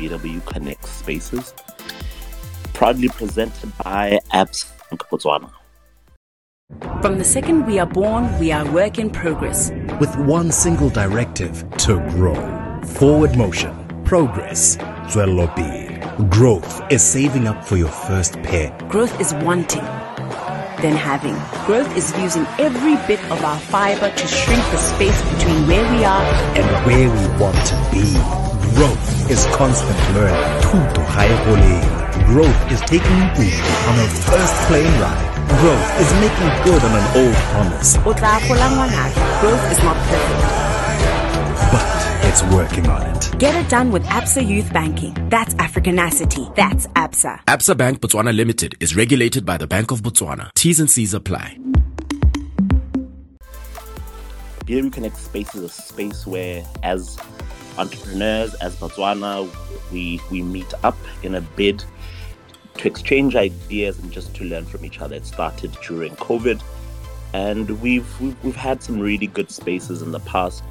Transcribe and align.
BW 0.00 0.44
Connect 0.46 0.84
Spaces, 0.86 1.52
proudly 2.72 3.08
presented 3.08 3.70
by 3.84 4.18
Absa 4.32 4.66
Botswana. 4.92 5.50
From 7.02 7.18
the 7.18 7.24
second 7.24 7.66
we 7.66 7.78
are 7.78 7.86
born, 7.86 8.38
we 8.38 8.50
are 8.50 8.64
work 8.72 8.98
in 8.98 9.10
progress. 9.10 9.70
with 10.00 10.16
one 10.16 10.50
single 10.50 10.88
directive 10.88 11.64
to 11.76 11.98
grow. 12.10 12.34
Forward 12.82 13.36
motion, 13.36 13.74
progress, 14.04 14.78
Zwelopil. 15.12 16.30
Growth 16.30 16.80
is 16.90 17.02
saving 17.02 17.46
up 17.46 17.62
for 17.62 17.76
your 17.76 17.88
first 18.08 18.42
pair. 18.42 18.74
Growth 18.88 19.20
is 19.20 19.34
wanting, 19.44 19.84
then 20.80 20.96
having. 20.96 21.36
Growth 21.66 21.94
is 21.94 22.16
using 22.18 22.46
every 22.58 22.96
bit 23.06 23.22
of 23.30 23.44
our 23.44 23.60
fiber 23.60 24.10
to 24.10 24.26
shrink 24.26 24.64
the 24.70 24.78
space 24.78 25.20
between 25.34 25.66
where 25.66 25.84
we 25.94 26.04
are 26.04 26.24
and 26.56 26.86
where 26.86 27.10
we 27.10 27.40
want 27.42 27.58
to 27.66 27.76
be. 27.92 28.49
Growth 28.80 29.30
is 29.30 29.44
constant 29.56 29.98
learning. 30.14 30.40
Tuto 30.62 31.04
high 31.04 31.28
Growth 32.24 32.72
is 32.72 32.80
taking 32.88 33.12
you 33.12 33.52
on 33.90 33.98
a 34.00 34.08
first 34.24 34.54
plane 34.68 34.88
ride. 34.98 35.60
Growth 35.60 36.00
is 36.00 36.10
making 36.16 36.48
good 36.64 36.82
on 36.88 36.96
an 36.96 37.06
old 37.20 37.34
promise, 37.52 37.98
O 38.06 38.14
tla 38.14 38.40
gola 38.48 38.70
ngwanaka. 38.70 39.40
Growth 39.42 39.72
is 39.72 39.82
not 39.84 39.96
perfect. 40.08 40.40
but 41.72 42.24
it's 42.24 42.42
working 42.54 42.86
on 42.88 43.02
it. 43.14 43.38
Get 43.38 43.54
it 43.54 43.68
done 43.68 43.90
with 43.92 44.02
Absa 44.04 44.48
Youth 44.48 44.72
Banking. 44.72 45.12
That's 45.28 45.52
Africanacity. 45.56 46.50
That's 46.56 46.86
Absa. 46.96 47.44
Absa 47.44 47.76
Bank 47.76 48.00
Botswana 48.00 48.34
Limited 48.34 48.76
is 48.80 48.96
regulated 48.96 49.44
by 49.44 49.58
the 49.58 49.66
Bank 49.66 49.90
of 49.90 50.00
Botswana. 50.00 50.54
T's 50.54 50.80
and 50.80 50.88
C's 50.88 51.12
apply. 51.12 51.58
BW 54.64 54.90
Connect 54.90 55.18
Space 55.18 55.54
is 55.54 55.64
a 55.64 55.68
space 55.68 56.26
where, 56.26 56.64
as 56.82 57.18
entrepreneurs, 57.80 58.54
as 58.54 58.76
Botswana, 58.76 59.48
we, 59.90 60.20
we 60.30 60.42
meet 60.42 60.72
up 60.84 60.98
in 61.22 61.34
a 61.34 61.40
bid 61.40 61.82
to 62.78 62.88
exchange 62.88 63.36
ideas 63.36 63.98
and 63.98 64.12
just 64.12 64.34
to 64.36 64.44
learn 64.44 64.64
from 64.64 64.84
each 64.84 65.00
other. 65.00 65.16
It 65.16 65.26
started 65.26 65.76
during 65.86 66.14
COVID, 66.16 66.62
and 67.32 67.80
we've, 67.80 68.20
we've, 68.20 68.44
we've 68.44 68.56
had 68.56 68.82
some 68.82 69.00
really 69.00 69.26
good 69.26 69.50
spaces 69.50 70.02
in 70.02 70.12
the 70.12 70.20
past. 70.20 70.62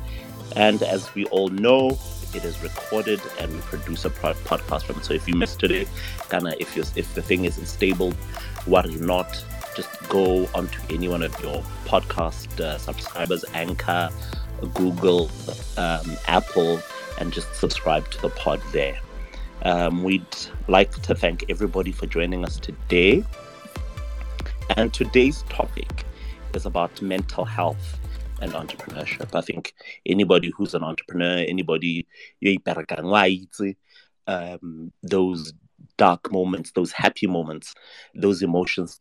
And 0.55 0.81
as 0.83 1.13
we 1.16 1.25
all 1.25 1.49
know, 1.49 1.97
it 2.33 2.43
is 2.45 2.61
recorded 2.61 3.21
and 3.39 3.51
we 3.53 3.59
produce 3.61 4.05
a 4.05 4.09
pod- 4.09 4.35
podcast 4.38 4.83
from 4.83 4.97
it. 4.97 5.05
So 5.05 5.13
if 5.13 5.27
you 5.27 5.35
missed 5.35 5.59
today, 5.59 5.88
Ghana, 6.29 6.55
if 6.59 6.75
you 6.75 6.83
if 6.95 7.13
the 7.16 7.21
thing 7.21 7.45
isn't 7.45 7.66
stable, 7.66 8.13
worry 8.67 8.95
not. 8.95 9.44
Just 9.75 9.89
go 10.09 10.47
onto 10.53 10.79
any 10.89 11.07
one 11.07 11.23
of 11.23 11.39
your 11.41 11.63
podcast 11.85 12.59
uh, 12.59 12.77
subscribers, 12.77 13.45
Anchor, 13.53 14.09
Google, 14.73 15.29
um, 15.77 16.17
Apple, 16.27 16.81
and 17.20 17.31
just 17.31 17.53
subscribe 17.56 18.09
to 18.12 18.22
the 18.22 18.30
pod 18.30 18.62
there. 18.72 18.98
Um, 19.64 20.03
we'd 20.03 20.25
like 20.67 20.92
to 21.02 21.14
thank 21.14 21.45
everybody 21.50 21.92
for 21.92 22.08
joining 22.08 22.45
us 22.45 22.58
today. 22.58 23.23
And 24.78 24.94
today's 24.94 25.44
topic 25.50 26.06
is 26.53 26.66
about 26.66 27.02
mental 27.02 27.44
health 27.45 28.00
and 28.42 28.53
entrepreneurship. 28.53 29.36
I 29.36 29.42
think 29.42 29.73
anybody 30.06 30.52
who's 30.56 30.73
an 30.73 30.84
entrepreneur, 30.84 31.44
anybody 31.47 32.08
um, 34.28 34.92
those 35.03 35.53
dark 35.97 36.31
moments, 36.31 36.72
those 36.72 36.92
happy 36.92 37.28
moments, 37.28 37.75
those 38.16 38.42
emotions 38.42 38.97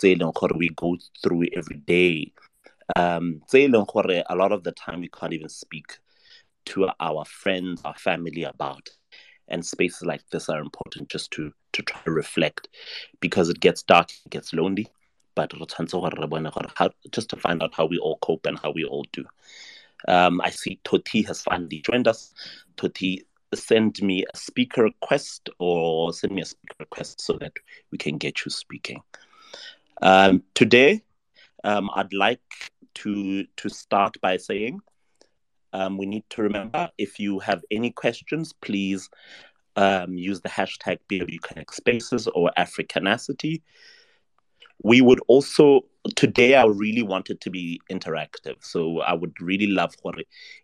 we 0.56 0.70
go 0.70 0.96
through 1.22 1.46
every 1.54 1.76
day. 1.76 2.32
Um, 2.96 3.42
a 4.28 4.34
lot 4.34 4.50
of 4.50 4.64
the 4.64 4.72
time 4.72 5.00
we 5.00 5.08
can't 5.08 5.32
even 5.32 5.48
speak 5.48 5.98
to 6.68 6.88
our 7.00 7.24
friends, 7.24 7.80
our 7.84 7.96
family 7.96 8.44
about. 8.44 8.88
And 9.48 9.64
spaces 9.64 10.02
like 10.02 10.22
this 10.30 10.48
are 10.48 10.60
important 10.60 11.08
just 11.08 11.30
to 11.32 11.52
to 11.72 11.82
try 11.82 12.00
to 12.04 12.10
reflect 12.10 12.68
because 13.20 13.48
it 13.48 13.60
gets 13.60 13.82
dark, 13.82 14.10
it 14.10 14.30
gets 14.30 14.52
lonely. 14.52 14.88
But 15.34 15.52
just 17.12 17.30
to 17.30 17.36
find 17.36 17.62
out 17.62 17.74
how 17.74 17.86
we 17.86 17.98
all 17.98 18.18
cope 18.18 18.44
and 18.46 18.58
how 18.58 18.72
we 18.72 18.84
all 18.84 19.04
do. 19.12 19.24
Um, 20.06 20.40
I 20.42 20.50
see 20.50 20.80
Toti 20.84 21.26
has 21.26 21.42
finally 21.42 21.80
joined 21.80 22.08
us. 22.08 22.34
Toti, 22.76 23.24
send 23.54 24.02
me 24.02 24.24
a 24.32 24.36
speaker 24.36 24.82
request 24.82 25.48
or 25.58 26.12
send 26.12 26.34
me 26.34 26.42
a 26.42 26.46
speaker 26.46 26.76
request 26.80 27.20
so 27.20 27.34
that 27.34 27.52
we 27.90 27.98
can 27.98 28.18
get 28.18 28.44
you 28.44 28.50
speaking. 28.50 29.00
Um, 30.02 30.42
today, 30.54 31.02
um, 31.64 31.90
I'd 31.94 32.12
like 32.12 32.40
to 32.94 33.44
to 33.56 33.68
start 33.68 34.20
by 34.20 34.36
saying 34.36 34.80
um, 35.72 35.98
we 35.98 36.06
need 36.06 36.24
to 36.30 36.42
remember 36.42 36.90
if 36.98 37.18
you 37.18 37.38
have 37.40 37.62
any 37.70 37.90
questions, 37.90 38.52
please 38.52 39.08
um, 39.76 40.16
use 40.16 40.40
the 40.40 40.48
hashtag 40.48 40.98
BW 41.10 41.40
Connect 41.42 41.74
Spaces 41.74 42.26
or 42.28 42.50
Africanacity. 42.56 43.62
We 44.82 45.00
would 45.00 45.20
also 45.28 45.82
today 46.16 46.54
I 46.54 46.64
really 46.64 47.02
wanted 47.02 47.40
to 47.42 47.50
be 47.50 47.80
interactive, 47.90 48.56
so 48.60 49.00
I 49.00 49.12
would 49.12 49.40
really 49.40 49.66
love 49.66 49.94
for 50.02 50.12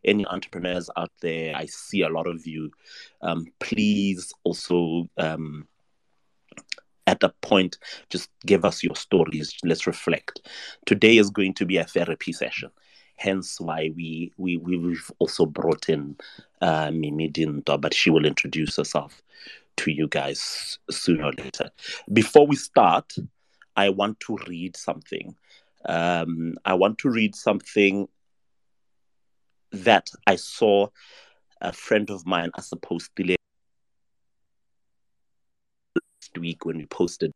any 0.04 0.24
entrepreneurs 0.26 0.88
out 0.96 1.10
there. 1.20 1.54
I 1.54 1.66
see 1.66 2.02
a 2.02 2.08
lot 2.08 2.26
of 2.26 2.46
you. 2.46 2.70
Um, 3.22 3.46
please 3.60 4.32
also 4.44 5.08
um, 5.18 5.66
at 7.06 7.22
a 7.22 7.34
point 7.42 7.78
just 8.08 8.30
give 8.46 8.64
us 8.64 8.82
your 8.82 8.96
stories. 8.96 9.54
Let's 9.64 9.86
reflect. 9.86 10.48
Today 10.86 11.18
is 11.18 11.30
going 11.30 11.54
to 11.54 11.66
be 11.66 11.76
a 11.76 11.84
therapy 11.84 12.32
session 12.32 12.70
hence 13.16 13.60
why 13.60 13.90
we 13.96 14.32
we 14.36 14.56
we've 14.56 15.10
also 15.18 15.46
brought 15.46 15.88
in 15.88 16.16
uh, 16.60 16.90
Mimi 16.90 17.30
Dintwa, 17.30 17.80
but 17.80 17.94
she 17.94 18.10
will 18.10 18.26
introduce 18.26 18.76
herself 18.76 19.22
to 19.76 19.90
you 19.90 20.08
guys 20.08 20.78
sooner 20.90 21.26
or 21.26 21.32
later. 21.32 21.70
Before 22.12 22.46
we 22.46 22.56
start, 22.56 23.12
I 23.76 23.88
want 23.88 24.20
to 24.20 24.38
read 24.46 24.76
something. 24.76 25.34
Um, 25.86 26.54
I 26.64 26.74
want 26.74 26.98
to 26.98 27.10
read 27.10 27.34
something 27.34 28.08
that 29.72 30.10
I 30.26 30.36
saw 30.36 30.88
a 31.60 31.72
friend 31.72 32.10
of 32.10 32.24
mine, 32.26 32.50
I 32.54 32.60
suppose, 32.60 33.10
last 33.18 33.38
week 36.38 36.64
when 36.64 36.78
we 36.78 36.86
posted 36.86 37.32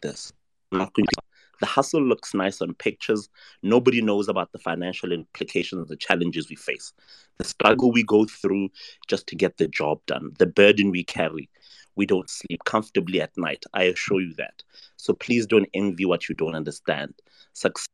this. 0.00 0.32
I'm 0.70 0.78
not 0.78 0.92
going 0.94 1.06
to 1.06 1.31
the 1.62 1.66
hustle 1.66 2.02
looks 2.02 2.34
nice 2.34 2.60
on 2.60 2.74
pictures. 2.74 3.28
Nobody 3.62 4.02
knows 4.02 4.28
about 4.28 4.50
the 4.50 4.58
financial 4.58 5.12
implications 5.12 5.80
of 5.80 5.86
the 5.86 5.96
challenges 5.96 6.50
we 6.50 6.56
face, 6.56 6.92
the 7.38 7.44
struggle 7.44 7.92
we 7.92 8.02
go 8.02 8.24
through 8.24 8.68
just 9.06 9.28
to 9.28 9.36
get 9.36 9.58
the 9.58 9.68
job 9.68 10.00
done, 10.06 10.32
the 10.40 10.46
burden 10.46 10.90
we 10.90 11.04
carry. 11.04 11.48
We 11.94 12.04
don't 12.04 12.28
sleep 12.28 12.64
comfortably 12.64 13.20
at 13.20 13.30
night. 13.36 13.62
I 13.74 13.84
assure 13.84 14.20
you 14.20 14.34
that. 14.38 14.64
So 14.96 15.14
please 15.14 15.46
don't 15.46 15.68
envy 15.72 16.04
what 16.04 16.28
you 16.28 16.34
don't 16.34 16.56
understand. 16.56 17.14
Success 17.52 17.86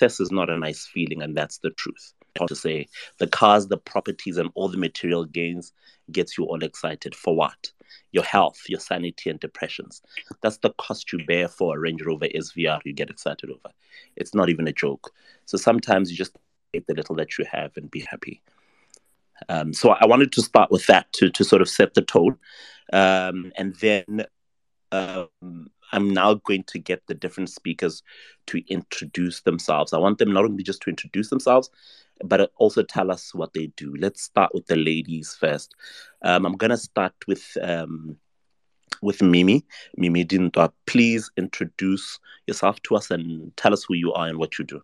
is 0.00 0.32
not 0.32 0.50
a 0.50 0.58
nice 0.58 0.84
feeling, 0.84 1.22
and 1.22 1.36
that's 1.36 1.58
the 1.58 1.70
truth. 1.70 2.12
To 2.48 2.56
say 2.56 2.88
the 3.18 3.28
cars, 3.28 3.68
the 3.68 3.78
properties, 3.78 4.36
and 4.36 4.50
all 4.56 4.68
the 4.68 4.78
material 4.78 5.24
gains 5.26 5.72
gets 6.10 6.36
you 6.36 6.44
all 6.44 6.64
excited 6.64 7.14
for 7.14 7.36
what? 7.36 7.70
Your 8.12 8.24
health, 8.24 8.60
your 8.68 8.80
sanity, 8.80 9.30
and 9.30 9.40
depressions. 9.40 10.02
That's 10.42 10.58
the 10.58 10.70
cost 10.70 11.12
you 11.12 11.24
bear 11.24 11.48
for 11.48 11.76
a 11.76 11.80
Range 11.80 12.02
Rover 12.02 12.26
SVR 12.26 12.80
you 12.84 12.92
get 12.92 13.10
excited 13.10 13.50
over. 13.50 13.74
It's 14.16 14.34
not 14.34 14.48
even 14.48 14.68
a 14.68 14.72
joke. 14.72 15.12
So 15.46 15.58
sometimes 15.58 16.10
you 16.10 16.16
just 16.16 16.36
take 16.72 16.86
the 16.86 16.94
little 16.94 17.16
that 17.16 17.38
you 17.38 17.44
have 17.50 17.76
and 17.76 17.90
be 17.90 18.00
happy. 18.00 18.42
Um, 19.48 19.72
so 19.72 19.90
I 19.90 20.06
wanted 20.06 20.32
to 20.32 20.42
start 20.42 20.70
with 20.70 20.86
that 20.86 21.12
to, 21.14 21.30
to 21.30 21.44
sort 21.44 21.62
of 21.62 21.68
set 21.68 21.94
the 21.94 22.02
tone. 22.02 22.38
Um, 22.92 23.52
and 23.56 23.74
then 23.76 24.24
um, 24.92 25.70
I'm 25.92 26.10
now 26.10 26.34
going 26.34 26.64
to 26.64 26.78
get 26.78 27.06
the 27.06 27.14
different 27.14 27.50
speakers 27.50 28.02
to 28.46 28.62
introduce 28.68 29.42
themselves. 29.42 29.92
I 29.92 29.98
want 29.98 30.18
them 30.18 30.32
not 30.32 30.44
only 30.44 30.62
just 30.62 30.82
to 30.82 30.90
introduce 30.90 31.30
themselves, 31.30 31.70
but 32.24 32.50
also 32.56 32.82
tell 32.82 33.10
us 33.10 33.34
what 33.34 33.52
they 33.52 33.68
do. 33.76 33.94
Let's 33.98 34.22
start 34.22 34.52
with 34.54 34.66
the 34.66 34.76
ladies 34.76 35.36
first. 35.38 35.74
Um, 36.22 36.46
I'm 36.46 36.56
going 36.56 36.70
to 36.70 36.76
start 36.76 37.14
with 37.26 37.56
um, 37.62 38.16
with 39.02 39.22
Mimi. 39.22 39.64
Mimi 39.96 40.24
Dintwa, 40.24 40.72
please 40.86 41.30
introduce 41.36 42.18
yourself 42.46 42.80
to 42.82 42.96
us 42.96 43.10
and 43.10 43.56
tell 43.56 43.72
us 43.72 43.84
who 43.86 43.94
you 43.94 44.12
are 44.12 44.28
and 44.28 44.38
what 44.38 44.58
you 44.58 44.64
do. 44.64 44.82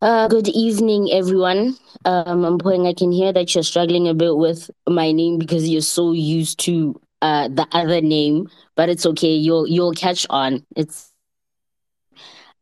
Uh, 0.00 0.28
good 0.28 0.46
evening, 0.48 1.10
everyone. 1.12 1.76
Um, 2.04 2.44
I'm 2.44 2.60
hoping 2.60 2.86
I 2.86 2.94
can 2.94 3.10
hear 3.10 3.32
that 3.32 3.52
you're 3.54 3.64
struggling 3.64 4.06
a 4.06 4.14
bit 4.14 4.36
with 4.36 4.70
my 4.88 5.10
name 5.10 5.38
because 5.38 5.68
you're 5.68 5.80
so 5.80 6.12
used 6.12 6.60
to 6.60 7.00
uh, 7.20 7.48
the 7.48 7.66
other 7.72 8.00
name, 8.00 8.48
but 8.76 8.88
it's 8.88 9.04
okay. 9.06 9.34
You'll 9.34 9.66
you'll 9.66 9.94
catch 9.94 10.24
on. 10.30 10.64
It's 10.76 11.12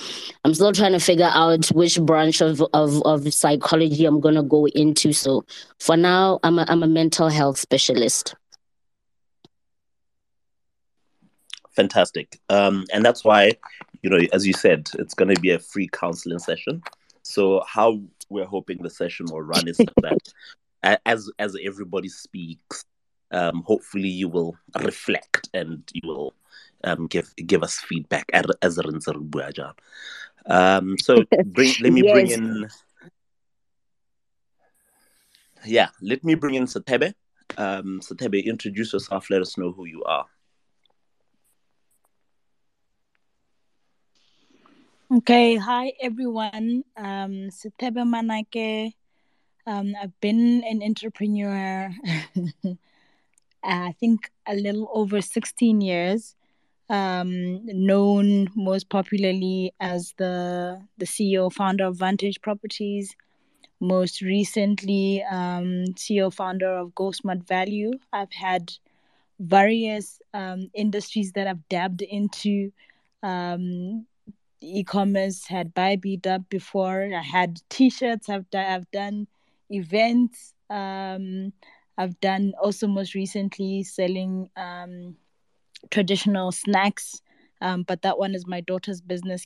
I'm 0.46 0.54
still 0.54 0.72
trying 0.72 0.92
to 0.92 1.00
figure 1.00 1.30
out 1.32 1.68
which 1.70 2.00
branch 2.00 2.40
of, 2.40 2.62
of, 2.74 3.02
of 3.04 3.34
psychology 3.34 4.06
I'm 4.06 4.20
going 4.20 4.36
to 4.36 4.44
go 4.44 4.68
into. 4.68 5.12
So 5.12 5.44
for 5.80 5.98
now, 5.98 6.40
I'm 6.44 6.60
a, 6.60 6.66
I'm 6.68 6.84
a 6.84 6.88
mental 6.88 7.30
health 7.30 7.58
specialist. 7.58 8.36
Fantastic. 11.76 12.40
Um, 12.50 12.86
and 12.94 13.04
that's 13.04 13.26
why, 13.26 13.54
you 14.04 14.10
know, 14.12 14.20
as 14.34 14.46
you 14.46 14.54
said, 14.54 14.88
it's 15.00 15.16
going 15.16 15.34
to 15.34 15.42
be 15.42 15.50
a 15.50 15.60
free 15.60 15.90
counseling 15.92 16.38
session. 16.38 16.84
So 17.24 17.64
how 17.68 18.02
we're 18.34 18.46
hoping 18.46 18.82
the 18.82 18.90
session 18.90 19.28
will 19.32 19.42
run 19.42 19.68
is 19.68 19.78
that 20.02 20.20
as 21.06 21.30
as 21.40 21.56
everybody 21.64 22.10
speaks, 22.10 22.86
um, 23.32 23.64
hopefully 23.66 24.10
you 24.10 24.28
will 24.28 24.56
reflect 24.82 25.50
and 25.54 25.84
you 25.94 26.02
will 26.08 26.34
um, 26.84 27.08
give 27.08 27.34
give 27.36 27.64
us 27.64 27.78
feedback 27.78 28.30
as 28.62 28.78
a 28.78 28.84
um, 30.48 30.98
so 31.00 31.24
bring, 31.46 31.74
let 31.82 31.94
me 31.94 32.04
yes. 32.04 32.14
bring 32.14 32.30
in 32.32 32.68
yeah 35.66 35.90
let 36.02 36.24
me 36.24 36.36
bring 36.36 36.56
in 36.56 36.66
Satebe. 36.66 37.14
Um, 37.58 38.02
Satebe, 38.02 38.44
introduce 38.44 38.94
yourself 38.94 39.30
let 39.30 39.42
us 39.42 39.58
know 39.58 39.72
who 39.72 39.86
you 39.86 40.04
are 40.04 40.26
Okay, 45.18 45.58
hi 45.58 45.94
everyone. 46.02 46.84
Um, 46.98 47.52
Satebe 47.52 48.04
Manake. 48.04 48.94
Um, 49.68 49.94
I've 50.02 50.20
been 50.22 50.64
an 50.64 50.82
entrepreneur 50.82 51.94
I 53.64 53.92
think 54.00 54.32
a 54.48 54.56
little 54.56 54.90
over 54.92 55.22
16 55.22 55.82
years, 55.82 56.36
um, 56.90 57.64
known 57.64 58.50
most 58.56 58.90
popularly 58.90 59.72
as 59.80 60.16
the, 60.18 60.82
the 60.98 61.06
CEO 61.06 61.54
founder 61.54 61.86
of 61.86 61.98
Vantage 61.98 62.42
Properties, 62.42 63.16
most 63.80 64.20
recently 64.22 65.24
um, 65.30 65.86
CEO 65.94 66.34
founder 66.34 66.76
of 66.76 66.96
Go 66.96 67.12
Smart 67.12 67.48
Value. 67.48 67.92
I've 68.12 68.34
had 68.34 68.74
various 69.40 70.20
um, 70.34 70.72
industries 70.74 71.34
that 71.34 71.46
I've 71.46 71.70
dabbed 71.70 72.02
into. 72.02 72.72
Um, 73.22 74.08
e-commerce 74.64 75.46
had 75.46 75.74
buy 75.74 75.96
beat 75.96 76.26
up 76.26 76.50
before. 76.50 77.10
I 77.14 77.22
had 77.22 77.62
t-shirts. 77.70 78.30
I've, 78.30 78.46
I've 78.54 78.90
done 78.92 79.28
events. 79.70 80.54
Um, 80.70 81.54
I've 81.98 82.20
done 82.20 82.54
also 82.62 82.88
most 82.88 83.14
recently 83.14 83.84
selling 83.84 84.50
um, 84.58 85.16
traditional 85.92 86.52
snacks, 86.52 87.22
um, 87.62 87.84
but 87.84 88.02
that 88.02 88.18
one 88.18 88.34
is 88.34 88.48
my 88.48 88.62
daughter's 88.62 89.02
business. 89.02 89.46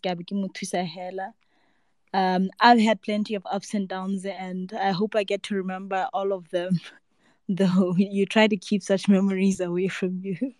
Um, 2.13 2.49
I've 2.61 2.79
had 2.79 3.01
plenty 3.01 3.35
of 3.35 3.45
ups 3.51 3.73
and 3.73 3.87
downs, 3.87 4.25
and 4.25 4.71
I 4.73 4.91
hope 4.91 5.15
I 5.15 5.23
get 5.23 5.43
to 5.43 5.55
remember 5.55 6.07
all 6.13 6.31
of 6.31 6.49
them. 6.49 6.79
Though 7.49 7.95
you 7.97 8.25
try 8.25 8.47
to 8.47 8.57
keep 8.57 8.83
such 8.83 9.07
memories 9.07 9.59
away 9.61 9.87
from 9.87 10.19
you. 10.21 10.53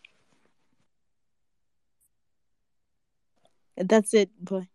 That's 3.78 4.14
it, 4.14 4.30
boy. 4.44 4.68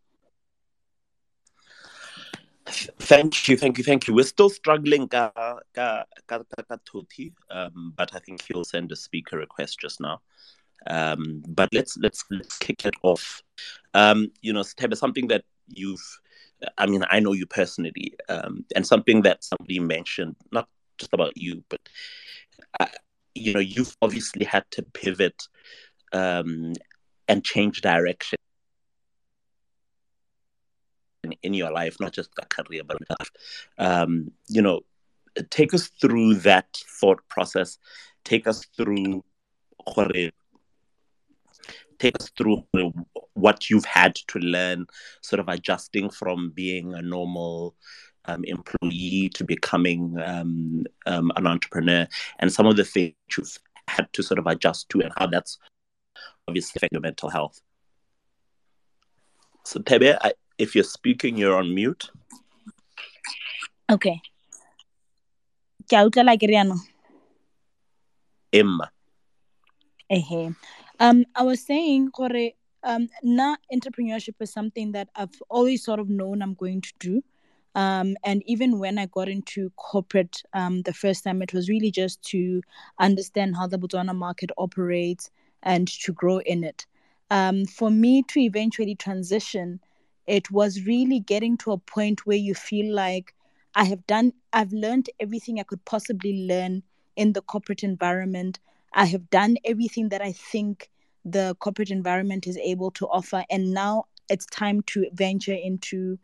Thank 2.66 3.48
you, 3.48 3.56
thank 3.56 3.76
you, 3.76 3.84
thank 3.84 4.06
you. 4.06 4.14
We're 4.14 4.22
still 4.24 4.48
struggling, 4.48 5.08
ka, 5.08 5.32
ka, 5.74 6.04
ka, 6.26 6.38
ka, 6.48 6.76
um, 7.50 7.92
but 7.96 8.14
I 8.14 8.18
think 8.20 8.42
he'll 8.42 8.64
send 8.64 8.92
a 8.92 8.96
speaker 8.96 9.36
request 9.36 9.80
just 9.80 10.00
now. 10.00 10.20
Um, 10.86 11.42
but 11.46 11.68
let's 11.72 11.96
let's 11.98 12.24
let's 12.30 12.58
kick 12.58 12.86
it 12.86 12.94
off. 13.02 13.42
Um, 13.94 14.30
you 14.40 14.52
know, 14.52 14.60
Stebe, 14.60 14.96
something 14.96 15.28
that 15.28 15.44
you've, 15.68 16.20
I 16.78 16.86
mean, 16.86 17.04
I 17.10 17.20
know 17.20 17.32
you 17.32 17.46
personally, 17.46 18.14
um, 18.28 18.64
and 18.74 18.86
something 18.86 19.22
that 19.22 19.44
somebody 19.44 19.80
mentioned, 19.80 20.36
not 20.52 20.68
just 20.98 21.12
about 21.12 21.36
you, 21.36 21.64
but 21.68 21.80
uh, 22.78 22.86
you 23.34 23.52
know, 23.52 23.60
you've 23.60 23.96
obviously 24.02 24.44
had 24.44 24.64
to 24.72 24.82
pivot 24.82 25.48
um, 26.12 26.74
and 27.28 27.44
change 27.44 27.80
direction 27.80 28.38
in, 31.42 31.54
your 31.54 31.72
life, 31.72 31.96
not 32.00 32.12
just 32.12 32.30
a 32.40 32.46
career, 32.46 32.82
but. 32.86 32.98
Um, 33.78 34.30
you 34.48 34.62
know, 34.62 34.80
take 35.50 35.74
us 35.74 35.88
through 36.00 36.34
that 36.34 36.66
thought 37.00 37.20
process. 37.28 37.78
Take 38.24 38.46
us 38.46 38.64
through 38.76 39.24
take 41.98 42.20
us 42.20 42.30
through 42.36 42.64
what 43.34 43.70
you've 43.70 43.84
had 43.84 44.14
to 44.14 44.38
learn, 44.38 44.86
sort 45.20 45.40
of 45.40 45.48
adjusting 45.48 46.10
from 46.10 46.50
being 46.50 46.94
a 46.94 47.02
normal 47.02 47.74
um, 48.26 48.44
employee 48.44 49.30
to 49.34 49.44
becoming 49.44 50.16
um, 50.24 50.84
um, 51.06 51.32
an 51.36 51.46
entrepreneur, 51.46 52.06
and 52.38 52.52
some 52.52 52.66
of 52.66 52.76
the 52.76 52.84
things 52.84 53.14
you've 53.36 53.58
had 53.88 54.12
to 54.12 54.22
sort 54.22 54.38
of 54.38 54.46
adjust 54.46 54.88
to, 54.90 55.00
and 55.00 55.12
how 55.16 55.26
that's 55.26 55.58
obviously 56.48 56.78
affecting 56.78 56.96
your 56.96 57.02
mental 57.02 57.30
health. 57.30 57.60
So, 59.64 59.80
Tebe, 59.80 60.16
I, 60.20 60.32
if 60.58 60.74
you're 60.74 60.84
speaking, 60.84 61.36
you're 61.36 61.56
on 61.56 61.74
mute. 61.74 62.10
Okay. 63.90 64.20
Ke 65.88 65.94
a 65.94 66.08
utlwela 66.08 66.36
ke 66.38 66.48
Emma. 68.52 68.90
Ehe. 70.10 70.54
Um, 71.00 71.24
I 71.34 71.42
was 71.42 71.64
saying, 71.64 72.10
gore, 72.12 72.52
um, 72.84 73.08
na 73.22 73.56
entrepreneurship 73.72 74.34
is 74.40 74.52
something 74.52 74.92
that 74.92 75.08
I've 75.16 75.40
always 75.48 75.84
sort 75.84 76.00
of 76.00 76.08
known 76.08 76.42
I'm 76.42 76.54
going 76.54 76.82
to 76.82 76.92
do. 76.98 77.22
Um, 77.74 78.16
and 78.24 78.42
even 78.46 78.78
when 78.78 78.98
I 78.98 79.06
got 79.06 79.28
into 79.28 79.70
corporate 79.76 80.42
um, 80.52 80.82
the 80.82 80.92
first 80.92 81.24
time, 81.24 81.40
it 81.40 81.54
was 81.54 81.70
really 81.70 81.90
just 81.90 82.22
to 82.24 82.62
understand 82.98 83.56
how 83.56 83.66
the 83.66 83.78
Botswana 83.78 84.14
market 84.14 84.50
operates 84.58 85.30
and 85.62 85.88
to 85.88 86.12
grow 86.12 86.38
in 86.40 86.64
it. 86.64 86.84
Um, 87.30 87.64
for 87.64 87.90
me 87.90 88.22
to 88.28 88.40
eventually 88.40 88.94
transition 88.94 89.80
it 90.26 90.50
was 90.50 90.84
really 90.84 91.20
getting 91.20 91.56
to 91.58 91.72
a 91.72 91.78
point 91.78 92.26
where 92.26 92.36
you 92.36 92.54
feel 92.54 92.94
like 92.94 93.34
I 93.74 93.84
have 93.84 94.06
done, 94.06 94.32
I've 94.52 94.72
learned 94.72 95.08
everything 95.18 95.58
I 95.58 95.64
could 95.64 95.84
possibly 95.84 96.46
learn 96.46 96.82
in 97.16 97.32
the 97.32 97.42
corporate 97.42 97.82
environment. 97.82 98.58
I 98.92 99.06
have 99.06 99.30
done 99.30 99.56
everything 99.64 100.10
that 100.10 100.22
I 100.22 100.32
think 100.32 100.90
the 101.24 101.56
corporate 101.58 101.90
environment 101.90 102.46
is 102.46 102.56
able 102.58 102.90
to 102.92 103.06
offer. 103.08 103.44
And 103.50 103.72
now 103.72 104.04
it's 104.28 104.46
time 104.46 104.82
to 104.88 105.06
venture 105.12 105.54
into 105.54 106.18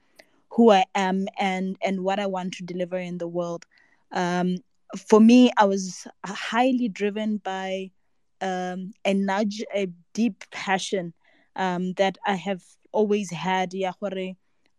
who 0.50 0.70
I 0.70 0.84
am 0.94 1.26
and, 1.38 1.76
and 1.82 2.04
what 2.04 2.18
I 2.18 2.26
want 2.26 2.54
to 2.54 2.64
deliver 2.64 2.98
in 2.98 3.18
the 3.18 3.28
world. 3.28 3.64
Um, 4.12 4.58
for 4.96 5.20
me, 5.20 5.50
I 5.56 5.64
was 5.64 6.06
highly 6.24 6.88
driven 6.88 7.38
by 7.38 7.90
um, 8.40 8.92
a 9.04 9.14
nudge, 9.14 9.62
a 9.74 9.88
deep 10.14 10.44
passion 10.50 11.12
um, 11.56 11.92
that 11.94 12.18
I 12.26 12.34
have 12.36 12.62
always 12.92 13.30
had 13.30 13.74
yeah 13.74 13.92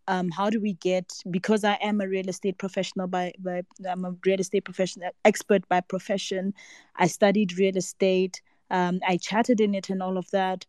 um, 0.08 0.32
how 0.32 0.50
do 0.50 0.60
we 0.60 0.74
get 0.74 1.14
because 1.30 1.64
i 1.64 1.74
am 1.82 2.02
a 2.02 2.08
real 2.08 2.28
estate 2.30 2.58
professional 2.58 3.08
by, 3.08 3.32
by 3.40 3.62
i'm 3.90 4.06
a 4.06 4.16
real 4.26 4.40
estate 4.40 4.66
professional 4.66 5.12
expert 5.26 5.68
by 5.70 5.80
profession 5.82 6.54
i 6.96 7.08
studied 7.08 7.58
real 7.58 7.78
estate 7.78 8.42
um, 8.72 9.00
i 9.08 9.18
chatted 9.18 9.62
in 9.62 9.74
it 9.76 9.90
and 9.90 10.02
all 10.04 10.18
of 10.18 10.30
that. 10.32 10.66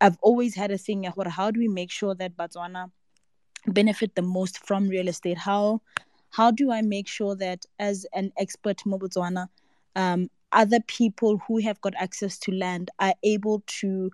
I've 0.00 0.18
always 0.22 0.54
had 0.54 0.70
a 0.70 0.78
thing 0.78 1.06
how 1.30 1.50
do 1.50 1.60
we 1.60 1.68
make 1.68 1.90
sure 1.90 2.14
that 2.16 2.36
botswana 2.36 2.90
benefit 3.66 4.14
the 4.14 4.22
most 4.22 4.58
from 4.66 4.88
real 4.88 5.08
estate? 5.08 5.38
How 5.38 5.80
how 6.30 6.50
do 6.50 6.72
i 6.72 6.82
make 6.82 7.06
sure 7.08 7.36
that 7.36 7.64
as 7.78 8.06
an 8.12 8.32
expert 8.38 8.84
in 8.84 8.92
botswana 8.92 9.48
um, 9.96 10.28
other 10.52 10.80
people 10.86 11.40
who 11.46 11.58
have 11.58 11.80
got 11.80 11.94
access 11.96 12.38
to 12.38 12.52
land 12.52 12.90
are 12.98 13.14
able 13.22 13.62
to 13.66 14.10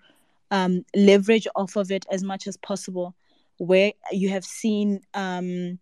um, 0.51 0.85
leverage 0.95 1.47
off 1.57 1.77
of 1.77 1.91
it 1.91 2.07
as 2.11 2.23
much 2.23 2.47
as 2.47 2.57
possible. 2.57 3.15
Where 3.59 3.93
you 4.11 4.31
have 4.31 4.45
seen 4.45 5.01
um, 5.13 5.79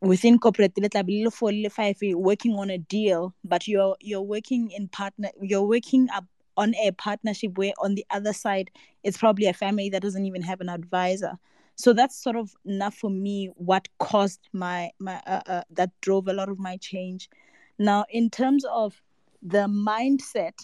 within 0.00 0.38
corporate 0.38 0.72
working 0.76 2.54
on 2.54 2.70
a 2.70 2.78
deal, 2.78 3.34
but 3.44 3.68
you're 3.68 3.96
you're 4.00 4.22
working 4.22 4.70
in 4.70 4.88
partner, 4.88 5.30
you're 5.40 5.62
working 5.62 6.08
up 6.14 6.24
on 6.56 6.74
a 6.74 6.90
partnership 6.92 7.56
where 7.56 7.72
on 7.78 7.94
the 7.94 8.04
other 8.10 8.32
side 8.32 8.70
it's 9.02 9.16
probably 9.16 9.46
a 9.46 9.52
family 9.52 9.88
that 9.88 10.02
doesn't 10.02 10.26
even 10.26 10.42
have 10.42 10.60
an 10.60 10.68
advisor. 10.68 11.38
so 11.80 11.94
that's 11.94 12.22
sort 12.22 12.36
of 12.36 12.54
enough 12.66 12.94
for 12.94 13.10
me 13.10 13.50
what 13.54 13.88
caused 13.98 14.48
my 14.52 14.90
my 14.98 15.22
uh, 15.26 15.40
uh, 15.46 15.62
that 15.70 15.90
drove 16.02 16.28
a 16.28 16.32
lot 16.32 16.48
of 16.48 16.58
my 16.58 16.76
change 16.76 17.30
now 17.78 18.04
in 18.10 18.28
terms 18.28 18.64
of 18.70 19.00
the 19.42 19.66
mindset 19.66 20.58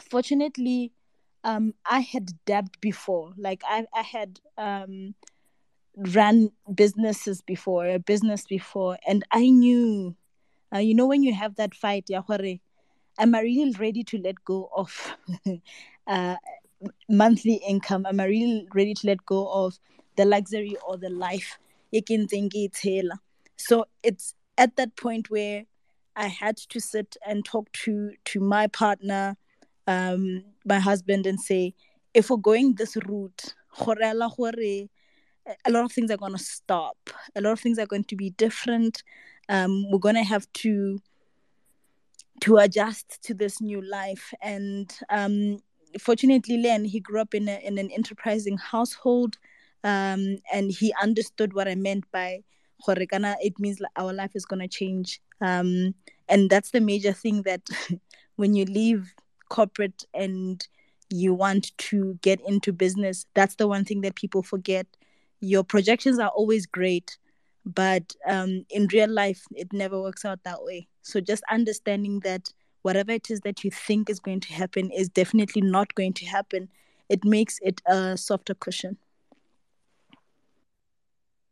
fortunately 0.00 0.90
um 1.44 1.74
i 1.86 2.00
had 2.00 2.32
dabbed 2.46 2.80
before. 2.80 3.32
Like 3.36 3.62
i 3.66 3.84
i 3.94 4.02
had 4.02 4.40
um 4.58 5.14
ran 5.96 6.50
businesses 6.74 7.42
before 7.42 7.86
a 7.86 7.98
business 7.98 8.46
before 8.46 8.98
and 9.06 9.24
i 9.30 9.50
knew 9.50 10.16
uh, 10.74 10.78
you 10.78 10.94
know 10.94 11.06
when 11.06 11.22
you 11.22 11.34
have 11.34 11.56
that 11.56 11.74
fight 11.74 12.04
yeah 12.08 12.22
am 13.18 13.34
i 13.34 13.40
really 13.40 13.72
ready 13.78 14.02
to 14.02 14.16
let 14.18 14.42
go 14.44 14.70
of 14.74 15.14
uh 16.06 16.36
monthly 17.08 17.60
income? 17.66 18.06
Am 18.06 18.20
i 18.20 18.24
really 18.24 18.66
ready 18.74 18.94
to 18.94 19.06
let 19.06 19.24
go 19.26 19.48
of 19.48 19.78
the 20.16 20.24
luxury 20.24 20.76
or 20.86 20.96
the 20.96 21.10
life? 21.10 21.58
You 21.90 22.02
can 22.02 22.26
think 22.26 22.52
it's 22.54 22.84
so 23.56 23.86
it's 24.02 24.34
at 24.58 24.76
that 24.76 24.96
point 24.96 25.30
where 25.30 25.64
i 26.16 26.26
had 26.26 26.56
to 26.56 26.80
sit 26.80 27.16
and 27.26 27.44
talk 27.44 27.70
to 27.72 28.12
to 28.24 28.40
my 28.40 28.66
partner 28.66 29.36
um 29.86 30.44
my 30.64 30.78
husband 30.78 31.26
and 31.26 31.40
say 31.40 31.74
if 32.14 32.30
we're 32.30 32.36
going 32.36 32.74
this 32.74 32.96
route 33.08 33.54
a 35.66 35.70
lot 35.70 35.84
of 35.84 35.92
things 35.92 36.10
are 36.10 36.16
going 36.16 36.32
to 36.32 36.38
stop. 36.38 36.96
A 37.34 37.40
lot 37.40 37.52
of 37.52 37.60
things 37.60 37.78
are 37.78 37.86
going 37.86 38.04
to 38.04 38.16
be 38.16 38.30
different. 38.30 39.02
Um 39.48 39.90
we're 39.90 39.98
going 39.98 40.14
to 40.14 40.22
have 40.24 40.46
to 40.54 41.00
to 42.42 42.58
adjust 42.58 43.22
to 43.22 43.34
this 43.34 43.60
new 43.60 43.80
life. 43.80 44.32
And 44.40 44.92
um 45.10 45.58
fortunately 45.98 46.58
len 46.58 46.84
he 46.84 47.00
grew 47.00 47.20
up 47.20 47.34
in, 47.34 47.48
a, 47.48 47.58
in 47.58 47.76
an 47.76 47.90
enterprising 47.90 48.56
household 48.56 49.36
um, 49.84 50.38
and 50.50 50.70
he 50.70 50.94
understood 51.02 51.52
what 51.52 51.68
i 51.68 51.74
meant 51.74 52.04
by 52.12 52.42
it 52.88 53.58
means 53.58 53.80
our 53.96 54.12
life 54.12 54.32
is 54.34 54.44
going 54.44 54.60
to 54.60 54.68
change. 54.68 55.20
Um, 55.40 55.94
and 56.28 56.50
that's 56.50 56.70
the 56.70 56.80
major 56.80 57.12
thing 57.12 57.42
that 57.42 57.62
when 58.36 58.54
you 58.54 58.64
leave 58.64 59.14
corporate 59.56 60.04
and 60.14 60.66
you 61.10 61.34
want 61.34 61.76
to 61.76 62.18
get 62.22 62.40
into 62.48 62.72
business 62.72 63.26
that's 63.34 63.56
the 63.56 63.68
one 63.68 63.84
thing 63.84 64.00
that 64.00 64.14
people 64.14 64.42
forget. 64.42 64.86
Your 65.40 65.62
projections 65.62 66.18
are 66.18 66.30
always 66.30 66.64
great 66.66 67.18
but 67.64 68.16
um, 68.26 68.64
in 68.70 68.88
real 68.92 69.10
life 69.10 69.42
it 69.54 69.72
never 69.72 70.00
works 70.00 70.24
out 70.24 70.42
that 70.44 70.64
way. 70.64 70.88
So 71.02 71.20
just 71.20 71.42
understanding 71.50 72.20
that 72.20 72.52
whatever 72.80 73.12
it 73.12 73.30
is 73.30 73.40
that 73.40 73.62
you 73.62 73.70
think 73.70 74.08
is 74.08 74.20
going 74.20 74.40
to 74.40 74.52
happen 74.54 74.90
is 74.90 75.08
definitely 75.08 75.62
not 75.62 75.94
going 75.94 76.14
to 76.14 76.26
happen 76.26 76.68
it 77.08 77.24
makes 77.24 77.58
it 77.62 77.82
a 77.86 78.16
softer 78.16 78.54
cushion 78.54 78.96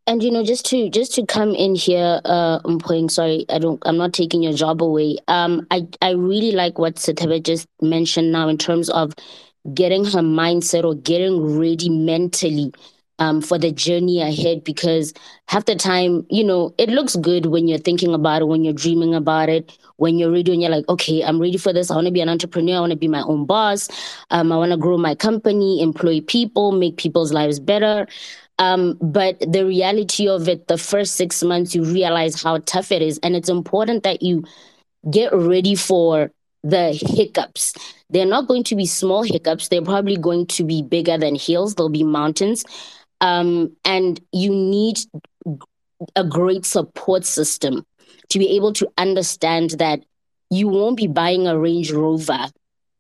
and 0.07 0.23
you 0.23 0.31
know 0.31 0.45
just 0.45 0.67
to 0.67 0.89
just 0.91 1.15
to 1.15 1.25
come 1.27 1.55
in 1.55 1.75
here 1.75 2.21
uh 2.25 2.61
Mphoeng, 2.61 3.11
sorry 3.11 3.45
i 3.49 3.59
don't 3.59 3.83
i'm 3.87 3.97
not 3.97 4.13
taking 4.13 4.43
your 4.43 4.53
job 4.53 4.83
away 4.83 5.17
um 5.29 5.67
i 5.71 5.87
i 6.03 6.11
really 6.11 6.53
like 6.53 6.79
what 6.79 6.97
Sethebe 6.97 7.43
just 7.43 7.67
mentioned 7.81 8.33
now 8.33 8.49
in 8.49 8.59
terms 8.59 8.91
of 8.91 9.13
getting 9.75 10.05
her 10.05 10.21
mindset 10.21 10.85
or 10.85 10.95
getting 10.95 11.59
ready 11.59 11.89
mentally 11.91 12.73
um, 13.19 13.43
for 13.43 13.59
the 13.59 13.71
journey 13.71 14.21
ahead 14.23 14.65
because 14.65 15.13
half 15.47 15.67
the 15.67 15.77
time, 15.77 16.27
you 16.31 16.43
know, 16.43 16.75
it 16.79 16.89
looks 16.89 17.17
good 17.17 17.47
when 17.47 17.69
you're 17.69 17.79
thinking 17.79 18.15
about 18.15 18.43
it, 18.43 18.47
when 18.47 18.65
you're 18.65 18.73
dreaming 18.73 19.15
about 19.15 19.51
it, 19.51 19.77
when 19.97 20.19
you're 20.19 20.33
ready 20.33 20.53
and 20.53 20.63
you're 20.63 20.71
like, 20.71 20.89
okay, 20.89 21.23
I'm 21.23 21.39
ready 21.39 21.59
for 21.59 21.73
this. 21.73 21.91
I 21.91 21.95
want 21.95 22.07
to 22.07 22.13
be 22.13 22.23
an 22.23 22.31
entrepreneur. 22.31 22.79
I 22.79 22.81
want 22.81 22.93
to 22.93 22.97
be 22.97 23.09
my 23.09 23.21
own 23.23 23.45
boss. 23.45 23.89
Um, 24.31 24.51
I 24.51 24.57
want 24.57 24.73
to 24.73 24.79
grow 24.79 24.97
my 24.97 25.15
company, 25.15 25.83
employ 25.83 26.23
people, 26.23 26.73
make 26.73 26.97
people's 26.97 27.33
lives 27.33 27.61
better. 27.61 28.09
Um, 28.61 28.99
but 29.01 29.41
the 29.41 29.65
reality 29.65 30.29
of 30.29 30.47
it, 30.47 30.69
the 30.69 30.77
first 30.77 31.17
six 31.17 31.43
months, 31.43 31.75
you 31.75 31.83
realize 31.83 32.43
how 32.43 32.59
tough 32.59 32.93
it 32.93 33.01
is. 33.03 33.19
And 33.23 33.35
it's 33.35 33.49
important 33.49 34.03
that 34.05 34.23
you 34.23 34.45
get 35.11 35.33
ready 35.33 35.75
for 35.75 36.31
the 36.63 36.93
hiccups. 36.93 37.73
They're 38.11 38.27
not 38.27 38.47
going 38.47 38.65
to 38.65 38.77
be 38.77 38.85
small 38.85 39.23
hiccups. 39.23 39.69
They're 39.69 39.83
probably 39.83 40.19
going 40.19 40.47
to 40.49 40.65
be 40.65 40.83
bigger 40.83 41.17
than 41.17 41.37
hills. 41.37 41.75
They'll 41.75 41.89
be 41.89 42.05
mountains. 42.05 42.65
Um, 43.23 43.75
and 43.85 44.21
you 44.31 44.51
need 44.51 44.99
a 46.15 46.25
great 46.25 46.67
support 46.67 47.25
system 47.25 47.87
to 48.29 48.39
be 48.39 48.57
able 48.57 48.75
to 48.75 48.91
understand 48.99 49.71
that 49.79 50.01
you 50.51 50.69
won't 50.69 50.99
be 50.99 51.07
buying 51.07 51.47
a 51.47 51.59
Range 51.59 51.93
Rover 51.93 52.47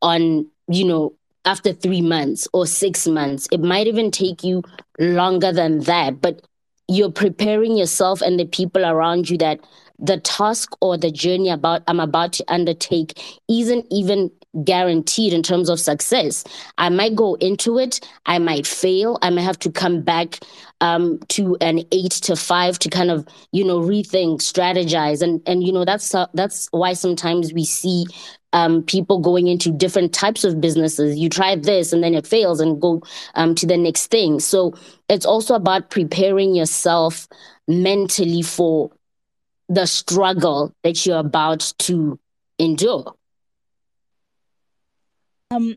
on, 0.00 0.47
you 0.69 0.85
know, 0.87 1.14
after 1.45 1.73
three 1.73 2.03
months 2.03 2.47
or 2.53 2.67
six 2.67 3.07
months. 3.07 3.49
It 3.51 3.61
might 3.61 3.87
even 3.87 4.11
take 4.11 4.45
you 4.45 4.63
longer 4.99 5.53
than 5.53 5.81
that, 5.81 6.21
but 6.21 6.43
you're 6.89 7.11
preparing 7.13 7.77
yourself 7.77 8.21
and 8.21 8.39
the 8.39 8.45
people 8.47 8.85
around 8.85 9.31
you 9.31 9.39
that 9.39 9.61
the 9.99 10.19
task 10.19 10.77
or 10.81 10.97
the 10.97 11.11
journey 11.11 11.51
about 11.51 11.83
I'm 11.87 12.01
about 12.01 12.33
to 12.35 12.45
undertake 12.49 13.21
isn't 13.49 13.87
even 13.91 14.31
guaranteed 14.65 15.33
in 15.33 15.43
terms 15.43 15.69
of 15.69 15.79
success. 15.79 16.43
I 16.79 16.89
might 16.89 17.15
go 17.15 17.35
into 17.35 17.79
it, 17.79 18.01
I 18.27 18.39
might 18.39 18.67
fail, 18.67 19.19
I 19.23 19.31
might 19.31 19.43
have 19.43 19.59
to 19.61 19.71
come 19.71 20.03
back 20.03 20.41
um, 20.81 21.21
to 21.29 21.57
an 21.61 21.85
eight 21.93 22.13
to 22.13 22.35
five 22.35 22.79
to 22.81 22.89
kind 22.89 23.11
of 23.11 23.27
you 23.53 23.65
know 23.65 23.81
rethink, 23.81 24.39
strategize, 24.39 25.23
and 25.23 25.41
and 25.47 25.63
you 25.63 25.73
know 25.73 25.85
that's 25.85 26.15
that's 26.35 26.69
why 26.73 26.95
sometimes 26.95 27.53
we 27.53 27.65
see 27.65 28.07
um, 28.52 28.83
people 28.83 29.19
going 29.19 29.47
into 29.47 29.71
different 29.71 30.12
types 30.12 30.45
of 30.45 30.61
businesses. 30.61 31.19
You 31.19 31.28
try 31.28 31.54
this 31.57 31.92
and 31.92 32.02
then 32.02 32.14
it 32.14 32.26
fails 32.26 32.61
and 32.61 32.80
go 32.80 33.02
um, 33.35 33.54
to 33.57 33.66
the 33.66 33.76
next 33.76 34.09
thing. 34.09 34.40
So 34.40 34.75
it's 35.09 35.26
also 35.26 35.54
about 35.54 35.90
preparing 35.90 36.54
yourself 36.54 37.28
mentally 37.69 38.42
for 38.42 38.90
the 39.69 39.87
struggle 39.87 40.75
that 40.83 41.07
you're 41.07 41.19
about 41.19 41.73
to 41.78 42.19
endure. 42.59 43.14
Um, 45.52 45.76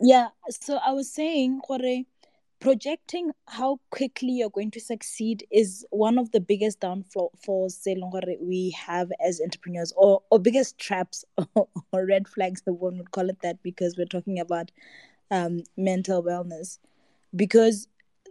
yeah. 0.00 0.28
So 0.48 0.78
I 0.84 0.92
was 0.92 1.10
saying, 1.10 1.60
Jorge, 1.64 2.04
projecting 2.60 3.30
how 3.48 3.78
quickly 3.90 4.30
you're 4.30 4.50
going 4.50 4.70
to 4.72 4.80
succeed 4.80 5.46
is 5.50 5.86
one 5.90 6.18
of 6.18 6.32
the 6.32 6.40
biggest 6.40 6.80
downfalls 6.80 7.86
we 8.40 8.70
have 8.70 9.10
as 9.24 9.40
entrepreneurs, 9.40 9.92
or 9.96 10.22
or 10.30 10.38
biggest 10.38 10.78
traps 10.78 11.24
or, 11.54 11.68
or 11.92 12.06
red 12.06 12.28
flags. 12.28 12.62
The 12.62 12.72
one 12.72 12.98
would 12.98 13.10
call 13.10 13.28
it 13.28 13.40
that 13.42 13.62
because 13.62 13.96
we're 13.96 14.06
talking 14.06 14.40
about 14.40 14.70
um, 15.30 15.62
mental 15.76 16.22
wellness. 16.22 16.78
Because 17.34 17.88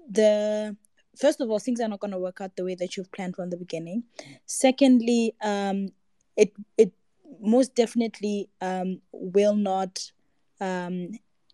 the 0.09 0.75
first 1.19 1.41
of 1.41 1.49
all, 1.49 1.59
things 1.59 1.79
are 1.79 1.87
not 1.87 1.99
going 1.99 2.11
to 2.11 2.19
work 2.19 2.41
out 2.41 2.55
the 2.55 2.65
way 2.65 2.75
that 2.75 2.97
you've 2.97 3.11
planned 3.11 3.35
from 3.35 3.49
the 3.49 3.57
beginning. 3.57 4.03
Secondly, 4.45 5.35
um, 5.41 5.89
it 6.35 6.51
it 6.77 6.91
most 7.41 7.75
definitely 7.75 8.49
um, 8.61 9.01
will 9.11 9.55
not 9.55 10.11
um, 10.59 11.09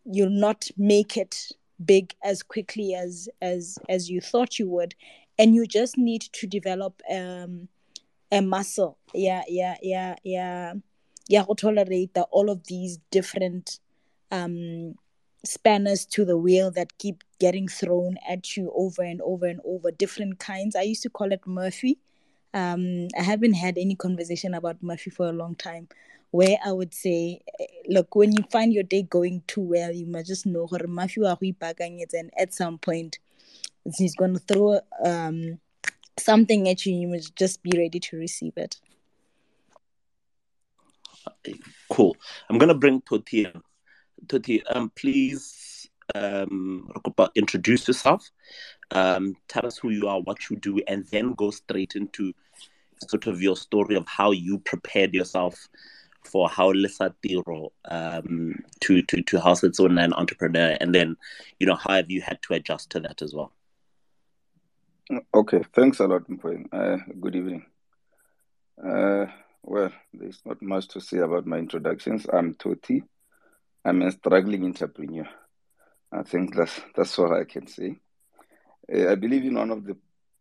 you'll 0.05 0.29
not 0.29 0.67
make 0.77 1.17
it 1.17 1.51
big 1.85 2.15
as 2.23 2.43
quickly 2.43 2.93
as 2.93 3.29
as 3.41 3.77
as 3.89 4.09
you 4.09 4.21
thought 4.21 4.59
you 4.59 4.69
would. 4.69 4.95
And 5.39 5.55
you 5.55 5.65
just 5.65 5.97
need 5.97 6.21
to 6.33 6.47
develop 6.47 7.01
um 7.09 7.67
a 8.31 8.41
muscle. 8.41 8.97
Yeah 9.13 9.43
yeah 9.47 9.77
yeah 9.81 10.15
yeah. 10.23 10.73
Yeah 11.27 11.43
to 11.43 11.55
tolerate 11.55 12.13
the, 12.13 12.23
all 12.31 12.49
of 12.49 12.67
these 12.67 12.99
different 13.11 13.79
um 14.31 14.95
spanners 15.45 16.05
to 16.05 16.23
the 16.23 16.37
wheel 16.37 16.69
that 16.71 16.97
keep 16.99 17.23
getting 17.39 17.67
thrown 17.67 18.17
at 18.29 18.55
you 18.55 18.71
over 18.75 19.01
and 19.01 19.21
over 19.21 19.45
and 19.47 19.59
over. 19.65 19.91
Different 19.91 20.39
kinds. 20.39 20.75
I 20.75 20.83
used 20.83 21.03
to 21.03 21.09
call 21.09 21.31
it 21.31 21.45
murphy. 21.47 21.97
Um 22.53 23.07
i 23.17 23.23
haven't 23.23 23.53
had 23.53 23.77
any 23.77 23.95
conversation 23.95 24.53
about 24.53 24.83
murphy 24.83 25.09
for 25.09 25.27
a 25.27 25.31
long 25.31 25.55
time 25.55 25.87
where 26.31 26.57
I 26.65 26.71
would 26.71 26.93
say, 26.93 27.41
eh, 27.59 27.65
look, 27.87 28.15
when 28.15 28.31
you 28.31 28.43
find 28.51 28.73
your 28.73 28.83
day 28.83 29.03
going 29.03 29.43
too 29.47 29.61
well, 29.61 29.91
you 29.91 30.05
must 30.05 30.27
just 30.27 30.45
know 30.45 30.65
gore 30.65 30.79
mafi 30.87 31.21
wa 31.21 31.35
and 31.79 32.31
at 32.39 32.53
some 32.53 32.77
point 32.77 33.19
he's 33.97 34.15
going 34.15 34.33
to 34.33 34.39
throw 34.39 34.79
um, 35.03 35.59
something 36.17 36.69
at 36.69 36.85
you, 36.85 36.95
you 36.95 37.07
must 37.07 37.35
just 37.35 37.61
be 37.61 37.71
ready 37.77 37.99
to 37.99 38.17
receive 38.17 38.53
it. 38.57 38.79
Cool. 41.89 42.15
I'm 42.49 42.57
going 42.57 42.69
to 42.69 42.75
bring 42.75 43.01
Toti 43.01 43.45
in. 43.45 43.61
Toti, 44.27 44.61
um, 44.73 44.91
please 44.95 45.89
um, 46.15 46.89
introduce 47.35 47.87
yourself. 47.87 48.29
Um, 48.91 49.35
tell 49.47 49.65
us 49.65 49.77
who 49.77 49.89
you 49.89 50.07
are, 50.07 50.21
what 50.21 50.49
you 50.49 50.55
do, 50.57 50.79
and 50.87 51.05
then 51.07 51.33
go 51.33 51.51
straight 51.51 51.95
into 51.95 52.33
sort 53.07 53.27
of 53.27 53.41
your 53.41 53.55
story 53.55 53.95
of 53.95 54.07
how 54.07 54.31
you 54.31 54.59
prepared 54.59 55.13
yourself 55.13 55.67
for 56.23 56.49
how 56.49 56.71
Lisa 56.71 57.13
Tiro 57.21 57.71
um, 57.89 58.55
to, 58.81 59.01
to, 59.03 59.21
to 59.21 59.39
house 59.39 59.63
its 59.63 59.79
own 59.79 59.97
an 59.97 60.13
entrepreneur? 60.13 60.77
And 60.79 60.93
then, 60.93 61.17
you 61.59 61.67
know, 61.67 61.75
how 61.75 61.93
have 61.93 62.09
you 62.11 62.21
had 62.21 62.41
to 62.43 62.53
adjust 62.53 62.89
to 62.91 62.99
that 63.01 63.21
as 63.21 63.33
well? 63.33 63.51
Okay, 65.33 65.63
thanks 65.73 65.99
a 65.99 66.07
lot, 66.07 66.29
Mphoeng. 66.29 66.67
Uh, 66.71 66.97
good 67.19 67.35
evening. 67.35 67.65
Uh, 68.81 69.25
well, 69.63 69.91
there's 70.13 70.41
not 70.45 70.61
much 70.61 70.87
to 70.89 71.01
say 71.01 71.17
about 71.17 71.45
my 71.45 71.57
introductions. 71.57 72.25
I'm 72.31 72.55
Toti. 72.55 73.03
I'm 73.83 74.01
a 74.01 74.11
struggling 74.11 74.65
entrepreneur. 74.65 75.27
I 76.11 76.23
think 76.23 76.55
that's 76.55 76.79
that's 76.95 77.17
all 77.19 77.33
I 77.33 77.43
can 77.45 77.67
say. 77.67 77.99
Uh, 78.93 79.11
I 79.11 79.15
believe 79.15 79.43
in 79.43 79.55
one 79.55 79.71
of 79.71 79.85
the 79.85 79.97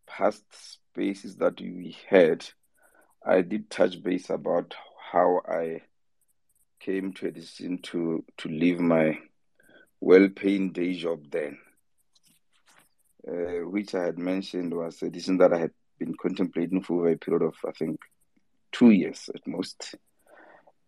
past 0.06 0.44
spaces 0.50 1.36
that 1.36 1.60
we 1.60 1.96
had, 2.08 2.44
I 3.24 3.42
did 3.42 3.70
touch 3.70 4.02
base 4.02 4.30
about 4.30 4.74
how 5.10 5.40
I 5.48 5.82
came 6.78 7.12
to 7.14 7.26
a 7.26 7.30
decision 7.30 7.78
to 7.82 8.24
to 8.38 8.48
leave 8.48 8.80
my 8.80 9.18
well-paying 10.00 10.72
day 10.72 10.94
job 10.94 11.24
then, 11.30 11.58
uh, 13.28 13.68
which 13.68 13.94
I 13.94 14.04
had 14.04 14.18
mentioned 14.18 14.72
was 14.72 15.02
a 15.02 15.10
decision 15.10 15.38
that 15.38 15.52
I 15.52 15.58
had 15.58 15.72
been 15.98 16.14
contemplating 16.14 16.82
for 16.82 17.08
a 17.08 17.16
period 17.16 17.42
of 17.42 17.54
I 17.66 17.72
think 17.72 18.00
two 18.72 18.90
years 18.90 19.28
at 19.34 19.46
most. 19.46 19.94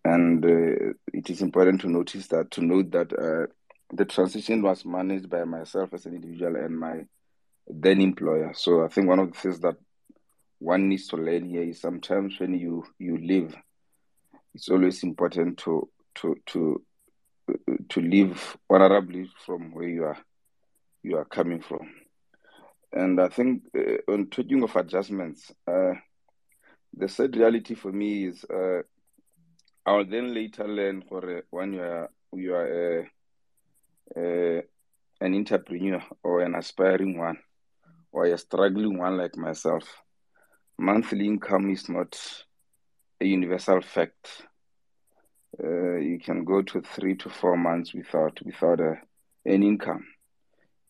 And 0.05 0.45
uh, 0.45 0.95
it 1.12 1.31
is 1.31 1.43
important 1.43 1.81
to 1.83 1.88
notice 1.88 2.26
that 2.29 2.50
to 2.52 2.64
note 2.64 2.91
that 2.93 3.12
uh, 3.12 3.52
the 3.93 4.05
transition 4.05 4.62
was 4.62 4.85
managed 4.85 5.29
by 5.29 5.45
myself 5.45 5.93
as 5.93 6.07
an 6.07 6.14
individual 6.14 6.57
and 6.57 6.79
my 6.79 7.05
then 7.69 8.00
employer. 8.00 8.52
So 8.55 8.85
I 8.85 8.88
think 8.88 9.09
one 9.09 9.21
of 9.21 9.33
the 9.33 9.38
things 9.38 9.61
that 9.61 9.76
one 10.59 10.88
needs 10.88 11.09
to 11.09 11.17
learn 11.17 11.49
here 11.49 11.62
is 11.62 11.81
sometimes 11.81 12.41
when 12.41 12.55
you 12.55 12.85
you 12.99 13.19
live, 13.19 13.55
it's 14.54 14.68
always 14.68 15.02
important 15.02 15.59
to 15.59 15.88
to 16.16 16.37
to 16.47 16.82
to 17.88 18.00
live 18.00 18.56
honorably 18.68 19.30
from 19.44 19.73
where 19.73 19.88
you 19.88 20.04
are 20.04 20.18
you 21.02 21.16
are 21.16 21.25
coming 21.25 21.61
from. 21.61 21.90
And 22.92 23.21
I 23.21 23.28
think 23.28 23.64
uh, 23.76 24.12
on 24.12 24.26
talking 24.26 24.62
of 24.62 24.76
adjustments, 24.76 25.50
uh, 25.66 25.94
the 26.94 27.09
sad 27.09 27.37
reality 27.37 27.75
for 27.75 27.90
me 27.90 28.26
is 28.26 28.44
uh, 28.44 28.82
I'll 29.87 30.04
then 30.04 30.35
later 30.35 30.68
learn 30.68 31.02
for 31.02 31.38
uh, 31.38 31.40
when 31.50 31.73
you 31.73 31.82
are 31.82 32.11
you 32.35 32.54
are 32.54 33.00
uh, 33.00 34.21
uh, 34.21 34.61
an 35.21 35.35
entrepreneur 35.35 36.02
or 36.23 36.40
an 36.40 36.54
aspiring 36.54 37.18
one 37.18 37.38
or 38.12 38.26
a 38.26 38.38
struggling 38.38 38.99
one 38.99 39.16
like 39.16 39.37
myself. 39.37 39.85
Monthly 40.78 41.26
income 41.26 41.71
is 41.71 41.88
not 41.88 42.18
a 43.23 43.25
universal 43.25 43.81
fact. 43.81 44.43
Uh, 45.62 45.97
you 45.97 46.19
can 46.19 46.45
go 46.45 46.61
to 46.62 46.81
three 46.81 47.14
to 47.14 47.31
four 47.31 47.57
months 47.57 47.95
without 47.95 48.38
without 48.45 48.81
a, 48.81 48.97
an 49.45 49.62
income. 49.62 50.05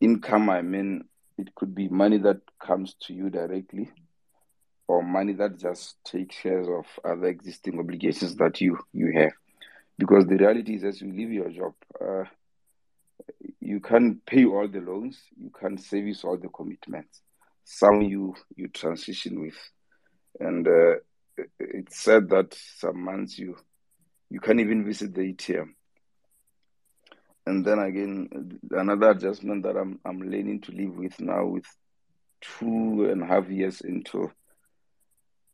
Income, 0.00 0.48
I 0.48 0.62
mean, 0.62 1.04
it 1.36 1.54
could 1.54 1.74
be 1.74 1.88
money 1.88 2.18
that 2.18 2.40
comes 2.58 2.94
to 3.02 3.12
you 3.12 3.28
directly, 3.28 3.90
or 4.88 5.02
money 5.02 5.34
that 5.34 5.58
just 5.58 5.96
takes 6.04 6.36
care 6.40 6.78
of 6.78 6.86
other 7.04 7.26
existing 7.26 7.78
obligations 7.78 8.34
that 8.36 8.60
you 8.60 8.78
you 8.92 9.12
have. 9.14 9.32
Because 9.98 10.26
the 10.26 10.36
reality 10.36 10.76
is, 10.76 10.84
as 10.84 11.02
you 11.02 11.12
leave 11.12 11.32
your 11.32 11.50
job, 11.50 11.74
uh, 12.00 12.24
you 13.60 13.80
can't 13.80 14.24
pay 14.24 14.46
all 14.46 14.68
the 14.68 14.80
loans, 14.80 15.20
you 15.36 15.50
can't 15.60 15.80
service 15.80 16.24
all 16.24 16.38
the 16.38 16.48
commitments. 16.48 17.20
Some 17.64 18.00
you 18.00 18.34
you 18.56 18.68
transition 18.68 19.42
with, 19.42 19.58
and 20.40 20.66
uh, 20.66 20.94
it's 21.58 22.00
said 22.00 22.28
that 22.30 22.54
some 22.76 23.04
months 23.04 23.38
you 23.38 23.56
you 24.30 24.40
can't 24.40 24.60
even 24.60 24.84
visit 24.84 25.14
the 25.14 25.32
ATM. 25.32 25.74
And 27.44 27.64
then 27.64 27.78
again, 27.78 28.60
another 28.70 29.10
adjustment 29.10 29.64
that 29.64 29.76
I'm 29.76 30.00
I'm 30.04 30.22
learning 30.22 30.60
to 30.62 30.72
live 30.72 30.96
with 30.96 31.20
now, 31.20 31.44
with 31.46 31.66
two 32.40 33.08
and 33.10 33.22
a 33.22 33.26
half 33.26 33.48
years 33.50 33.80
into 33.80 34.30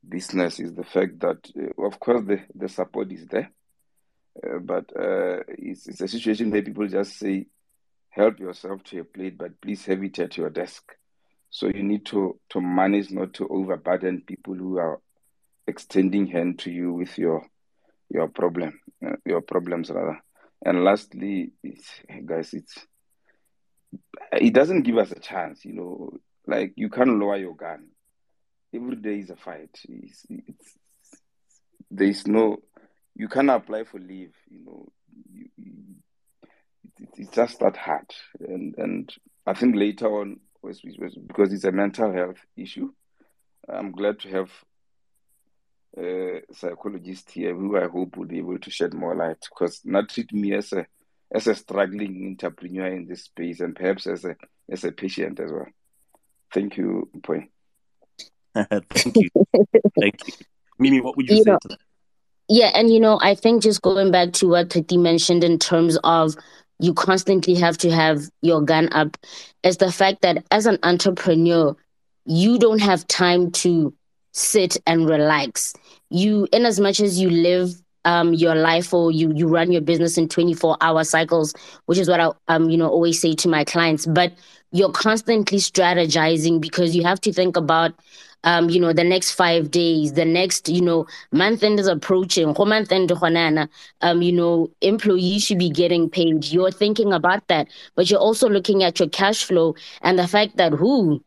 business, 0.07 0.61
is 0.61 0.75
the 0.75 0.85
fact 0.85 1.19
that, 1.21 1.39
uh, 1.59 1.83
of 1.83 1.99
course, 1.99 2.25
the 2.25 2.41
the 2.55 2.69
support 2.69 3.11
is 3.11 3.27
there, 3.27 3.51
uh, 4.43 4.59
but 4.59 4.85
uh, 4.97 5.43
it's 5.49 5.89
it's 5.89 6.01
a 6.01 6.09
situation 6.09 6.51
where 6.51 6.63
people 6.63 6.87
just 6.87 7.19
say, 7.19 7.47
"Help 8.11 8.39
yourself 8.39 8.85
to 8.85 9.01
a 9.01 9.05
plate, 9.05 9.39
but 9.39 9.61
please 9.61 9.85
have 9.87 10.03
it 10.05 10.19
at 10.19 10.37
your 10.37 10.51
desk." 10.51 10.95
So 11.51 11.69
you 11.69 11.83
need 11.83 12.05
to 12.07 12.39
to 12.51 12.61
manage 12.61 13.11
not 13.11 13.33
to 13.35 13.49
overburden 13.49 14.21
people 14.27 14.55
who 14.55 14.79
are 14.79 15.01
extending 15.69 16.27
hand 16.27 16.59
to 16.61 16.71
you 16.71 16.93
with 16.93 17.19
your 17.19 17.47
your 18.11 18.29
problem, 18.29 18.81
uh, 19.07 19.17
your 19.25 19.43
problems 19.43 19.91
rather. 19.91 20.19
And 20.65 20.83
lastly, 20.83 21.53
it's, 21.63 21.89
guys, 22.25 22.53
it's 22.55 22.87
it 24.33 24.53
doesn't 24.53 24.83
give 24.83 24.99
us 24.99 25.13
a 25.13 25.21
chance, 25.21 25.65
you 25.65 25.75
know. 25.75 26.11
Like 26.47 26.73
you 26.77 26.89
can't 26.89 27.19
lower 27.19 27.37
your 27.37 27.55
gun. 27.55 27.89
Every 28.75 28.97
day 28.97 29.19
is 29.19 29.31
a 29.31 29.37
fight. 29.37 29.79
It's, 29.89 30.27
it's, 30.29 30.79
there 31.91 32.09
is 32.09 32.27
no, 32.27 32.59
you 33.15 33.29
can't 33.29 33.51
apply 33.51 33.85
for 33.85 33.99
leave. 33.99 34.35
You 34.51 34.65
know, 34.65 34.89
you, 35.33 35.49
it, 36.99 37.09
it's 37.17 37.31
just 37.31 37.61
that 37.61 37.77
hard. 37.77 38.13
And 38.41 38.75
and 38.79 39.15
I 39.47 39.53
think 39.53 39.77
later 39.77 40.07
on, 40.07 40.41
was 40.63 40.81
because 40.81 41.53
it's 41.53 41.65
a 41.65 41.73
mental 41.73 42.13
health 42.13 42.39
issue. 42.57 42.91
I'm 43.69 43.93
glad 43.93 44.21
to 44.21 44.29
have 44.31 44.51
uh, 45.99 46.41
psychologist 46.53 47.31
here 47.31 47.55
who 47.55 47.77
I 47.77 47.89
hope 47.89 48.17
will 48.17 48.27
be 48.27 48.39
able 48.39 48.59
to 48.59 48.71
shed 48.71 48.95
more 48.95 49.15
light 49.15 49.39
because 49.41 49.81
not 49.85 50.09
treat 50.09 50.33
me 50.33 50.55
as 50.55 50.73
a 50.73 50.87
as 51.35 51.47
a 51.47 51.55
struggling 51.55 52.27
entrepreneur 52.27 52.87
in 52.87 53.07
this 53.07 53.25
space 53.25 53.61
and 53.61 53.75
perhaps 53.75 54.07
as 54.07 54.25
a 54.25 54.37
as 54.71 54.85
a 54.85 54.93
patient 54.93 55.41
as 55.41 55.51
well. 55.51 55.67
Thank 56.53 56.77
you, 56.77 57.11
Point. 57.23 57.51
Thank 58.55 59.17
you. 59.17 59.29
Thank 60.01 60.27
you. 60.27 60.35
Mimi, 60.79 61.01
what 61.01 61.17
would 61.17 61.29
you, 61.29 61.37
you 61.37 61.43
say 61.43 61.51
know, 61.51 61.59
to 61.63 61.69
that? 61.69 61.79
Yeah, 62.49 62.71
and 62.75 62.91
you 62.91 63.01
know, 63.01 63.19
I 63.21 63.35
think 63.35 63.63
just 63.63 63.83
going 63.83 64.11
back 64.11 64.33
to 64.35 64.49
what 64.49 64.71
Toti 64.71 64.99
mentioned 64.99 65.45
in 65.45 65.59
terms 65.59 65.99
of 66.05 66.35
you 66.79 66.95
constantly 66.95 67.55
have 67.57 67.77
to 67.79 67.91
have 67.91 68.23
your 68.41 68.63
gun 68.63 68.89
up 68.93 69.17
is 69.63 69.79
the 69.79 69.93
fact 69.93 70.23
that 70.23 70.45
as 70.51 70.67
an 70.67 70.79
entrepreneur, 70.83 71.77
you 72.25 72.59
don't 72.59 72.81
have 72.81 73.07
time 73.09 73.51
to 73.51 73.93
sit 74.33 74.77
and 74.87 75.09
relax. 75.09 75.75
You, 76.11 76.49
in 76.53 76.65
as 76.67 76.81
much 76.81 77.01
as 77.01 77.21
you 77.21 77.31
live 77.31 77.71
um, 78.05 78.33
your 78.33 78.55
life 78.55 78.95
or 78.95 79.11
you 79.11 79.33
you 79.35 79.49
run 79.49 79.71
your 79.73 79.83
business 79.83 80.17
in 80.17 80.29
24 80.29 80.77
hour 80.81 81.05
cycles, 81.05 81.55
which 81.87 81.99
is 81.99 82.09
what 82.09 82.21
I 82.21 82.31
um 82.49 82.71
you 82.71 82.79
know 82.79 82.89
always 82.89 83.21
say 83.21 83.35
to 83.35 83.49
my 83.49 83.65
clients, 83.65 84.07
but 84.07 84.33
you're 84.73 84.93
constantly 84.93 85.59
strategizing 85.59 86.61
because 86.61 86.95
you 86.95 87.03
have 87.05 87.21
to 87.23 87.33
think 87.33 87.57
about 87.57 87.93
um, 88.45 88.71
you 88.71 88.81
know, 88.81 88.93
the 88.93 89.05
next 89.05 89.33
five 89.33 89.71
days, 89.71 90.13
the 90.13 90.25
next, 90.25 90.69
you 90.69 90.81
know, 90.81 91.07
month 91.33 91.63
end 91.63 91.81
is 91.81 91.89
approaching. 91.89 92.55
Month 92.57 92.93
end, 92.93 93.11
um, 94.01 94.23
you 94.23 94.33
know, 94.33 94.71
employees 94.81 95.45
should 95.45 95.59
be 95.59 95.71
getting 95.71 96.09
paid. 96.09 96.45
You're 96.47 96.71
thinking 96.71 97.13
about 97.13 97.47
that, 97.49 97.69
but 97.97 98.11
you're 98.11 98.21
also 98.21 98.49
looking 98.49 98.83
at 98.85 99.01
your 99.01 99.09
cash 99.09 99.45
flow 99.45 99.75
and 100.03 100.19
the 100.19 100.29
fact 100.29 100.57
that 100.57 100.73
who 100.73 101.23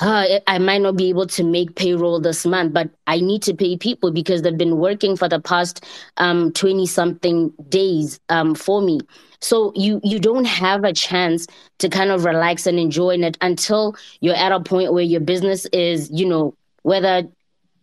I 0.00 0.58
might 0.58 0.80
not 0.80 0.96
be 0.96 1.08
able 1.10 1.26
to 1.26 1.44
make 1.44 1.74
payroll 1.76 2.20
this 2.20 2.46
month, 2.46 2.72
but 2.72 2.90
I 3.06 3.20
need 3.20 3.42
to 3.42 3.54
pay 3.54 3.76
people 3.76 4.10
because 4.10 4.42
they've 4.42 4.56
been 4.56 4.78
working 4.78 5.16
for 5.16 5.28
the 5.28 5.40
past 5.40 5.84
um 6.16 6.52
20 6.52 6.86
something 6.86 7.52
days 7.68 8.20
um 8.28 8.54
for 8.54 8.80
me. 8.80 9.00
So 9.40 9.72
you 9.74 10.00
you 10.02 10.18
don't 10.18 10.46
have 10.46 10.84
a 10.84 10.92
chance 10.92 11.46
to 11.78 11.88
kind 11.88 12.10
of 12.10 12.24
relax 12.24 12.66
and 12.66 12.78
enjoy 12.78 13.16
it 13.16 13.36
until 13.40 13.94
you're 14.20 14.36
at 14.36 14.52
a 14.52 14.60
point 14.60 14.92
where 14.92 15.04
your 15.04 15.20
business 15.20 15.66
is, 15.66 16.10
you 16.10 16.26
know, 16.26 16.54
whether 16.82 17.24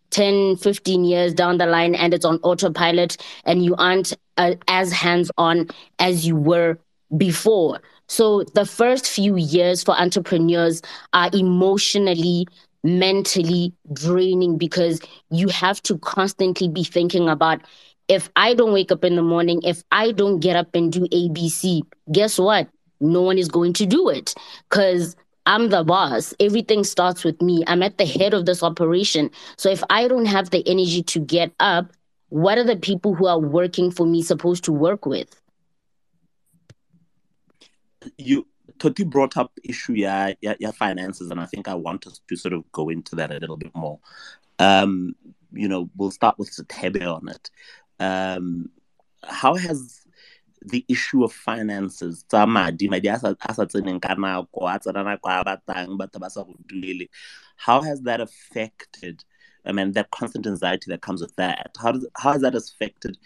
10 0.10 0.56
15 0.56 1.04
years 1.06 1.34
down 1.34 1.58
the 1.58 1.66
line 1.66 1.94
and 1.94 2.14
it's 2.14 2.26
on 2.26 2.38
autopilot 2.44 3.18
and 3.46 3.64
you 3.64 3.76
aren't 3.76 4.14
uh, 4.38 4.56
as 4.68 4.92
hands 4.92 5.30
on 5.38 5.68
as 6.00 6.26
you 6.26 6.36
were 6.36 6.80
before 7.16 7.80
so 8.08 8.44
the 8.54 8.66
first 8.66 9.08
few 9.08 9.36
years 9.36 9.84
for 9.84 10.00
entrepreneurs 10.00 10.82
are 11.14 11.30
emotionally, 11.34 12.48
mentally 12.84 13.74
draining 13.94 14.58
because 14.58 15.02
you 15.30 15.50
have 15.50 15.82
to 15.84 15.98
constantly 16.00 16.70
be 16.70 16.84
thinking 16.84 17.28
about 17.28 17.62
if 18.08 18.30
I 18.36 18.54
don't 18.54 18.72
wake 18.74 18.92
up 18.92 19.04
in 19.04 19.16
the 19.16 19.22
morning, 19.22 19.62
if 19.64 19.84
I 19.92 20.12
don't 20.14 20.40
get 20.40 20.56
up 20.56 20.74
and 20.74 20.92
do 20.92 21.02
ABC, 21.08 21.82
guess 22.12 22.40
what? 22.40 22.70
No 23.02 23.22
one 23.22 23.38
is 23.38 23.50
going 23.50 23.74
to 23.74 23.86
do 23.86 24.10
it 24.10 24.34
because 24.70 25.16
I'm 25.46 25.70
the 25.70 25.84
boss. 25.84 26.34
Everything 26.40 26.84
starts 26.84 27.24
with 27.24 27.42
me. 27.42 27.64
I'm 27.68 27.84
at 27.84 27.98
the 27.98 28.06
head 28.06 28.34
of 28.34 28.46
this 28.46 28.64
operation. 28.64 29.30
So 29.58 29.70
if 29.70 29.84
I 29.90 30.08
don't 30.08 30.26
have 30.26 30.50
the 30.50 30.68
energy 30.68 31.04
to 31.04 31.20
get 31.20 31.52
up, 31.60 31.92
what 32.30 32.58
are 32.58 32.64
the 32.64 32.76
people 32.76 33.14
who 33.14 33.28
are 33.28 33.40
working 33.40 33.92
for 33.92 34.06
me 34.06 34.22
supposed 34.22 34.64
to 34.66 34.72
work 34.72 35.06
with? 35.06 35.42
You 38.18 38.48
Toti 38.80 39.10
brought 39.10 39.38
up 39.38 39.52
issue 39.64 39.94
yeah, 39.94 40.34
yeah, 40.42 40.56
yeah, 40.60 40.72
finances, 40.72 41.32
and 41.32 41.40
I 41.40 41.46
think 41.46 41.68
I 41.68 41.74
want 41.74 42.06
us 42.08 42.22
to 42.28 42.36
sort 42.36 42.54
of 42.54 42.70
go 42.72 42.90
into 42.90 43.16
that 43.16 43.32
a 43.32 43.40
little 43.40 43.58
bit 43.58 43.74
more. 43.76 44.00
Um, 44.60 45.16
you 45.54 45.68
know, 45.68 45.90
we'll 45.96 46.12
start 46.12 46.38
with 46.38 46.50
Tebe 46.50 47.06
on 47.06 47.30
it. 47.30 47.50
Um, 48.00 48.70
how 49.24 49.56
has 49.56 50.02
the 50.62 50.86
issue 50.88 51.24
of 51.24 51.32
finances 51.32 52.26
how 57.58 57.82
has 57.82 58.02
that 58.02 58.22
affected 58.22 59.24
I 59.66 59.72
mean 59.72 59.92
that 59.92 60.12
constant 60.12 60.48
anxiety 60.48 60.92
that 60.92 61.02
comes 61.02 61.22
with 61.22 61.36
that 61.36 61.76
how 61.80 61.92
does 61.92 62.08
how 62.18 62.34
has 62.34 62.42
that 62.42 62.56
affected 62.56 63.18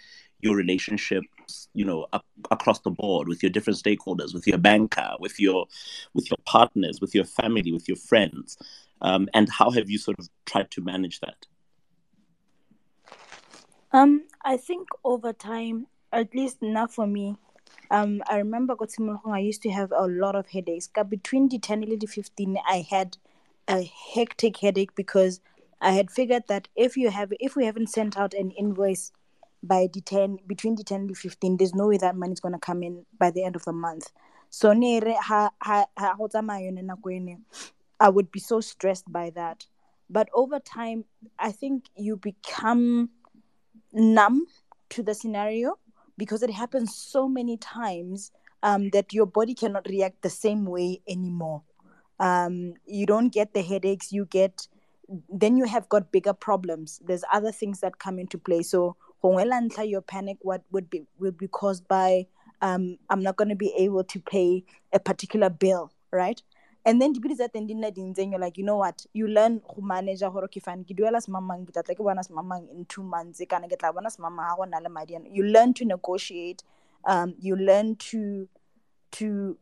your 0.43 0.55
relationships, 0.55 1.67
you 1.73 1.85
know, 1.85 2.07
up, 2.13 2.25
across 2.49 2.79
the 2.79 2.91
board 2.91 3.27
with 3.27 3.43
your 3.43 3.49
different 3.49 3.79
stakeholders, 3.79 4.33
with 4.33 4.47
your 4.47 4.57
banker, 4.57 5.11
with 5.19 5.39
your 5.39 5.67
with 6.13 6.29
your 6.29 6.37
partners, 6.45 6.99
with 7.01 7.13
your 7.15 7.25
family, 7.25 7.71
with 7.71 7.87
your 7.87 7.97
friends, 7.97 8.57
um, 9.01 9.29
and 9.33 9.49
how 9.49 9.71
have 9.71 9.89
you 9.89 9.97
sort 9.97 10.19
of 10.19 10.29
tried 10.45 10.69
to 10.71 10.81
manage 10.81 11.19
that? 11.19 11.45
Um, 13.93 14.23
I 14.43 14.57
think 14.57 14.87
over 15.03 15.33
time, 15.33 15.87
at 16.13 16.33
least 16.33 16.61
now 16.61 16.87
for 16.87 17.05
me, 17.05 17.35
um, 17.89 18.23
I 18.29 18.37
remember 18.37 18.75
I 19.25 19.39
used 19.39 19.61
to 19.63 19.69
have 19.71 19.91
a 19.91 20.07
lot 20.07 20.35
of 20.35 20.47
headaches. 20.47 20.89
Between 21.09 21.49
the 21.49 21.59
10 21.59 21.83
and 21.83 21.99
the 21.99 22.07
15, 22.07 22.57
I 22.65 22.85
had 22.89 23.17
a 23.67 23.91
hectic 24.15 24.57
headache 24.57 24.95
because 24.95 25.41
I 25.81 25.91
had 25.91 26.09
figured 26.09 26.43
that 26.47 26.69
if 26.75 26.95
you 26.95 27.09
have 27.09 27.33
if 27.39 27.55
we 27.55 27.65
haven't 27.65 27.89
sent 27.89 28.17
out 28.17 28.33
an 28.33 28.51
invoice 28.51 29.11
by 29.63 29.87
the 29.93 30.01
10 30.01 30.39
between 30.47 30.75
the 30.75 30.83
10 30.83 31.01
and 31.01 31.09
the 31.09 31.15
15, 31.15 31.57
there's 31.57 31.75
no 31.75 31.87
way 31.87 31.97
that 31.97 32.15
money 32.15 32.33
is 32.33 32.39
gonna 32.39 32.59
come 32.59 32.83
in 32.83 33.05
by 33.19 33.31
the 33.31 33.43
end 33.43 33.55
of 33.55 33.65
the 33.65 33.73
month. 33.73 34.11
So 34.49 34.71
I 37.99 38.09
would 38.09 38.31
be 38.31 38.39
so 38.39 38.59
stressed 38.59 39.11
by 39.11 39.29
that. 39.31 39.65
But 40.09 40.27
over 40.33 40.59
time, 40.59 41.05
I 41.39 41.51
think 41.51 41.85
you 41.95 42.17
become 42.17 43.11
numb 43.93 44.45
to 44.89 45.03
the 45.03 45.13
scenario 45.13 45.77
because 46.17 46.43
it 46.43 46.51
happens 46.51 46.95
so 46.95 47.29
many 47.29 47.57
times 47.57 48.31
um, 48.63 48.89
that 48.89 49.13
your 49.13 49.25
body 49.25 49.53
cannot 49.53 49.87
react 49.87 50.21
the 50.21 50.29
same 50.29 50.65
way 50.65 51.01
anymore. 51.07 51.63
Um, 52.19 52.73
you 52.85 53.05
don't 53.05 53.29
get 53.29 53.53
the 53.53 53.63
headaches, 53.63 54.11
you 54.11 54.25
get, 54.25 54.67
then 55.29 55.57
you 55.57 55.65
have 55.65 55.89
got 55.89 56.11
bigger 56.11 56.33
problems. 56.33 57.01
There's 57.03 57.23
other 57.31 57.51
things 57.51 57.79
that 57.79 57.97
come 57.99 58.19
into 58.19 58.37
play. 58.37 58.61
So, 58.61 58.95
your 59.23 60.01
panic 60.01 60.37
what 60.41 60.61
would 60.71 60.89
be 60.89 61.03
would 61.19 61.37
be 61.37 61.47
caused 61.47 61.87
by 61.87 62.25
um, 62.61 62.97
I'm 63.09 63.23
not 63.23 63.37
going 63.37 63.49
to 63.49 63.55
be 63.55 63.73
able 63.77 64.03
to 64.03 64.19
pay 64.19 64.63
a 64.93 64.99
particular 64.99 65.49
bill, 65.49 65.91
right? 66.11 66.41
and 66.85 67.01
then 67.01 67.13
dipedi 67.13 67.35
tsa 67.35 67.49
teng 67.49 67.67
di 67.67 67.73
nna 67.73 67.91
dintseng 67.91 68.31
you're 68.31 68.39
like 68.39 68.57
you 68.57 68.63
know 68.63 68.77
what 68.77 69.05
you 69.13 69.27
learn 69.27 69.59
go 69.59 69.81
manage 69.81 70.21
gore 70.21 70.47
ke 70.47 70.61
fine 70.61 70.83
ke 70.83 70.95
duela 70.97 71.21
semamang 71.21 71.65
ke 71.67 71.73
tla 71.73 71.83
tla 71.83 71.95
ke 71.95 72.03
bona 72.03 72.21
semamang 72.21 72.65
in 72.71 72.85
two 72.85 73.03
months 73.03 73.41
kana 73.49 73.67
ke 73.67 73.77
tla 73.77 73.93
bona 73.93 74.09
semamang 74.09 74.49
ga 74.49 74.55
go 74.55 74.65
na 74.65 74.79
le 74.79 74.89
you 75.29 75.43
learn 75.43 75.73
to 75.73 75.85
negotiate 75.85 76.63
um, 77.05 77.35
you 77.39 77.55
learn 77.55 77.95
to 77.95 78.47
to 79.11 79.57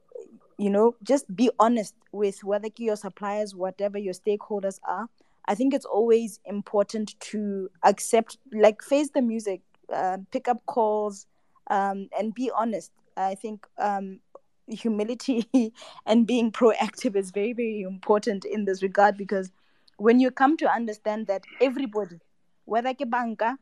you 0.58 0.70
know 0.70 0.96
just 1.04 1.28
be 1.36 1.52
honest 1.60 1.96
with 2.12 2.44
whether 2.44 2.70
your 2.78 2.96
suppliers 2.96 3.54
whatever 3.54 3.98
your 3.98 4.14
stakeholders 4.14 4.80
are 4.84 5.10
i 5.50 5.56
think 5.56 5.74
it's 5.74 5.86
always 5.86 6.40
important 6.46 7.20
to 7.20 7.70
accept 7.84 8.38
like 8.54 8.82
face 8.82 9.10
the 9.10 9.22
music 9.22 9.62
uh, 9.94 10.18
pick 10.32 10.48
up 10.48 10.66
calls 10.66 11.26
um, 11.70 12.10
and 12.18 12.34
be 12.34 12.52
honest. 12.56 12.92
I 13.16 13.36
think 13.36 13.68
um, 13.78 14.20
humility 14.68 15.48
and 16.06 16.26
being 16.26 16.52
proactive 16.52 17.16
is 17.16 17.32
very 17.32 17.54
very 17.54 17.82
important 17.82 18.46
in 18.46 18.66
this 18.66 18.82
regard 18.82 19.18
because 19.18 19.52
when 19.98 20.20
you 20.20 20.32
come 20.32 20.56
to 20.58 20.72
understand 20.72 21.28
that 21.28 21.44
everybody 21.60 22.20
whether 22.66 22.94
ke 22.94 23.10
banka 23.10 23.58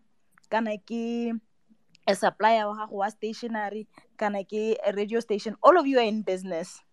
kana 0.52 0.78
ke 0.78 1.34
a 2.08 2.15
supplier 2.15 2.67
wa 2.91 3.08
stationary 3.10 3.88
kana 4.17 4.43
ke 4.43 4.76
a 4.86 4.93
radio 4.93 5.19
station 5.19 5.56
all 5.63 5.80
of 5.80 5.88
you 5.88 5.97
are 5.97 6.10
in 6.12 6.21
business 6.21 6.84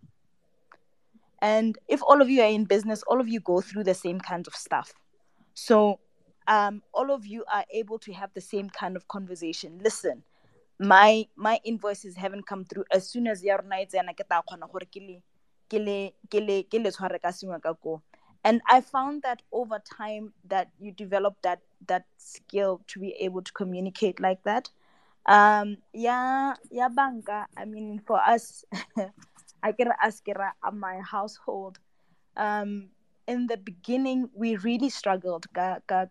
and 1.44 1.78
if 1.88 2.02
all 2.02 2.22
of 2.22 2.30
you 2.30 2.40
are 2.40 2.52
in 2.59 2.64
business 2.64 3.02
all 3.07 3.20
of 3.20 3.28
you 3.28 3.40
go 3.40 3.61
through 3.61 3.85
the 3.85 3.94
same 3.94 4.18
kinds 4.18 4.48
of 4.48 4.54
stuff. 4.54 4.92
So 5.54 6.00
um, 6.48 6.83
all 6.92 7.11
of 7.11 7.26
you 7.26 7.44
are 7.52 7.64
able 7.70 7.98
to 8.00 8.12
have 8.12 8.30
the 8.35 8.40
same 8.40 8.70
kind 8.70 8.96
of 8.96 9.07
conversation. 9.09 9.80
Listen 9.85 10.22
my 10.78 11.26
my 11.37 11.61
invoices 11.64 12.16
haven't 12.16 12.46
come 12.46 12.64
through. 12.64 12.85
As 12.92 13.09
soon 13.09 13.26
as 13.26 13.44
rona 13.44 13.80
e 13.80 13.87
tsena 13.87 14.14
ke 14.14 14.28
ta 14.28 14.42
kgona 14.42 14.70
gore 14.70 14.87
ke 14.87 14.98
and 18.46 18.61
i 18.70 18.80
found 18.80 19.22
that 19.22 19.40
over 19.52 19.80
time 19.96 20.33
that 20.46 20.68
you 20.78 20.92
develop 20.92 21.37
that 21.42 21.61
that 21.87 22.04
skill 22.18 22.80
to 22.87 23.00
be 23.00 23.12
able 23.20 23.40
to 23.40 23.52
communicate 23.52 24.20
like 24.20 24.42
that. 24.44 24.70
Um 25.26 25.78
yeah 25.94 26.54
yeah 26.70 26.88
banka 26.88 27.46
i 27.57 27.64
mean 27.64 27.98
for 28.07 28.20
us 28.20 28.64
ask 30.03 30.29
it 30.29 30.37
at 30.37 30.74
my 30.74 31.00
household 31.00 31.79
um 32.37 32.88
in 33.27 33.46
the 33.46 33.57
beginning 33.57 34.29
we 34.35 34.57
really 34.57 34.90
struggled 34.90 35.46
ga 35.55 35.79
ga 35.88 36.09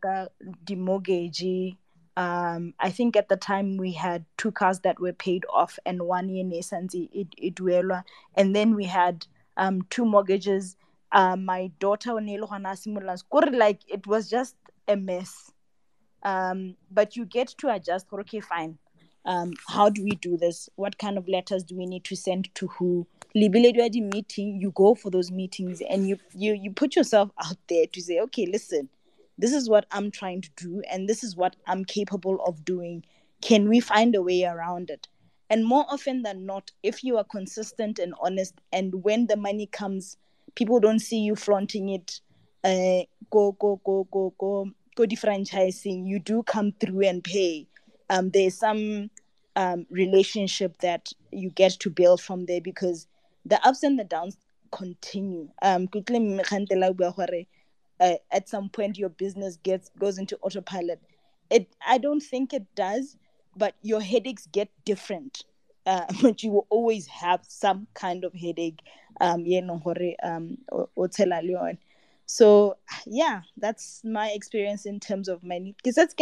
um, 2.16 2.74
I 2.80 2.92
think 2.92 3.16
at 3.16 3.30
the 3.30 3.38
time 3.38 3.78
we 3.78 3.92
had 3.92 4.26
two 4.38 4.52
cars 4.52 4.80
that 4.82 5.00
were 5.00 5.14
paid 5.14 5.46
off 5.52 5.80
and 5.86 6.04
one 6.04 6.30
year 6.30 6.44
Nissan's 6.44 6.94
Iduela. 6.94 8.04
And 8.36 8.56
then 8.56 8.76
we 8.76 8.86
had 8.86 9.26
um, 9.58 9.82
two 9.90 10.06
mortgages. 10.06 10.76
Uh, 11.12 11.36
my 11.36 11.72
daughter, 11.80 12.14
like 12.14 13.82
it 13.88 14.08
was 14.08 14.30
just 14.30 14.56
a 14.88 14.96
mess. 14.96 15.52
Um, 16.24 16.76
but 16.92 17.16
you 17.16 17.26
get 17.26 17.50
to 17.60 17.74
adjust, 17.74 18.08
okay, 18.14 18.40
fine. 18.40 18.78
Um, 19.26 19.54
how 19.70 19.90
do 19.90 20.04
we 20.04 20.12
do 20.12 20.38
this? 20.38 20.70
What 20.76 20.98
kind 20.98 21.18
of 21.18 21.28
letters 21.28 21.64
do 21.64 21.76
we 21.76 21.86
need 21.86 22.04
to 22.06 22.16
send 22.16 22.54
to 22.56 22.68
who? 22.68 23.08
Meeting, 23.34 24.60
you 24.62 24.72
go 24.72 24.96
for 24.96 25.10
those 25.10 25.32
meetings 25.32 25.82
and 25.90 26.08
you, 26.08 26.18
you 26.34 26.54
you 26.54 26.72
put 26.72 26.96
yourself 26.96 27.32
out 27.44 27.58
there 27.68 27.88
to 27.88 28.02
say, 28.02 28.20
okay, 28.20 28.46
listen, 28.46 28.90
this 29.38 29.54
is 29.54 29.70
what 29.70 29.86
I'm 29.92 30.12
trying 30.12 30.42
to 30.42 30.50
do 30.56 30.82
and 30.90 31.08
this 31.10 31.24
is 31.24 31.36
what 31.36 31.56
I'm 31.68 31.86
capable 31.86 32.42
of 32.46 32.64
doing. 32.64 33.04
Can 33.42 33.68
we 33.68 33.80
find 33.80 34.16
a 34.16 34.22
way 34.22 34.44
around 34.44 34.90
it? 34.90 35.08
And 35.50 35.66
more 35.66 35.86
often 35.90 36.24
than 36.24 36.46
not, 36.46 36.72
if 36.82 37.04
you 37.04 37.18
are 37.18 37.24
consistent 37.24 38.00
and 38.00 38.14
honest, 38.22 38.56
and 38.72 39.04
when 39.04 39.28
the 39.28 39.36
money 39.36 39.68
comes, 39.68 40.18
people 40.56 40.80
don't 40.80 41.00
see 41.00 41.20
you 41.20 41.36
flaunting 41.36 41.90
it, 41.90 42.22
uh, 42.64 43.04
go, 43.30 43.52
go, 43.60 43.82
go, 43.84 44.08
go, 44.12 44.34
go, 44.40 44.72
go 44.96 45.04
defranchising, 45.04 46.08
you 46.08 46.20
do 46.20 46.44
come 46.44 46.72
through 46.80 47.02
and 47.02 47.24
pay. 47.24 47.68
Um, 48.10 48.30
there's 48.30 48.56
some 48.58 49.10
um, 49.56 49.86
relationship 49.90 50.80
that 50.80 51.12
you 51.32 51.50
get 51.50 51.74
to 51.82 51.90
build 51.90 52.22
from 52.22 52.46
there 52.46 52.62
because 52.62 53.08
the 53.46 53.66
ups 53.66 53.84
and 53.84 54.00
the 54.00 54.04
downs 54.04 54.38
continue. 54.72 55.50
Um, 55.62 55.88
uh, 58.00 58.14
at 58.32 58.50
some 58.50 58.70
point 58.70 58.98
your 58.98 59.10
business 59.10 59.58
gets 59.58 59.90
goes 60.00 60.18
into 60.18 60.38
autopilot. 60.38 61.02
It 61.50 61.68
i 61.86 61.98
don't 61.98 62.22
think 62.22 62.54
it 62.54 62.66
does 62.76 63.18
but 63.56 63.76
your 63.82 64.02
headaches 64.02 64.48
get 64.52 64.70
different. 64.86 65.44
Uh, 65.86 66.06
but 66.22 66.42
you 66.44 66.52
will 66.52 66.68
always 66.70 67.08
have 67.08 67.42
some 67.48 67.88
kind 67.94 68.24
of 68.24 68.34
headache 68.34 68.80
um 69.22 69.46
um 70.24 70.58
so 72.26 72.78
yeah 73.06 73.42
that's 73.58 74.02
my 74.04 74.30
experience 74.30 74.86
in 74.86 75.00
terms 75.00 75.28
of 75.28 75.44
money 75.44 75.76
because 75.78 75.96
that's 75.96 76.16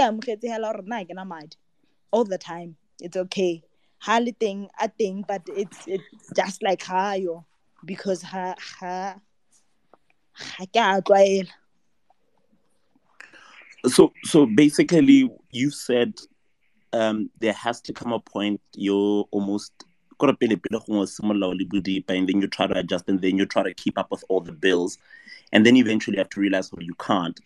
all 2.12 2.26
the 2.26 2.38
time. 2.38 2.76
It's 3.00 3.18
okay 3.18 3.64
hardly 4.02 4.32
thing 4.32 4.68
i 4.80 4.88
think 4.88 5.28
but 5.28 5.42
it's 5.56 5.88
it's 5.88 6.04
just 6.36 6.62
like 6.64 6.84
her 6.84 7.16
yo, 7.16 7.46
because 7.86 8.22
her 8.22 8.56
her 8.80 9.16
so 13.88 14.12
so 14.24 14.46
basically 14.46 15.30
you 15.52 15.72
said 15.72 16.14
um 16.94 17.30
there 17.40 17.54
has 17.54 17.82
to 17.82 17.94
come 17.94 18.12
a 18.12 18.20
point 18.20 18.60
you're 18.76 19.26
almost 19.32 19.72
a 20.22 20.26
a 20.26 20.34
a 20.34 22.04
and 22.08 22.30
then 22.30 22.42
you 22.42 22.48
try 22.48 22.68
to 22.68 22.78
adjust 22.78 23.10
and 23.10 23.22
then 23.22 23.38
you 23.38 23.46
try 23.46 23.64
to 23.64 23.74
keep 23.74 23.98
up 23.98 24.12
with 24.12 24.24
all 24.30 24.42
the 24.42 24.52
bills 24.52 24.98
and 25.52 25.66
then 25.66 25.76
eventually 25.76 26.16
you 26.16 26.20
have 26.20 26.30
to 26.30 26.40
realize 26.40 26.72
well 26.72 26.84
you 26.84 26.96
can't. 26.96 27.40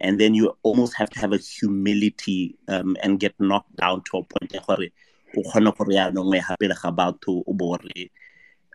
And 0.00 0.20
then 0.20 0.32
you 0.34 0.56
almost 0.62 0.94
have 0.94 1.10
to 1.10 1.20
have 1.20 1.32
a 1.32 1.38
humility 1.38 2.56
um, 2.68 2.96
and 3.02 3.18
get 3.18 3.34
knocked 3.40 3.74
down 3.76 4.02
to 4.04 4.18
a 4.18 4.22
point 4.22 4.54
o 5.36 5.42
kgona 5.42 5.76
gore 5.76 5.94
yaanong 5.94 6.32
gapele 6.32 6.74
ga 6.82 6.90
batho 6.90 7.42
o 7.46 7.52
bo 7.52 7.76
re 7.76 8.10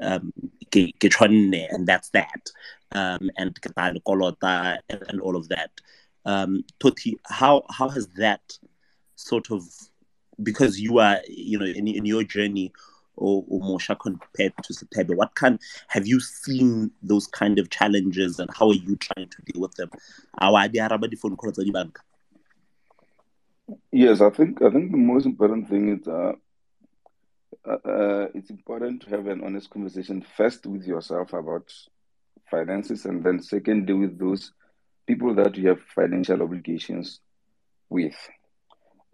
um 0.02 0.34
and 0.74 1.88
that's 1.88 2.10
that. 2.10 2.52
Um 2.92 3.30
and 3.38 3.58
and 3.66 4.02
all 5.22 5.36
of 5.36 5.50
that. 5.50 5.72
Um, 6.26 6.64
Toti, 6.80 7.14
how 7.26 7.64
how 7.70 7.90
has 7.90 8.08
that 8.18 8.42
sort 9.16 9.52
of 9.52 9.64
because 10.42 10.80
you 10.80 11.00
are 11.00 11.20
you 11.28 11.60
know 11.60 11.66
in, 11.66 11.88
in 11.88 12.06
your 12.06 12.24
journey 12.24 12.72
or, 13.16 13.44
or 13.48 13.60
Mosha 13.62 13.98
compared 14.00 14.54
to 14.64 14.74
September, 14.74 15.16
what 15.16 15.36
kind 15.36 15.60
have 15.88 16.08
you 16.08 16.20
seen 16.20 16.92
those 17.02 17.28
kind 17.28 17.60
of 17.60 17.70
challenges 17.70 18.40
and 18.40 18.50
how 18.58 18.70
are 18.70 18.74
you 18.74 18.96
trying 18.96 19.30
to 19.30 19.42
deal 19.44 19.62
with 19.62 19.74
them? 19.76 19.90
Yes, 23.92 24.22
I 24.22 24.30
think 24.30 24.62
I 24.62 24.70
think 24.70 24.92
the 24.92 24.98
most 24.98 25.26
important 25.26 25.70
thing 25.70 25.98
is 25.98 26.08
uh, 26.08 26.34
uh, 27.68 27.90
uh, 27.90 28.28
it's 28.34 28.50
important 28.50 29.02
to 29.02 29.10
have 29.10 29.28
an 29.28 29.44
honest 29.44 29.70
conversation 29.70 30.26
first 30.36 30.66
with 30.66 30.86
yourself 30.86 31.34
about 31.34 31.74
finances, 32.50 33.06
and 33.06 33.24
then 33.24 33.42
secondly 33.42 33.94
with 33.94 34.20
those 34.20 34.52
people 35.08 35.34
that 35.36 35.56
you 35.58 35.70
have 35.70 35.82
financial 35.96 36.42
obligations 36.42 37.20
with. 37.90 38.16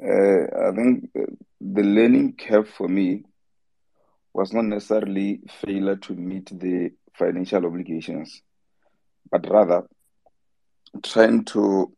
Uh, 0.01 0.69
I 0.69 0.71
think 0.75 1.09
the 1.13 1.83
learning 1.83 2.37
curve 2.37 2.69
for 2.69 2.87
me 2.87 3.23
was 4.33 4.53
not 4.53 4.65
necessarily 4.65 5.41
failure 5.61 5.97
to 5.97 6.13
meet 6.13 6.47
the 6.57 6.91
financial 7.17 7.65
obligations, 7.65 8.41
but 9.31 9.49
rather 9.49 9.83
trying 11.03 11.43
to 11.45 11.91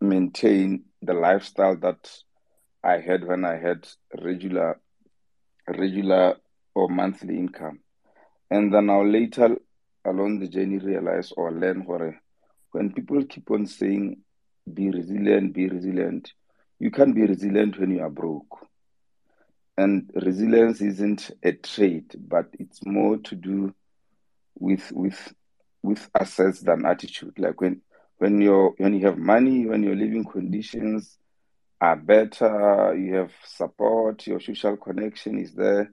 maintain 0.00 0.84
the 1.02 1.14
lifestyle 1.14 1.76
that 1.76 2.10
I 2.82 2.98
had 2.98 3.24
when 3.24 3.44
I 3.44 3.56
had 3.56 3.88
regular, 4.22 4.80
regular 5.68 6.36
or 6.74 6.88
monthly 6.88 7.38
income. 7.38 7.80
And 8.50 8.72
then 8.72 8.90
I'll 8.90 9.08
later 9.08 9.56
along 10.04 10.38
the 10.38 10.48
journey 10.48 10.78
realize 10.78 11.32
or 11.36 11.50
learn 11.52 11.84
where 11.84 12.20
when 12.72 12.92
people 12.92 13.24
keep 13.24 13.50
on 13.50 13.66
saying 13.66 14.18
be 14.72 14.90
resilient, 14.90 15.54
be 15.54 15.68
resilient, 15.68 16.32
you 16.78 16.90
can't 16.90 17.14
be 17.14 17.22
resilient 17.22 17.78
when 17.78 17.90
you 17.90 18.02
are 18.02 18.10
broke. 18.10 18.66
And 19.78 20.10
resilience 20.14 20.80
isn't 20.80 21.30
a 21.42 21.52
trait, 21.52 22.14
but 22.18 22.46
it's 22.58 22.84
more 22.84 23.18
to 23.18 23.34
do 23.34 23.74
with 24.58 24.90
with 24.92 25.34
with 25.82 26.08
assets 26.18 26.60
than 26.60 26.86
attitude. 26.86 27.38
Like 27.38 27.60
when 27.60 27.82
when 28.18 28.40
you're 28.40 28.74
when 28.78 28.94
you 28.94 29.06
have 29.06 29.18
money, 29.18 29.66
when 29.66 29.82
your 29.82 29.94
living 29.94 30.24
conditions 30.24 31.18
are 31.80 31.96
better, 31.96 32.94
you 32.96 33.14
have 33.14 33.32
support, 33.44 34.26
your 34.26 34.40
social 34.40 34.76
connection 34.76 35.38
is 35.38 35.52
there, 35.52 35.92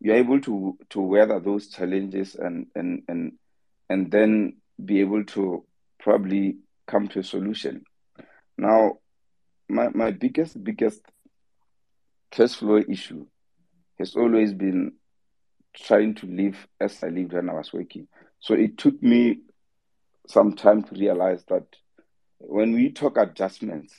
you're 0.00 0.16
able 0.16 0.40
to 0.40 0.78
to 0.90 1.00
weather 1.00 1.40
those 1.40 1.68
challenges 1.68 2.34
and 2.34 2.66
and 2.74 3.02
and 3.08 3.32
and 3.88 4.10
then 4.10 4.56
be 4.82 5.00
able 5.00 5.24
to 5.24 5.64
probably 5.98 6.56
come 6.86 7.08
to 7.08 7.20
a 7.20 7.24
solution. 7.24 7.84
Now, 8.56 8.98
my, 9.68 9.88
my 9.88 10.10
biggest, 10.10 10.62
biggest 10.62 11.00
cash 12.30 12.54
flow 12.54 12.82
issue 12.88 13.26
has 13.98 14.16
always 14.16 14.52
been 14.52 14.92
trying 15.74 16.14
to 16.16 16.26
live 16.26 16.56
as 16.80 17.02
I 17.02 17.08
lived 17.08 17.32
when 17.32 17.48
I 17.48 17.54
was 17.54 17.72
working. 17.72 18.08
So 18.40 18.54
it 18.54 18.78
took 18.78 19.02
me 19.02 19.40
some 20.28 20.54
time 20.54 20.82
to 20.84 20.94
realize 20.94 21.44
that 21.48 21.64
when 22.38 22.72
we 22.72 22.90
talk 22.90 23.18
adjustments, 23.18 23.94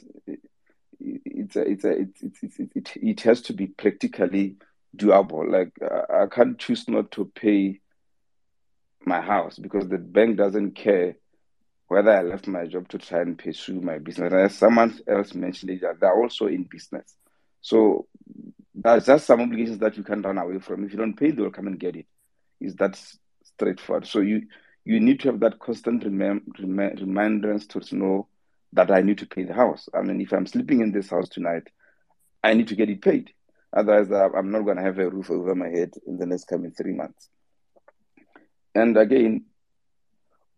it's 1.25 1.55
a, 1.55 1.61
it's 1.61 1.83
a, 1.83 1.91
it's, 1.91 2.21
it, 2.43 2.69
it, 2.75 2.91
it 2.95 3.21
has 3.21 3.41
to 3.41 3.53
be 3.53 3.67
practically 3.67 4.55
doable. 4.95 5.49
Like 5.49 5.71
I 6.09 6.27
can't 6.27 6.57
choose 6.57 6.87
not 6.87 7.11
to 7.11 7.25
pay 7.25 7.79
my 9.05 9.21
house 9.21 9.57
because 9.57 9.87
the 9.87 9.97
bank 9.97 10.37
doesn't 10.37 10.75
care 10.75 11.15
whether 11.87 12.11
I 12.11 12.21
left 12.21 12.47
my 12.47 12.65
job 12.67 12.87
to 12.89 12.97
try 12.97 13.21
and 13.21 13.37
pursue 13.37 13.81
my 13.81 13.97
business. 13.97 14.31
And 14.31 14.41
as 14.41 14.55
someone 14.55 14.97
else 15.07 15.33
mentioned 15.33 15.71
it, 15.71 15.81
they're 15.99 16.21
also 16.21 16.47
in 16.47 16.63
business. 16.63 17.15
So 17.61 18.07
there's 18.73 19.05
just 19.05 19.25
some 19.25 19.41
obligations 19.41 19.79
that 19.79 19.97
you 19.97 20.03
can 20.03 20.21
run 20.21 20.37
away 20.37 20.59
from. 20.59 20.85
If 20.85 20.91
you 20.91 20.97
don't 20.97 21.17
pay, 21.17 21.31
they'll 21.31 21.51
come 21.51 21.67
and 21.67 21.79
get 21.79 21.95
it. 21.95 22.05
Is 22.59 22.75
that 22.75 22.99
straightforward? 23.43 24.07
So 24.07 24.19
you 24.19 24.47
you 24.85 24.99
need 24.99 25.19
to 25.21 25.31
have 25.31 25.39
that 25.41 25.59
constant 25.59 26.03
rem- 26.03 26.43
rem- 26.59 26.95
reminders 26.99 27.67
to 27.67 27.95
know 27.95 28.27
that 28.73 28.91
I 28.91 29.01
need 29.01 29.17
to 29.19 29.25
pay 29.25 29.43
the 29.43 29.53
house. 29.53 29.87
I 29.93 30.01
mean, 30.01 30.21
if 30.21 30.31
I'm 30.31 30.47
sleeping 30.47 30.81
in 30.81 30.91
this 30.91 31.09
house 31.09 31.29
tonight, 31.29 31.67
I 32.43 32.53
need 32.53 32.69
to 32.69 32.75
get 32.75 32.89
it 32.89 33.01
paid. 33.01 33.31
Otherwise, 33.75 34.11
I'm 34.11 34.51
not 34.51 34.63
going 34.63 34.77
to 34.77 34.83
have 34.83 34.99
a 34.99 35.09
roof 35.09 35.29
over 35.29 35.55
my 35.55 35.69
head 35.69 35.93
in 36.05 36.17
the 36.17 36.25
next 36.25 36.45
coming 36.45 36.71
three 36.71 36.93
months. 36.93 37.29
And 38.75 38.97
again, 38.97 39.45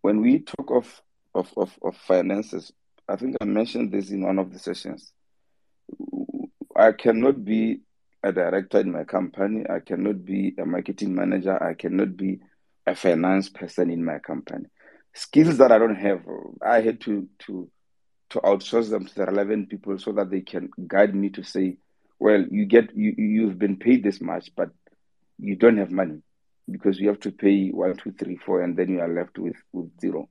when 0.01 0.21
we 0.21 0.39
talk 0.39 0.71
of 0.71 1.01
of, 1.35 1.51
of, 1.57 1.77
of 1.81 1.95
finances. 1.97 2.71
I 3.07 3.15
think 3.15 3.35
I 3.41 3.45
mentioned 3.45 3.91
this 3.91 4.11
in 4.11 4.23
one 4.23 4.39
of 4.39 4.53
the 4.53 4.59
sessions. 4.59 5.11
I 6.75 6.91
cannot 6.91 7.43
be 7.43 7.81
a 8.23 8.31
director 8.31 8.79
in 8.79 8.91
my 8.91 9.03
company. 9.03 9.65
I 9.69 9.79
cannot 9.79 10.23
be 10.23 10.55
a 10.57 10.65
marketing 10.65 11.13
manager. 11.13 11.61
I 11.61 11.73
cannot 11.73 12.15
be 12.15 12.39
a 12.85 12.95
finance 12.95 13.49
person 13.49 13.89
in 13.89 14.03
my 14.03 14.19
company. 14.19 14.65
Skills 15.13 15.57
that 15.57 15.71
I 15.71 15.77
don't 15.77 15.95
have, 15.95 16.21
I 16.65 16.81
had 16.81 17.01
to 17.01 17.27
to 17.39 17.69
to 18.33 18.39
outsource 18.41 18.89
them 18.89 19.05
to 19.05 19.15
the 19.15 19.25
relevant 19.25 19.69
people 19.69 19.97
so 19.97 20.11
that 20.11 20.29
they 20.29 20.41
can 20.41 20.69
guide 20.87 21.15
me 21.15 21.29
to 21.29 21.43
say, 21.43 21.77
well, 22.19 22.43
you 22.49 22.65
get 22.65 22.95
you 22.95 23.13
you've 23.17 23.59
been 23.59 23.77
paid 23.77 24.03
this 24.03 24.19
much, 24.21 24.49
but 24.55 24.69
you 25.39 25.55
don't 25.55 25.77
have 25.77 25.91
money 25.91 26.21
because 26.69 26.99
you 26.99 27.09
have 27.09 27.19
to 27.19 27.31
pay 27.31 27.69
one, 27.69 27.95
two, 27.95 28.11
three, 28.11 28.37
four, 28.37 28.61
and 28.61 28.75
then 28.75 28.89
you 28.89 28.99
are 29.01 29.13
left 29.13 29.37
with, 29.37 29.55
with 29.71 29.89
zero. 29.99 30.29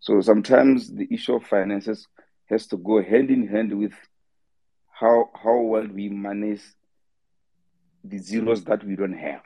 So 0.00 0.20
sometimes 0.20 0.92
the 0.92 1.08
issue 1.10 1.34
of 1.34 1.44
finances 1.46 2.06
has 2.46 2.66
to 2.68 2.76
go 2.76 3.02
hand 3.02 3.30
in 3.30 3.48
hand 3.48 3.76
with 3.76 3.94
how 4.90 5.30
how 5.34 5.58
well 5.58 5.86
we 5.86 6.08
manage 6.08 6.62
the 8.04 8.18
zeros 8.18 8.64
that 8.64 8.84
we 8.84 8.94
don't 8.94 9.18
have 9.18 9.42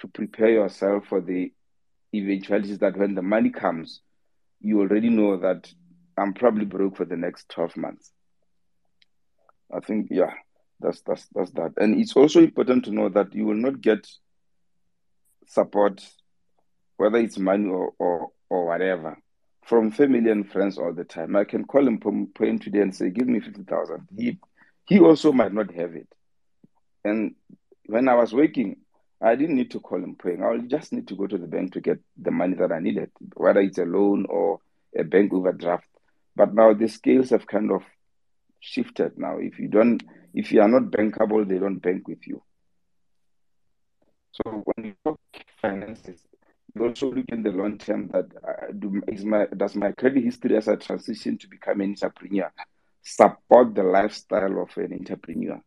to 0.00 0.08
prepare 0.08 0.50
yourself 0.50 1.06
for 1.06 1.20
the 1.20 1.52
eventualities 2.14 2.78
that 2.78 2.96
when 2.98 3.14
the 3.14 3.22
money 3.22 3.50
comes, 3.50 4.00
you 4.60 4.80
already 4.80 5.08
know 5.08 5.38
that 5.38 5.72
I'm 6.16 6.34
probably 6.34 6.64
broke 6.64 6.96
for 6.96 7.04
the 7.04 7.16
next 7.16 7.48
12 7.50 7.76
months. 7.76 8.12
I 9.72 9.80
think 9.80 10.08
yeah, 10.10 10.32
that's 10.80 11.00
that's 11.02 11.26
that's 11.34 11.50
that. 11.52 11.72
And 11.78 11.98
it's 11.98 12.14
also 12.14 12.40
important 12.40 12.84
to 12.84 12.90
know 12.90 13.08
that 13.08 13.34
you 13.34 13.46
will 13.46 13.54
not 13.54 13.80
get 13.80 14.06
support, 15.46 16.06
whether 16.96 17.18
it's 17.18 17.38
money 17.38 17.68
or 17.68 17.94
or, 17.98 18.30
or 18.50 18.66
whatever, 18.66 19.16
from 19.64 19.90
family 19.90 20.30
and 20.30 20.50
friends 20.50 20.76
all 20.76 20.92
the 20.92 21.04
time. 21.04 21.36
I 21.36 21.44
can 21.44 21.64
call 21.64 21.86
him 21.86 21.98
point 21.98 22.62
today 22.62 22.80
and 22.80 22.94
say, 22.94 23.10
"Give 23.10 23.26
me 23.26 23.40
fifty 23.40 23.62
thousand. 23.62 24.08
He 24.14 24.38
he 24.86 24.98
also 25.00 25.32
might 25.32 25.52
not 25.52 25.72
have 25.72 25.94
it. 25.94 26.08
And 27.04 27.34
when 27.86 28.08
I 28.08 28.14
was 28.14 28.32
working, 28.32 28.76
I 29.20 29.36
didn't 29.36 29.56
need 29.56 29.70
to 29.72 29.80
call 29.80 30.02
him 30.02 30.16
praying. 30.16 30.42
I 30.42 30.58
just 30.58 30.92
need 30.92 31.08
to 31.08 31.14
go 31.16 31.26
to 31.26 31.38
the 31.38 31.46
bank 31.46 31.72
to 31.74 31.80
get 31.80 32.00
the 32.16 32.30
money 32.30 32.56
that 32.56 32.72
I 32.72 32.80
needed, 32.80 33.10
whether 33.34 33.60
it's 33.60 33.78
a 33.78 33.84
loan 33.84 34.26
or 34.28 34.60
a 34.96 35.04
bank 35.04 35.32
overdraft. 35.32 35.86
But 36.34 36.54
now 36.54 36.72
the 36.74 36.88
scales 36.88 37.30
have 37.30 37.46
kind 37.46 37.70
of 37.70 37.82
shifted. 38.60 39.18
Now, 39.18 39.38
if 39.38 39.58
you 39.58 39.68
don't, 39.68 40.02
if 40.34 40.52
you 40.52 40.62
are 40.62 40.68
not 40.68 40.90
bankable, 40.90 41.46
they 41.46 41.58
don't 41.58 41.78
bank 41.78 42.08
with 42.08 42.26
you. 42.26 42.42
So 44.32 44.62
when 44.64 44.86
you 44.86 44.94
talk 45.04 45.20
finances, 45.60 46.20
you 46.74 46.84
also 46.84 47.12
look 47.12 47.26
in 47.28 47.42
the 47.42 47.50
long 47.50 47.76
term 47.76 48.08
that 48.12 48.26
uh, 48.46 48.72
do, 48.78 49.02
is 49.08 49.24
my 49.24 49.46
does 49.56 49.76
my 49.76 49.92
credit 49.92 50.24
history 50.24 50.56
as 50.56 50.68
I 50.68 50.76
transition 50.76 51.36
to 51.38 51.48
become 51.48 51.80
an 51.82 51.90
entrepreneur 51.90 52.50
support 53.02 53.74
the 53.74 53.82
lifestyle 53.82 54.62
of 54.62 54.76
an 54.76 54.92
entrepreneur? 54.92 55.60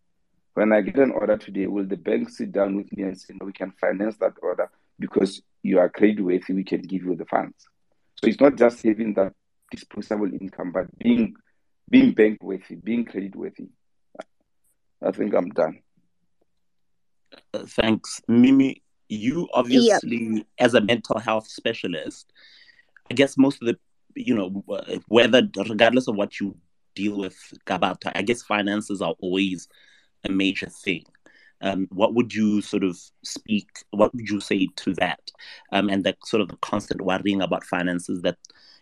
When 0.53 0.71
I 0.71 0.81
get 0.81 0.97
an 0.97 1.11
order 1.11 1.37
today, 1.37 1.67
will 1.67 1.85
the 1.85 1.97
bank 1.97 2.29
sit 2.29 2.53
down 2.53 2.77
with 2.77 2.91
me 2.95 3.03
and 3.03 3.19
say, 3.19 3.33
no, 3.39 3.45
we 3.45 3.51
can 3.51 3.73
finance 3.79 4.15
that 4.17 4.33
order 4.41 4.71
because 4.97 5.41
you 5.61 5.79
are 5.79 5.89
credit 5.89 6.23
worthy, 6.23 6.53
we 6.53 6.63
can 6.63 6.81
give 6.81 7.03
you 7.03 7.15
the 7.15 7.25
funds. 7.25 7.67
So 8.15 8.29
it's 8.29 8.39
not 8.39 8.55
just 8.55 8.81
having 8.83 9.13
that 9.15 9.33
disposable 9.71 10.31
income, 10.39 10.71
but 10.71 10.87
being 10.99 11.35
being 11.89 12.13
bank 12.13 12.41
worthy, 12.41 12.75
being 12.75 13.05
credit 13.05 13.35
worthy. 13.35 13.69
I 15.05 15.11
think 15.11 15.33
I'm 15.33 15.49
done. 15.49 15.79
Uh, 17.53 17.65
thanks, 17.67 18.21
Mimi 18.27 18.81
you 19.09 19.47
obviously 19.53 20.45
as 20.59 20.73
a 20.73 20.81
mental 20.81 21.19
health 21.19 21.47
specialist 21.47 22.31
i 23.11 23.13
guess 23.13 23.37
most 23.37 23.61
of 23.61 23.67
the 23.67 23.77
you 24.15 24.35
know 24.35 24.49
whether 25.07 25.47
regardless 25.69 26.07
of 26.07 26.15
what 26.15 26.39
you 26.39 26.55
deal 26.95 27.17
with 27.17 27.37
gabata 27.65 28.11
i 28.15 28.21
guess 28.21 28.41
finances 28.41 29.01
are 29.01 29.15
always 29.19 29.67
a 30.23 30.31
major 30.31 30.67
thing 30.67 31.03
um, 31.61 31.87
what 31.89 32.13
would 32.13 32.33
you 32.33 32.61
sort 32.61 32.83
of 32.83 32.97
speak 33.23 33.69
what 33.91 34.13
would 34.13 34.29
you 34.29 34.39
say 34.39 34.67
to 34.75 34.93
that 34.95 35.19
um, 35.71 35.89
and 35.89 36.03
that 36.03 36.17
sort 36.25 36.41
of 36.41 36.49
the 36.49 36.57
constant 36.57 37.01
worrying 37.01 37.41
about 37.41 37.63
finances 37.63 38.21
that 38.21 38.37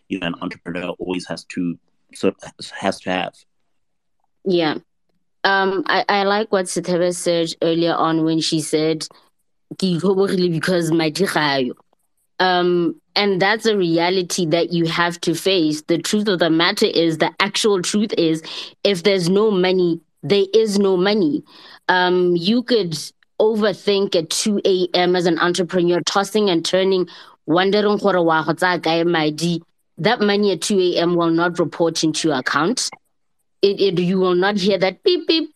you 0.08 0.18
know 0.18 0.26
an 0.26 0.34
entrepreneur 0.40 0.90
always 0.98 1.26
has 1.28 1.44
to 1.44 1.78
of 2.22 2.72
has 2.78 3.00
to 3.00 3.10
have. 3.10 3.34
Yeah. 4.44 4.78
Um, 5.42 5.82
I, 5.86 6.04
I 6.08 6.22
like 6.24 6.52
what 6.52 6.66
Sithebe 6.66 7.14
said 7.14 7.50
earlier 7.62 7.94
on 7.94 8.24
when 8.24 8.40
she 8.40 8.60
said 8.60 9.06
because 9.78 10.90
my 10.90 11.10
um 12.40 13.00
and 13.16 13.40
that's 13.40 13.66
a 13.66 13.76
reality 13.76 14.46
that 14.46 14.72
you 14.72 14.86
have 14.86 15.20
to 15.22 15.34
face. 15.34 15.82
The 15.82 15.98
truth 15.98 16.28
of 16.28 16.38
the 16.38 16.50
matter 16.50 16.86
is 16.86 17.18
the 17.18 17.32
actual 17.40 17.82
truth 17.82 18.12
is 18.18 18.42
if 18.82 19.02
there's 19.02 19.28
no 19.28 19.50
money 19.50 20.00
there 20.22 20.44
is 20.54 20.78
no 20.78 20.96
money. 20.96 21.42
Um 21.88 22.36
you 22.36 22.62
could 22.62 22.96
overthink 23.40 24.14
at 24.14 24.30
2 24.30 24.60
a.m 24.64 25.16
as 25.16 25.26
an 25.26 25.38
entrepreneur 25.38 26.00
tossing 26.02 26.48
and 26.50 26.64
turning 26.64 27.08
wondering 27.46 27.98
that 29.98 30.20
money 30.20 30.52
at 30.52 30.62
2 30.62 30.78
a.m 30.78 31.14
will 31.14 31.30
not 31.30 31.58
report 31.58 32.02
into 32.04 32.28
your 32.28 32.38
account. 32.38 32.90
It, 33.62 33.80
it 33.80 33.98
you 33.98 34.18
will 34.18 34.34
not 34.34 34.56
hear 34.56 34.78
that 34.78 35.02
beep 35.02 35.26
beep 35.26 35.54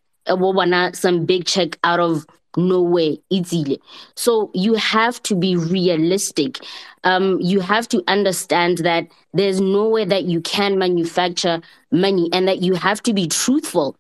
some 0.94 1.24
big 1.24 1.46
check 1.46 1.78
out 1.84 2.00
of 2.00 2.26
nowhere 2.56 3.12
easily. 3.30 3.80
So 4.16 4.50
you 4.54 4.74
have 4.74 5.22
to 5.24 5.34
be 5.34 5.56
realistic. 5.56 6.58
Um, 7.04 7.40
you 7.40 7.60
have 7.60 7.88
to 7.88 8.02
understand 8.08 8.78
that 8.78 9.06
there's 9.32 9.60
nowhere 9.60 10.06
that 10.06 10.24
you 10.24 10.40
can 10.40 10.78
manufacture 10.78 11.60
money 11.90 12.28
and 12.32 12.48
that 12.48 12.62
you 12.62 12.74
have 12.74 13.02
to 13.04 13.12
be 13.12 13.28
truthful. 13.28 13.96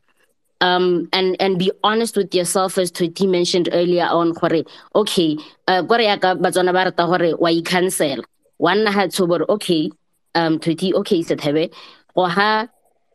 Um 0.60 1.08
and 1.12 1.36
and 1.38 1.56
be 1.56 1.70
honest 1.84 2.16
with 2.16 2.34
yourself 2.34 2.78
as 2.78 2.90
Toti 2.90 3.28
mentioned 3.28 3.68
earlier 3.72 4.06
on 4.06 4.32
gore 4.32 4.64
okay 4.92 5.38
uh 5.68 5.82
gore 5.82 6.00
ya 6.02 6.16
ka 6.16 6.34
batswana 6.34 6.72
ba 6.74 6.90
rata 6.90 7.06
gore 7.06 7.38
wa 7.38 7.48
i 7.48 7.62
cancel 7.62 8.24
one 8.56 8.84
ha 8.86 9.06
tsobor 9.06 9.48
okay 9.48 9.88
um 10.34 10.58
Toti 10.58 10.92
okay 10.94 11.22
sethebe 11.22 11.72
for 12.14 12.28
her, 12.28 12.68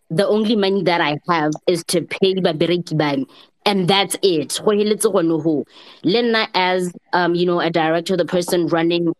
the 0.09 0.27
only 0.27 0.55
money 0.55 0.83
that 0.83 1.01
I 1.01 1.17
have 1.29 1.51
is 1.67 1.83
to 1.85 2.01
pay 2.01 2.35
babereki 2.35 2.97
ba 2.97 3.17
me 3.17 3.27
and 3.65 3.87
that's 3.87 4.15
it. 4.21 4.59
Go 4.63 4.71
heletse 4.71 5.11
gone 5.11 5.29
ho. 5.41 5.65
Le 6.03 6.47
as 6.53 6.91
um 7.13 7.35
you 7.35 7.45
know 7.45 7.59
a 7.59 7.69
director 7.69 8.17
the 8.17 8.25
person 8.25 8.67
running 8.67 9.13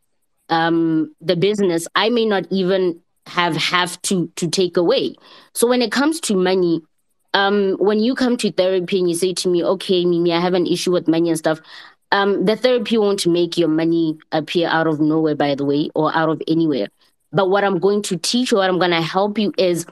um 0.50 1.14
the 1.22 1.36
business 1.36 1.88
I 1.96 2.10
may 2.10 2.26
not 2.26 2.46
even 2.52 3.00
have 3.28 3.56
have 3.56 4.02
to 4.04 4.30
to 4.36 4.48
take 4.50 4.78
away. 4.78 5.16
So 5.54 5.68
when 5.68 5.82
it 5.82 5.92
comes 5.92 6.20
to 6.22 6.36
money 6.36 6.82
um, 7.34 7.76
when 7.80 8.00
you 8.00 8.16
come 8.16 8.38
to 8.38 8.52
therapy 8.52 9.00
and 9.00 9.10
you 9.10 9.16
say 9.16 9.34
to 9.34 9.50
me, 9.50 9.64
okay, 9.64 10.06
Mimi, 10.06 10.32
I 10.34 10.40
have 10.40 10.54
an 10.54 10.68
issue 10.68 10.92
with 10.92 11.08
money 11.08 11.30
and 11.30 11.38
stuff, 11.38 11.60
um, 12.12 12.46
the 12.46 12.56
therapy 12.56 12.98
won't 12.98 13.26
make 13.26 13.58
your 13.58 13.70
money 13.70 14.18
appear 14.32 14.68
out 14.70 14.86
of 14.86 15.00
nowhere, 15.00 15.36
by 15.36 15.56
the 15.56 15.66
way, 15.66 15.90
or 15.96 16.16
out 16.16 16.30
of 16.30 16.42
anywhere. 16.48 16.88
But 17.34 17.50
what 17.50 17.64
I'm 17.64 17.80
going 17.80 18.02
to 18.04 18.18
teach 18.18 18.52
you, 18.52 18.58
what 18.58 18.70
I'm 18.70 18.80
going 18.80 18.92
to 18.92 19.02
help 19.02 19.38
you 19.38 19.54
is 19.58 19.86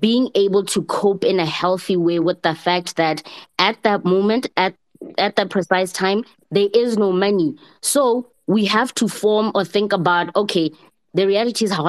being 0.00 0.30
able 0.34 0.64
to 0.66 0.82
cope 0.84 1.24
in 1.24 1.40
a 1.40 1.46
healthy 1.46 1.96
way 1.96 2.18
with 2.18 2.42
the 2.42 2.54
fact 2.54 2.96
that 2.96 3.22
at 3.58 3.82
that 3.82 4.04
moment, 4.04 4.48
at 4.56 4.74
at 5.16 5.36
that 5.36 5.50
precise 5.50 5.92
time, 5.92 6.24
there 6.50 6.68
is 6.74 6.96
no 6.96 7.12
money. 7.12 7.54
So 7.82 8.26
we 8.46 8.64
have 8.66 8.92
to 8.94 9.08
form 9.08 9.52
or 9.54 9.64
think 9.64 9.92
about, 9.92 10.34
okay, 10.34 10.70
the 11.14 11.26
reality 11.26 11.64
is 11.64 11.72
how 11.72 11.84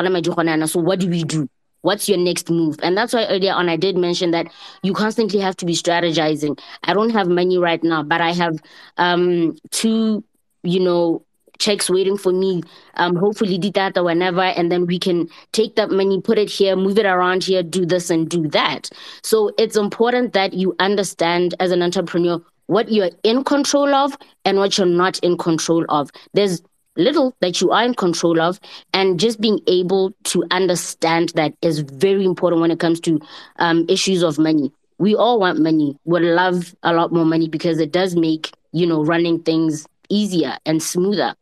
so 0.66 0.80
what 0.80 1.00
do 1.00 1.10
we 1.10 1.24
do? 1.24 1.50
What's 1.82 2.10
your 2.10 2.18
next 2.18 2.50
move? 2.50 2.78
And 2.84 2.98
that's 2.98 3.14
why 3.14 3.26
earlier 3.28 3.54
on 3.54 3.70
I 3.70 3.78
did 3.78 3.98
mention 3.98 4.32
that 4.32 4.48
you 4.84 4.94
constantly 4.94 5.40
have 5.40 5.56
to 5.58 5.66
be 5.66 5.74
strategizing. 5.74 6.60
I 6.84 6.94
don't 6.94 7.12
have 7.12 7.28
money 7.28 7.58
right 7.58 7.82
now, 7.84 8.04
but 8.04 8.22
I 8.22 8.34
have 8.34 8.60
um 8.98 9.56
two, 9.72 10.24
you 10.64 10.80
know, 10.82 11.24
checks 11.60 11.90
waiting 11.90 12.18
for 12.18 12.32
me. 12.32 12.64
Um, 12.96 13.16
hopefully 13.16 13.58
data 13.58 14.04
whenever, 14.04 14.42
and 14.42 14.72
then 14.72 14.86
we 14.86 14.98
can 14.98 15.30
take 15.52 15.76
that 15.76 15.92
money, 15.92 16.22
put 16.22 16.38
it 16.38 16.50
here, 16.50 16.76
move 16.76 16.98
it 16.98 17.06
around 17.06 17.44
here, 17.44 17.62
do 17.62 17.86
this 17.86 18.10
and 18.10 18.30
do 18.30 18.48
that. 18.50 18.90
So 19.22 19.52
it's 19.58 19.78
important 19.78 20.34
that 20.34 20.54
you 20.54 20.76
understand 20.80 21.56
as 21.60 21.72
an 21.72 21.82
entrepreneur 21.82 22.42
what 22.68 22.92
you're 22.92 23.12
in 23.24 23.44
control 23.44 23.94
of 23.94 24.18
and 24.46 24.58
what 24.58 24.78
you're 24.78 24.88
not 24.88 25.20
in 25.20 25.38
control 25.38 25.86
of. 25.90 26.10
There's 26.34 26.62
little 26.98 27.36
that 27.40 27.62
you 27.62 27.72
are 27.72 27.84
in 27.84 27.94
control 27.94 28.42
of 28.42 28.60
and 28.94 29.20
just 29.20 29.40
being 29.40 29.60
able 29.68 30.14
to 30.24 30.44
understand 30.52 31.30
that 31.30 31.54
is 31.62 31.80
very 31.80 32.26
important 32.26 32.62
when 32.62 32.72
it 32.72 32.80
comes 32.80 33.00
to 33.00 33.20
um, 33.58 33.86
issues 33.88 34.22
of 34.22 34.38
money 34.38 34.72
we 35.00 35.16
all 35.16 35.40
want 35.40 35.60
money 35.60 35.98
would 36.06 36.22
love 36.22 36.76
a 36.84 36.94
lot 36.94 37.12
more 37.12 37.26
money 37.26 37.48
because 37.48 37.80
it 37.80 37.92
does 37.92 38.16
make 38.16 38.52
you 38.74 38.86
know 38.86 39.04
running 39.04 39.42
things 39.42 39.88
easier 40.10 40.58
and 40.66 40.84
smoother 40.84 41.34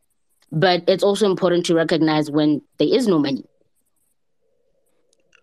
but 0.51 0.83
it's 0.87 1.03
also 1.03 1.29
important 1.29 1.65
to 1.65 1.75
recognize 1.75 2.31
when 2.31 2.61
there 2.77 2.87
is 2.87 3.07
no 3.07 3.19
money. 3.19 3.45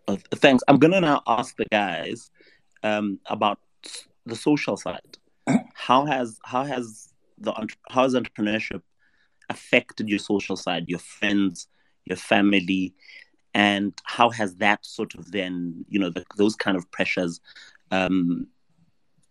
Uh, 0.06 0.16
thanks. 0.34 0.62
I'm 0.68 0.78
gonna 0.78 1.00
now 1.00 1.22
ask 1.26 1.56
the 1.56 1.66
guys 1.70 2.30
um, 2.82 3.18
about 3.26 3.58
the 4.26 4.36
social 4.36 4.76
side. 4.76 5.18
How 5.74 6.04
has 6.06 6.38
how 6.44 6.64
has 6.64 7.08
the 7.38 7.52
how 7.88 8.02
has 8.02 8.14
entrepreneurship 8.14 8.82
affected 9.50 10.08
your 10.08 10.18
social 10.18 10.56
side, 10.56 10.88
your 10.88 10.98
friends, 10.98 11.68
your 12.04 12.16
family, 12.16 12.94
and 13.54 13.92
how 14.04 14.30
has 14.30 14.56
that 14.56 14.84
sort 14.84 15.14
of 15.14 15.30
then, 15.32 15.84
you 15.88 15.98
know, 15.98 16.10
the, 16.10 16.24
those 16.36 16.56
kind 16.56 16.76
of 16.76 16.90
pressures, 16.90 17.40
um, 17.90 18.46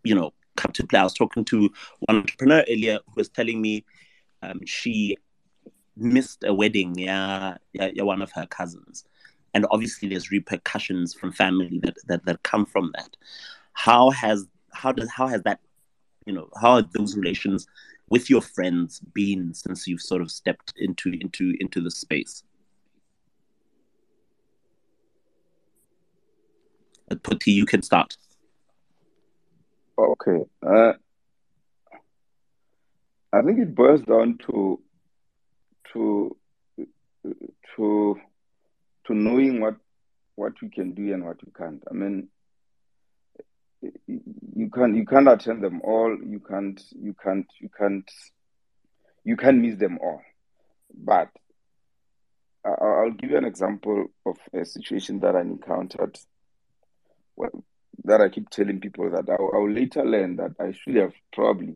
you 0.04 0.16
know, 0.16 0.34
come 0.56 0.72
to 0.72 0.88
play? 0.88 1.00
I 1.00 1.04
was 1.04 1.14
talking 1.14 1.46
to 1.46 1.70
one 2.00 2.18
entrepreneur 2.18 2.64
earlier 2.70 3.00
who 3.06 3.14
was 3.16 3.30
telling 3.30 3.62
me 3.62 3.86
um, 4.42 4.62
she 4.66 5.18
missed 5.96 6.44
a 6.44 6.54
wedding, 6.54 6.98
yeah, 6.98 7.58
yeah, 7.74 7.90
yeah, 7.94 8.04
one 8.04 8.22
of 8.22 8.32
her 8.34 8.46
cousins, 8.46 9.06
and 9.54 9.66
obviously 9.72 10.10
there's 10.10 10.32
repercussions 10.32 11.14
from 11.14 11.32
family 11.32 11.80
that 11.84 11.96
that 12.08 12.26
that 12.26 12.44
come 12.44 12.66
from 12.66 12.92
that. 12.96 13.16
How 13.74 14.10
has 14.12 14.48
how 14.72 14.92
does 14.92 15.10
how 15.12 15.28
has 15.28 15.42
that, 15.44 15.60
you 16.26 16.34
know, 16.34 16.50
how 16.60 16.74
are 16.74 16.84
those 16.94 17.16
relations 17.16 17.68
with 18.10 18.30
your 18.30 18.42
friends 18.42 19.00
been 19.14 19.54
since 19.54 19.88
you've 19.88 20.02
sort 20.02 20.22
of 20.22 20.32
stepped 20.32 20.74
into 20.78 21.14
into 21.20 21.56
into 21.60 21.82
the 21.82 21.92
space? 21.92 22.44
Putti, 27.22 27.52
you 27.52 27.66
can 27.66 27.82
start. 27.82 28.18
Okay. 29.98 30.44
Uh, 30.66 30.94
I 33.32 33.42
think 33.42 33.60
it 33.60 33.76
boils 33.76 34.02
down 34.02 34.38
to 34.50 34.80
to 35.94 36.36
to 37.76 38.20
to 39.06 39.14
knowing 39.14 39.60
what 39.62 39.76
what 40.36 40.54
you 40.62 40.70
can 40.70 40.94
do 40.94 41.14
and 41.14 41.26
what 41.26 41.38
you 41.46 41.52
can't. 41.56 41.84
I 41.90 41.94
mean, 41.94 42.28
you 44.56 44.70
can't 44.70 44.96
you 44.96 45.06
can't 45.06 45.28
attend 45.28 45.64
them 45.64 45.82
all 45.84 46.16
you 46.26 46.40
can't 46.40 46.82
you 46.92 47.14
can't 47.22 47.48
you 47.60 47.70
can't 47.78 48.10
you 49.24 49.36
can't 49.36 49.58
miss 49.58 49.78
them 49.78 50.00
all 50.02 50.22
but 50.94 51.30
i'll 52.66 53.12
give 53.12 53.32
you 53.32 53.38
an 53.38 53.46
example 53.46 54.06
of 54.26 54.38
a 54.54 54.64
situation 54.66 55.20
that 55.20 55.36
i 55.36 55.42
encountered 55.42 56.18
Well, 57.36 57.64
that 58.06 58.22
i 58.22 58.30
keep 58.30 58.50
telling 58.50 58.80
people 58.80 59.10
that 59.12 59.30
I'll, 59.30 59.52
I'll 59.54 59.70
later 59.72 60.06
learn 60.06 60.38
that 60.38 60.52
i 60.60 60.72
should 60.72 60.96
have 60.96 61.14
probably 61.34 61.76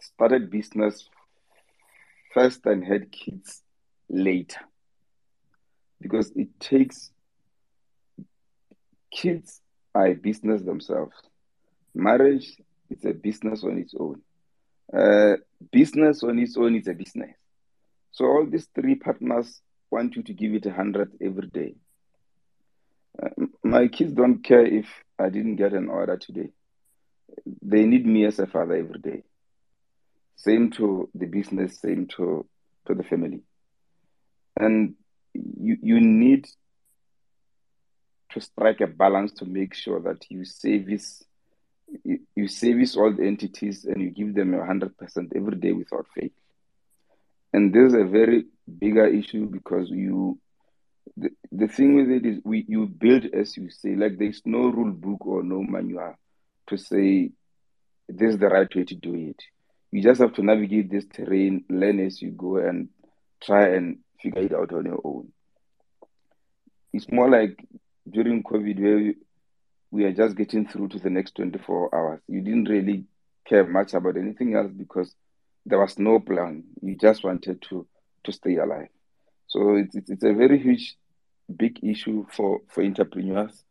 started 0.00 0.50
business 0.50 1.08
first 2.34 2.66
and 2.66 2.84
had 2.84 3.10
kids 3.10 3.62
later 4.10 4.60
because 6.00 6.30
it 6.36 6.48
takes 6.60 7.10
kids 9.10 9.60
are 9.94 10.08
a 10.08 10.14
business 10.14 10.62
themselves. 10.62 11.16
Marriage 11.94 12.60
is 12.90 13.04
a 13.04 13.12
business 13.14 13.62
on 13.62 13.78
its 13.78 13.94
own. 13.98 14.20
Uh, 14.92 15.36
business 15.70 16.22
on 16.22 16.38
its 16.38 16.56
own 16.56 16.74
is 16.74 16.88
a 16.88 16.92
business. 16.92 17.34
So 18.10 18.26
all 18.26 18.46
these 18.46 18.68
three 18.74 18.96
partners 18.96 19.60
want 19.90 20.16
you 20.16 20.22
to 20.24 20.32
give 20.32 20.54
it 20.54 20.66
a 20.66 20.72
hundred 20.72 21.12
every 21.20 21.46
day. 21.46 21.74
Uh, 23.20 23.46
my 23.62 23.86
kids 23.88 24.12
don't 24.12 24.42
care 24.42 24.66
if 24.66 24.86
I 25.18 25.28
didn't 25.28 25.56
get 25.56 25.72
an 25.72 25.88
order 25.88 26.16
today. 26.16 26.50
They 27.62 27.84
need 27.86 28.04
me 28.04 28.26
as 28.26 28.38
a 28.40 28.46
father 28.46 28.74
every 28.74 28.98
day. 28.98 29.22
Same 30.36 30.70
to 30.72 31.08
the 31.14 31.26
business, 31.26 31.80
same 31.80 32.06
to, 32.16 32.46
to 32.86 32.94
the 32.94 33.02
family. 33.02 33.40
And 34.56 34.94
you, 35.32 35.76
you 35.82 36.00
need 36.00 36.46
to 38.30 38.40
strike 38.40 38.80
a 38.80 38.86
balance 38.86 39.32
to 39.32 39.44
make 39.44 39.74
sure 39.74 40.00
that 40.00 40.24
you 40.28 40.44
service 40.44 41.22
you, 42.02 42.20
you 42.34 42.48
service 42.48 42.96
all 42.96 43.12
the 43.12 43.24
entities 43.24 43.84
and 43.84 44.00
you 44.02 44.10
give 44.10 44.34
them 44.34 44.54
a 44.54 44.64
hundred 44.64 44.96
percent 44.96 45.32
every 45.36 45.56
day 45.56 45.72
without 45.72 46.06
fail. 46.14 46.30
And 47.52 47.72
this 47.72 47.92
is 47.92 47.94
a 47.94 48.04
very 48.04 48.46
bigger 48.78 49.06
issue 49.06 49.46
because 49.46 49.90
you 49.90 50.38
the, 51.16 51.30
the 51.52 51.68
thing 51.68 51.94
with 51.94 52.10
it 52.10 52.26
is 52.26 52.40
we 52.44 52.64
you 52.66 52.86
build 52.86 53.26
as 53.26 53.56
you 53.56 53.70
say, 53.70 53.94
like 53.94 54.18
there's 54.18 54.42
no 54.44 54.68
rule 54.68 54.92
book 54.92 55.24
or 55.26 55.42
no 55.42 55.62
manual 55.62 56.14
to 56.68 56.76
say 56.76 57.30
this 58.08 58.32
is 58.32 58.38
the 58.38 58.48
right 58.48 58.74
way 58.74 58.84
to 58.84 58.94
do 58.94 59.14
it. 59.14 59.40
You 59.94 60.02
just 60.02 60.20
have 60.20 60.32
to 60.32 60.42
navigate 60.42 60.90
this 60.90 61.04
terrain, 61.06 61.64
learn 61.70 62.00
as 62.00 62.20
you 62.20 62.32
go 62.32 62.56
and 62.56 62.88
try 63.40 63.68
and 63.68 63.98
figure 64.20 64.42
it 64.42 64.52
out 64.52 64.72
on 64.72 64.86
your 64.86 65.00
own. 65.04 65.28
It's 66.92 67.08
more 67.12 67.30
like 67.30 67.64
during 68.10 68.42
COVID 68.42 68.80
where 68.80 69.14
we 69.92 70.02
are 70.02 70.12
just 70.12 70.34
getting 70.34 70.66
through 70.66 70.88
to 70.88 70.98
the 70.98 71.10
next 71.10 71.36
24 71.36 71.94
hours. 71.94 72.20
You 72.26 72.40
didn't 72.40 72.68
really 72.68 73.04
care 73.44 73.64
much 73.64 73.94
about 73.94 74.16
anything 74.16 74.56
else 74.56 74.72
because 74.76 75.14
there 75.64 75.78
was 75.78 75.96
no 75.96 76.18
plan. 76.18 76.64
You 76.82 76.96
just 76.96 77.22
wanted 77.22 77.62
to 77.68 77.86
to 78.24 78.32
stay 78.32 78.56
alive. 78.56 78.88
So 79.46 79.76
it's 79.76 79.94
it's, 79.94 80.10
it's 80.10 80.24
a 80.24 80.32
very 80.32 80.58
huge, 80.58 80.96
big 81.56 81.78
issue 81.84 82.26
for 82.32 82.62
for 82.66 82.82
entrepreneurs 82.82 83.62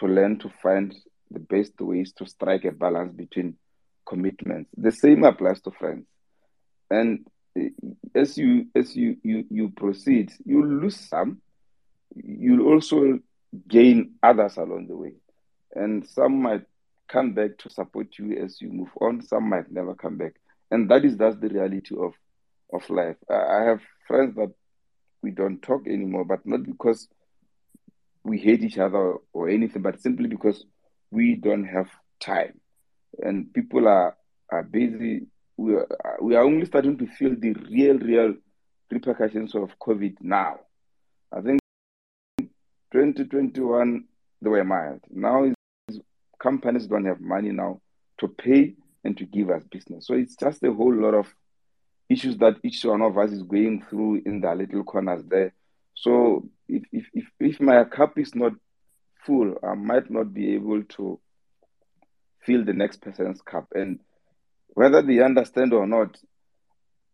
to 0.00 0.06
learn 0.06 0.38
to 0.40 0.50
find 0.62 0.94
the 1.30 1.40
best 1.40 1.80
ways 1.80 2.12
to 2.18 2.26
strike 2.26 2.66
a 2.66 2.72
balance 2.72 3.14
between 3.14 3.56
commitments. 4.06 4.70
The 4.76 4.92
same 4.92 5.24
applies 5.24 5.60
to 5.62 5.70
friends, 5.70 6.06
and 6.90 7.26
as 8.14 8.36
you 8.38 8.66
as 8.74 8.96
you 8.96 9.16
you 9.22 9.44
you 9.50 9.70
proceed, 9.70 10.32
you 10.44 10.64
lose 10.64 10.96
some. 10.96 11.40
You'll 12.14 12.72
also 12.72 13.20
gain 13.68 14.14
others 14.22 14.56
along 14.56 14.86
the 14.88 14.96
way. 14.96 15.14
And 15.74 16.06
some 16.06 16.42
might 16.42 16.62
come 17.08 17.32
back 17.32 17.58
to 17.58 17.70
support 17.70 18.18
you 18.18 18.42
as 18.42 18.60
you 18.60 18.70
move 18.70 18.90
on, 19.00 19.22
some 19.22 19.48
might 19.48 19.70
never 19.70 19.94
come 19.94 20.16
back. 20.16 20.34
And 20.70 20.90
that 20.90 21.04
is 21.04 21.16
that's 21.16 21.36
the 21.36 21.48
reality 21.48 21.94
of 21.96 22.14
of 22.72 22.88
life. 22.88 23.16
I 23.30 23.64
have 23.64 23.80
friends 24.08 24.34
that 24.36 24.52
we 25.22 25.30
don't 25.30 25.62
talk 25.62 25.86
anymore, 25.86 26.24
but 26.24 26.44
not 26.46 26.64
because 26.64 27.08
we 28.24 28.38
hate 28.38 28.62
each 28.62 28.78
other 28.78 29.16
or 29.32 29.48
anything, 29.48 29.82
but 29.82 30.00
simply 30.00 30.28
because 30.28 30.64
we 31.10 31.34
don't 31.34 31.64
have 31.64 31.88
time, 32.20 32.60
and 33.20 33.52
people 33.52 33.88
are 33.88 34.16
are 34.50 34.62
busy. 34.62 35.26
We 35.56 35.74
are, 35.74 35.86
we 36.20 36.34
are 36.34 36.44
only 36.44 36.66
starting 36.66 36.98
to 36.98 37.06
feel 37.06 37.34
the 37.38 37.52
real, 37.70 37.98
real 37.98 38.34
repercussions 38.90 39.54
of 39.54 39.70
COVID 39.80 40.16
now. 40.20 40.60
I 41.32 41.40
think 41.40 41.60
2021 42.92 44.04
they 44.40 44.50
were 44.50 44.64
mild. 44.64 45.00
Now 45.10 45.52
companies 46.38 46.86
don't 46.86 47.06
have 47.06 47.20
money 47.20 47.50
now 47.50 47.80
to 48.18 48.28
pay 48.28 48.74
and 49.04 49.16
to 49.16 49.24
give 49.24 49.50
us 49.50 49.62
business. 49.70 50.06
So 50.06 50.14
it's 50.14 50.36
just 50.36 50.62
a 50.64 50.72
whole 50.72 50.94
lot 50.94 51.14
of 51.14 51.32
issues 52.08 52.36
that 52.38 52.56
each 52.62 52.84
one 52.84 53.00
of 53.02 53.16
us 53.16 53.30
is 53.30 53.42
going 53.42 53.84
through 53.88 54.22
in 54.26 54.40
the 54.40 54.54
little 54.54 54.84
corners 54.84 55.22
there. 55.24 55.54
So 55.94 56.48
if 56.68 56.82
if 56.92 57.06
if, 57.14 57.24
if 57.40 57.60
my 57.60 57.84
cup 57.84 58.18
is 58.18 58.34
not 58.34 58.52
full, 59.24 59.54
I 59.62 59.74
might 59.74 60.10
not 60.10 60.34
be 60.34 60.54
able 60.54 60.82
to 60.82 61.20
fill 62.44 62.64
the 62.64 62.72
next 62.72 63.00
person's 63.00 63.40
cup. 63.42 63.68
And 63.74 64.00
whether 64.68 65.02
they 65.02 65.20
understand 65.20 65.72
or 65.72 65.86
not, 65.86 66.16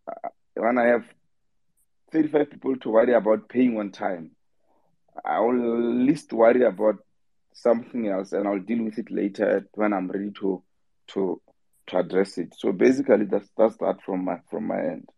uh, 0.07 0.29
when 0.55 0.79
I 0.79 0.87
have 0.87 1.05
35 2.13 2.51
people 2.51 2.77
to 2.79 2.91
worry 2.91 3.13
about 3.15 3.49
paying 3.49 3.75
one 3.75 3.93
time, 3.93 4.33
I 5.25 5.41
will 5.41 5.95
least 6.05 6.33
worry 6.33 6.63
about 6.63 6.97
something 7.53 8.09
else 8.09 8.33
and 8.33 8.47
I'll 8.47 8.61
deal 8.61 8.85
with 8.85 8.99
it 8.99 9.11
later 9.11 9.67
when 9.75 9.93
I'm 9.93 10.09
ready 10.09 10.31
to 10.41 10.63
to 11.09 11.41
to 11.89 11.99
address 11.99 12.39
it. 12.39 12.55
So 12.57 12.73
basically 12.73 13.25
that's 13.25 13.51
that's 13.57 13.77
that 13.79 14.03
from 14.05 14.25
my 14.25 14.39
from 14.51 14.67
my 14.67 14.79
end. 14.79 15.09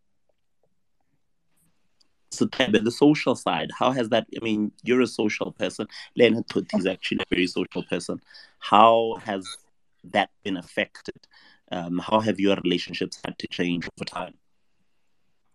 So 2.33 2.47
the 2.47 2.93
social 2.93 3.35
side, 3.35 3.71
how 3.77 3.91
has 3.91 4.09
that 4.11 4.27
I 4.41 4.45
mean, 4.45 4.73
you're 4.83 5.01
a 5.01 5.07
social 5.07 5.53
person. 5.53 5.89
Leonard 6.17 6.49
Tut 6.49 6.67
is 6.75 6.87
actually 6.87 7.19
a 7.21 7.35
very 7.35 7.47
social 7.47 7.83
person. 7.83 8.21
How 8.61 9.17
has 9.25 9.47
that 10.05 10.31
been 10.45 10.57
affected? 10.57 11.27
Um, 11.73 11.99
how 11.99 12.21
have 12.21 12.41
your 12.41 12.57
relationships 12.65 13.21
had 13.25 13.39
to 13.39 13.47
change 13.49 13.89
over 13.97 14.05
time? 14.05 14.35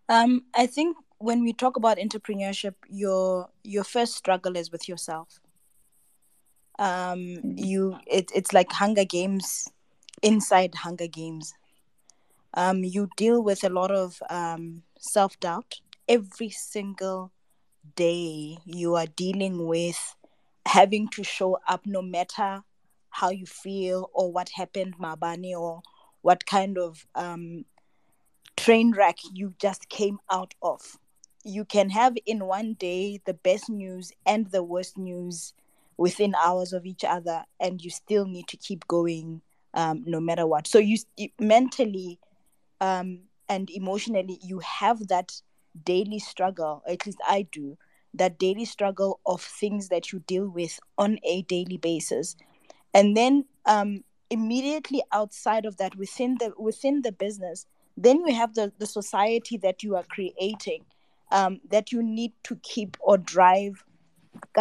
Um, 0.07 0.43
I 0.55 0.67
think 0.67 0.97
when 1.17 1.43
we 1.43 1.53
talk 1.53 1.77
about 1.77 1.97
entrepreneurship, 1.97 2.75
your 2.89 3.49
your 3.63 3.83
first 3.83 4.15
struggle 4.15 4.55
is 4.55 4.71
with 4.71 4.87
yourself. 4.87 5.39
Um, 6.77 7.19
mm-hmm. 7.19 7.57
you 7.57 7.97
it, 8.07 8.31
it's 8.33 8.53
like 8.53 8.71
Hunger 8.71 9.05
Games 9.05 9.67
inside 10.21 10.75
Hunger 10.75 11.07
Games. 11.07 11.53
Um, 12.53 12.83
you 12.83 13.09
deal 13.17 13.43
with 13.43 13.63
a 13.63 13.69
lot 13.69 13.91
of 13.91 14.21
um, 14.29 14.83
self 14.99 15.39
doubt 15.39 15.81
every 16.07 16.49
single 16.49 17.31
day. 17.95 18.57
You 18.65 18.95
are 18.95 19.07
dealing 19.07 19.67
with 19.67 20.15
having 20.65 21.07
to 21.09 21.23
show 21.23 21.59
up 21.67 21.85
no 21.85 22.01
matter 22.01 22.63
how 23.15 23.29
you 23.29 23.45
feel 23.45 24.09
or 24.13 24.31
what 24.31 24.49
happened, 24.49 24.97
Mabani, 24.97 25.53
or 25.53 25.81
what 26.21 26.45
kind 26.45 26.77
of 26.77 27.05
um, 27.15 27.65
train 28.57 28.91
wreck 28.91 29.17
you 29.33 29.53
just 29.59 29.89
came 29.89 30.19
out 30.29 30.53
of. 30.61 30.97
You 31.43 31.63
can 31.65 31.89
have 31.91 32.15
in 32.25 32.45
one 32.45 32.73
day 32.73 33.21
the 33.25 33.33
best 33.33 33.69
news 33.69 34.11
and 34.25 34.51
the 34.51 34.63
worst 34.63 34.97
news 34.97 35.53
within 35.97 36.35
hours 36.43 36.73
of 36.73 36.85
each 36.85 37.05
other, 37.05 37.45
and 37.59 37.81
you 37.81 37.89
still 37.89 38.25
need 38.25 38.47
to 38.49 38.57
keep 38.57 38.85
going 38.87 39.41
um, 39.73 40.03
no 40.05 40.19
matter 40.19 40.45
what. 40.45 40.67
So 40.67 40.79
you, 40.79 40.97
mentally 41.39 42.19
um, 42.81 43.21
and 43.47 43.69
emotionally, 43.69 44.39
you 44.43 44.59
have 44.59 45.07
that 45.07 45.41
daily 45.85 46.19
struggle. 46.19 46.83
At 46.87 47.05
least 47.05 47.19
I 47.27 47.47
do 47.51 47.77
that 48.13 48.39
daily 48.39 48.65
struggle 48.65 49.19
of 49.25 49.41
things 49.41 49.89
that 49.89 50.11
you 50.11 50.19
deal 50.19 50.47
with 50.47 50.79
on 50.97 51.19
a 51.23 51.43
daily 51.43 51.77
basis 51.77 52.35
and 52.95 53.15
then 53.15 53.45
um, 53.67 54.03
immediately 54.31 55.03
outside 55.11 55.65
of 55.65 55.77
that 55.77 55.95
within 55.95 56.37
the 56.39 56.51
within 56.57 57.03
the 57.03 57.11
business 57.11 57.67
then 57.97 58.25
you 58.25 58.33
have 58.33 58.55
the 58.55 58.71
the 58.79 58.85
society 58.87 59.57
that 59.57 59.83
you 59.83 59.95
are 59.95 60.05
creating 60.09 60.83
um, 61.31 61.59
that 61.69 61.91
you 61.91 62.01
need 62.03 62.33
to 62.43 62.55
keep 62.57 62.97
or 62.99 63.17
drive 63.17 63.83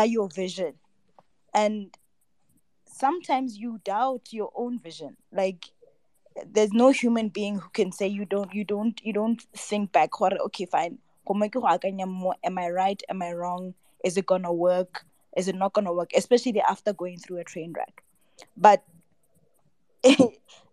your 0.06 0.28
vision. 0.28 0.74
And 1.52 1.96
sometimes 2.86 3.58
you 3.58 3.80
doubt 3.84 4.28
your 4.32 4.50
own 4.56 4.78
vision. 4.78 5.16
Like 5.32 5.66
there's 6.46 6.72
no 6.72 6.90
human 6.90 7.28
being 7.28 7.58
who 7.58 7.68
can 7.70 7.92
say 7.92 8.08
you 8.08 8.24
don't 8.24 8.52
you 8.52 8.64
don't 8.64 9.00
you 9.04 9.12
don't 9.12 9.40
think 9.56 9.92
back 9.92 10.20
okay 10.20 10.66
fine. 10.66 10.98
Am 11.28 12.58
i 12.58 12.70
right? 12.70 13.02
Am 13.08 13.22
i 13.22 13.32
wrong? 13.32 13.74
Is 14.04 14.16
it 14.16 14.26
gonna 14.26 14.52
work? 14.52 15.04
Is 15.36 15.48
it 15.48 15.54
not 15.54 15.72
gonna 15.72 15.92
work? 15.92 16.10
Especially 16.14 16.60
after 16.60 16.92
going 16.92 17.18
through 17.18 17.38
a 17.38 17.44
train 17.44 17.72
wreck 17.76 18.02
but 18.56 18.84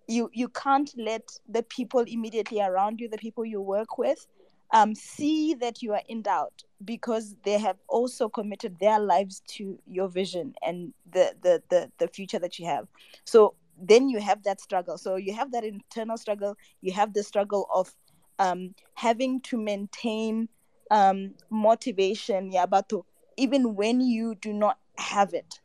you 0.07 0.29
you 0.33 0.47
can't 0.49 0.93
let 0.97 1.39
the 1.47 1.63
people 1.63 2.01
immediately 2.01 2.61
around 2.61 2.99
you 2.99 3.07
the 3.07 3.17
people 3.17 3.45
you 3.45 3.61
work 3.61 3.97
with 3.97 4.27
um, 4.73 4.95
see 4.95 5.53
that 5.55 5.81
you 5.81 5.93
are 5.93 6.01
in 6.07 6.21
doubt 6.21 6.63
because 6.85 7.35
they 7.43 7.57
have 7.59 7.77
also 7.89 8.29
committed 8.29 8.79
their 8.79 8.99
lives 8.99 9.41
to 9.47 9.77
your 9.85 10.07
vision 10.07 10.53
and 10.65 10.93
the, 11.11 11.35
the 11.41 11.61
the 11.69 11.91
the 11.97 12.07
future 12.07 12.39
that 12.39 12.57
you 12.57 12.65
have. 12.65 12.87
So 13.25 13.55
then 13.77 14.09
you 14.09 14.19
have 14.21 14.43
that 14.43 14.61
struggle. 14.61 14.97
So 14.97 15.15
you 15.15 15.33
have 15.33 15.51
that 15.51 15.63
internal 15.65 16.17
struggle. 16.17 16.55
You 16.81 16.93
have 16.93 17.13
the 17.13 17.23
struggle 17.23 17.67
of 17.73 17.93
um, 18.39 18.73
having 18.95 19.41
to 19.41 19.57
maintain 19.57 20.49
um, 20.89 21.35
motivation 21.49 22.51
yeah 22.51 22.65
but 22.65 22.89
to, 22.89 23.05
even 23.37 23.75
when 23.75 24.01
you 24.01 24.35
do 24.35 24.51
not 24.51 24.77
have 24.97 25.33
it 25.33 25.60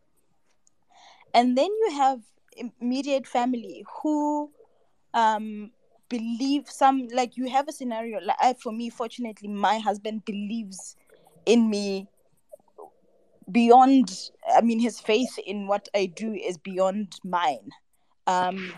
and 1.37 1.57
then 1.57 1.67
you 1.67 1.91
have 1.93 2.21
immediate 2.57 3.27
family 3.27 3.85
who 4.03 4.51
um, 5.13 5.71
believe 6.09 6.69
some 6.69 7.09
like 7.13 7.37
you 7.37 7.49
have 7.51 7.69
a 7.69 7.73
scenario 7.73 8.19
like 8.21 8.37
I, 8.41 8.55
for 8.55 8.73
me 8.73 8.89
fortunately 8.91 9.49
my 9.49 9.79
husband 9.79 10.25
believes 10.25 10.97
in 11.45 11.69
me 11.69 12.09
beyond 13.53 14.31
i 14.55 14.61
mean 14.61 14.81
his 14.81 14.99
faith 14.99 15.39
in 15.47 15.67
what 15.67 15.89
i 15.95 16.07
do 16.07 16.33
is 16.33 16.59
beyond 16.59 17.15
mine. 17.25 17.71
Um 18.27 18.73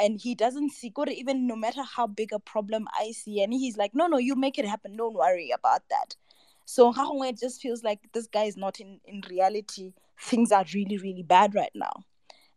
and 0.00 0.20
he 0.20 0.34
doesn't 0.34 0.70
see 0.70 0.90
good 0.90 1.10
even 1.10 1.46
no 1.46 1.56
matter 1.56 1.82
how 1.82 2.06
big 2.06 2.32
a 2.32 2.38
problem 2.38 2.86
i 2.98 3.10
see 3.12 3.42
and 3.42 3.52
he's 3.52 3.76
like 3.76 3.94
no 3.94 4.06
no 4.06 4.18
you 4.18 4.36
make 4.36 4.58
it 4.58 4.66
happen. 4.66 4.96
Don't 4.96 5.14
worry 5.14 5.50
about 5.50 5.82
that. 5.90 6.16
So 6.64 6.92
it 7.24 7.38
just 7.38 7.60
feels 7.60 7.82
like 7.82 8.00
this 8.12 8.26
guy 8.26 8.44
is 8.44 8.56
not 8.56 8.80
in 8.80 9.00
in 9.04 9.22
reality 9.28 9.92
things 10.22 10.52
are 10.52 10.64
really 10.72 10.98
really 10.98 11.22
bad 11.22 11.54
right 11.54 11.72
now. 11.74 12.04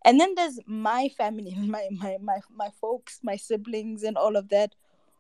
And 0.04 0.20
then 0.20 0.36
there's 0.36 0.60
my 0.68 1.10
family 1.18 1.56
my 1.58 1.88
my 1.92 2.18
my, 2.22 2.40
my 2.54 2.70
folks 2.80 3.20
my 3.24 3.36
siblings 3.36 4.04
and 4.04 4.18
all 4.18 4.36
of 4.36 4.50
that 4.50 4.76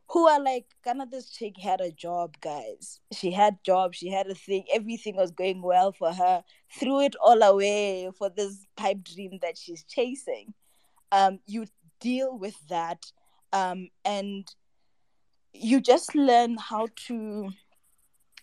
who 0.09 0.27
are 0.27 0.39
like 0.39 0.67
kind 0.83 1.01
of 1.01 1.09
this 1.09 1.31
chick 1.31 1.57
had 1.57 1.81
a 1.81 1.91
job 1.91 2.35
guys. 2.39 2.99
She 3.11 3.31
had 3.31 3.57
job 3.63 3.95
she 3.95 4.09
had 4.09 4.27
a 4.27 4.35
thing 4.35 4.65
everything 4.73 5.15
was 5.15 5.31
going 5.31 5.61
well 5.61 5.91
for 5.91 6.13
her. 6.13 6.43
Threw 6.71 7.01
it 7.01 7.15
all 7.23 7.41
away 7.41 8.09
for 8.17 8.29
this 8.29 8.65
pipe 8.77 9.03
dream 9.03 9.39
that 9.41 9.57
she's 9.57 9.83
chasing. 9.83 10.53
Um 11.11 11.39
you 11.47 11.65
deal 11.99 12.37
with 12.37 12.55
that 12.67 13.05
um 13.53 13.89
and 14.03 14.47
you 15.53 15.79
just 15.79 16.13
learn 16.13 16.57
how 16.57 16.87
to 17.07 17.49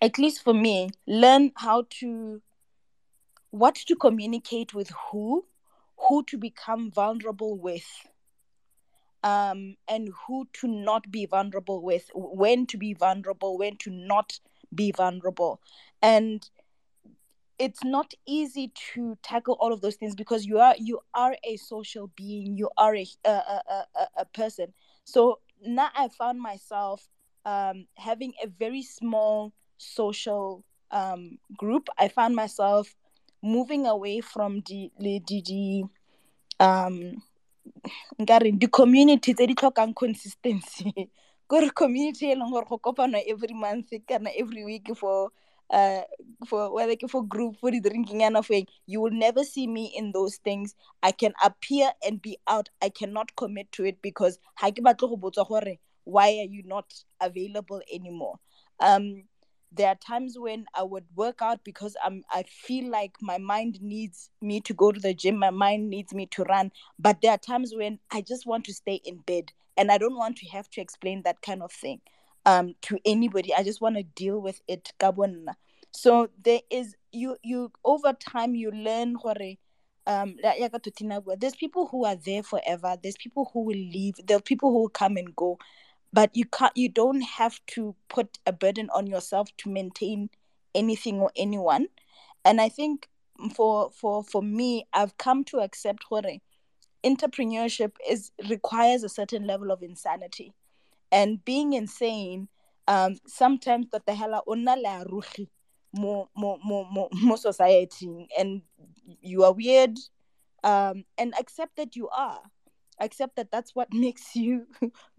at 0.01 0.19
least 0.19 0.43
for 0.43 0.55
me 0.55 0.91
learn 1.07 1.53
how 1.57 1.85
to 1.91 2.41
what 3.53 3.77
to 3.77 3.95
communicate 3.95 4.75
with 4.75 4.91
who 5.11 5.45
who 5.97 6.25
to 6.25 6.37
become 6.37 6.91
vulnerable 6.91 7.57
with 7.57 7.87
um, 9.23 9.77
and 9.89 10.11
who 10.27 10.49
to 10.55 10.67
not 10.67 11.11
be 11.11 11.27
vulnerable 11.27 11.81
with, 11.81 12.11
when 12.15 12.67
to 12.67 12.77
be 12.77 12.93
vulnerable, 12.93 13.57
when 13.57 13.77
to 13.77 13.91
not 13.91 14.39
be 14.75 14.91
vulnerable. 14.91 15.61
And 16.01 16.49
it's 17.59 17.85
not 17.85 18.15
easy 18.27 18.73
to 18.95 19.17
tackle 19.23 19.57
all 19.61 19.73
of 19.73 19.81
those 19.81 19.97
things 19.97 20.15
because 20.17 20.45
you 20.45 20.59
are 20.59 20.75
you 20.79 20.99
are 21.15 21.37
a 21.45 21.57
social 21.59 22.11
being 22.17 22.57
you 22.57 22.69
are 22.77 22.97
a 22.97 23.07
a, 23.25 23.29
a, 23.29 23.85
a, 24.17 24.25
person 24.25 24.73
so 25.05 25.39
now 25.65 25.89
i 25.95 26.09
found 26.09 26.41
myself 26.41 27.07
um, 27.45 27.87
having 27.97 28.33
a 28.43 28.49
very 28.49 28.83
small 28.83 29.53
social 29.77 30.65
um, 30.91 31.39
group 31.57 31.89
i 31.99 32.09
found 32.09 32.35
myself 32.35 32.97
moving 33.43 33.86
away 33.86 34.20
from 34.20 34.62
the 34.66 34.90
the, 34.99 35.20
the 35.26 35.84
um 36.64 37.22
nkare 38.18 38.53
di-community 38.59 39.34
tse 39.34 39.47
di 39.47 39.55
tlhokang 39.55 39.95
consistency. 39.95 40.93
Kore 41.49 41.70
community 41.70 42.30
e 42.30 42.34
leng 42.34 43.22
every 43.26 43.55
month 43.55 43.93
every 44.11 44.64
week 44.64 44.88
for 44.95 45.30
uh 45.70 46.03
for 46.47 46.72
whether 46.72 46.95
for 47.09 47.22
group 47.26 47.57
for 47.61 47.70
the 47.70 47.80
drinking 47.80 48.22
and 48.22 48.36
of 48.36 48.49
you 48.86 49.01
will 49.01 49.11
never 49.11 49.45
see 49.45 49.66
me 49.66 49.93
in 49.97 50.12
those 50.12 50.36
things. 50.36 50.74
I 51.03 51.12
can 51.12 51.32
appear 51.43 51.90
and 52.07 52.22
be 52.22 52.38
out. 52.47 52.68
I 52.80 52.88
cannot 52.90 53.34
commit 53.36 53.72
to 53.72 53.84
it 53.84 54.01
because 54.03 54.38
why 56.05 56.28
are 56.28 56.51
you 56.51 56.62
not 56.64 56.93
available 57.20 57.80
anymore? 57.93 58.38
Um 58.80 59.24
there 59.75 59.89
are 59.89 59.95
times 59.97 60.39
when 60.39 60.66
I 60.75 60.83
would 60.83 61.05
work 61.14 61.41
out 61.41 61.64
because 61.64 61.97
I'm 62.05 62.25
I 62.31 62.43
feel 62.45 62.91
like 62.91 63.16
my 63.20 63.39
mind 63.39 63.81
needs 63.81 64.31
me 64.41 64.61
to 64.62 64.75
go 64.75 64.93
to 64.93 65.01
the 65.01 65.14
gym, 65.14 65.39
my 65.39 65.51
mind 65.51 65.89
needs 65.91 66.12
me 66.14 66.27
to 66.27 66.43
run. 66.45 66.73
But 66.99 67.20
there 67.23 67.33
are 67.33 67.39
times 67.39 67.73
when 67.75 67.99
I 68.11 68.20
just 68.20 68.47
want 68.47 68.64
to 68.66 68.75
stay 68.75 69.01
in 69.05 69.18
bed 69.18 69.53
and 69.77 69.91
I 69.91 69.99
don't 69.99 70.16
want 70.16 70.37
to 70.39 70.49
have 70.49 70.68
to 70.70 70.81
explain 70.81 71.23
that 71.23 71.41
kind 71.43 71.62
of 71.62 71.73
thing 71.73 72.01
um 72.45 72.75
to 72.83 72.99
anybody. 73.05 73.55
I 73.55 73.62
just 73.62 73.81
want 73.81 73.97
to 73.97 74.03
deal 74.03 74.41
with 74.41 74.61
it. 74.68 74.93
So 75.93 76.29
there 76.43 76.61
is 76.70 76.97
you 77.12 77.37
you 77.43 77.73
over 77.85 78.12
time 78.12 78.55
you 78.55 78.70
learn 78.70 79.16
um 80.07 80.37
there's 81.39 81.57
people 81.57 81.87
who 81.87 82.05
are 82.05 82.16
there 82.16 82.43
forever, 82.43 82.97
there's 83.03 83.16
people 83.16 83.51
who 83.53 83.64
will 83.64 83.77
leave, 83.77 84.14
there 84.27 84.37
are 84.37 84.43
people 84.43 84.70
who 84.70 84.81
will 84.81 84.89
come 84.89 85.16
and 85.16 85.35
go 85.37 85.59
but 86.13 86.31
you 86.35 86.45
can't 86.45 86.77
you 86.77 86.89
don't 86.89 87.23
have 87.23 87.61
to 87.67 87.95
put 88.09 88.39
a 88.47 88.53
burden 88.53 88.91
on 88.95 89.07
yourself 89.07 89.49
to 89.59 89.71
maintain 89.71 90.31
anything 90.75 91.21
or 91.21 91.31
anyone. 91.37 91.89
And 92.45 92.61
i 92.61 92.69
think 92.69 93.09
for 93.55 93.91
for 93.91 94.23
for 94.23 94.43
me 94.43 94.87
i've 94.93 95.17
come 95.19 95.43
to 95.45 95.59
accept 95.59 96.05
what 96.09 96.25
entrepreneurship 97.05 97.93
is 98.09 98.31
requires 98.49 99.03
a 99.03 99.09
certain 99.09 99.47
level 99.47 99.71
of 99.71 99.83
insanity. 99.83 100.53
And 101.11 101.45
being 101.45 101.73
insane 101.73 102.49
um 102.89 103.19
sometimes 103.27 103.87
that 103.93 104.07
the 104.07 104.15
hell 104.15 104.43
more 105.95 106.29
more 106.37 106.59
more 106.65 106.87
more 106.91 107.09
more 107.13 107.37
society 107.37 108.29
and 108.39 108.63
you 109.21 109.45
are 109.45 109.53
weird 109.53 109.99
um 110.65 111.05
and 111.19 111.35
accept 111.39 111.77
that 111.77 111.97
you 111.97 112.09
are 112.09 112.41
accept 113.03 113.37
that 113.37 113.51
that's 113.51 113.75
what 113.75 113.93
makes 113.93 114.35
you 114.35 114.67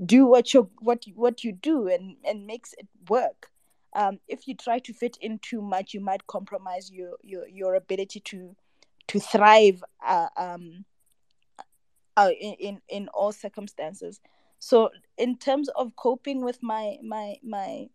do 0.05 0.25
what 0.25 0.53
you 0.53 0.69
what 0.79 1.05
what 1.15 1.43
you 1.43 1.51
do 1.51 1.87
and 1.87 2.17
and 2.25 2.47
makes 2.47 2.73
it 2.77 2.87
work. 3.09 3.49
Um, 3.95 4.19
if 4.27 4.47
you 4.47 4.55
try 4.55 4.79
to 4.79 4.93
fit 4.93 5.17
in 5.21 5.39
too 5.39 5.61
much 5.61 5.93
you 5.93 6.01
might 6.01 6.25
compromise 6.27 6.91
your 6.91 7.17
your 7.21 7.47
your 7.47 7.75
ability 7.75 8.21
to 8.21 8.55
to 9.07 9.19
thrive 9.19 9.83
uh, 10.05 10.29
um, 10.37 10.85
uh, 12.17 12.29
in, 12.39 12.53
in 12.53 12.81
in 12.89 13.07
all 13.09 13.31
circumstances. 13.31 14.19
So 14.59 14.89
in 15.17 15.37
terms 15.37 15.69
of 15.69 15.95
coping 15.95 16.43
with 16.43 16.63
my 16.63 16.97
my 17.03 17.35
my 17.43 17.89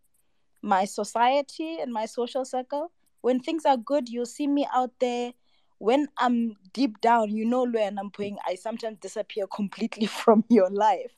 my 0.61 0.85
society 0.85 1.79
and 1.79 1.91
my 1.91 2.05
social 2.05 2.45
circle 2.45 2.91
when 3.21 3.39
things 3.39 3.65
are 3.65 3.77
good 3.77 4.09
you'll 4.09 4.25
see 4.25 4.47
me 4.47 4.67
out 4.73 4.91
there 4.99 5.31
when 5.79 6.07
I'm 6.17 6.55
deep 6.73 7.01
down, 7.01 7.35
you 7.35 7.45
know 7.45 7.65
when 7.65 7.97
I'm 7.97 8.11
playing, 8.11 8.37
I 8.47 8.55
sometimes 8.55 8.99
disappear 8.99 9.47
completely 9.47 10.05
from 10.21 10.45
your 10.49 10.69
life. 10.69 11.11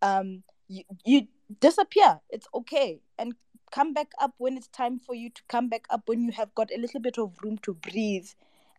Um, 0.00 0.42
you, 0.68 0.84
you 1.04 1.26
disappear. 1.60 2.20
It's 2.30 2.46
okay. 2.54 3.00
And 3.18 3.34
come 3.70 3.92
back 3.94 4.12
up 4.20 4.34
when 4.38 4.56
it's 4.56 4.68
time 4.68 4.98
for 4.98 5.14
you 5.14 5.30
to 5.30 5.42
come 5.48 5.68
back 5.68 5.86
up 5.90 6.02
when 6.06 6.22
you 6.22 6.32
have 6.32 6.54
got 6.54 6.70
a 6.74 6.78
little 6.78 7.00
bit 7.00 7.18
of 7.18 7.32
room 7.42 7.58
to 7.62 7.74
breathe 7.74 8.28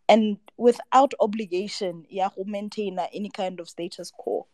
and 0.10 0.38
without 0.58 1.14
obligation, 1.20 2.06
yeah, 2.10 2.30
maintain 2.46 3.00
any 3.14 3.30
kind 3.30 3.60
of 3.60 3.70
status 3.70 4.12
quo. 4.16 4.48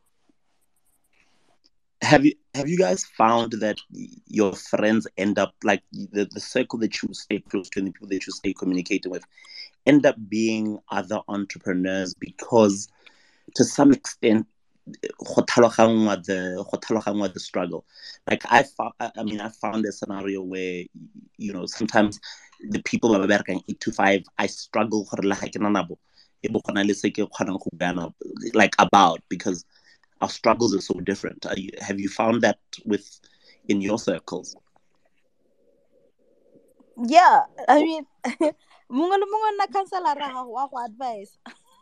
Have 2.01 2.25
you 2.25 2.33
have 2.53 2.69
you 2.69 2.77
guys 2.77 3.03
found 3.03 3.53
that 3.53 3.77
your 4.27 4.53
friends 4.53 5.05
end 5.17 5.37
up 5.37 5.53
like 5.63 5.83
the, 5.91 6.29
the 6.31 6.39
circle 6.39 6.79
that 6.79 7.01
you 7.01 7.13
stay 7.13 7.39
close 7.39 7.69
to 7.71 7.79
and 7.79 7.89
the 7.89 7.91
people 7.91 8.07
that 8.07 8.25
you 8.25 8.31
stay 8.31 8.53
communicating 8.53 9.11
with 9.11 9.25
end 9.85 10.05
up 10.05 10.15
being 10.27 10.79
other 10.89 11.19
entrepreneurs 11.27 12.13
because 12.13 12.89
to 13.55 13.63
some 13.63 13.91
extent 13.91 14.45
the 16.23 16.63
the 17.33 17.39
struggle. 17.39 17.85
Like 18.29 18.43
i 18.49 18.63
found 18.63 18.93
i 18.99 19.23
mean 19.23 19.41
i 19.41 19.49
found 19.49 19.85
a 19.85 19.91
scenario 19.91 20.41
where 20.41 20.83
you 21.37 21.53
know 21.53 21.65
sometimes 21.65 22.19
the 22.69 22.81
people 22.83 23.17
ba 23.17 23.27
ba 23.27 23.43
8 23.47 23.79
to 23.79 23.91
5 23.91 24.23
i 24.37 24.47
struggle 24.47 25.05
gore 25.05 25.23
le 25.23 25.35
nabo 25.35 25.97
like 28.53 28.75
about 28.79 29.21
because 29.29 29.65
our 30.21 30.29
struggles 30.29 30.75
are 30.75 30.81
so 30.81 30.99
different. 30.99 31.45
You, 31.55 31.69
have 31.79 31.99
you 31.99 32.09
found 32.09 32.41
that 32.41 32.59
with 32.85 33.19
in 33.69 33.81
your 33.81 33.97
circles? 33.97 34.55
Yeah 37.07 37.43
i 37.69 37.81
mean 37.81 38.05
mongwe 38.89 39.17
le 39.17 39.25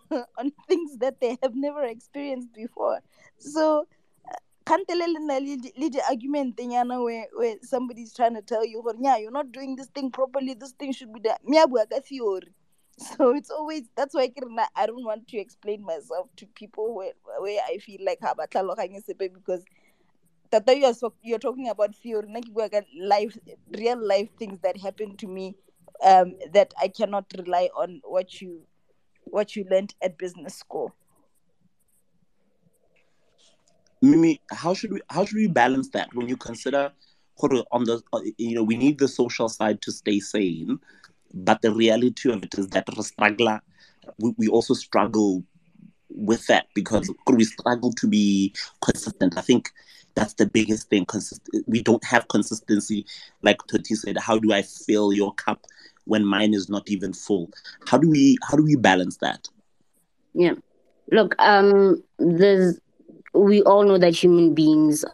on 0.38 0.51
things 0.70 0.97
that 0.99 1.20
they 1.20 1.38
have 1.43 1.53
never 1.53 1.84
experienced 1.84 2.53
before. 2.53 3.01
So 3.38 3.86
kantele 4.66 5.08
le 5.08 5.20
nna 5.20 5.39
le 5.78 5.89
di-argument 5.89 6.58
nyana 6.58 7.01
where, 7.03 7.58
somebody's 7.62 8.14
trying 8.14 8.34
to 8.34 8.41
tell 8.41 8.66
you 8.66 8.84
yeah 8.99 9.16
you're 9.18 9.32
not 9.32 9.51
doing 9.51 9.76
this 9.76 9.88
thing 9.88 10.12
properly 10.12 10.53
this 10.53 10.74
thing 10.74 10.91
should 10.91 11.14
be 11.14 11.22
done 11.22 11.38
so 12.97 13.36
it's 13.36 13.49
always 13.51 13.84
that's 13.95 14.16
why 14.16 14.30
I 14.76 14.86
don't 14.88 15.05
want 15.05 15.28
to 15.30 15.38
explain 15.38 15.84
myself 15.84 16.28
to 16.38 16.47
people 16.47 16.95
where, 16.95 17.14
where 17.39 17.62
I 17.66 17.78
feel 17.78 17.99
like 18.03 18.20
ha 18.22 18.34
ba 18.34 18.47
tlhaloganye 18.47 19.01
sepe 19.05 19.32
because 19.34 19.64
tata 20.51 20.76
you're, 20.76 20.93
you're 21.22 21.39
talking 21.39 21.70
about 21.70 21.95
theory. 21.95 22.28
Life 22.99 23.38
real 23.78 24.05
life 24.05 24.30
things 24.39 24.60
that 24.62 24.78
happen 24.78 25.16
to 25.18 25.28
me 25.28 25.55
um, 26.03 26.35
that 26.53 26.73
I 26.81 26.87
cannot 26.87 27.25
rely 27.37 27.69
on 27.75 28.01
what 28.03 28.41
you 28.41 28.63
what 29.23 29.55
you 29.55 29.65
learned 29.69 29.93
at 30.01 30.17
business 30.17 30.55
school. 30.55 30.93
Mimi, 34.01 34.41
how 34.51 34.73
should 34.73 34.91
we 34.91 35.01
how 35.09 35.25
should 35.25 35.37
we 35.37 35.47
balance 35.47 35.89
that 35.89 36.13
when 36.13 36.27
you 36.27 36.37
consider 36.37 36.91
on 37.71 37.83
the 37.83 38.01
uh, 38.13 38.19
you 38.37 38.55
know 38.55 38.63
we 38.63 38.77
need 38.77 38.99
the 38.99 39.07
social 39.07 39.49
side 39.49 39.81
to 39.81 39.91
stay 39.91 40.19
sane, 40.19 40.79
but 41.33 41.61
the 41.61 41.71
reality 41.71 42.31
of 42.31 42.43
it 42.43 42.53
is 42.57 42.67
that 42.69 42.85
struggle 43.03 43.59
we, 44.19 44.33
we 44.37 44.47
also 44.47 44.73
struggle 44.73 45.43
with 46.09 46.45
that 46.47 46.67
because 46.73 47.11
we 47.31 47.43
struggle 47.43 47.91
to 47.93 48.07
be 48.07 48.53
consistent. 48.81 49.37
I 49.37 49.41
think 49.41 49.71
that's 50.15 50.33
the 50.33 50.47
biggest 50.47 50.89
thing. 50.89 51.05
Consist- 51.05 51.49
we 51.67 51.81
don't 51.81 52.03
have 52.03 52.27
consistency. 52.27 53.05
Like 53.41 53.57
Toti 53.67 53.95
said, 53.95 54.17
how 54.17 54.39
do 54.39 54.51
I 54.53 54.61
fill 54.61 55.13
your 55.13 55.33
cup 55.33 55.65
when 56.08 56.26
mine 56.26 56.53
is 56.53 56.70
not 56.70 56.89
even 56.89 57.14
full? 57.14 57.49
How 57.88 57.97
do 57.97 58.10
we 58.10 58.38
how 58.49 58.58
do 58.58 58.64
we 58.64 58.76
balance 58.76 59.18
that? 59.18 59.47
Yeah, 60.34 60.53
look, 61.12 61.36
um, 61.39 62.03
there's 62.20 62.80
we 63.34 63.62
all 63.64 63.84
know 63.84 63.97
that 63.97 64.16
human 64.16 64.53
beings 64.53 65.05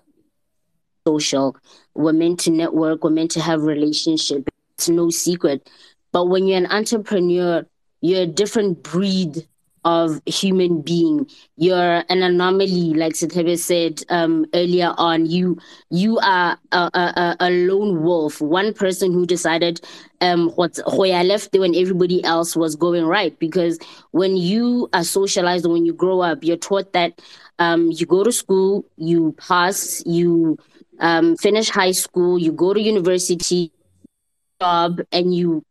social. 1.05 1.55
We're 1.95 2.13
meant 2.13 2.39
to 2.41 2.51
network. 2.51 3.03
We're 3.03 3.09
meant 3.11 3.31
to 3.31 3.41
have 3.41 3.61
relationship. 3.63 4.49
It's 4.77 4.89
no 4.89 5.09
secret. 5.09 5.69
But 6.11 6.25
when 6.25 6.47
you're 6.47 6.57
an 6.57 6.67
entrepreneur, 6.67 7.65
you're 8.01 8.21
a 8.21 8.27
different 8.27 8.83
breed 8.83 9.47
of 9.85 10.21
human 10.25 10.81
being. 10.81 11.27
You're 11.57 12.03
an 12.09 12.23
anomaly, 12.23 12.93
like 12.93 13.13
Sithebe 13.13 13.57
said 13.57 14.01
um, 14.09 14.45
earlier 14.53 14.93
on. 14.97 15.25
You 15.25 15.57
you 15.89 16.19
are 16.19 16.57
a, 16.71 16.89
a, 16.93 17.35
a 17.39 17.49
lone 17.49 18.03
wolf, 18.03 18.41
one 18.41 18.73
person 18.73 19.13
who 19.13 19.25
decided 19.25 19.81
um 20.21 20.49
what 20.51 20.79
left 20.87 21.53
when 21.57 21.75
everybody 21.75 22.23
else 22.23 22.55
was 22.55 22.75
going 22.75 23.05
right. 23.05 23.37
Because 23.39 23.79
when 24.11 24.37
you 24.37 24.89
are 24.93 25.03
socialized, 25.03 25.65
when 25.65 25.85
you 25.85 25.93
grow 25.93 26.21
up, 26.21 26.43
you're 26.43 26.57
taught 26.57 26.93
that 26.93 27.21
um, 27.59 27.91
you 27.91 28.05
go 28.05 28.23
to 28.23 28.31
school, 28.31 28.85
you 28.97 29.33
pass, 29.37 30.03
you 30.05 30.57
um, 30.99 31.35
finish 31.37 31.69
high 31.69 31.91
school, 31.91 32.37
you 32.39 32.51
go 32.51 32.73
to 32.73 32.81
university, 32.81 33.71
job, 34.61 35.01
and 35.11 35.33
you 35.35 35.63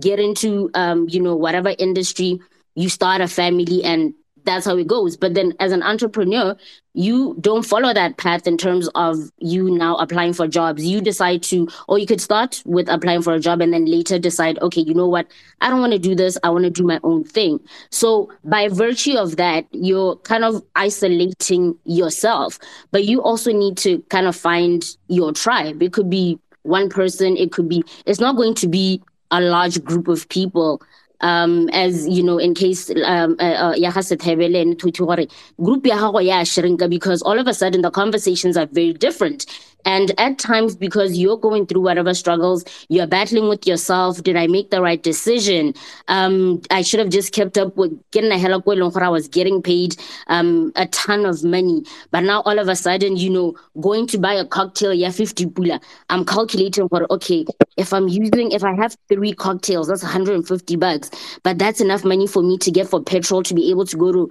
get 0.00 0.18
into 0.18 0.70
um, 0.74 1.06
you 1.08 1.20
know 1.20 1.34
whatever 1.36 1.74
industry 1.78 2.40
you 2.74 2.88
start 2.88 3.20
a 3.20 3.28
family 3.28 3.82
and 3.84 4.14
that's 4.44 4.66
how 4.66 4.76
it 4.76 4.86
goes. 4.86 5.16
But 5.16 5.34
then 5.34 5.54
as 5.60 5.72
an 5.72 5.82
entrepreneur, 5.82 6.56
you 6.94 7.36
don't 7.40 7.64
follow 7.64 7.92
that 7.92 8.16
path 8.16 8.46
in 8.46 8.56
terms 8.56 8.88
of 8.94 9.16
you 9.38 9.70
now 9.70 9.96
applying 9.96 10.32
for 10.32 10.48
jobs. 10.48 10.84
You 10.84 11.00
decide 11.00 11.42
to, 11.44 11.68
or 11.88 11.98
you 11.98 12.06
could 12.06 12.20
start 12.20 12.62
with 12.64 12.88
applying 12.88 13.22
for 13.22 13.34
a 13.34 13.40
job 13.40 13.60
and 13.60 13.72
then 13.72 13.84
later 13.84 14.18
decide, 14.18 14.58
okay, 14.60 14.80
you 14.80 14.94
know 14.94 15.08
what? 15.08 15.26
I 15.60 15.70
don't 15.70 15.80
want 15.80 15.92
to 15.92 15.98
do 15.98 16.14
this. 16.14 16.38
I 16.42 16.50
want 16.50 16.64
to 16.64 16.70
do 16.70 16.84
my 16.84 16.98
own 17.02 17.24
thing. 17.24 17.60
So 17.90 18.32
by 18.44 18.68
virtue 18.68 19.16
of 19.16 19.36
that, 19.36 19.66
you're 19.72 20.16
kind 20.16 20.44
of 20.44 20.62
isolating 20.74 21.76
yourself, 21.84 22.58
but 22.90 23.04
you 23.04 23.22
also 23.22 23.52
need 23.52 23.76
to 23.78 24.00
kind 24.08 24.26
of 24.26 24.34
find 24.34 24.84
your 25.08 25.32
tribe. 25.32 25.82
It 25.82 25.92
could 25.92 26.10
be 26.10 26.38
one 26.62 26.88
person. 26.88 27.36
It 27.36 27.52
could 27.52 27.68
be, 27.68 27.84
it's 28.06 28.20
not 28.20 28.36
going 28.36 28.54
to 28.54 28.68
be 28.68 29.02
a 29.30 29.40
large 29.40 29.82
group 29.84 30.08
of 30.08 30.28
people 30.28 30.82
um 31.20 31.68
as 31.72 32.08
you 32.08 32.22
know 32.22 32.38
in 32.38 32.54
case 32.54 32.90
um 33.04 33.36
uh, 33.38 33.44
uh, 33.44 33.74
ya 33.76 33.90
ga 33.90 34.00
sethebele 34.00 34.78
to 34.78 34.90
gore 35.06 35.26
group 35.62 35.86
ya 35.86 35.96
gago 35.96 36.24
ya 36.24 36.40
shrinka 36.42 36.88
because 36.88 37.22
all 37.22 37.38
of 37.38 37.46
a 37.46 37.54
sudden 37.54 37.82
the 37.82 37.90
conversations 37.90 38.56
are 38.56 38.66
very 38.66 38.92
different 38.92 39.46
And 39.84 40.12
at 40.18 40.38
times, 40.38 40.76
because 40.76 41.18
you're 41.18 41.36
going 41.36 41.66
through 41.66 41.82
whatever 41.82 42.14
struggles, 42.14 42.64
you're 42.88 43.06
battling 43.06 43.48
with 43.48 43.66
yourself. 43.66 44.22
Did 44.22 44.36
I 44.36 44.46
make 44.46 44.70
the 44.70 44.82
right 44.82 45.02
decision? 45.02 45.74
Um, 46.08 46.60
I 46.70 46.82
should 46.82 47.00
have 47.00 47.08
just 47.10 47.32
kept 47.32 47.58
up 47.58 47.76
with 47.76 47.98
getting 48.10 48.30
a 48.30 48.38
hell 48.38 48.62
I 49.00 49.08
was 49.08 49.28
getting 49.28 49.62
paid 49.62 49.96
um, 50.28 50.72
a 50.76 50.86
ton 50.88 51.24
of 51.24 51.42
money. 51.44 51.84
But 52.10 52.20
now 52.20 52.42
all 52.42 52.58
of 52.58 52.68
a 52.68 52.76
sudden, 52.76 53.16
you 53.16 53.30
know, 53.30 53.54
going 53.80 54.06
to 54.08 54.18
buy 54.18 54.34
a 54.34 54.44
cocktail, 54.44 54.92
yeah, 54.92 55.10
50 55.10 55.46
pula. 55.46 55.80
I'm 56.08 56.24
calculating 56.24 56.88
for, 56.88 57.10
okay, 57.12 57.44
if 57.76 57.92
I'm 57.92 58.08
using, 58.08 58.52
if 58.52 58.64
I 58.64 58.74
have 58.74 58.96
three 59.08 59.32
cocktails, 59.32 59.88
that's 59.88 60.02
150 60.02 60.76
bucks. 60.76 61.10
But 61.42 61.58
that's 61.58 61.80
enough 61.80 62.04
money 62.04 62.26
for 62.26 62.42
me 62.42 62.58
to 62.58 62.70
get 62.70 62.88
for 62.88 63.02
petrol 63.02 63.42
to 63.42 63.54
be 63.54 63.70
able 63.70 63.86
to 63.86 63.96
go 63.96 64.12
to 64.12 64.30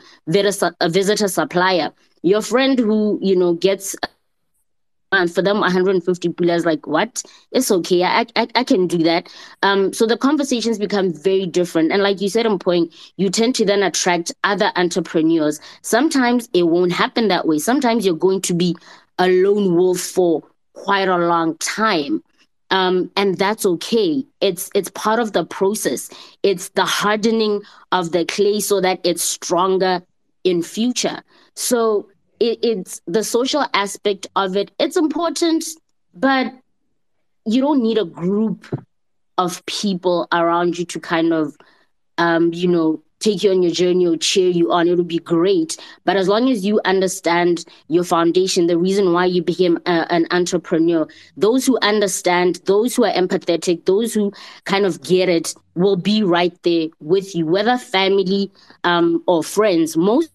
a 0.79 0.89
visitor 0.89 1.27
supplier. 1.27 1.91
Your 2.21 2.41
friend 2.41 2.77
who, 2.77 3.19
you 3.21 3.35
know, 3.35 3.53
gets 3.53 3.95
and 5.11 5.33
for 5.33 5.41
them 5.41 5.59
150 5.59 6.29
pillars 6.29 6.65
like 6.65 6.85
what? 6.85 7.23
It's 7.51 7.71
okay. 7.71 8.03
I, 8.03 8.25
I 8.35 8.47
i 8.55 8.63
can 8.63 8.87
do 8.87 8.99
that. 8.99 9.31
Um 9.63 9.93
so 9.93 10.05
the 10.05 10.17
conversations 10.17 10.77
become 10.77 11.13
very 11.13 11.45
different. 11.45 11.91
And 11.91 12.03
like 12.03 12.21
you 12.21 12.29
said 12.29 12.45
on 12.45 12.59
point 12.59 12.93
you 13.17 13.29
tend 13.29 13.55
to 13.55 13.65
then 13.65 13.83
attract 13.83 14.33
other 14.43 14.71
entrepreneurs. 14.75 15.59
Sometimes 15.81 16.49
it 16.53 16.63
won't 16.63 16.91
happen 16.91 17.27
that 17.29 17.47
way. 17.47 17.59
Sometimes 17.59 18.05
you're 18.05 18.15
going 18.15 18.41
to 18.41 18.53
be 18.53 18.75
a 19.17 19.27
lone 19.27 19.75
wolf 19.75 19.99
for 19.99 20.43
quite 20.73 21.07
a 21.07 21.17
long 21.17 21.57
time. 21.57 22.23
Um, 22.71 23.11
and 23.15 23.37
that's 23.37 23.65
okay. 23.65 24.23
It's 24.41 24.69
it's 24.75 24.91
part 24.91 25.19
of 25.19 25.33
the 25.33 25.43
process. 25.43 26.09
It's 26.43 26.69
the 26.69 26.85
hardening 26.85 27.63
of 27.91 28.11
the 28.11 28.25
clay 28.25 28.59
so 28.59 28.79
that 28.81 28.99
it's 29.03 29.23
stronger 29.23 30.03
in 30.43 30.61
future. 30.61 31.21
So 31.55 32.09
it, 32.39 32.59
it's 32.63 33.01
the 33.07 33.23
social 33.23 33.65
aspect 33.73 34.27
of 34.35 34.55
it. 34.55 34.71
It's 34.79 34.97
important, 34.97 35.65
but 36.13 36.53
you 37.45 37.61
don't 37.61 37.81
need 37.81 37.97
a 37.97 38.05
group 38.05 38.65
of 39.37 39.65
people 39.65 40.27
around 40.31 40.77
you 40.77 40.85
to 40.85 40.99
kind 40.99 41.33
of, 41.33 41.55
um, 42.17 42.53
you 42.53 42.67
know, 42.67 43.01
take 43.19 43.43
you 43.43 43.51
on 43.51 43.61
your 43.61 43.71
journey 43.71 44.07
or 44.07 44.17
cheer 44.17 44.49
you 44.49 44.71
on. 44.71 44.87
It'll 44.87 45.03
be 45.03 45.19
great. 45.19 45.77
But 46.05 46.15
as 46.15 46.27
long 46.27 46.49
as 46.49 46.65
you 46.65 46.79
understand 46.85 47.65
your 47.87 48.03
foundation, 48.03 48.67
the 48.67 48.77
reason 48.77 49.13
why 49.13 49.25
you 49.25 49.41
became 49.41 49.77
a, 49.85 50.11
an 50.11 50.25
entrepreneur, 50.31 51.07
those 51.35 51.65
who 51.65 51.77
understand, 51.81 52.61
those 52.65 52.95
who 52.95 53.03
are 53.05 53.13
empathetic, 53.13 53.85
those 53.85 54.13
who 54.13 54.31
kind 54.63 54.85
of 54.85 55.01
get 55.01 55.27
it 55.29 55.53
will 55.75 55.97
be 55.97 56.23
right 56.23 56.57
there 56.63 56.87
with 56.99 57.35
you, 57.35 57.45
whether 57.45 57.77
family 57.77 58.51
um, 58.83 59.21
or 59.27 59.43
friends. 59.43 59.97
Most 59.97 60.29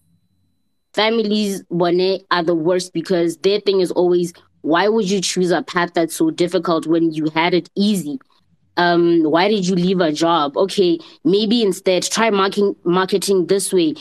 families 0.95 1.63
one 1.69 2.19
are 2.31 2.43
the 2.43 2.55
worst 2.55 2.93
because 2.93 3.37
their 3.37 3.59
thing 3.59 3.81
is 3.81 3.91
always 3.91 4.33
why 4.61 4.87
would 4.87 5.09
you 5.09 5.21
choose 5.21 5.51
a 5.51 5.61
path 5.61 5.91
that's 5.93 6.15
so 6.15 6.31
difficult 6.31 6.87
when 6.87 7.11
you 7.11 7.29
had 7.35 7.53
it 7.53 7.69
easy? 7.75 8.19
Um 8.77 9.23
why 9.23 9.47
did 9.47 9.67
you 9.67 9.75
leave 9.75 10.01
a 10.01 10.11
job? 10.11 10.57
Okay 10.57 10.99
maybe 11.23 11.61
instead 11.63 12.03
try 12.03 12.29
marketing 12.29 12.75
marketing 12.83 13.47
this 13.47 13.71
way. 13.71 13.95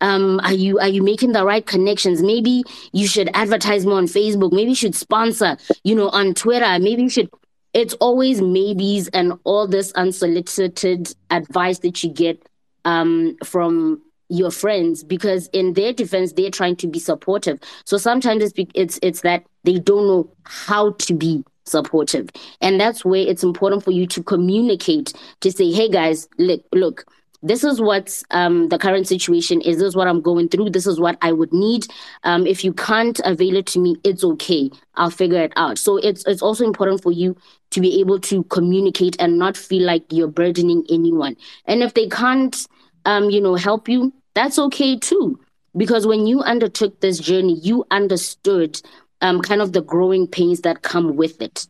Um 0.00 0.40
are 0.40 0.52
you 0.52 0.78
are 0.78 0.88
you 0.88 1.02
making 1.02 1.32
the 1.32 1.44
right 1.44 1.66
connections? 1.66 2.22
Maybe 2.22 2.62
you 2.92 3.06
should 3.06 3.30
advertise 3.34 3.86
more 3.86 3.98
on 3.98 4.06
facebook. 4.06 4.52
Maybe 4.52 4.70
you 4.70 4.76
should 4.76 4.94
sponsor 4.94 5.56
you 5.84 5.94
know 5.94 6.08
on 6.10 6.34
twitter. 6.34 6.78
Maybe 6.78 7.02
you 7.02 7.10
should 7.10 7.30
it's 7.72 7.94
always 7.94 8.40
maybes 8.40 9.08
and 9.08 9.34
all 9.44 9.66
this 9.66 9.92
unsolicited 9.92 11.14
advice 11.30 11.78
that 11.80 12.02
you 12.02 12.10
get 12.10 12.48
um 12.84 13.36
from 13.44 14.00
your 14.30 14.50
friends 14.50 15.02
because 15.04 15.48
in 15.52 15.74
their 15.74 15.92
defense 15.92 16.32
they're 16.32 16.50
trying 16.50 16.76
to 16.76 16.86
be 16.86 16.98
supportive 16.98 17.58
so 17.84 17.96
sometimes 17.96 18.42
it's 18.42 18.70
it's 18.74 18.98
it's 19.02 19.20
that 19.20 19.44
they 19.64 19.78
don't 19.78 20.06
know 20.06 20.30
how 20.44 20.92
to 20.92 21.12
be 21.14 21.44
supportive 21.66 22.28
and 22.60 22.80
that's 22.80 23.04
where 23.04 23.26
it's 23.26 23.42
important 23.42 23.84
for 23.84 23.90
you 23.90 24.06
to 24.06 24.22
communicate 24.22 25.12
to 25.40 25.52
say 25.52 25.70
hey 25.70 25.88
guys 25.88 26.28
look 26.38 26.64
look 26.72 27.04
this 27.42 27.64
is 27.64 27.80
what 27.80 28.22
um, 28.30 28.68
the 28.68 28.78
current 28.78 29.08
situation 29.08 29.60
is. 29.62 29.78
This 29.78 29.88
is 29.88 29.96
what 29.96 30.08
I'm 30.08 30.20
going 30.20 30.48
through. 30.48 30.70
This 30.70 30.86
is 30.86 31.00
what 31.00 31.16
I 31.22 31.32
would 31.32 31.52
need. 31.52 31.86
Um, 32.24 32.46
if 32.46 32.64
you 32.64 32.72
can't 32.72 33.18
avail 33.24 33.56
it 33.56 33.66
to 33.68 33.78
me, 33.78 33.96
it's 34.04 34.22
okay. 34.22 34.70
I'll 34.96 35.10
figure 35.10 35.42
it 35.42 35.52
out. 35.56 35.78
So 35.78 35.96
it's 35.96 36.24
it's 36.26 36.42
also 36.42 36.64
important 36.64 37.02
for 37.02 37.12
you 37.12 37.36
to 37.70 37.80
be 37.80 38.00
able 38.00 38.20
to 38.20 38.44
communicate 38.44 39.16
and 39.18 39.38
not 39.38 39.56
feel 39.56 39.86
like 39.86 40.04
you're 40.10 40.28
burdening 40.28 40.84
anyone. 40.90 41.36
And 41.64 41.82
if 41.82 41.94
they 41.94 42.08
can't, 42.08 42.66
um, 43.06 43.30
you 43.30 43.40
know, 43.40 43.54
help 43.54 43.88
you, 43.88 44.12
that's 44.34 44.58
okay 44.58 44.98
too. 44.98 45.40
Because 45.76 46.06
when 46.06 46.26
you 46.26 46.40
undertook 46.40 47.00
this 47.00 47.18
journey, 47.18 47.58
you 47.60 47.84
understood 47.90 48.80
um, 49.20 49.40
kind 49.40 49.60
of 49.60 49.72
the 49.72 49.82
growing 49.82 50.26
pains 50.26 50.62
that 50.62 50.82
come 50.82 51.16
with 51.16 51.40
it. 51.40 51.66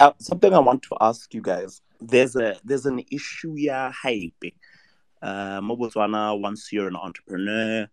Uh, 0.00 0.12
something 0.18 0.52
I 0.52 0.58
want 0.58 0.82
to 0.84 0.96
ask 1.00 1.32
you 1.32 1.40
guys. 1.40 1.80
There's 2.00 2.36
a 2.36 2.56
there's 2.64 2.86
an 2.86 3.02
issue 3.10 3.54
yeah 3.56 3.90
hype. 3.90 4.32
Uh, 5.20 5.60
once 5.62 6.68
you're 6.70 6.86
an 6.86 6.94
entrepreneur, 6.94 7.88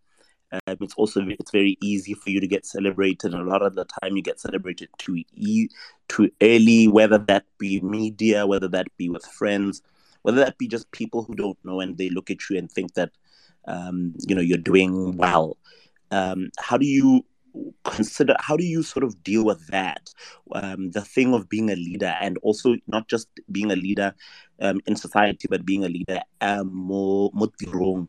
um, 0.51 0.77
it's 0.81 0.93
also 0.95 1.25
it's 1.27 1.51
very 1.51 1.77
easy 1.81 2.13
for 2.13 2.29
you 2.29 2.39
to 2.39 2.47
get 2.47 2.65
celebrated, 2.65 3.33
a 3.33 3.41
lot 3.41 3.61
of 3.63 3.75
the 3.75 3.85
time 3.85 4.15
you 4.15 4.21
get 4.21 4.39
celebrated 4.39 4.89
too 4.97 5.23
e- 5.33 5.69
too 6.07 6.29
early, 6.41 6.87
whether 6.87 7.17
that 7.17 7.45
be 7.57 7.79
media, 7.81 8.45
whether 8.45 8.67
that 8.67 8.87
be 8.97 9.09
with 9.09 9.25
friends 9.25 9.81
whether 10.25 10.43
that 10.43 10.57
be 10.57 10.67
just 10.67 10.89
people 10.89 11.21
who 11.21 11.35
don't 11.35 11.57
know 11.63 11.79
and 11.79 11.99
they 11.99 12.09
look 12.09 12.31
at 12.31 12.49
you 12.49 12.57
and 12.57 12.71
think 12.71 12.95
that 12.95 13.11
um, 13.67 14.15
you 14.27 14.33
know 14.33 14.41
you're 14.41 14.57
doing 14.57 15.15
well. 15.17 15.55
Um, 16.09 16.49
how 16.57 16.77
do 16.77 16.85
you 16.87 17.23
consider 17.83 18.35
how 18.39 18.57
do 18.57 18.65
you 18.65 18.81
sort 18.81 19.03
of 19.03 19.23
deal 19.23 19.45
with 19.45 19.67
that 19.67 20.09
um, 20.53 20.91
the 20.91 21.01
thing 21.01 21.33
of 21.35 21.47
being 21.47 21.69
a 21.69 21.75
leader 21.75 22.13
and 22.19 22.37
also 22.39 22.75
not 22.87 23.07
just 23.07 23.29
being 23.51 23.71
a 23.71 23.75
leader 23.75 24.13
um, 24.59 24.81
in 24.87 24.95
society 24.95 25.47
but 25.49 25.65
being 25.65 25.85
a 25.85 25.87
leader 25.87 26.19
um, 26.41 26.73
more, 26.73 27.31
more 27.33 28.07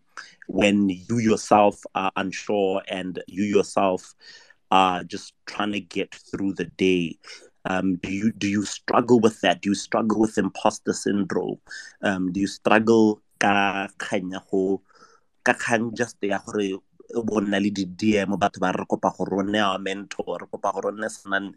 when 0.48 0.88
you 0.88 1.18
yourself 1.18 1.80
are 1.94 2.10
unsure 2.16 2.82
and 2.88 3.22
you 3.28 3.44
yourself 3.44 4.16
are 4.72 5.04
just 5.04 5.32
trying 5.46 5.70
to 5.70 5.80
get 5.80 6.12
through 6.12 6.52
the 6.54 6.64
day 6.64 7.16
um, 7.68 7.96
do 7.96 8.10
you 8.10 8.32
do 8.32 8.48
you 8.48 8.64
struggle 8.64 9.20
with 9.20 9.40
that? 9.40 9.60
Do 9.62 9.70
you 9.70 9.74
struggle 9.74 10.20
with 10.20 10.38
imposter 10.38 10.92
syndrome? 10.92 11.58
Um, 12.02 12.32
do 12.32 12.40
you 12.40 12.46
struggle 12.46 13.20
ka 13.38 13.88
ka 13.98 14.18
just 15.94 16.16
sanang 21.06 21.54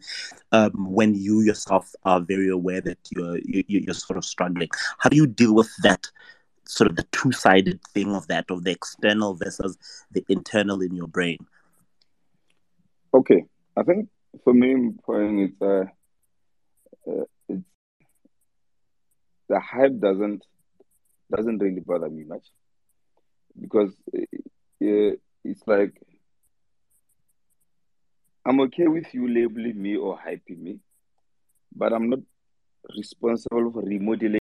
um, 0.52 0.72
when 0.92 1.14
you 1.14 1.40
yourself 1.40 1.92
are 2.04 2.20
very 2.20 2.48
aware 2.48 2.80
that 2.80 2.98
you're, 3.10 3.38
you, 3.38 3.64
you're 3.66 3.94
sort 3.94 4.16
of 4.16 4.24
struggling 4.24 4.68
how 4.98 5.08
do 5.08 5.16
you 5.16 5.26
deal 5.26 5.54
with 5.54 5.70
that 5.82 6.06
sort 6.64 6.88
of 6.88 6.96
the 6.96 7.02
two-sided 7.10 7.80
thing 7.94 8.14
of 8.14 8.28
that 8.28 8.48
of 8.50 8.62
the 8.62 8.70
external 8.70 9.34
versus 9.34 9.76
the 10.12 10.24
internal 10.28 10.80
in 10.80 10.94
your 10.94 11.08
brain 11.08 11.38
okay 13.12 13.44
i 13.76 13.82
think 13.82 14.08
for 14.44 14.54
me 14.54 14.92
it's 15.42 15.60
uh, 15.62 15.84
uh, 17.06 17.54
the 19.48 19.60
hype 19.60 19.98
doesn't 20.00 20.44
doesn't 21.34 21.58
really 21.58 21.80
bother 21.80 22.08
me 22.08 22.24
much 22.24 22.46
because 23.60 23.92
uh, 24.16 24.20
it's 24.80 25.62
like 25.66 25.92
I'm 28.44 28.60
okay 28.60 28.86
with 28.86 29.12
you 29.12 29.28
labeling 29.28 29.80
me 29.80 29.96
or 29.96 30.18
hyping 30.18 30.58
me, 30.58 30.78
but 31.74 31.92
I'm 31.92 32.08
not 32.08 32.20
responsible 32.96 33.70
for 33.72 33.82
remodeling 33.82 34.40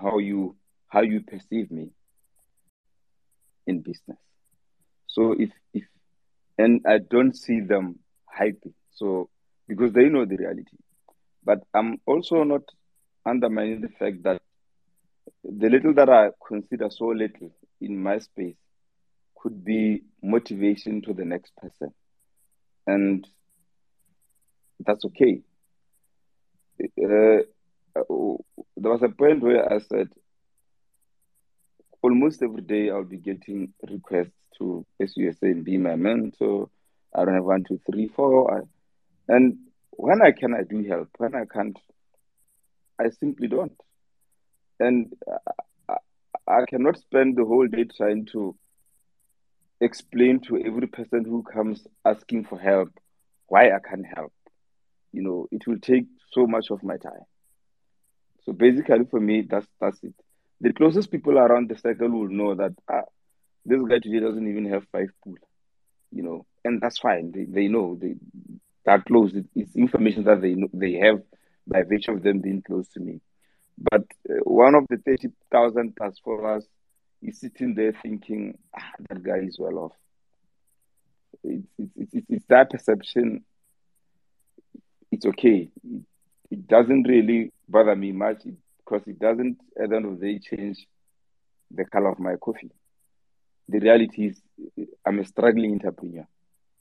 how 0.00 0.18
you 0.18 0.56
how 0.88 1.00
you 1.02 1.20
perceive 1.20 1.70
me 1.70 1.90
in 3.66 3.80
business. 3.80 4.18
So 5.06 5.32
if 5.32 5.50
if 5.74 5.84
and 6.58 6.82
I 6.86 6.98
don't 6.98 7.36
see 7.36 7.60
them 7.60 7.98
hyping, 8.38 8.74
so 8.92 9.28
because 9.66 9.92
they 9.92 10.08
know 10.08 10.24
the 10.24 10.36
reality. 10.36 10.76
But 11.44 11.62
I'm 11.74 12.00
also 12.06 12.44
not 12.44 12.62
undermining 13.24 13.80
the 13.80 13.88
fact 13.88 14.22
that 14.24 14.40
the 15.44 15.68
little 15.68 15.94
that 15.94 16.08
I 16.08 16.30
consider 16.46 16.90
so 16.90 17.06
little 17.06 17.50
in 17.80 18.02
my 18.02 18.18
space 18.18 18.56
could 19.36 19.64
be 19.64 20.02
motivation 20.22 21.02
to 21.02 21.14
the 21.14 21.24
next 21.24 21.54
person. 21.56 21.92
And 22.86 23.26
that's 24.84 25.04
okay. 25.06 25.40
Uh, 26.82 27.42
there 28.76 28.92
was 28.92 29.02
a 29.02 29.08
point 29.08 29.42
where 29.42 29.70
I 29.72 29.78
said, 29.80 30.08
almost 32.02 32.42
every 32.42 32.62
day 32.62 32.90
I'll 32.90 33.04
be 33.04 33.18
getting 33.18 33.72
requests 33.88 34.32
to, 34.58 34.84
you 34.98 35.34
were 35.42 35.54
be 35.54 35.78
my 35.78 35.96
mentor. 35.96 36.68
I 37.14 37.24
don't 37.24 37.34
have 37.34 37.44
one, 37.44 37.64
two, 37.64 37.80
three, 37.90 38.08
four. 38.08 38.54
I, 38.54 39.34
and 39.34 39.58
when 40.00 40.22
I 40.22 40.32
can, 40.32 40.54
I 40.54 40.62
do 40.62 40.82
help. 40.84 41.08
When 41.18 41.34
I 41.34 41.44
can't, 41.44 41.78
I 42.98 43.10
simply 43.10 43.48
don't. 43.48 43.78
And 44.78 45.12
I, 45.88 45.96
I 46.48 46.64
cannot 46.68 46.98
spend 46.98 47.36
the 47.36 47.44
whole 47.44 47.66
day 47.66 47.84
trying 47.84 48.26
to 48.32 48.56
explain 49.80 50.40
to 50.40 50.58
every 50.58 50.86
person 50.86 51.24
who 51.24 51.42
comes 51.42 51.86
asking 52.04 52.44
for 52.44 52.58
help 52.58 52.90
why 53.46 53.66
I 53.70 53.78
can't 53.78 54.06
help. 54.06 54.32
You 55.12 55.22
know, 55.22 55.48
it 55.50 55.66
will 55.66 55.78
take 55.78 56.06
so 56.32 56.46
much 56.46 56.70
of 56.70 56.82
my 56.82 56.96
time. 56.96 57.24
So 58.44 58.52
basically, 58.52 59.04
for 59.10 59.20
me, 59.20 59.42
that's 59.42 59.66
that's 59.80 60.02
it. 60.02 60.14
The 60.62 60.72
closest 60.72 61.10
people 61.10 61.38
around 61.38 61.68
the 61.68 61.76
circle 61.76 62.08
will 62.08 62.28
know 62.28 62.54
that 62.54 62.72
ah, 62.90 63.02
this 63.66 63.82
guy 63.82 63.98
today 63.98 64.20
doesn't 64.20 64.48
even 64.48 64.70
have 64.70 64.86
five 64.92 65.10
pool, 65.22 65.36
you 66.10 66.22
know, 66.22 66.46
and 66.64 66.80
that's 66.80 66.98
fine. 66.98 67.32
They, 67.32 67.44
they 67.44 67.68
know 67.68 67.98
they 68.00 68.14
that 68.90 69.04
close. 69.04 69.32
It's 69.54 69.76
information 69.76 70.24
that 70.24 70.40
they 70.40 70.56
they 70.72 70.94
have 70.98 71.22
by 71.66 71.82
virtue 71.82 72.12
of 72.12 72.22
them 72.22 72.40
being 72.40 72.62
close 72.62 72.88
to 72.88 73.00
me. 73.00 73.20
But 73.78 74.02
uh, 74.28 74.34
one 74.44 74.74
of 74.74 74.86
the 74.90 74.98
thirty 74.98 75.28
thousand 75.50 75.94
plus 75.96 76.18
followers 76.24 76.64
is 77.22 77.40
sitting 77.40 77.74
there 77.74 77.92
thinking, 78.02 78.58
ah, 78.76 78.90
that 79.08 79.22
guy 79.22 79.38
is 79.38 79.58
well 79.58 79.78
off. 79.78 79.92
It's 81.44 81.66
it's 81.78 82.14
it's, 82.14 82.26
it's 82.28 82.44
that 82.48 82.70
perception. 82.70 83.44
It's 85.12 85.26
okay. 85.26 85.70
It, 85.84 86.02
it 86.50 86.66
doesn't 86.66 87.04
really 87.04 87.52
bother 87.68 87.94
me 87.94 88.12
much 88.12 88.42
because 88.78 89.06
it 89.06 89.18
doesn't 89.20 89.58
at 89.80 89.90
the 89.90 89.96
end 89.96 90.06
of 90.06 90.18
the 90.18 90.26
day 90.26 90.56
change 90.56 90.86
the 91.70 91.84
color 91.84 92.10
of 92.10 92.18
my 92.18 92.34
coffee. 92.36 92.72
The 93.68 93.78
reality 93.78 94.26
is 94.26 94.42
I'm 95.06 95.20
a 95.20 95.24
struggling 95.24 95.72
entrepreneur 95.74 96.26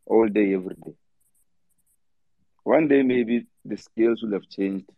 all 0.07 0.27
day, 0.27 0.55
every 0.55 0.75
day. 0.83 0.95
One 2.63 2.87
day 2.87 3.03
maybe 3.03 3.47
the 3.65 3.77
scales 3.77 4.21
will 4.21 4.33
have 4.33 4.47
changed. 4.49 4.89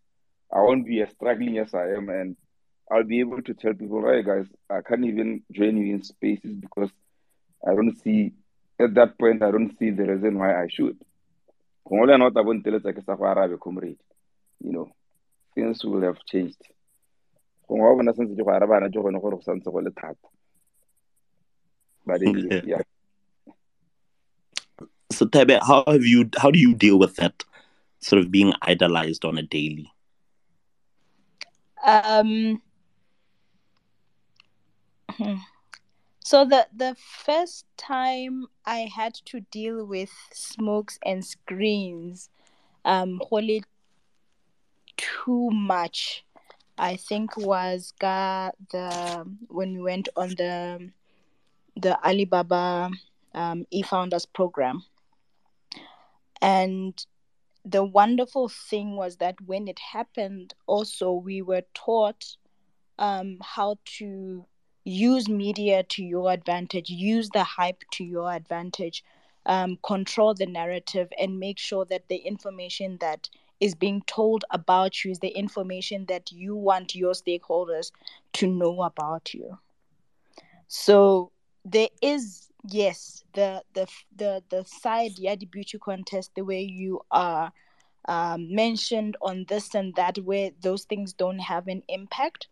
I 0.51 0.59
won't 0.61 0.85
be 0.85 1.01
as 1.01 1.11
struggling 1.11 1.57
as 1.57 1.73
I 1.73 1.93
am 1.93 2.09
and 2.09 2.35
I'll 2.91 3.03
be 3.03 3.21
able 3.21 3.41
to 3.41 3.53
tell 3.53 3.73
people, 3.73 4.05
hey 4.05 4.21
guys, 4.23 4.47
I 4.69 4.81
can't 4.81 5.05
even 5.05 5.43
join 5.51 5.77
you 5.77 5.93
in 5.95 6.03
spaces 6.03 6.55
because 6.55 6.89
I 7.65 7.73
don't 7.73 7.97
see 8.01 8.33
at 8.79 8.93
that 8.95 9.17
point 9.17 9.43
I 9.43 9.51
don't 9.51 9.77
see 9.77 9.91
the 9.91 10.03
reason 10.03 10.37
why 10.37 10.61
I 10.61 10.67
should. 10.67 10.97
You 11.89 11.97
know, 14.59 14.91
things 15.55 15.83
will 15.83 16.01
have 16.01 16.23
changed. 16.25 16.61
Gongwe 17.69 17.89
wa 17.89 17.95
bona 17.95 18.13
santse 18.13 18.35
ke 18.35 18.43
go 18.43 18.51
arabana 18.51 18.89
ke 18.89 19.01
gone 19.01 19.19
gore 19.19 19.31
go 19.31 19.41
santse 19.45 19.71
go 19.71 19.79
le 19.79 19.91
thata 19.91 20.27
yeah. 22.65 22.81
So 25.11 25.25
Tebe, 25.25 25.59
how 25.61 25.83
have 25.87 26.03
you 26.03 26.29
how 26.37 26.51
do 26.51 26.59
you 26.59 26.73
deal 26.73 26.97
with 26.99 27.15
that 27.15 27.43
sort 28.01 28.21
of 28.21 28.31
being 28.31 28.53
idolized 28.61 29.25
on 29.25 29.37
a 29.37 29.43
daily 29.43 29.91
um 31.85 32.61
hmm. 35.11 35.35
so 36.19 36.45
the 36.45 36.67
the 36.75 36.95
first 36.99 37.65
time 37.77 38.45
i 38.65 38.89
had 38.95 39.13
to 39.13 39.39
deal 39.51 39.85
with 39.85 40.11
smokes 40.33 40.99
and 41.05 41.25
screens 41.25 42.29
um 42.85 43.21
holy 43.29 43.63
too 44.97 45.49
much 45.51 46.23
I 46.81 46.95
think 46.95 47.37
was 47.37 47.93
ga 47.99 48.49
the 48.71 49.25
when 49.49 49.73
we 49.73 49.81
went 49.81 50.09
on 50.15 50.29
the 50.29 50.89
the 51.75 51.93
Alibaba 52.03 52.89
um, 53.35 53.65
e-founders 53.69 54.25
program, 54.25 54.83
and 56.41 56.93
the 57.63 57.83
wonderful 57.83 58.49
thing 58.49 58.95
was 58.95 59.17
that 59.17 59.35
when 59.45 59.67
it 59.67 59.79
happened, 59.79 60.53
also 60.67 61.11
we 61.13 61.41
were 61.41 61.63
taught 61.73 62.37
um, 62.97 63.37
how 63.41 63.77
to 63.97 64.45
use 64.83 65.29
media 65.29 65.83
to 65.83 66.03
your 66.03 66.31
advantage, 66.31 66.89
use 66.89 67.29
the 67.29 67.43
hype 67.43 67.83
to 67.91 68.03
your 68.03 68.31
advantage, 68.31 69.03
um, 69.45 69.77
control 69.83 70.33
the 70.33 70.45
narrative, 70.45 71.11
and 71.19 71.39
make 71.39 71.59
sure 71.59 71.85
that 71.85 72.07
the 72.07 72.17
information 72.17 72.97
that 72.99 73.29
is 73.59 73.75
being 73.75 74.01
told 74.07 74.43
about 74.49 75.03
you 75.03 75.11
is 75.11 75.19
the 75.19 75.29
information 75.29 76.05
that 76.07 76.31
you 76.31 76.55
want 76.55 76.95
your 76.95 77.13
stakeholders 77.13 77.91
to 78.33 78.47
know 78.47 78.81
about 78.81 79.33
you. 79.33 79.57
So 80.67 81.31
there 81.63 81.89
is 82.01 82.50
yes 82.69 83.23
the 83.33 83.63
the 83.73 83.87
the 84.15 84.43
the 84.49 84.63
side 84.65 85.11
yeah 85.17 85.35
the 85.35 85.45
beauty 85.45 85.77
contest 85.77 86.31
the 86.35 86.43
way 86.43 86.61
you 86.61 87.01
are 87.11 87.51
um, 88.07 88.53
mentioned 88.53 89.15
on 89.21 89.45
this 89.47 89.73
and 89.75 89.95
that 89.95 90.17
where 90.19 90.51
those 90.61 90.85
things 90.85 91.13
don't 91.13 91.39
have 91.39 91.67
an 91.67 91.83
impact 91.87 92.47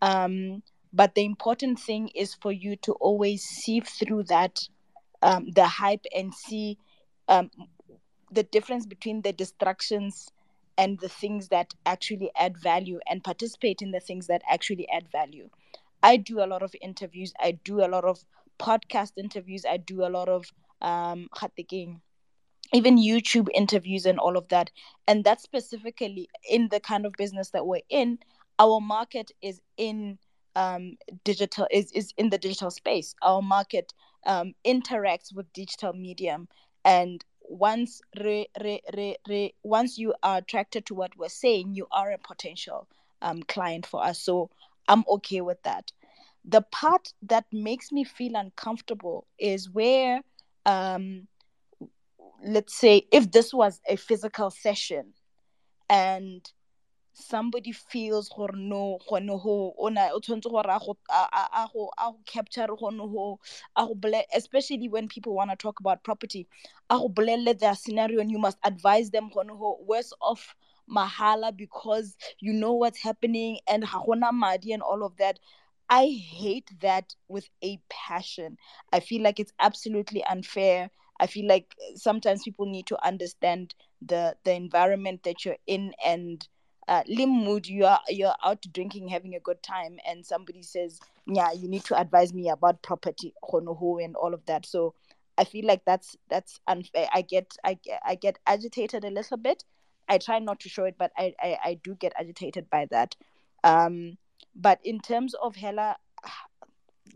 um, 0.00 0.62
but 0.92 1.14
the 1.14 1.24
important 1.24 1.78
thing 1.78 2.08
is 2.08 2.34
for 2.34 2.52
you 2.52 2.76
to 2.76 2.92
always 2.94 3.42
see 3.42 3.80
through 3.80 4.24
that 4.24 4.68
um, 5.22 5.48
the 5.54 5.66
hype 5.66 6.04
and 6.14 6.34
see 6.34 6.76
um, 7.28 7.50
the 8.30 8.42
difference 8.42 8.86
between 8.86 9.22
the 9.22 9.32
distractions 9.32 10.30
and 10.78 10.98
the 11.00 11.08
things 11.08 11.48
that 11.48 11.74
actually 11.86 12.30
add 12.36 12.58
value 12.58 12.98
and 13.08 13.22
participate 13.22 13.82
in 13.82 13.90
the 13.90 14.00
things 14.00 14.26
that 14.26 14.42
actually 14.50 14.88
add 14.88 15.10
value. 15.12 15.48
I 16.02 16.16
do 16.16 16.42
a 16.42 16.46
lot 16.46 16.62
of 16.62 16.74
interviews, 16.80 17.32
I 17.38 17.52
do 17.64 17.84
a 17.84 17.86
lot 17.88 18.04
of 18.04 18.24
podcast 18.62 19.12
interviews, 19.16 19.64
I 19.68 19.76
do 19.76 20.04
a 20.04 20.10
lot 20.10 20.28
of 20.28 20.46
um 20.80 21.28
even 22.74 22.96
YouTube 22.98 23.48
interviews 23.54 24.06
and 24.06 24.18
all 24.18 24.36
of 24.36 24.48
that. 24.48 24.70
And 25.06 25.24
that's 25.24 25.42
specifically 25.42 26.28
in 26.48 26.68
the 26.70 26.80
kind 26.80 27.04
of 27.06 27.12
business 27.18 27.50
that 27.50 27.66
we're 27.66 27.82
in. 27.90 28.18
Our 28.58 28.80
market 28.80 29.30
is 29.42 29.60
in 29.76 30.18
um, 30.54 30.96
digital 31.24 31.66
is, 31.70 31.92
is 31.92 32.12
in 32.16 32.30
the 32.30 32.38
digital 32.38 32.70
space. 32.70 33.14
Our 33.22 33.42
market 33.42 33.92
um, 34.26 34.54
interacts 34.64 35.34
with 35.34 35.52
digital 35.52 35.92
medium 35.92 36.48
and 36.84 37.24
once 37.42 38.00
re, 38.20 38.46
re, 38.62 38.80
re, 38.94 39.16
re, 39.28 39.54
once 39.62 39.98
you 39.98 40.14
are 40.22 40.38
attracted 40.38 40.86
to 40.86 40.94
what 40.94 41.16
we're 41.16 41.28
saying, 41.28 41.74
you 41.74 41.86
are 41.90 42.10
a 42.12 42.18
potential 42.18 42.88
um, 43.20 43.42
client 43.42 43.86
for 43.86 44.02
us. 44.02 44.20
So 44.20 44.50
I'm 44.88 45.04
okay 45.08 45.40
with 45.40 45.62
that. 45.64 45.92
The 46.44 46.62
part 46.62 47.12
that 47.22 47.44
makes 47.52 47.92
me 47.92 48.04
feel 48.04 48.34
uncomfortable 48.34 49.26
is 49.38 49.70
where, 49.70 50.22
um, 50.66 51.28
let's 52.44 52.74
say, 52.74 53.06
if 53.12 53.30
this 53.30 53.54
was 53.54 53.80
a 53.88 53.96
physical 53.96 54.50
session 54.50 55.12
and 55.88 56.50
somebody 57.14 57.72
feels 57.72 58.28
gore 58.28 58.52
no 58.54 58.98
ho 59.06 59.74
o 59.78 59.88
tshwanetse 59.88 60.50
gore 60.50 60.64
a 60.66 60.78
go 60.78 60.96
a 61.10 61.68
go 61.72 61.90
a 61.98 62.10
go 62.10 62.18
capture 62.26 62.66
ho 62.66 63.38
especially 64.34 64.88
when 64.88 65.08
people 65.08 65.34
want 65.34 65.50
to 65.50 65.56
talk 65.56 65.78
about 65.80 66.02
property 66.02 66.46
a 66.90 66.98
go 66.98 67.08
their 67.60 67.74
scenario 67.74 68.20
and 68.20 68.30
you 68.30 68.38
must 68.38 68.58
advise 68.64 69.10
them 69.10 69.30
gone 69.32 69.50
worse 69.86 70.12
off 70.20 70.54
mahala 70.90 71.54
because 71.54 72.16
you 72.40 72.52
know 72.52 72.72
what's 72.72 73.00
happening 73.02 73.58
and 73.68 73.84
hagona 73.84 74.32
madi 74.32 74.72
and 74.72 74.82
all 74.82 75.04
of 75.04 75.16
that 75.18 75.38
I 75.88 76.06
hate 76.06 76.70
that 76.80 77.14
with 77.28 77.48
a 77.62 77.78
passion. 77.90 78.56
I 78.92 79.00
feel 79.00 79.22
like 79.22 79.38
it's 79.38 79.52
absolutely 79.58 80.24
unfair. 80.24 80.90
I 81.20 81.26
feel 81.26 81.46
like 81.46 81.74
sometimes 81.94 82.42
people 82.42 82.66
need 82.66 82.86
to 82.86 83.06
understand 83.06 83.74
the 84.00 84.36
the 84.44 84.52
environment 84.54 85.22
that 85.24 85.44
you're 85.44 85.58
in 85.66 85.92
and 86.04 86.46
uh, 86.88 87.02
lim 87.06 87.30
mood 87.30 87.66
you 87.68 87.84
are 87.84 88.00
you're 88.08 88.34
out 88.44 88.64
drinking 88.72 89.08
having 89.08 89.34
a 89.34 89.40
good 89.40 89.62
time 89.62 89.98
and 90.06 90.26
somebody 90.26 90.62
says 90.62 90.98
yeah 91.26 91.52
you 91.52 91.68
need 91.68 91.84
to 91.84 91.98
advise 91.98 92.34
me 92.34 92.48
about 92.48 92.82
property 92.82 93.32
and 93.52 94.16
all 94.16 94.34
of 94.34 94.44
that 94.46 94.66
so 94.66 94.92
i 95.38 95.44
feel 95.44 95.64
like 95.64 95.84
that's 95.84 96.16
that's 96.28 96.58
unfair 96.66 97.06
i 97.14 97.22
get 97.22 97.56
i 97.64 97.74
get 97.74 98.00
i 98.04 98.14
get 98.14 98.38
agitated 98.46 99.04
a 99.04 99.10
little 99.10 99.36
bit 99.36 99.62
i 100.08 100.18
try 100.18 100.38
not 100.38 100.58
to 100.58 100.68
show 100.68 100.84
it 100.84 100.96
but 100.98 101.12
i 101.16 101.32
i, 101.40 101.58
I 101.64 101.74
do 101.84 101.94
get 101.94 102.12
agitated 102.18 102.68
by 102.68 102.86
that 102.90 103.14
um 103.62 104.18
but 104.54 104.78
in 104.84 105.00
terms 105.00 105.34
of 105.34 105.56
hella 105.56 105.96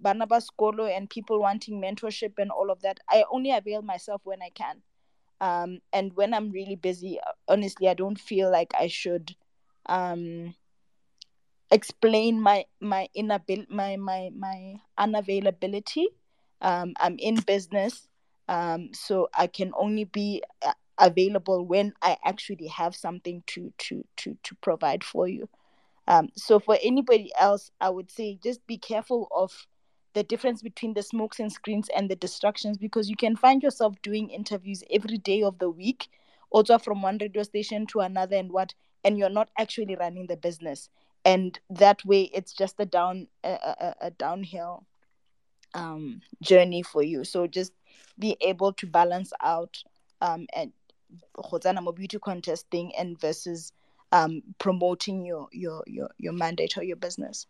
Barnabas 0.00 0.48
Skolo 0.50 0.94
and 0.94 1.08
people 1.08 1.40
wanting 1.40 1.80
mentorship 1.80 2.34
and 2.38 2.50
all 2.50 2.70
of 2.70 2.82
that, 2.82 2.98
I 3.08 3.24
only 3.30 3.50
avail 3.50 3.82
myself 3.82 4.20
when 4.24 4.42
I 4.42 4.50
can. 4.50 4.82
Um, 5.40 5.80
and 5.92 6.14
when 6.16 6.34
I'm 6.34 6.50
really 6.50 6.76
busy, 6.76 7.18
honestly, 7.48 7.88
I 7.88 7.94
don't 7.94 8.18
feel 8.18 8.50
like 8.50 8.72
I 8.78 8.88
should 8.88 9.34
um, 9.86 10.54
explain 11.70 12.40
my 12.40 12.64
my 12.80 13.08
inability 13.14 13.66
my 13.70 13.96
my 13.96 14.30
my 14.34 14.76
unavailability 14.98 16.04
um, 16.60 16.94
i'm 17.00 17.16
in 17.18 17.34
business 17.40 18.06
um, 18.48 18.90
so 18.92 19.28
i 19.34 19.46
can 19.46 19.72
only 19.76 20.04
be 20.04 20.42
uh, 20.64 20.72
available 20.98 21.66
when 21.66 21.92
i 22.02 22.16
actually 22.24 22.68
have 22.68 22.94
something 22.94 23.42
to 23.46 23.72
to 23.78 24.04
to 24.16 24.36
to 24.44 24.54
provide 24.56 25.02
for 25.02 25.26
you 25.26 25.48
um, 26.08 26.28
so 26.36 26.58
for 26.58 26.76
anybody 26.82 27.30
else 27.38 27.70
i 27.80 27.88
would 27.88 28.10
say 28.10 28.38
just 28.42 28.66
be 28.66 28.76
careful 28.76 29.28
of 29.34 29.66
the 30.14 30.22
difference 30.22 30.62
between 30.62 30.94
the 30.94 31.02
smokes 31.02 31.38
and 31.40 31.52
screens 31.52 31.88
and 31.94 32.10
the 32.10 32.16
distractions 32.16 32.78
because 32.78 33.10
you 33.10 33.16
can 33.16 33.36
find 33.36 33.62
yourself 33.62 33.94
doing 34.02 34.30
interviews 34.30 34.82
every 34.90 35.18
day 35.18 35.42
of 35.42 35.58
the 35.58 35.68
week 35.68 36.08
also 36.50 36.78
from 36.78 37.02
one 37.02 37.18
radio 37.20 37.42
station 37.42 37.86
to 37.86 38.00
another 38.00 38.36
and 38.36 38.50
what 38.50 38.74
and 39.04 39.18
you're 39.18 39.28
not 39.28 39.50
actually 39.58 39.94
running 39.96 40.26
the 40.26 40.36
business 40.36 40.88
and 41.24 41.58
that 41.68 42.04
way 42.04 42.22
it's 42.32 42.52
just 42.52 42.76
a 42.78 42.86
down 42.86 43.26
a, 43.44 43.50
a, 43.50 43.94
a 44.02 44.10
downhill 44.12 44.86
um, 45.76 46.22
journey 46.42 46.82
for 46.82 47.02
you. 47.02 47.24
So 47.24 47.46
just 47.46 47.72
be 48.18 48.36
able 48.40 48.72
to 48.74 48.86
balance 48.86 49.32
out 49.42 49.76
um, 50.20 50.46
and 50.54 50.72
Hosanna 51.36 51.92
beauty 51.92 52.18
contesting 52.22 52.92
and 52.96 53.20
versus 53.20 53.72
um, 54.12 54.42
promoting 54.58 55.24
your, 55.24 55.48
your 55.52 55.82
your 55.86 56.10
your 56.18 56.32
mandate 56.32 56.76
or 56.76 56.84
your 56.84 56.96
business. 56.96 57.46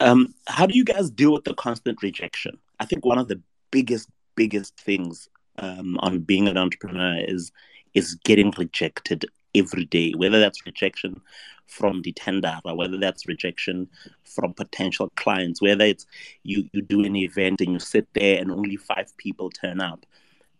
Um, 0.00 0.34
how 0.48 0.66
do 0.66 0.76
you 0.76 0.84
guys 0.84 1.10
deal 1.10 1.32
with 1.32 1.44
the 1.44 1.54
constant 1.54 2.02
rejection? 2.02 2.58
I 2.80 2.84
think 2.84 3.04
one 3.04 3.18
of 3.18 3.28
the 3.28 3.40
biggest 3.70 4.08
biggest 4.34 4.76
things 4.78 5.28
um, 5.58 5.98
on 6.00 6.20
being 6.20 6.48
an 6.48 6.56
entrepreneur 6.56 7.22
is 7.26 7.52
is 7.94 8.14
getting 8.24 8.52
rejected 8.56 9.26
every 9.54 9.84
day, 9.84 10.12
whether 10.16 10.40
that's 10.40 10.64
rejection 10.66 11.20
from 11.66 12.02
the 12.02 12.12
tender 12.12 12.58
or 12.64 12.76
whether 12.76 12.98
that's 12.98 13.26
rejection 13.26 13.88
from 14.24 14.52
potential 14.54 15.10
clients, 15.16 15.60
whether 15.62 15.84
it's 15.84 16.06
you, 16.42 16.68
you 16.72 16.82
do 16.82 17.04
an 17.04 17.16
event 17.16 17.60
and 17.60 17.72
you 17.72 17.78
sit 17.78 18.06
there 18.14 18.40
and 18.40 18.50
only 18.50 18.76
five 18.76 19.14
people 19.16 19.50
turn 19.50 19.80
up. 19.80 20.04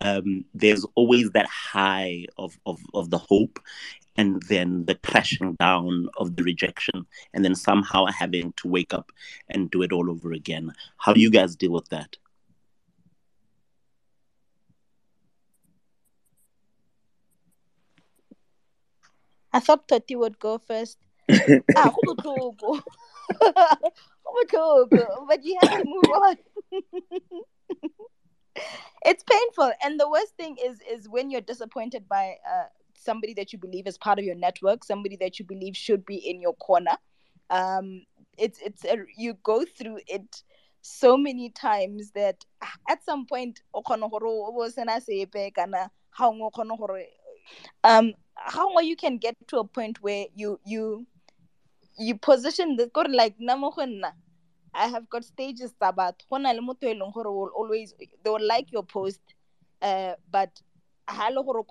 Um, 0.03 0.45
there's 0.53 0.85
always 0.97 1.31
that 1.31 1.47
high 1.47 2.27
of, 2.37 2.59
of, 2.67 2.81
of 2.93 3.11
the 3.11 3.19
hope 3.19 3.61
and 4.17 4.43
then 4.49 4.85
the 4.85 4.97
crashing 4.97 5.55
down 5.55 6.09
of 6.17 6.37
the 6.37 6.43
rejection 6.43 7.07
and 7.33 7.45
then 7.45 7.55
somehow 7.55 8.07
having 8.07 8.53
to 8.59 8.69
wake 8.69 8.93
up 8.93 9.13
and 9.49 9.71
do 9.71 9.83
it 9.83 9.93
all 9.93 10.11
over 10.11 10.33
again. 10.33 10.73
How 10.99 11.13
do 11.13 11.21
you 11.21 11.31
guys 11.31 11.57
deal 11.57 11.73
with 11.73 11.89
that? 11.91 12.17
I 19.53 19.61
thought 19.61 19.87
Toti 19.87 20.17
would 20.17 20.39
go 20.39 20.59
first. 20.59 20.99
ah, 21.77 21.93
but 25.29 25.45
you 25.45 25.59
have 25.63 25.79
to 25.79 25.85
move 25.85 26.05
on. 26.05 26.37
it's 29.05 29.25
painful, 29.25 29.73
and 29.85 30.01
the 30.01 30.09
worst 30.09 30.37
thing 30.37 30.57
is 30.63 30.81
is 30.91 31.09
when 31.09 31.31
you're 31.31 31.41
disappointed 31.41 32.09
by 32.09 32.37
uh, 32.49 32.65
somebody 32.95 33.35
that 33.35 33.53
you 33.53 33.59
believe 33.59 33.87
is 33.87 33.99
part 33.99 34.19
of 34.19 34.25
your 34.25 34.35
network, 34.35 34.85
somebody 34.85 35.17
that 35.17 35.39
you 35.39 35.45
believe 35.45 35.77
should 35.77 36.05
be 36.07 36.17
in 36.17 36.41
your 36.41 36.55
corner. 36.55 36.97
Um, 37.51 38.03
it's 38.39 38.61
it's 38.63 38.85
a, 38.85 38.99
you 39.17 39.35
go 39.43 39.65
through 39.65 40.01
it 40.07 40.43
so 40.81 41.17
many 41.17 41.51
times 41.51 42.11
that 42.13 42.45
ah, 42.63 42.73
at 42.89 43.05
some 43.05 43.27
point 43.27 43.61
um 47.85 48.13
you 48.83 48.97
can 48.97 49.19
get 49.19 49.37
to 49.49 49.59
a 49.59 49.65
point 49.65 50.03
where 50.03 50.27
you 50.35 50.59
you 50.65 51.07
you 51.99 52.17
position 52.17 52.77
the 52.77 52.89
like 53.11 53.35
I 54.75 54.89
have 54.89 55.09
got 55.11 55.25
stages 55.25 55.75
but 55.79 56.23
go 56.31 56.39
na 56.39 56.53
le 56.53 56.61
motho 56.61 56.85
e 56.85 56.99
will 56.99 57.51
always 57.55 57.95
they 58.23 58.31
will 58.31 58.47
like 58.47 58.73
your 58.73 58.83
post 58.83 59.21
uh, 59.83 60.15
but 60.31 60.61
ha 61.09 61.29
le 61.29 61.45
ko 61.45 61.67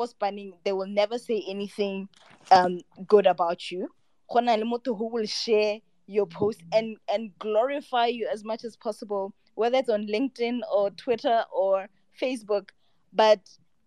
they 0.64 0.72
will 0.72 0.88
never 0.88 1.18
say 1.18 1.44
anything 1.48 2.08
um 2.52 2.80
good 3.08 3.26
about 3.26 3.72
you. 3.72 3.90
Who 4.34 5.10
will 5.12 5.26
share 5.26 5.80
your 6.08 6.28
post 6.28 6.62
and 6.72 6.98
and 7.12 7.32
glorify 7.40 8.08
you 8.08 8.30
as 8.32 8.44
much 8.44 8.64
as 8.64 8.76
possible 8.76 9.34
whether 9.56 9.78
it's 9.78 9.90
on 9.90 10.08
LinkedIn 10.08 10.60
or 10.74 10.92
Twitter 10.92 11.44
or 11.52 11.88
Facebook. 12.22 12.70
But 13.14 13.40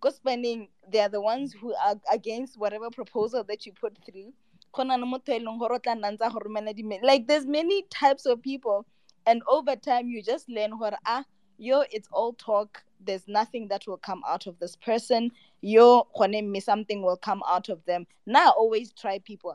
gospelling 0.03 0.69
they 0.91 1.01
are 1.01 1.09
the 1.09 1.21
ones 1.21 1.55
who 1.55 1.73
are 1.75 1.95
against 2.13 2.59
whatever 2.59 2.91
proposal 2.91 3.45
that 3.45 3.65
you 3.65 3.73
put 3.73 3.97
through. 4.05 4.33
Like 4.77 7.27
there's 7.29 7.47
many 7.47 7.83
types 7.91 8.27
of 8.27 8.43
people 8.43 8.85
and 9.27 9.43
over 9.49 9.77
time 9.77 10.09
you 10.09 10.23
just 10.23 10.49
learn 10.49 10.79
what 10.79 10.95
ah 11.07 11.25
yo 11.59 11.85
it's 11.91 12.09
all 12.13 12.33
talk. 12.35 12.83
There's 13.01 13.29
nothing 13.29 13.69
that 13.69 13.87
will 13.87 13.99
come 13.99 14.23
out 14.27 14.47
of 14.47 14.59
this 14.59 14.77
person. 14.77 15.31
Yo 15.61 16.07
me 16.19 16.61
something 16.61 17.03
will 17.03 17.17
come 17.17 17.43
out 17.49 17.69
of 17.69 17.85
them. 17.85 18.07
Now 18.27 18.51
always 18.51 18.93
try 18.93 19.19
people 19.21 19.55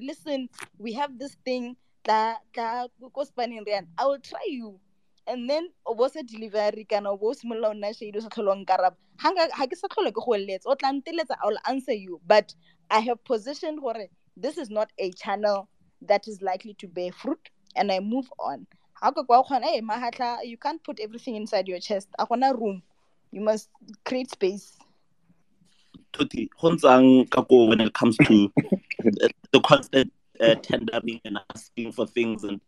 listen 0.00 0.48
we 0.78 0.92
have 0.92 1.18
this 1.18 1.36
thing 1.44 1.76
i 3.98 4.04
will 4.04 4.18
try 4.18 4.44
you. 4.46 4.78
And 5.26 5.48
then 5.48 5.70
o 5.86 5.94
bo 5.94 6.08
se 6.08 6.22
delivery 6.22 6.84
kana 6.84 7.10
o 7.10 7.16
bo 7.16 7.28
o 7.28 7.32
simolola 7.32 7.94
i 11.30 11.46
will 11.46 11.58
answer 11.68 11.92
you. 11.92 12.20
But 12.26 12.54
i 12.90 13.00
have 13.00 13.24
positioned 13.24 13.80
gore 13.80 14.06
this 14.36 14.58
is 14.58 14.68
not 14.68 14.90
a 14.98 15.12
channel 15.12 15.68
that 16.02 16.28
is 16.28 16.42
likely 16.42 16.74
to 16.74 16.88
bear 16.88 17.12
fruit 17.12 17.50
and 17.76 17.92
i 17.92 18.00
move 18.00 18.30
on. 18.38 18.66
Ga 19.00 19.12
ka 19.12 19.22
kwa 19.22 19.44
kgona 19.44 19.66
hey 19.66 19.80
mahatla 19.80 20.38
you 20.44 20.56
can't 20.56 20.82
put 20.82 21.00
everything 21.00 21.36
inside 21.36 21.68
your 21.68 21.80
chest. 21.80 22.08
I 22.18 22.24
want 22.28 22.44
a 22.44 22.54
room. 22.54 22.82
You 23.32 23.40
must 23.40 23.68
create 24.04 24.30
space. 24.30 24.78
Toti 26.12 26.48
go 26.58 27.64
when 27.64 27.80
it 27.80 27.92
comes 27.94 28.16
to 28.18 28.52
the 29.52 29.60
constant 29.60 30.12
uh, 30.40 30.54
tendering 30.56 31.20
and 31.24 31.38
asking 31.54 31.92
for 31.92 32.06
things 32.06 32.44
and 32.44 32.60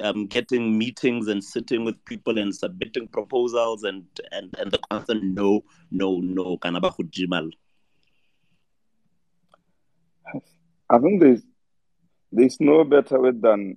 um, 0.00 0.26
getting 0.26 0.76
meetings 0.76 1.28
and 1.28 1.42
sitting 1.42 1.84
with 1.84 2.02
people 2.04 2.38
and 2.38 2.54
submitting 2.54 3.08
proposals 3.08 3.84
and 3.84 4.04
and, 4.32 4.54
and 4.58 4.70
the 4.70 4.78
constant 4.90 5.22
no, 5.24 5.64
no, 5.90 6.18
no, 6.18 6.58
kind 6.58 6.76
of 6.76 6.84
I 10.88 10.98
think 10.98 11.20
there's 11.20 11.42
there's 12.32 12.60
no 12.60 12.84
better 12.84 13.20
way 13.20 13.32
than 13.32 13.76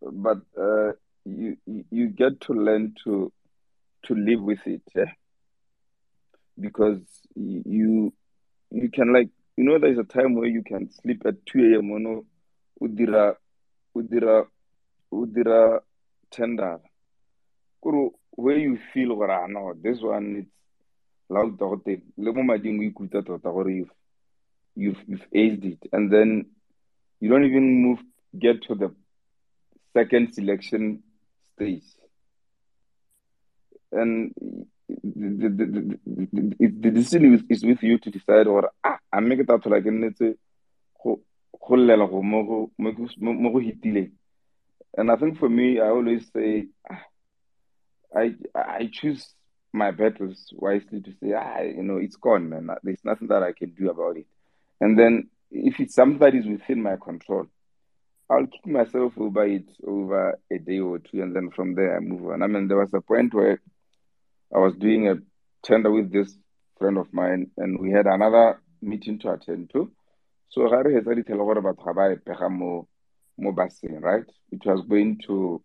But 0.00 0.38
uh, 0.58 0.92
you 1.24 1.56
you 1.90 2.08
get 2.08 2.40
to 2.42 2.52
learn 2.52 2.94
to 3.04 3.32
to 4.04 4.14
live 4.14 4.40
with 4.40 4.66
it, 4.66 4.82
yeah? 4.94 5.12
because 6.58 7.00
you 7.34 8.12
you 8.70 8.90
can 8.90 9.12
like 9.12 9.28
you 9.56 9.64
know 9.64 9.78
there's 9.78 9.98
a 9.98 10.04
time 10.04 10.34
where 10.34 10.48
you 10.48 10.62
can 10.62 10.90
sleep 10.90 11.22
at 11.26 11.44
two 11.46 11.74
a.m. 11.74 12.02
Know, 12.02 12.24
udira 12.80 13.36
udira 13.94 14.46
o 15.10 15.26
dira 15.26 15.80
tender 16.30 16.80
kore 17.80 18.10
where 18.36 18.58
you 18.58 18.78
feel 18.92 19.14
gore 19.14 19.30
ah 19.30 19.46
no 19.46 19.74
this 19.82 20.00
one 20.00 20.36
it's 20.40 20.50
loud 21.28 21.58
teng 21.58 22.02
le 22.16 22.32
mo 22.32 22.42
mading 22.42 22.92
tota 23.10 23.42
you've, 23.68 23.90
you've 24.74 25.26
aced 25.34 25.64
it 25.64 25.88
and 25.92 26.10
then 26.10 26.46
you 27.22 27.28
don't 27.28 27.44
even 27.44 27.82
move 27.82 28.00
get 28.36 28.62
to 28.62 28.74
the 28.74 28.92
second 29.94 30.34
selection 30.34 31.04
stage. 31.54 31.84
And 33.92 34.34
the, 34.88 35.48
the, 35.48 35.98
the, 36.04 36.66
the, 36.80 36.90
decision 36.90 37.44
is, 37.48 37.62
with 37.62 37.80
you 37.80 37.98
to 37.98 38.10
decide 38.10 38.48
or 38.48 38.72
ah 38.82 38.98
I 39.12 39.20
make 39.20 39.38
it 39.38 39.50
up 39.50 39.62
to 39.62 39.68
like 39.68 39.84
go 39.84 39.90
hitileng. 43.60 44.10
And 44.98 45.10
i 45.10 45.16
think 45.16 45.38
for 45.38 45.48
me 45.48 45.78
i 45.80 45.88
always 45.88 46.28
say 46.34 46.66
ah, 46.90 47.04
i 48.16 48.34
i 48.54 48.90
choose 48.92 49.32
my 49.72 49.92
battles 49.92 50.52
wisely 50.52 51.00
to 51.02 51.12
say 51.22 51.34
ah 51.34 51.60
you 51.60 51.84
know 51.84 51.98
it's 51.98 52.16
gone 52.16 52.48
man 52.48 52.68
there's 52.82 53.04
nothing 53.04 53.28
that 53.28 53.44
i 53.44 53.52
can 53.52 53.70
do 53.70 53.90
about 53.90 54.16
it. 54.16 54.26
And 54.80 54.98
then 54.98 55.30
if 55.52 55.80
it's 55.80 55.94
something 55.94 56.18
that 56.18 56.34
is 56.34 56.46
within 56.46 56.82
my 56.82 56.96
control 56.96 57.46
i'll 58.30 58.46
kick 58.46 58.66
myself 58.66 59.12
over 59.18 59.44
it 59.46 59.66
over 59.86 60.38
a 60.50 60.58
day 60.58 60.78
or 60.78 60.98
two 60.98 61.22
and 61.22 61.36
then 61.36 61.50
from 61.50 61.74
there 61.74 61.96
i 61.96 62.00
move 62.00 62.26
on. 62.30 62.42
I 62.42 62.46
mean 62.46 62.68
there 62.68 62.78
was 62.78 62.92
a 62.94 63.00
point 63.00 63.34
where 63.34 63.60
i 64.54 64.58
was 64.58 64.74
doing 64.76 65.08
a 65.08 65.16
tender 65.62 65.90
with 65.90 66.12
this 66.12 66.34
friend 66.78 66.98
of 66.98 67.12
mine 67.12 67.50
and 67.56 67.78
we 67.78 67.90
had 67.92 68.06
another 68.06 68.60
meeting 68.80 69.18
to 69.20 69.32
attend 69.32 69.70
to. 69.72 69.90
So 70.50 70.68
ga 70.68 70.78
re 70.78 70.96
already 70.96 71.22
dithelo 71.22 71.46
gore 71.46 71.62
batho 71.62 71.84
ga 71.84 71.92
ba 71.92 72.12
e 72.12 72.16
pega 72.16 72.50
mo 72.50 72.88
mo 73.38 73.50
right? 73.52 74.24
It 74.50 74.66
was 74.66 74.80
going 74.88 75.20
to 75.26 75.62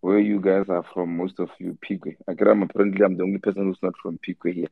where 0.00 0.18
you 0.18 0.40
guys 0.40 0.68
are 0.68 0.84
from 0.92 1.16
most 1.16 1.38
of 1.38 1.50
you 1.58 1.78
am 1.88 2.62
apparently 2.62 3.04
I'm 3.04 3.16
the 3.16 3.22
only 3.22 3.38
person 3.38 3.64
who's 3.64 3.82
not 3.82 3.94
from 4.02 4.18
Phikwe 4.18 4.54
here. 4.54 4.68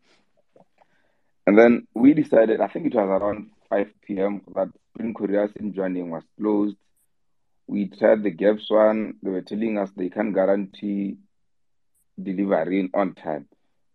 And 1.47 1.59
then 1.59 1.86
we 1.95 2.14
decided, 2.14 2.61
I 2.61 2.68
think 2.68 2.86
it 2.86 2.95
was 2.95 3.09
around 3.09 3.51
5 3.68 3.86
p.m. 4.07 4.42
that 4.55 4.68
Spring 4.95 5.12
Korea's 5.14 5.51
in 5.57 5.74
joining 5.74 6.11
was 6.11 6.22
closed. 6.38 6.76
We 7.66 7.88
tried 7.88 8.22
the 8.22 8.30
gaps 8.30 8.70
one. 8.70 9.14
They 9.22 9.30
were 9.30 9.42
telling 9.42 9.78
us 9.78 9.90
they 9.97 10.09
can't 10.09 10.34
guarantee 10.34 11.16
delivery 12.22 12.90
on 12.95 13.14
time. 13.14 13.47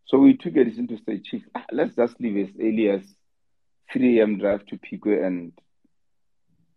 So 0.06 0.18
we 0.18 0.38
took 0.38 0.56
a 0.56 0.64
decision 0.64 0.88
to 0.88 0.98
say, 1.06 1.20
Chief, 1.24 1.44
ah, 1.56 1.66
let's 1.72 1.96
just 1.96 2.20
leave 2.20 2.50
as 2.50 2.56
early 2.60 2.90
as 2.90 3.02
3 3.94 4.20
a.m. 4.20 4.40
drive 4.40 4.66
to 4.68 4.78
Phikwe 4.78 5.24
and 5.26 5.54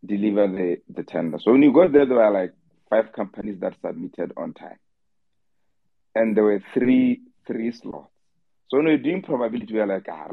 deliver 0.04 0.46
the, 0.48 0.76
the 0.94 1.02
tender. 1.02 1.38
So 1.38 1.52
when 1.52 1.62
you 1.62 1.72
got 1.72 1.92
there, 1.92 2.06
there 2.06 2.16
were 2.16 2.30
like 2.30 2.52
five 2.90 3.12
companies 3.12 3.58
that 3.60 3.74
submitted 3.80 4.32
on 4.36 4.52
time. 4.52 4.78
And 6.14 6.36
there 6.36 6.44
were 6.44 6.62
three 6.74 7.22
three 7.46 7.72
slots. 7.72 8.11
So 8.72 8.78
when 8.78 8.86
we 8.86 9.12
are 9.12 9.20
probability, 9.20 9.74
we 9.74 9.80
were 9.80 9.86
like, 9.86 10.06
ah, 10.10 10.28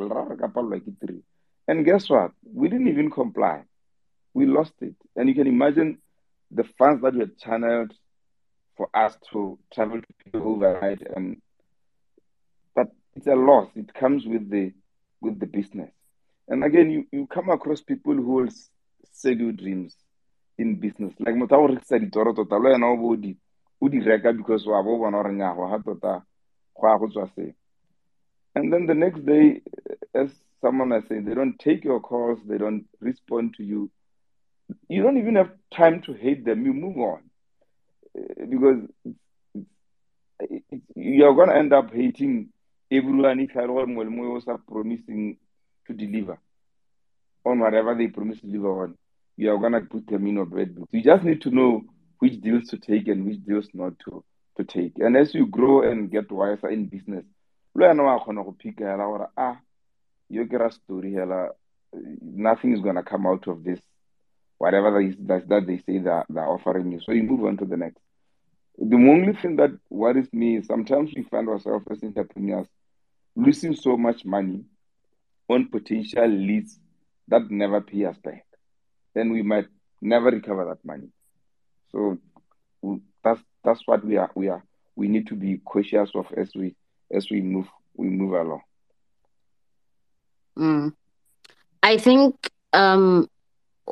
three. 1.06 1.24
And 1.68 1.84
guess 1.84 2.10
what? 2.10 2.32
We 2.42 2.70
didn't 2.70 2.88
even 2.88 3.12
comply. 3.12 3.64
we 4.34 4.46
lost 4.46 4.72
it. 4.80 4.96
And 5.18 5.28
you 5.28 5.36
can 5.36 5.46
imagine 5.46 5.98
the 6.50 6.64
funds 6.64 7.02
that 7.02 7.16
were 7.16 7.30
channeled 7.38 7.92
for 8.78 8.88
us 8.94 9.18
to 9.34 9.60
travel 9.74 10.00
to 10.00 10.08
and 11.18 11.42
but 12.74 12.88
it's 13.14 13.28
a 13.28 13.36
loss. 13.36 13.68
It 13.76 13.94
comes 13.94 14.26
with 14.26 14.50
the 14.50 14.72
with 15.20 15.38
the 15.38 15.46
business. 15.46 15.92
And 16.48 16.64
again, 16.64 16.90
you, 16.90 17.08
you 17.12 17.28
come 17.28 17.50
across 17.50 17.82
people 17.82 18.14
who 18.14 18.36
will 18.36 18.50
sell 19.12 19.34
you 19.34 19.52
dreams 19.52 19.98
in 20.58 20.76
business. 20.76 21.14
Like 21.20 21.36
motho 21.36 21.50
go 21.50 21.68
rekisa 21.68 22.00
ditoro 22.00 22.34
tota 22.34 22.56
le 22.56 22.70
wena 22.70 22.88
o 22.88 22.96
bo 22.96 23.18
because 24.38 24.66
wa 24.66 24.82
bo 24.82 24.98
bona 24.98 25.22
gore 25.24 25.34
go 25.54 27.28
a. 27.28 27.54
And 28.56 28.74
then 28.74 28.86
the 28.88 28.96
next 28.96 29.26
day, 29.26 29.62
as 30.14 30.30
someone 30.62 30.92
has 30.92 31.04
said, 31.08 31.26
they 31.26 31.34
don't 31.34 31.58
take 31.60 31.84
your 31.84 32.00
calls, 32.00 32.40
they 32.46 32.58
don't 32.58 32.86
respond 33.00 33.56
to 33.58 33.64
you. 33.64 33.92
You 34.88 35.04
don't 35.04 35.18
even 35.18 35.36
have 35.36 35.52
time 35.74 36.02
to 36.04 36.14
hate 36.14 36.46
them. 36.46 36.66
You 36.66 36.74
move 36.74 36.98
on 36.98 37.22
uh, 38.18 38.46
because 38.50 38.80
you're 40.96 41.36
going 41.36 41.50
to 41.50 41.56
end 41.56 41.74
up 41.74 41.94
hating 41.94 42.50
everyone 42.92 43.40
if 43.40 43.54
you're 43.56 44.58
promising 44.68 45.38
to 45.88 45.94
deliver 45.94 46.40
on 47.46 47.60
whatever 47.60 47.96
they 47.96 48.08
promise 48.08 48.40
to 48.42 48.48
deliver 48.48 48.84
on. 48.84 48.98
You 49.38 49.52
are 49.52 49.58
going 49.58 49.74
to 49.74 49.82
put 49.82 50.08
them 50.08 50.28
in 50.28 50.38
a 50.38 50.46
bad 50.46 50.76
book. 50.76 50.90
You 50.92 51.04
just 51.04 51.24
need 51.24 51.42
to 51.44 51.50
know 51.50 51.84
which 52.20 52.42
deals 52.42 52.68
to 52.70 52.78
take 52.78 53.08
and 53.08 53.26
which 53.26 53.44
deals 53.46 53.68
not 53.74 53.94
to, 54.06 54.24
to 54.58 54.64
take. 54.66 54.94
And 54.98 55.16
as 55.16 55.34
you 55.34 55.48
grow 55.48 55.90
and 55.90 56.12
get 56.12 56.32
wiser 56.32 56.70
in 56.70 56.88
business, 56.88 57.24
le 57.80 58.04
wa 58.04 58.20
kgona 58.20 58.44
go 58.44 58.56
hela 58.62 59.06
gore 59.06 59.28
ah 59.38 59.58
yo 60.30 60.46
kera 60.46 60.72
story 60.72 61.14
hela 61.14 61.50
nothing 62.22 62.74
is 62.74 62.82
going 62.82 62.96
to 62.96 63.04
come 63.04 63.26
out 63.26 63.48
of 63.48 63.64
this 63.64 63.80
whatever 64.58 64.92
that, 64.92 65.08
is, 65.08 65.16
that, 65.20 65.48
that 65.48 65.66
they 65.66 65.78
say 65.78 66.00
that 66.00 66.26
they're 66.30 66.48
offering 66.48 66.92
you 66.92 67.00
so 67.00 67.12
you 67.12 67.24
move 67.24 67.44
on 67.46 67.58
to 67.58 67.66
the 67.66 67.78
next 67.78 68.00
the 68.78 68.96
only 68.96 69.34
thing 69.34 69.58
that 69.58 69.72
worries 69.90 70.32
me 70.32 70.58
is 70.58 70.68
sometimes 70.68 71.12
we 71.16 71.24
find 71.24 71.50
ourselves 71.50 71.86
as 71.92 72.02
entrepreneurs 72.04 72.68
losing 73.36 73.76
so 73.76 73.98
much 73.98 74.24
money 74.26 74.64
on 75.50 75.68
potential 75.70 76.28
leads 76.28 76.80
that 77.28 77.50
never 77.50 77.82
pay 77.82 78.06
us 78.06 78.18
back. 78.24 78.46
Then 79.14 79.32
we 79.32 79.42
might 79.42 79.68
never 80.02 80.30
recover 80.30 80.66
that 80.66 80.86
money. 80.86 81.10
So 81.92 82.18
that's 83.24 83.42
that's 83.64 83.82
what 83.86 84.06
we 84.06 84.16
are 84.16 84.32
we 84.36 84.48
are 84.48 84.64
we 84.96 85.08
need 85.10 85.28
to 85.28 85.36
be 85.36 85.58
cautious 85.58 86.12
of 86.16 86.28
as 86.38 86.50
we 86.56 86.76
as 87.12 87.30
we 87.30 87.42
move 87.42 87.68
we 87.96 88.08
move 88.08 88.34
along. 88.34 88.62
Mm. 90.58 90.94
I 91.84 91.98
think 91.98 92.50
um 92.74 93.30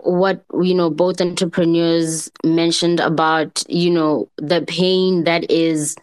what 0.04 0.44
you 0.62 0.74
know 0.76 0.90
both 0.90 1.22
entrepreneurs 1.22 2.30
mentioned 2.44 3.00
about 3.00 3.64
you 3.68 3.90
know 3.90 4.30
the 4.38 4.64
pain 4.68 5.24
that 5.24 5.50
is 5.50 5.96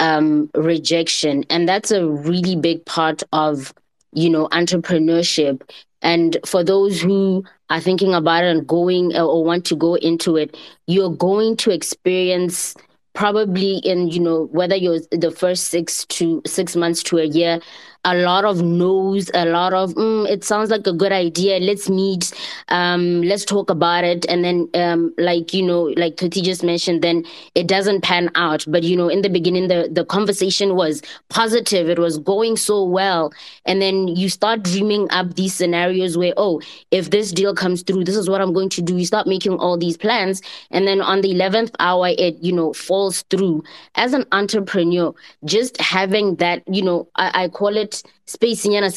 um 0.00 0.50
rejection 0.54 1.44
and 1.50 1.68
that's 1.68 1.90
a 1.90 2.06
really 2.06 2.56
big 2.56 2.84
part 2.86 3.22
of 3.32 3.72
you 4.12 4.28
know 4.28 4.48
entrepreneurship 4.48 5.62
and 6.02 6.38
for 6.44 6.64
those 6.64 7.00
who 7.00 7.44
are 7.68 7.80
thinking 7.80 8.14
about 8.14 8.42
it 8.42 8.56
and 8.56 8.66
going 8.66 9.14
or 9.16 9.44
want 9.44 9.64
to 9.66 9.76
go 9.76 9.94
into 9.96 10.36
it 10.36 10.56
you're 10.86 11.14
going 11.14 11.56
to 11.56 11.70
experience 11.70 12.74
probably 13.20 13.76
in 13.84 14.08
you 14.08 14.18
know 14.18 14.44
whether 14.50 14.74
you're 14.74 15.00
the 15.10 15.30
first 15.30 15.66
six 15.66 16.06
to 16.06 16.40
six 16.46 16.74
months 16.74 17.02
to 17.02 17.18
a 17.18 17.24
year 17.24 17.60
a 18.04 18.16
lot 18.16 18.44
of 18.44 18.62
no's, 18.62 19.30
a 19.34 19.44
lot 19.44 19.74
of 19.74 19.94
mm, 19.94 20.28
it 20.28 20.42
sounds 20.42 20.70
like 20.70 20.86
a 20.86 20.92
good 20.92 21.12
idea. 21.12 21.58
Let's 21.58 21.90
meet, 21.90 22.32
um, 22.68 23.20
let's 23.22 23.44
talk 23.44 23.68
about 23.68 24.04
it, 24.04 24.24
and 24.28 24.42
then 24.44 24.68
um, 24.74 25.12
like 25.18 25.52
you 25.52 25.62
know, 25.62 25.82
like 25.96 26.16
Toti 26.16 26.42
just 26.42 26.64
mentioned, 26.64 27.02
then 27.02 27.24
it 27.54 27.66
doesn't 27.66 28.00
pan 28.02 28.30
out. 28.36 28.64
But 28.66 28.84
you 28.84 28.96
know, 28.96 29.08
in 29.08 29.20
the 29.22 29.28
beginning, 29.28 29.68
the 29.68 29.88
the 29.92 30.04
conversation 30.04 30.76
was 30.76 31.02
positive. 31.28 31.88
It 31.90 31.98
was 31.98 32.18
going 32.18 32.56
so 32.56 32.84
well, 32.84 33.32
and 33.66 33.82
then 33.82 34.08
you 34.08 34.30
start 34.30 34.62
dreaming 34.62 35.06
up 35.10 35.34
these 35.34 35.54
scenarios 35.54 36.16
where 36.16 36.32
oh, 36.38 36.62
if 36.90 37.10
this 37.10 37.32
deal 37.32 37.54
comes 37.54 37.82
through, 37.82 38.04
this 38.04 38.16
is 38.16 38.30
what 38.30 38.40
I'm 38.40 38.54
going 38.54 38.70
to 38.70 38.82
do. 38.82 38.96
You 38.96 39.06
start 39.06 39.26
making 39.26 39.58
all 39.58 39.76
these 39.76 39.98
plans, 39.98 40.40
and 40.70 40.86
then 40.86 41.02
on 41.02 41.20
the 41.20 41.32
eleventh 41.32 41.74
hour, 41.78 42.08
it 42.16 42.36
you 42.40 42.52
know 42.52 42.72
falls 42.72 43.22
through. 43.30 43.62
As 43.96 44.14
an 44.14 44.24
entrepreneur, 44.32 45.12
just 45.44 45.78
having 45.80 46.36
that, 46.36 46.62
you 46.66 46.82
know, 46.82 47.08
I, 47.16 47.44
I 47.44 47.48
call 47.48 47.76
it 47.76 47.89
space 48.26 48.66
nyana 48.66 48.90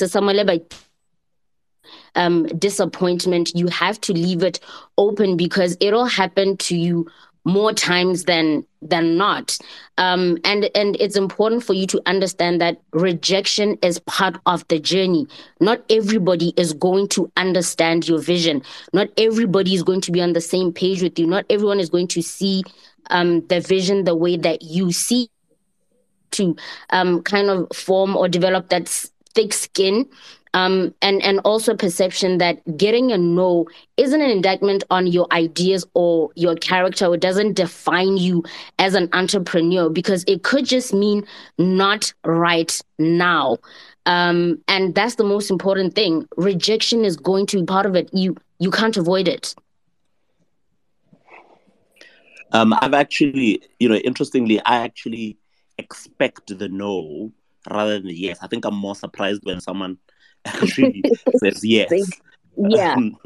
um 2.16 2.46
disappointment 2.60 3.52
you 3.56 3.68
have 3.68 4.00
to 4.02 4.14
leave 4.14 4.44
it 4.44 4.60
open 4.98 5.36
because 5.38 5.78
it'll 5.80 6.06
happen 6.06 6.58
to 6.58 6.76
you 6.76 7.08
more 7.46 7.74
times 7.74 8.24
than 8.24 8.66
than 8.82 9.18
not. 9.18 9.58
Um 9.98 10.38
and 10.44 10.70
and 10.76 10.96
it's 11.00 11.16
important 11.16 11.64
for 11.64 11.74
you 11.74 11.86
to 11.88 12.02
understand 12.06 12.62
that 12.62 12.82
rejection 12.92 13.78
is 13.82 14.00
part 14.00 14.38
of 14.46 14.66
the 14.70 14.80
journey. 14.80 15.28
Not 15.60 15.82
everybody 15.90 16.54
is 16.56 16.74
going 16.74 17.08
to 17.10 17.32
understand 17.36 18.08
your 18.08 18.20
vision. 18.20 18.62
Not 18.94 19.10
everybody 19.18 19.74
is 19.74 19.84
going 19.84 20.02
to 20.02 20.12
be 20.12 20.22
on 20.22 20.34
the 20.34 20.42
same 20.42 20.72
page 20.72 21.02
with 21.02 21.20
you. 21.20 21.28
Not 21.28 21.46
everyone 21.50 21.80
is 21.80 21.90
going 21.90 22.08
to 22.10 22.22
see 22.22 22.64
um 23.10 23.46
the 23.48 23.60
vision 23.60 24.06
the 24.06 24.16
way 24.16 24.38
that 24.38 24.62
you 24.62 24.92
see 24.92 25.30
to 26.34 26.56
um, 26.92 27.22
kind 27.24 27.50
of 27.50 27.68
form 27.76 28.16
or 28.16 28.28
develop 28.28 28.70
that 28.70 28.88
thick 29.34 29.54
skin 29.54 30.08
um, 30.54 30.94
and 31.02 31.22
and 31.24 31.40
also 31.40 31.76
perception 31.76 32.38
that 32.38 32.78
getting 32.78 33.12
a 33.12 33.18
no 33.18 33.68
isn't 33.98 34.22
an 34.22 34.30
indictment 34.30 34.84
on 34.92 35.08
your 35.08 35.28
ideas 35.32 35.86
or 35.94 36.30
your 36.36 36.56
character. 36.56 37.12
It 37.14 37.22
doesn't 37.22 37.54
define 37.54 38.18
you 38.18 38.44
as 38.78 38.94
an 38.94 39.10
entrepreneur 39.14 39.90
because 39.90 40.24
it 40.28 40.44
could 40.44 40.66
just 40.66 40.94
mean 40.94 41.26
not 41.58 42.14
right 42.24 42.80
now. 43.00 43.58
Um, 44.06 44.62
and 44.68 44.94
that's 44.94 45.16
the 45.16 45.24
most 45.24 45.50
important 45.50 45.96
thing. 45.96 46.28
Rejection 46.38 47.04
is 47.04 47.18
going 47.18 47.48
to 47.48 47.60
be 47.60 47.66
part 47.66 47.86
of 47.86 47.96
it. 47.96 48.10
You 48.14 48.38
you 48.60 48.70
can't 48.70 48.96
avoid 48.96 49.28
it. 49.28 49.56
Um, 52.52 52.76
I've 52.82 52.94
actually, 52.94 53.64
you 53.80 53.90
know, 53.90 53.96
interestingly, 53.96 54.60
I 54.60 54.84
actually 54.84 55.38
expect 55.78 56.58
the 56.58 56.70
no 56.70 57.32
rather 57.70 58.00
than 58.00 58.08
the 58.08 58.16
yes. 58.16 58.40
I 58.42 58.48
think 58.48 58.66
I'm 58.66 58.76
more 58.76 58.96
surprised 58.96 59.42
when 59.44 59.62
someone 59.62 59.98
actually 60.46 61.04
says 61.38 61.64
yes. 61.64 61.92
Yeah. 62.58 62.94
Um, 62.94 63.18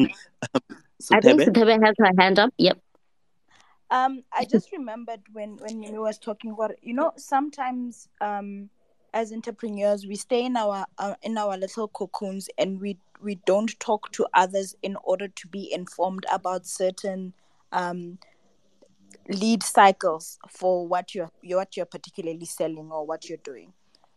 I 1.11 1.21
think 1.21 1.41
Sitebe 1.41 1.83
has 1.85 1.95
her 1.97 2.11
hand 2.17 2.39
up. 2.39 2.53
Yep. 2.57 2.79
Um, 3.89 4.23
I 4.33 4.45
just 4.45 4.71
remembered 4.71 5.21
when 5.31 5.57
when 5.57 5.79
Mimi 5.79 5.97
was 5.97 6.17
talking 6.17 6.51
about 6.51 6.71
you 6.81 6.93
know 6.93 7.13
sometimes 7.15 8.09
um 8.19 8.69
as 9.13 9.31
entrepreneurs 9.31 10.05
we 10.05 10.15
stay 10.15 10.45
in 10.45 10.57
our 10.57 10.85
uh, 10.97 11.15
in 11.21 11.37
our 11.37 11.57
little 11.57 11.87
cocoons 11.87 12.49
and 12.57 12.81
we 12.81 12.97
we 13.21 13.35
don't 13.45 13.79
talk 13.79 14.11
to 14.11 14.27
others 14.33 14.75
in 14.81 14.97
order 15.03 15.29
to 15.29 15.47
be 15.47 15.71
informed 15.71 16.25
about 16.31 16.67
certain 16.67 17.33
um 17.71 18.17
lead 19.29 19.63
cycles 19.63 20.39
for 20.49 20.87
what 20.87 21.13
you're 21.13 21.31
what 21.43 21.75
you're 21.75 21.85
particularly 21.85 22.45
selling 22.45 22.89
or 22.91 23.05
what 23.05 23.27
you're 23.27 23.37
doing. 23.43 23.73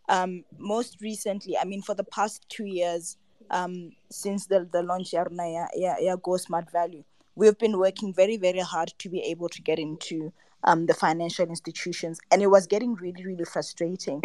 Um, 0.08 0.44
most 0.58 1.00
recently, 1.00 1.56
I 1.56 1.64
mean, 1.64 1.82
for 1.82 1.94
the 1.94 2.04
past 2.04 2.44
two 2.48 2.64
years, 2.64 3.16
um, 3.50 3.92
since 4.10 4.46
the, 4.46 4.68
the 4.72 4.82
launch 4.82 5.14
of 5.14 5.28
yeah, 5.76 5.94
yeah, 6.00 6.16
Go 6.20 6.36
Smart 6.36 6.70
Value, 6.72 7.04
we've 7.36 7.58
been 7.58 7.78
working 7.78 8.12
very, 8.12 8.36
very 8.36 8.58
hard 8.58 8.92
to 8.98 9.08
be 9.08 9.20
able 9.20 9.48
to 9.48 9.62
get 9.62 9.78
into 9.78 10.32
um, 10.64 10.86
the 10.86 10.94
financial 10.94 11.46
institutions. 11.46 12.20
And 12.30 12.42
it 12.42 12.48
was 12.48 12.66
getting 12.66 12.94
really, 12.94 13.24
really 13.24 13.44
frustrating. 13.44 14.20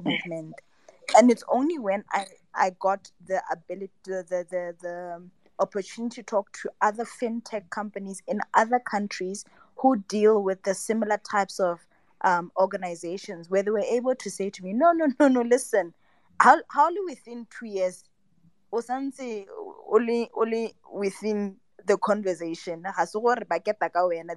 movement. 0.00 0.54
And 1.16 1.30
it's 1.30 1.44
only 1.48 1.78
when 1.78 2.04
I, 2.12 2.26
I 2.54 2.70
got 2.80 3.10
the 3.26 3.42
ability, 3.52 3.92
the, 4.04 4.24
the, 4.28 4.46
the, 4.50 4.74
the 4.80 5.22
opportunity 5.58 6.16
to 6.16 6.22
talk 6.22 6.52
to 6.62 6.70
other 6.80 7.04
fintech 7.04 7.68
companies 7.70 8.22
in 8.26 8.40
other 8.54 8.78
countries 8.78 9.44
who 9.76 9.96
deal 10.08 10.42
with 10.42 10.62
the 10.62 10.74
similar 10.74 11.18
types 11.18 11.60
of 11.60 11.80
um, 12.22 12.52
organizations 12.56 13.50
where 13.50 13.62
they 13.62 13.70
were 13.70 13.80
able 13.80 14.14
to 14.14 14.30
say 14.30 14.50
to 14.50 14.62
me, 14.62 14.72
no, 14.72 14.92
no, 14.92 15.08
no, 15.18 15.28
no, 15.28 15.42
listen, 15.42 15.92
how, 16.40 16.60
how 16.68 16.88
within 17.06 17.46
two 17.58 17.66
years, 17.66 18.04
only, 18.72 20.30
only 20.34 20.74
within 20.92 21.56
the 21.86 21.98
conversation, 21.98 22.84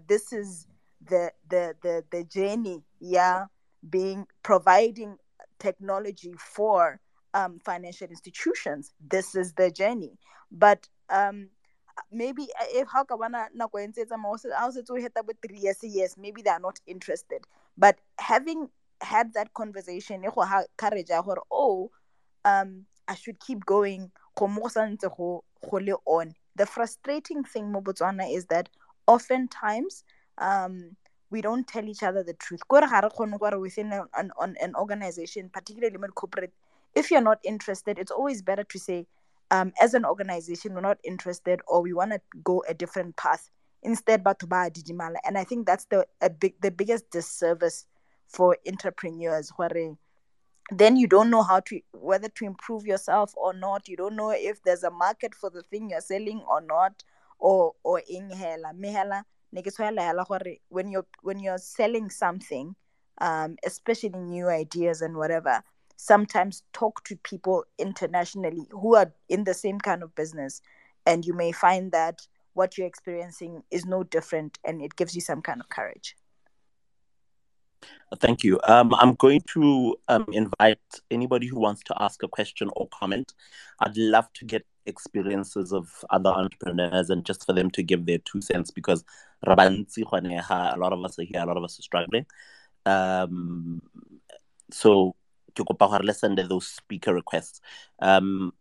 this 0.08 0.34
is 0.34 0.68
the, 1.08 1.32
the, 1.50 1.76
the, 1.82 2.04
the 2.12 2.24
journey, 2.24 2.82
yeah, 3.00 3.46
being 3.90 4.26
providing 4.44 5.18
technology 5.60 6.34
for 6.38 7.00
um, 7.34 7.60
financial 7.64 8.08
institutions. 8.08 8.94
This 9.08 9.36
is 9.36 9.54
the 9.54 9.70
journey. 9.70 10.18
But 10.52 10.88
um, 11.10 11.50
maybe 12.12 12.44
uh, 12.60 12.66
if 12.74 12.88
how 12.88 13.04
ka 13.04 13.18
bana 13.18 13.48
nako 13.58 13.80
e 13.80 13.88
ntse 13.88 14.02
e 14.02 14.06
tsamaya 14.06 14.50
ga 14.50 14.66
o 14.68 14.72
setse 14.72 14.90
o 14.92 14.96
heta 14.96 15.24
three 15.42 15.60
years 15.60 15.80
yes 15.84 16.18
maybe 16.18 16.42
they 16.42 16.50
are 16.50 16.60
not 16.60 16.80
interested. 16.88 17.46
But 17.78 18.00
having 18.20 18.70
had 19.02 19.34
that 19.34 19.54
conversation 19.54 20.24
courage 20.78 21.12
oh 21.52 21.92
um 22.46 22.86
i 23.08 23.16
should 23.16 23.40
keep 23.40 23.66
going 23.66 24.12
on. 26.06 26.34
The 26.56 26.66
frustrating 26.66 27.44
thing 27.44 27.72
mo 27.72 27.82
botswana 27.82 28.34
is 28.34 28.46
that 28.46 28.70
oftentimes 29.08 30.04
um 30.38 30.96
we 31.32 31.42
don't 31.42 31.68
tell 31.68 31.86
each 31.86 32.04
other 32.04 32.24
the 32.24 32.34
truth. 32.34 32.62
Within 32.70 33.92
an, 33.92 34.32
an, 34.40 34.56
an 34.62 34.76
organization 34.76 35.50
particularly 35.50 35.96
in 35.96 36.12
corporate 36.12 36.54
if 36.96 37.12
you're 37.12 37.22
not 37.22 37.40
interested 37.44 38.00
it's 38.00 38.12
always 38.12 38.42
better 38.42 38.64
to 38.64 38.80
say 38.80 39.06
um, 39.56 39.74
as 39.82 39.94
an 39.94 40.06
organization 40.06 40.74
we're 40.74 40.82
not 40.82 40.98
interested 41.04 41.60
or 41.68 41.82
we 41.82 41.94
want 41.94 42.12
to 42.12 42.20
go 42.44 42.64
a 42.68 42.74
different 42.74 43.16
path. 43.16 43.50
Instead 43.84 44.24
but 44.24 44.40
to 44.40 44.48
buy 44.48 44.68
digimala 44.72 45.18
and 45.26 45.38
i 45.38 45.44
think 45.44 45.68
that's 45.68 45.86
the 45.86 46.08
big 46.40 46.60
the 46.62 46.72
biggest 46.72 47.12
disservice 47.12 47.86
for 48.28 48.58
entrepreneurs 48.68 49.52
where 49.58 49.96
then 50.72 50.98
you 50.98 51.08
don't 51.08 51.30
know 51.30 51.44
how 51.44 51.60
to 51.60 51.80
whether 51.92 52.28
to 52.30 52.46
improve 52.46 52.86
yourself 52.86 53.34
or 53.38 53.54
not. 53.54 53.88
You 53.88 53.98
don't 53.98 54.16
know 54.16 54.32
if 54.32 54.64
there's 54.64 54.84
a 54.84 54.90
market 54.90 55.36
for 55.36 55.50
the 55.50 55.62
thing 55.62 55.90
you're 55.92 56.02
selling 56.02 56.42
or 56.50 56.62
not 56.62 57.04
or 57.40 57.74
or 57.84 58.02
in 58.10 58.30
hela. 58.32 58.74
Mehela 58.74 59.24
when 60.70 60.90
you're 60.90 61.06
when 61.22 61.40
you're 61.40 61.58
selling 61.58 62.10
something 62.10 62.76
um 63.22 63.56
especially 63.66 64.10
new 64.10 64.50
ideas 64.50 65.02
and 65.02 65.16
whatever 65.16 65.64
sometimes 65.96 66.64
talk 66.74 67.04
to 67.04 67.16
people 67.18 67.64
internationally 67.78 68.68
who 68.72 68.96
are 68.96 69.12
in 69.30 69.44
the 69.44 69.54
same 69.54 69.80
kind 69.80 70.04
of 70.04 70.14
business 70.16 70.62
and 71.06 71.26
you 71.26 71.34
may 71.34 71.52
find 71.52 71.92
that 71.92 72.28
what 72.54 72.78
you're 72.78 72.88
experiencing 72.88 73.62
is 73.72 73.86
no 73.86 74.04
different 74.04 74.58
and 74.64 74.82
it 74.82 74.96
gives 74.96 75.16
you 75.16 75.22
some 75.22 75.42
kind 75.42 75.60
of 75.60 75.70
courage 75.70 76.16
Thank 78.20 78.44
you. 78.44 78.60
Um, 78.68 78.94
I'm 78.96 79.16
going 79.16 79.42
to 79.54 79.96
um, 80.08 80.26
invite 80.32 80.80
anybody 81.12 81.48
who 81.48 81.60
wants 81.60 81.84
to 81.86 81.96
ask 82.00 82.24
a 82.24 82.28
question 82.28 82.70
or 82.76 82.88
comment. 82.90 83.34
I'd 83.80 83.98
love 83.98 84.32
to 84.34 84.46
get 84.46 84.66
experiences 84.86 85.74
of 85.74 85.90
other 86.12 86.30
entrepreneurs 86.30 87.10
and 87.10 87.26
just 87.26 87.46
for 87.46 87.54
them 87.54 87.72
to 87.72 87.84
give 87.84 88.06
their 88.06 88.20
two 88.20 88.42
cents 88.42 88.70
because 88.72 89.04
a 89.44 89.50
lot 89.50 89.60
of 89.60 89.70
us 91.04 91.20
are 91.20 91.24
here, 91.24 91.42
a 91.42 91.46
lot 91.46 91.58
of 91.58 91.64
us 91.64 91.80
are 91.80 91.82
struggling. 91.82 92.26
Um, 92.86 93.82
so 94.72 95.16
let's 96.04 96.20
send 96.20 96.38
those 96.38 96.68
speaker 96.68 97.14
requests. 97.14 97.62
Um, 98.02 98.54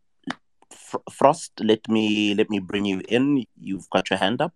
Frost, 1.11 1.53
let 1.61 1.89
me 1.89 2.35
let 2.35 2.51
me 2.51 2.59
bring 2.59 2.85
you 2.85 3.01
in. 3.09 3.45
You've 3.59 3.89
got 3.91 4.11
your 4.11 4.19
hand 4.19 4.41
up. 4.41 4.53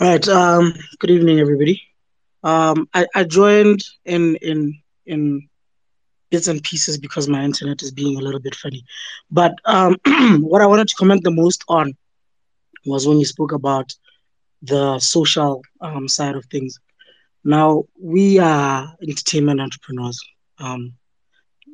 All 0.00 0.08
right. 0.08 0.28
Um, 0.28 0.74
good 0.98 1.10
evening, 1.10 1.40
everybody. 1.40 1.82
Um, 2.42 2.88
I, 2.94 3.06
I 3.14 3.24
joined 3.24 3.84
in 4.04 4.36
in 4.36 4.80
in 5.06 5.48
bits 6.30 6.48
and 6.48 6.62
pieces 6.62 6.98
because 6.98 7.28
my 7.28 7.44
internet 7.44 7.82
is 7.82 7.92
being 7.92 8.16
a 8.16 8.20
little 8.20 8.40
bit 8.40 8.54
funny. 8.54 8.84
But 9.30 9.54
um, 9.64 9.96
what 10.40 10.62
I 10.62 10.66
wanted 10.66 10.88
to 10.88 10.96
comment 10.96 11.22
the 11.22 11.30
most 11.30 11.64
on 11.68 11.96
was 12.86 13.06
when 13.06 13.18
you 13.18 13.24
spoke 13.24 13.52
about 13.52 13.94
the 14.62 14.98
social 14.98 15.62
um, 15.80 16.08
side 16.08 16.34
of 16.34 16.44
things. 16.46 16.80
Now 17.44 17.84
we 18.00 18.38
are 18.38 18.94
entertainment 19.02 19.60
entrepreneurs. 19.60 20.20
Um, 20.58 20.94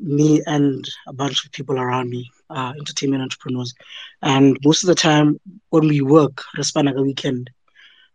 me 0.00 0.42
and 0.46 0.88
a 1.06 1.12
bunch 1.12 1.44
of 1.44 1.52
people 1.52 1.78
around 1.78 2.08
me 2.08 2.30
are 2.48 2.74
entertainment 2.74 3.22
entrepreneurs, 3.22 3.74
and 4.22 4.56
most 4.64 4.82
of 4.82 4.88
the 4.88 4.94
time 4.94 5.38
when 5.70 5.88
we 5.88 6.00
work, 6.00 6.42
Respanaga 6.56 7.02
weekend, 7.02 7.50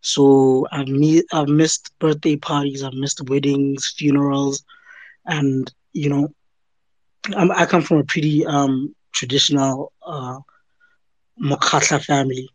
so 0.01 0.68
I've, 0.72 0.88
me- 0.88 1.24
I've 1.34 1.47
missed 1.47 1.91
birthday 1.99 2.36
parties, 2.36 2.84
I've 2.84 2.93
missed 2.93 3.28
weddings, 3.30 3.93
funerals, 3.97 4.63
and 5.26 5.72
you 5.93 6.09
know, 6.09 6.34
I'm, 7.36 7.51
i 7.51 7.66
come 7.66 7.82
from 7.82 7.97
a 7.97 8.03
pretty 8.03 8.45
um, 8.45 8.93
traditional 9.13 9.91
uh, 10.05 10.38
Mokhatla 11.41 12.03
family. 12.03 12.49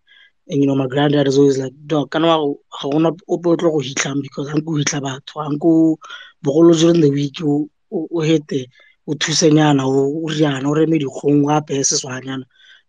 And 0.49 0.61
you 0.61 0.67
know, 0.67 0.77
my 0.77 0.87
granddad 0.87 1.27
is 1.27 1.39
always 1.39 1.59
like, 1.59 1.73
dog, 1.87 2.11
kana 2.11 2.27
wa 2.27 2.55
ga 2.81 2.89
gona 2.89 3.19
ope 3.29 3.47
o 3.47 3.57
tlo 3.57 3.73
go 3.73 3.81
hitlang 3.81 4.23
because 4.23 4.49
nko 4.49 4.79
hitla 4.79 5.01
batho, 5.01 5.35
ga 5.35 5.49
nko 5.51 5.97
bogolo 6.45 6.79
during 6.79 7.01
the 7.01 7.11
week 7.11 7.37
o 7.43 7.69
o 7.91 8.21
hete 8.23 8.67
o 9.07 9.15
thusenyana 9.15 9.83
o 9.87 10.29
riana 10.29 10.69
o 10.69 10.75
reme 10.75 10.99
dikgong 10.99 11.45
o 11.47 11.51
apeye 11.51 11.85
seswanyana 11.85 12.45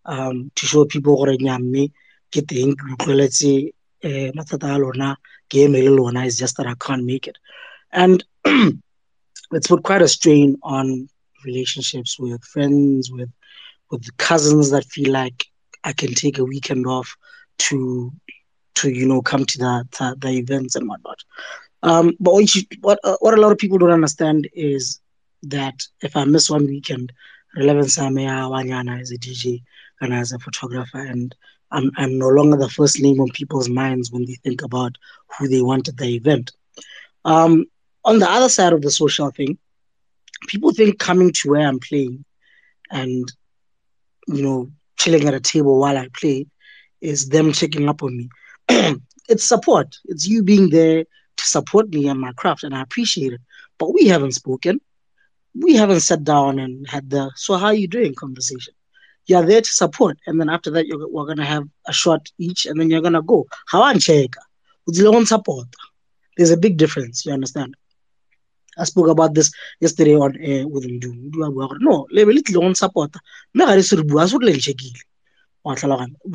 um 0.05 0.51
to 0.55 0.65
show 0.65 0.85
people 0.85 1.15
gore 1.15 1.37
nyamme 1.37 1.91
ke 2.31 2.41
teng 2.47 2.75
ke 2.75 2.83
utlweletse 2.95 3.73
uh, 4.03 4.29
mathata 4.37 4.75
a 4.75 4.77
lona 4.77 5.17
ke 5.49 5.65
eme 5.65 5.79
le 5.83 5.91
lona 5.91 6.25
is 6.25 6.37
just 6.37 6.57
that 6.57 6.67
I 6.67 6.75
can't 6.75 7.05
make 7.05 7.27
it. 7.27 7.37
And 7.91 8.23
it's 9.51 9.67
put 9.67 9.83
quite 9.83 10.01
a 10.01 10.07
strain 10.07 10.57
on 10.63 11.09
relationships 11.45 12.17
with 12.17 12.43
friends, 12.43 13.11
with 13.11 13.29
with 13.89 14.17
cousins 14.17 14.71
that 14.71 14.85
feel 14.85 15.11
like 15.11 15.45
I 15.83 15.93
can 15.93 16.13
take 16.13 16.37
a 16.37 16.45
weekend 16.45 16.87
off 16.87 17.15
to 17.65 18.11
to 18.75 18.89
you 18.89 19.05
know 19.05 19.21
come 19.21 19.45
to 19.45 19.57
the 19.57 19.87
the, 19.97 20.15
the 20.19 20.29
events 20.29 20.75
and 20.75 20.87
whatnot. 20.87 21.19
Um, 21.83 22.13
but 22.19 22.33
what 22.33 22.55
you, 22.55 22.63
what 22.81 22.99
uh, 23.03 23.17
what 23.19 23.33
a 23.33 23.41
lot 23.41 23.51
of 23.51 23.57
people 23.57 23.77
don't 23.77 23.91
understand 23.91 24.47
is 24.53 24.99
that 25.43 25.81
if 26.01 26.15
I 26.15 26.25
miss 26.25 26.49
one 26.49 26.67
weekend, 26.67 27.11
Relevance 27.55 27.97
Samea 27.97 28.49
Wanyana 28.49 29.01
is 29.01 29.11
a 29.11 29.17
DJ 29.17 29.63
and 29.99 30.13
as 30.13 30.31
a 30.31 30.39
photographer, 30.39 30.99
and 30.99 31.35
I'm, 31.71 31.91
I'm 31.97 32.17
no 32.17 32.27
longer 32.27 32.57
the 32.57 32.69
first 32.69 33.01
name 33.01 33.19
on 33.19 33.29
people's 33.29 33.69
minds 33.69 34.11
when 34.11 34.25
they 34.25 34.35
think 34.43 34.61
about 34.61 34.97
who 35.37 35.47
they 35.47 35.61
want 35.61 35.87
at 35.87 35.97
the 35.97 36.15
event. 36.15 36.51
Um, 37.25 37.65
on 38.03 38.19
the 38.19 38.29
other 38.29 38.49
side 38.49 38.73
of 38.73 38.81
the 38.81 38.91
social 38.91 39.31
thing, 39.31 39.57
people 40.47 40.73
think 40.73 40.99
coming 40.99 41.31
to 41.33 41.49
where 41.49 41.67
I'm 41.67 41.79
playing 41.79 42.25
and, 42.89 43.31
you 44.27 44.41
know, 44.41 44.71
chilling 44.97 45.27
at 45.27 45.33
a 45.33 45.39
table 45.39 45.79
while 45.79 45.97
I 45.97 46.09
play 46.13 46.47
is 46.99 47.29
them 47.29 47.53
checking 47.53 47.87
up 47.87 48.03
on 48.03 48.17
me. 48.17 48.29
it's 49.29 49.43
support. 49.43 49.95
It's 50.05 50.27
you 50.27 50.43
being 50.43 50.69
there 50.69 51.05
support 51.45 51.89
me 51.89 52.07
and 52.07 52.19
my 52.19 52.31
craft, 52.33 52.63
and 52.63 52.75
I 52.75 52.81
appreciate 52.81 53.33
it. 53.33 53.41
But 53.77 53.93
we 53.93 54.07
haven't 54.07 54.33
spoken. 54.33 54.79
We 55.53 55.75
haven't 55.75 56.01
sat 56.01 56.23
down 56.23 56.59
and 56.59 56.87
had 56.87 57.09
the 57.09 57.31
so 57.35 57.55
how 57.55 57.67
are 57.67 57.73
you 57.73 57.87
doing 57.87 58.15
conversation 58.15 58.73
you're 59.25 59.45
there 59.45 59.61
to 59.61 59.73
support. 59.73 60.17
And 60.27 60.39
then 60.39 60.49
after 60.49 60.71
that, 60.71 60.87
you're, 60.87 61.07
we're 61.07 61.35
to 61.35 61.45
have 61.45 61.67
a 61.87 61.93
shot 61.93 62.29
each 62.37 62.65
and 62.65 62.79
then 62.79 62.89
you're 62.89 63.01
to 63.01 63.21
go. 63.21 63.47
Hawancheka. 63.71 64.37
Udzileon 64.89 65.27
support. 65.27 65.67
There's 66.37 66.51
a 66.51 66.57
big 66.57 66.77
difference. 66.77 67.25
You 67.25 67.33
understand? 67.33 67.75
I 68.77 68.85
spoke 68.85 69.07
about 69.07 69.33
this 69.33 69.51
yesterday 69.79 70.15
on 70.15 70.37
air 70.37 70.67
with 70.67 70.85
him. 70.85 70.99
No, 71.33 72.07
little 72.09 72.63
on 72.63 72.73
support. 72.73 73.13
We 73.53 73.61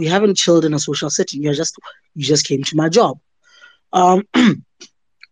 haven't 0.06 0.36
chilled 0.36 0.64
in 0.64 0.74
a 0.74 0.78
social 0.78 1.10
setting. 1.10 1.42
You 1.42 1.54
just 1.54 1.76
you 2.14 2.24
just 2.24 2.46
came 2.46 2.62
to 2.62 2.76
my 2.76 2.88
job. 2.88 3.18
Um, 3.92 4.22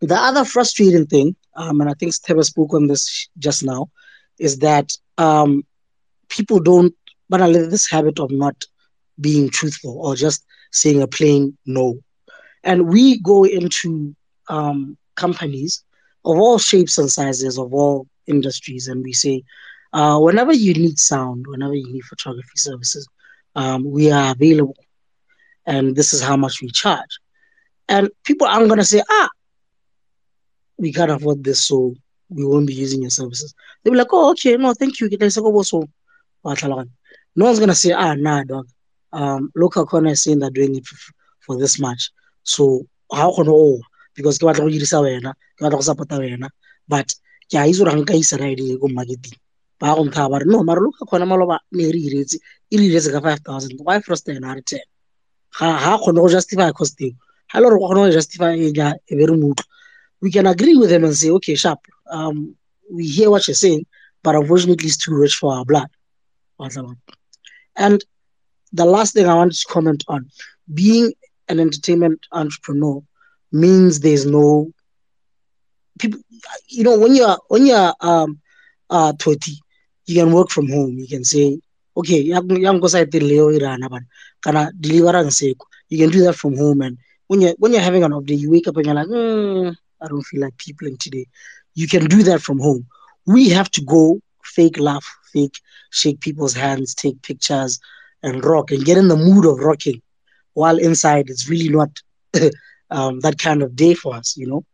the 0.01 0.17
other 0.17 0.45
frustrating 0.45 1.07
thing, 1.07 1.37
um, 1.57 1.81
and 1.81 1.91
I 1.91 1.95
think 1.95 2.13
Steve 2.13 2.45
spoke 2.45 2.75
on 2.75 2.87
this 2.87 3.29
just 3.39 3.65
now, 3.65 3.91
is 4.39 4.59
that 4.59 4.93
um, 5.19 5.65
people 6.29 6.61
don't 6.61 6.95
but 7.29 7.41
I 7.41 7.47
let 7.47 7.71
this 7.71 7.91
habit 7.91 8.19
of 8.19 8.31
not 8.31 8.65
being 9.21 9.49
truthful 9.49 9.99
or 10.01 10.15
just 10.15 10.45
saying 10.73 11.03
a 11.03 11.07
plain 11.07 11.57
no. 11.67 11.99
And 12.63 12.89
we 12.89 13.21
go 13.21 13.45
into 13.45 14.15
um, 14.49 14.97
companies 15.15 15.85
of 16.25 16.37
all 16.37 16.59
shapes 16.59 16.99
and 16.99 17.11
sizes, 17.11 17.59
of 17.59 17.73
all 17.73 18.07
industries, 18.27 18.89
and 18.89 19.03
we 19.03 19.13
say, 19.13 19.43
uh, 19.93 20.19
whenever 20.19 20.53
you 20.53 20.75
need 20.75 20.99
sound, 20.99 21.47
whenever 21.47 21.75
you 21.75 21.93
need 21.93 22.05
photography 22.05 22.57
services, 22.57 23.07
um, 23.55 23.85
we 23.85 24.11
are 24.11 24.33
available. 24.33 24.77
And 25.67 25.95
this 25.95 26.13
is 26.13 26.23
how 26.23 26.37
much 26.37 26.61
we 26.61 26.69
charge. 26.69 27.19
And 27.89 28.11
people 28.25 28.47
aren't 28.47 28.69
going 28.69 28.79
to 28.79 28.85
say, 28.85 29.03
ah, 29.09 29.29
we 30.79 30.93
can't 30.93 31.11
afford 31.11 31.45
this, 31.45 31.63
so 31.63 31.95
we 32.29 32.45
won't 32.45 32.67
be 32.67 32.75
using 32.75 33.03
your 33.03 33.11
services. 33.11 33.55
They'll 33.83 33.93
be 33.93 33.99
like, 33.99 34.09
oh, 34.13 34.31
okay, 34.33 34.57
no, 34.57 34.75
thank 34.75 35.01
you. 35.01 35.09
No 37.37 37.47
one's 37.47 37.59
gonna 37.59 37.75
say, 37.75 37.93
ah, 37.93 38.15
nah, 38.15 38.45
dog. 38.45 38.69
Um, 39.13 39.51
local 39.55 39.87
corner 39.87 40.11
is 40.11 40.23
saying 40.23 40.41
they're 40.41 40.51
doing 40.51 40.77
it 40.77 40.87
for, 41.41 41.57
this 41.57 41.79
much. 41.79 42.11
So 42.43 42.87
how 43.13 43.35
can 43.35 43.47
oh 43.49 43.81
because 44.15 44.39
ke 44.39 44.43
batla 44.43 44.65
go 44.65 44.71
dirisa 44.71 44.99
wena 45.03 45.35
ke 45.57 45.61
batla 45.63 45.79
go 45.79 45.81
support-a 45.81 46.17
wena 46.19 46.49
but 46.89 47.07
ke 47.51 47.55
a 47.55 47.67
itse 47.69 47.79
gore 47.79 47.95
nka 47.95 48.15
isa 48.15 48.37
ride 48.39 48.63
ko 48.81 48.89
marketing 48.89 49.39
ba 49.81 49.95
go 49.95 50.05
ntha 50.05 50.31
ba 50.31 50.39
re 50.39 50.47
no 50.47 50.63
mara 50.63 50.81
local 50.81 51.07
corner 51.07 51.27
maloba 51.27 51.59
ne 51.73 51.91
re 51.91 52.01
iretse 52.01 53.13
ka 53.13 53.21
five 53.21 53.41
thousand 53.41 53.79
why 53.83 54.01
frost 54.01 54.29
ena 54.29 54.55
re 54.55 54.63
ten 54.63 54.87
ga 55.59 55.77
ha 55.85 55.99
kgone 55.99 56.21
go 56.23 56.29
justify 56.29 56.71
cost 56.73 57.01
eo 57.01 57.15
ha 57.51 57.61
le 57.61 57.69
gore 57.69 57.95
go 57.95 58.11
justify 58.11 58.53
e 58.55 58.73
ja 58.73 58.95
e 59.11 59.15
we 60.25 60.31
can 60.31 60.47
agree 60.47 60.77
with 60.77 60.91
them 60.91 61.05
and 61.05 61.17
say 61.17 61.31
okay 61.31 61.55
sharp 61.55 61.81
um 62.11 62.57
we 62.97 63.07
hear 63.07 63.31
what 63.31 63.47
you're 63.47 63.63
saying 63.67 63.85
but 64.25 64.35
unfortunately 64.35 64.87
it's 64.87 64.97
too 64.97 65.15
rich 65.15 65.37
for 65.37 65.55
our 65.55 65.65
blood. 65.65 65.89
And 67.77 68.03
the 68.73 68.85
last 68.87 69.15
thing 69.15 69.29
I 69.29 69.35
wanted 69.35 69.57
to 69.57 69.67
comment 69.69 70.03
on 70.09 70.31
being 70.73 71.13
an 71.49 71.61
entertainment 71.61 72.21
entrepreneur 72.33 73.03
means 73.53 74.01
there's 74.01 74.27
no 74.27 74.73
people 75.99 76.21
you 76.69 76.83
know 76.85 76.99
when 76.99 77.15
you're 77.15 77.39
when 77.49 77.67
you're 77.67 77.93
um 78.01 78.41
uh 78.91 79.13
20 79.19 79.53
you 80.07 80.15
can 80.23 80.33
work 80.33 80.51
from 80.51 80.69
home. 80.69 80.97
You 80.99 81.07
can 81.07 81.25
say 81.25 81.61
okay 81.97 82.23
leo 82.25 83.51
irana 83.51 83.91
ban 83.91 84.07
kana 84.43 84.73
deliver 84.81 85.17
ang 85.17 85.31
seko 85.31 85.65
you 85.89 85.99
can 85.99 86.11
do 86.11 86.25
that 86.25 86.35
from 86.35 86.57
home. 86.57 86.81
And 86.81 86.99
when 87.29 87.43
you're 87.43 87.55
when 87.59 87.73
you're 87.73 87.83
having 87.83 88.03
an 88.05 88.25
day 88.25 88.35
you 88.35 88.51
wake 88.51 88.69
up 88.69 88.77
and 88.79 88.87
you're 88.87 88.95
like 88.95 89.09
mm, 89.09 89.75
i 90.05 90.09
don't 90.09 90.23
feel 90.23 90.41
like 90.41 90.57
peopling 90.59 90.97
today. 90.99 91.27
You 91.75 91.89
can 91.89 92.07
do 92.07 92.23
that 92.25 92.43
from 92.43 92.59
home. 92.61 92.87
We 93.27 93.49
have 93.51 93.71
to 93.73 93.83
go 93.83 94.21
fake 94.45 94.79
laugh 94.79 95.07
fake 95.33 95.59
shake 95.91 96.21
people's 96.21 96.55
hands 96.55 96.95
take 96.95 97.21
pictures 97.23 97.81
and 98.23 98.45
rock 98.45 98.71
and 98.71 98.85
get 98.85 98.99
in 98.99 99.09
the 99.09 99.17
mood 99.17 99.45
of 99.47 99.59
rocking 99.59 100.01
while 100.53 100.79
inside. 100.79 101.31
It's 101.31 101.49
really 101.49 101.69
not 101.69 101.91
um, 102.91 103.21
that 103.21 103.39
kind 103.39 103.63
of 103.63 103.75
day 103.75 103.95
for 103.95 104.15
us 104.15 104.37
you 104.37 104.47
know? 104.47 104.65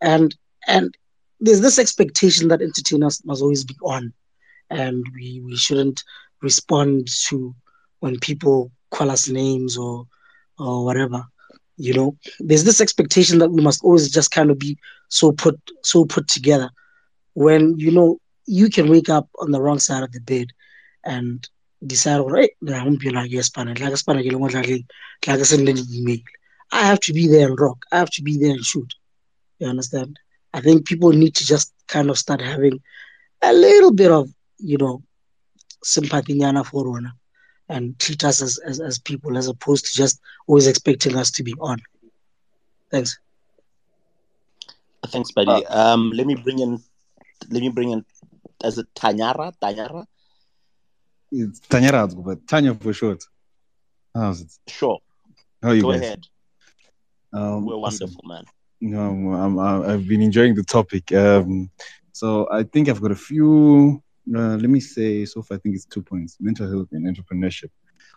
And 0.00 0.34
and 0.66 0.94
there's 1.40 1.60
this 1.60 1.78
expectation 1.78 2.48
that 2.48 2.62
entertainers 2.62 3.22
must 3.24 3.42
always 3.42 3.64
be 3.64 3.76
on 3.82 4.12
and 4.68 5.04
we 5.14 5.40
we 5.44 5.56
shouldn't 5.56 6.02
respond 6.42 7.08
to 7.28 7.54
when 8.00 8.18
people 8.18 8.70
call 8.90 9.10
us 9.10 9.28
names 9.28 9.76
or 9.76 10.06
or 10.58 10.84
whatever 10.84 11.24
you 11.80 11.94
know 11.94 12.16
there's 12.40 12.64
this 12.64 12.80
expectation 12.80 13.38
that 13.38 13.50
we 13.50 13.62
must 13.62 13.82
always 13.82 14.10
just 14.10 14.30
kind 14.30 14.50
of 14.50 14.58
be 14.58 14.76
so 15.08 15.32
put 15.32 15.58
so 15.82 16.04
put 16.04 16.28
together 16.28 16.70
when 17.34 17.78
you 17.78 17.90
know 17.90 18.18
you 18.46 18.68
can 18.68 18.88
wake 18.88 19.08
up 19.08 19.28
on 19.40 19.50
the 19.50 19.60
wrong 19.60 19.78
side 19.78 20.02
of 20.02 20.12
the 20.12 20.20
bed 20.20 20.48
and 21.04 21.48
decide 21.86 22.20
right 22.20 22.50
I 22.68 22.84
won't 22.84 23.00
be 23.00 23.10
like 23.10 23.30
yes 23.30 23.50
like 23.56 23.80
like 23.80 25.50
an 25.52 25.78
email 25.94 26.18
I 26.72 26.86
have 26.86 27.00
to 27.00 27.12
be 27.12 27.26
there 27.26 27.48
and 27.48 27.60
rock. 27.60 27.84
I 27.90 27.98
have 27.98 28.10
to 28.10 28.22
be 28.22 28.38
there 28.38 28.52
and 28.52 28.64
shoot. 28.64 28.94
You 29.58 29.68
understand? 29.68 30.18
I 30.54 30.60
think 30.60 30.86
people 30.86 31.10
need 31.10 31.34
to 31.36 31.46
just 31.46 31.72
kind 31.88 32.10
of 32.10 32.18
start 32.18 32.40
having 32.40 32.80
a 33.42 33.52
little 33.52 33.92
bit 33.92 34.10
of 34.10 34.28
you 34.58 34.78
know 34.78 35.02
sympathy 35.82 36.38
for 36.38 36.90
one 36.90 37.10
and 37.70 37.98
treat 37.98 38.24
us 38.24 38.42
as, 38.42 38.58
as, 38.58 38.80
as 38.80 38.98
people 38.98 39.38
as 39.38 39.46
opposed 39.46 39.86
to 39.86 39.92
just 39.92 40.20
always 40.46 40.66
expecting 40.66 41.16
us 41.16 41.30
to 41.30 41.42
be 41.42 41.54
on. 41.60 41.78
Thanks. 42.90 43.18
Thanks, 45.06 45.30
buddy. 45.30 45.64
Uh, 45.64 45.94
um, 45.94 46.10
let 46.10 46.26
me 46.26 46.34
bring 46.34 46.58
in. 46.58 46.82
Let 47.48 47.60
me 47.62 47.70
bring 47.70 47.90
in. 47.92 48.04
As 48.62 48.76
a 48.76 48.84
Tanyara, 48.84 49.54
Tanyara. 49.62 50.04
It's 51.32 51.60
Tanyara, 51.60 52.02
but 52.22 52.46
Tanya 52.46 52.74
for 52.74 52.92
short. 52.92 53.22
How's 54.14 54.42
it? 54.42 54.52
Sure. 54.66 54.98
How 55.62 55.70
are 55.70 55.74
you 55.74 55.82
Go 55.82 55.92
guys? 55.92 56.00
ahead. 56.02 56.26
Um, 57.32 57.64
We're 57.64 57.78
wonderful, 57.78 58.22
man. 58.24 58.44
No, 58.80 59.00
I'm, 59.00 59.58
I'm, 59.58 59.82
I've 59.82 60.08
been 60.08 60.20
enjoying 60.20 60.54
the 60.56 60.64
topic. 60.64 61.12
Um, 61.12 61.70
so 62.12 62.48
I 62.50 62.64
think 62.64 62.88
I've 62.88 63.00
got 63.00 63.12
a 63.12 63.22
few. 63.30 64.02
Uh, 64.34 64.56
let 64.56 64.70
me 64.70 64.80
say, 64.80 65.24
so 65.24 65.42
far 65.42 65.56
I 65.56 65.60
think 65.60 65.74
it's 65.74 65.86
two 65.86 66.02
points: 66.02 66.36
mental 66.40 66.70
health 66.70 66.88
and 66.92 67.06
entrepreneurship. 67.06 67.70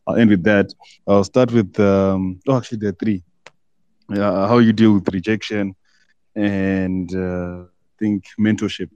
I'll 0.06 0.18
end 0.18 0.30
with 0.30 0.44
that. 0.44 0.74
I'll 1.08 1.24
start 1.24 1.52
with. 1.52 1.80
Um, 1.80 2.40
oh, 2.48 2.58
actually, 2.58 2.80
there 2.80 2.90
are 2.90 2.98
three. 3.04 3.24
Uh, 4.10 4.48
how 4.48 4.60
you 4.60 4.74
deal 4.74 4.94
with 4.94 5.08
rejection, 5.14 5.76
and 6.36 7.16
uh, 7.16 7.64
think 8.00 8.26
mentorship. 8.40 8.90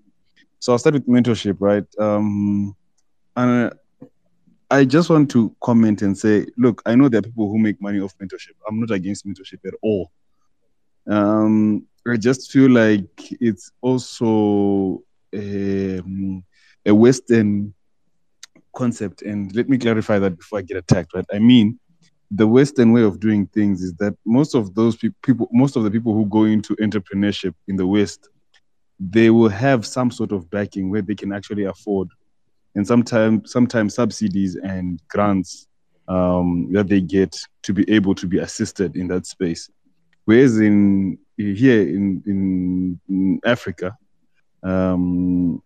So 0.59 0.73
I'll 0.73 0.79
start 0.79 0.93
with 0.93 1.07
mentorship, 1.07 1.57
right? 1.59 1.85
Um, 1.97 2.75
and 3.35 3.71
I 4.69 4.83
just 4.83 5.09
want 5.09 5.31
to 5.31 5.55
comment 5.63 6.01
and 6.01 6.17
say, 6.17 6.45
look, 6.57 6.81
I 6.85 6.95
know 6.95 7.07
there 7.07 7.19
are 7.19 7.23
people 7.23 7.49
who 7.49 7.57
make 7.57 7.81
money 7.81 7.99
off 7.99 8.17
mentorship. 8.17 8.55
I'm 8.67 8.79
not 8.79 8.91
against 8.91 9.25
mentorship 9.25 9.59
at 9.65 9.73
all. 9.81 10.11
Um, 11.07 11.87
I 12.05 12.17
just 12.17 12.51
feel 12.51 12.69
like 12.69 13.07
it's 13.39 13.71
also 13.81 15.03
um, 15.33 16.43
a 16.85 16.93
Western 16.93 17.73
concept. 18.75 19.21
And 19.21 19.53
let 19.55 19.69
me 19.69 19.77
clarify 19.77 20.19
that 20.19 20.37
before 20.37 20.59
I 20.59 20.61
get 20.61 20.77
attacked, 20.77 21.13
right? 21.13 21.25
I 21.33 21.39
mean, 21.39 21.79
the 22.31 22.47
Western 22.47 22.91
way 22.91 23.03
of 23.03 23.19
doing 23.19 23.47
things 23.47 23.81
is 23.81 23.93
that 23.95 24.15
most 24.25 24.53
of 24.53 24.75
those 24.75 24.95
pe- 24.97 25.09
people, 25.23 25.47
most 25.51 25.75
of 25.75 25.83
the 25.83 25.91
people 25.91 26.13
who 26.13 26.25
go 26.25 26.43
into 26.43 26.75
entrepreneurship 26.75 27.53
in 27.67 27.77
the 27.77 27.87
West, 27.87 28.29
they 28.99 29.29
will 29.29 29.49
have 29.49 29.85
some 29.85 30.11
sort 30.11 30.31
of 30.31 30.49
backing 30.49 30.89
where 30.89 31.01
they 31.01 31.15
can 31.15 31.31
actually 31.31 31.65
afford, 31.65 32.09
and 32.75 32.85
sometimes 32.85 33.51
sometimes 33.51 33.95
subsidies 33.95 34.55
and 34.55 34.99
grants 35.07 35.67
um, 36.07 36.69
that 36.71 36.87
they 36.87 37.01
get 37.01 37.35
to 37.63 37.73
be 37.73 37.89
able 37.91 38.15
to 38.15 38.27
be 38.27 38.39
assisted 38.39 38.95
in 38.95 39.07
that 39.07 39.25
space. 39.25 39.69
Whereas 40.25 40.59
in 40.59 41.17
here 41.37 41.81
in 41.81 42.99
in, 43.07 43.39
Africa, 43.45 43.95
um, 44.63 45.61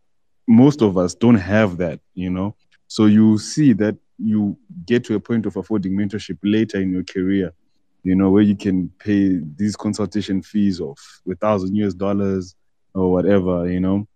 most 0.52 0.82
of 0.82 0.98
us 0.98 1.16
don't 1.16 1.36
have 1.36 1.78
that, 1.78 2.00
you 2.14 2.30
know. 2.30 2.56
So 2.88 3.06
you 3.06 3.38
see 3.38 3.72
that 3.74 3.98
you 4.18 4.58
get 4.86 5.06
to 5.06 5.16
a 5.16 5.20
point 5.20 5.46
of 5.46 5.56
affording 5.56 5.94
mentorship 5.94 6.38
later 6.44 6.80
in 6.82 6.92
your 6.92 7.04
career, 7.04 7.54
you 8.04 8.16
know, 8.16 8.30
where 8.30 8.44
you 8.44 8.56
can 8.56 8.90
pay 9.00 9.40
these 9.56 9.78
consultation 9.78 10.42
fees 10.42 10.82
of 10.82 10.98
a 11.30 11.36
thousand 11.36 11.76
US 11.78 11.94
dollars 11.94 12.56
or 12.94 13.12
whatever, 13.12 13.72
you 13.72 13.80
know, 13.80 14.08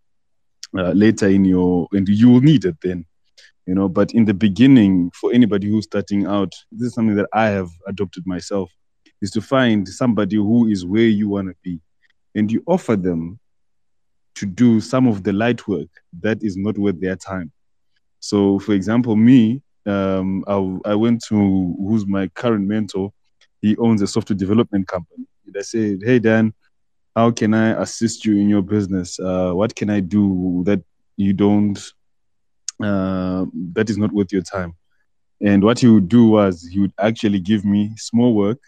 uh, 0.78 0.91
later 0.91 1.30
in 1.30 1.45
your, 1.45 1.88
and 1.94 2.07
you 2.10 2.30
will 2.30 2.41
need 2.41 2.66
it 2.66 2.76
then, 2.82 3.06
you 3.66 3.74
know. 3.74 3.88
But 3.88 4.14
in 4.14 4.26
the 4.26 4.34
beginning, 4.34 5.12
for 5.12 5.32
anybody 5.34 5.70
who's 5.70 5.86
starting 5.86 6.26
out, 6.26 6.53
this 6.70 6.88
is 6.88 6.94
something 6.94 7.16
that 7.16 7.30
I 7.32 7.48
have 7.48 7.70
adopted 7.88 8.28
myself, 8.28 8.70
is 9.22 9.32
to 9.32 9.41
find 9.41 9.88
somebody 9.88 10.36
who 10.36 10.68
is 10.68 10.86
where 10.86 11.07
you 11.07 11.30
want 11.30 11.48
to 11.48 11.56
be, 11.64 11.80
and 12.36 12.52
you 12.52 12.62
offer 12.68 12.98
them 12.98 13.40
to 14.36 14.45
do 14.45 14.80
some 14.82 15.07
of 15.07 15.24
the 15.24 15.34
light 15.34 15.68
work 15.68 15.88
that 16.22 16.44
is 16.44 16.57
not 16.57 16.78
worth 16.78 16.99
their 16.99 17.16
time. 17.16 17.52
So, 18.20 18.60
for 18.60 18.74
example, 18.74 19.16
me, 19.16 19.62
um, 19.86 20.44
I, 20.48 20.91
I 20.91 20.95
went 20.95 21.24
to 21.30 21.36
who's 21.80 22.06
my 22.06 22.28
current 22.30 22.68
mentor. 22.68 23.12
He 23.62 23.78
owns 23.78 24.02
a 24.02 24.07
software 24.07 24.38
development 24.38 24.88
company. 24.88 25.26
And 25.45 25.56
I 25.57 25.62
said, 25.62 26.02
"Hey 26.03 26.20
Dan, 26.20 26.53
how 27.16 27.32
can 27.32 27.53
I 27.53 27.82
assist 27.82 28.26
you 28.26 28.38
in 28.38 28.49
your 28.49 28.62
business? 28.62 29.20
Uh, 29.20 29.52
what 29.53 29.76
can 29.76 29.90
I 29.90 29.99
do 29.99 30.64
that 30.66 30.84
you 31.18 31.34
don't, 31.34 31.80
uh, 32.84 33.45
that 33.74 33.90
is 33.90 33.98
not 33.98 34.12
worth 34.12 34.32
your 34.34 34.41
time?" 34.41 34.74
And 35.41 35.64
what 35.64 35.80
he 35.80 35.88
would 35.88 36.10
do 36.10 36.28
was 36.30 36.68
he 36.68 36.80
would 36.80 36.94
actually 36.98 37.40
give 37.40 37.64
me 37.64 37.91
small 37.98 38.34
work, 38.34 38.60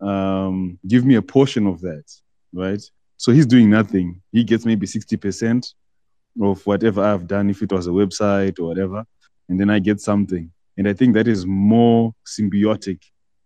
um, 0.00 0.78
give 0.86 1.04
me 1.04 1.16
a 1.16 1.22
portion 1.22 1.66
of 1.66 1.80
that, 1.80 2.04
right? 2.52 2.82
So 3.16 3.32
he's 3.32 3.46
doing 3.46 3.70
nothing. 3.70 4.20
He 4.32 4.44
gets 4.44 4.64
maybe 4.64 4.86
sixty 4.86 5.16
percent 5.16 5.74
of 6.40 6.64
whatever 6.66 7.02
I've 7.02 7.26
done, 7.26 7.48
if 7.50 7.62
it 7.62 7.72
was 7.72 7.86
a 7.86 7.90
website 7.90 8.58
or 8.58 8.64
whatever, 8.64 9.04
and 9.48 9.58
then 9.58 9.70
I 9.70 9.78
get 9.78 10.00
something. 10.00 10.50
And 10.76 10.86
I 10.86 10.92
think 10.92 11.14
that 11.14 11.26
is 11.26 11.46
more 11.46 12.14
symbiotic 12.26 13.00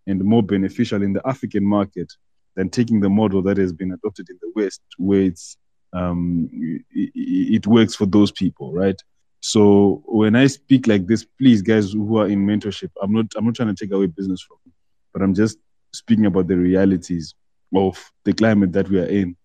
and 0.06 0.22
more 0.24 0.42
beneficial 0.42 1.02
in 1.02 1.12
the 1.12 1.22
African 1.24 1.64
market 1.64 2.12
than 2.56 2.68
taking 2.68 3.00
the 3.00 3.08
model 3.08 3.42
that 3.42 3.58
has 3.58 3.72
been 3.72 3.92
adopted 3.92 4.28
in 4.28 4.38
the 4.42 4.50
West, 4.56 4.82
where 4.98 5.20
it's 5.22 5.56
um, 5.92 6.48
it, 6.90 7.10
it 7.14 7.66
works 7.66 7.94
for 7.94 8.06
those 8.06 8.32
people, 8.32 8.72
right? 8.72 9.00
So 9.40 10.02
when 10.06 10.36
I 10.36 10.48
speak 10.48 10.86
like 10.86 11.06
this, 11.06 11.24
please, 11.24 11.62
guys 11.62 11.92
who 11.92 12.18
are 12.18 12.28
in 12.28 12.44
mentorship, 12.44 12.90
I'm 13.00 13.12
not 13.12 13.26
I'm 13.36 13.44
not 13.44 13.54
trying 13.54 13.74
to 13.74 13.84
take 13.84 13.94
away 13.94 14.06
business 14.06 14.42
from 14.42 14.58
you, 14.66 14.72
but 15.12 15.22
I'm 15.22 15.34
just 15.34 15.58
speaking 15.92 16.26
about 16.26 16.48
the 16.48 16.56
realities 16.56 17.34
of 17.74 18.12
the 18.24 18.32
climate 18.32 18.72
that 18.72 18.88
we 18.88 18.98
are 18.98 19.06
in 19.06 19.36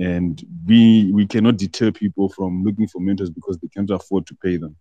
and 0.00 0.42
we 0.66 1.12
we 1.12 1.26
cannot 1.26 1.58
deter 1.58 1.92
people 1.92 2.28
from 2.30 2.64
looking 2.64 2.88
for 2.88 3.00
mentors 3.00 3.30
because 3.30 3.58
they 3.58 3.68
can't 3.68 3.90
afford 3.90 4.26
to 4.26 4.34
pay 4.42 4.56
them. 4.56 4.74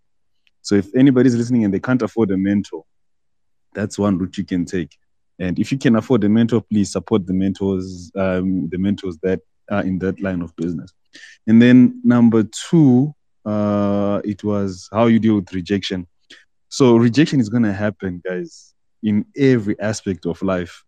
So 0.62 0.76
if 0.76 0.96
anybody's 0.96 1.36
listening 1.36 1.66
and 1.66 1.74
they 1.74 1.80
can't 1.80 2.02
afford 2.02 2.32
a 2.32 2.38
mentor 2.38 2.84
that's 3.74 4.00
one 4.00 4.18
route 4.18 4.38
you 4.38 4.46
can 4.46 4.66
take. 4.66 4.98
And 5.38 5.60
if 5.60 5.72
you 5.72 5.78
can 5.78 5.96
afford 5.96 6.24
a 6.24 6.30
mentor 6.30 6.62
please 6.62 6.92
support 6.92 7.28
the 7.28 7.34
mentors 7.34 8.12
um, 8.16 8.70
the 8.70 8.78
mentors 8.78 9.18
that 9.22 9.42
are 9.70 9.84
in 9.84 10.00
that 10.00 10.22
line 10.22 10.42
of 10.42 10.56
business. 10.56 10.92
And 11.48 11.62
then 11.62 12.02
number 12.04 12.44
two 12.44 13.14
uh, 13.46 14.22
it 14.24 14.44
was 14.44 14.88
how 14.94 15.08
you 15.08 15.20
deal 15.20 15.36
with 15.36 15.54
rejection. 15.54 16.08
So 16.70 16.96
rejection 16.96 17.42
is 17.42 17.50
going 17.50 17.64
to 17.64 17.74
happen 17.74 18.22
guys 18.24 18.74
in 19.04 19.26
every 19.36 19.78
aspect 19.80 20.26
of 20.26 20.42
life. 20.42 20.84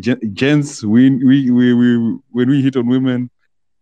Gents 0.00 0.84
we, 0.84 1.10
we, 1.10 1.50
we, 1.50 1.72
we 1.72 2.18
when 2.30 2.50
we 2.50 2.60
hit 2.62 2.76
on 2.76 2.86
women 2.86 3.30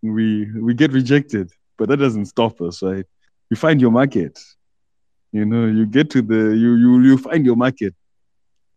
we 0.03 0.51
we 0.53 0.75
get 0.75 0.93
rejected, 0.93 1.51
but 1.77 1.89
that 1.89 1.99
doesn't 1.99 2.27
stop 2.27 2.61
us, 2.61 2.83
right? 2.83 3.05
You 3.51 3.57
find 3.57 3.81
your 3.81 3.91
market. 3.91 4.39
You 5.33 5.45
know, 5.45 5.67
you 5.67 5.87
get 5.87 6.11
to 6.11 6.23
the 6.23 6.57
you 6.57 6.75
you 6.77 7.01
you 7.03 7.19
find 7.19 7.45
your 7.45 7.57
market, 7.57 7.95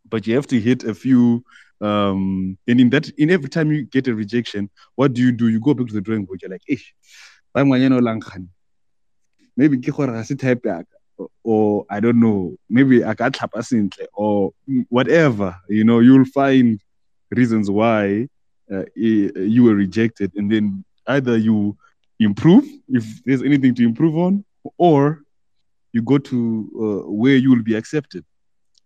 but 0.10 0.28
you 0.28 0.36
have 0.36 0.48
to 0.48 0.60
hit 0.60 0.84
a 0.84 0.94
few. 0.94 1.44
Um, 1.80 2.58
and 2.68 2.80
in 2.80 2.90
that, 2.92 3.10
in 3.18 3.32
every 3.32 3.50
time 3.50 3.72
you 3.72 3.84
get 3.84 4.08
a 4.08 4.14
rejection, 4.14 4.70
what 4.96 5.14
do 5.14 5.22
you 5.22 5.32
do? 5.32 5.48
You 5.48 5.60
go 5.60 5.74
back 5.74 5.88
to 5.88 5.94
the 5.94 6.02
drawing 6.02 6.26
board. 6.26 6.42
You're 6.42 6.52
like, 6.52 6.62
"Ish, 6.68 6.94
maybe 9.58 9.78
ke 9.78 9.92
or 11.44 11.86
I 11.90 12.00
don't 12.00 12.20
know, 12.20 12.56
maybe 12.70 13.04
I 13.04 13.14
got 13.14 13.34
tlhapa 13.34 13.64
sentle 13.64 14.08
or 14.14 14.54
whatever. 14.90 15.56
You 15.70 15.84
know, 15.84 16.00
you'll 16.00 16.26
find 16.26 16.80
reasons 17.30 17.70
why 17.70 18.28
uh, 18.72 18.84
you 18.96 19.64
were 19.64 19.76
rejected, 19.76 20.32
and 20.36 20.52
then 20.52 20.84
either 21.08 21.38
you 21.38 21.78
improve 22.20 22.66
if 22.90 23.06
there's 23.26 23.42
anything 23.42 23.76
to 23.76 23.84
improve 23.84 24.18
on, 24.18 24.46
or 24.78 25.22
you 25.94 26.02
go 26.02 26.18
to 26.18 26.70
uh, 26.76 27.12
where 27.12 27.36
you 27.36 27.50
will 27.50 27.64
be 27.64 27.76
accepted. 27.76 28.24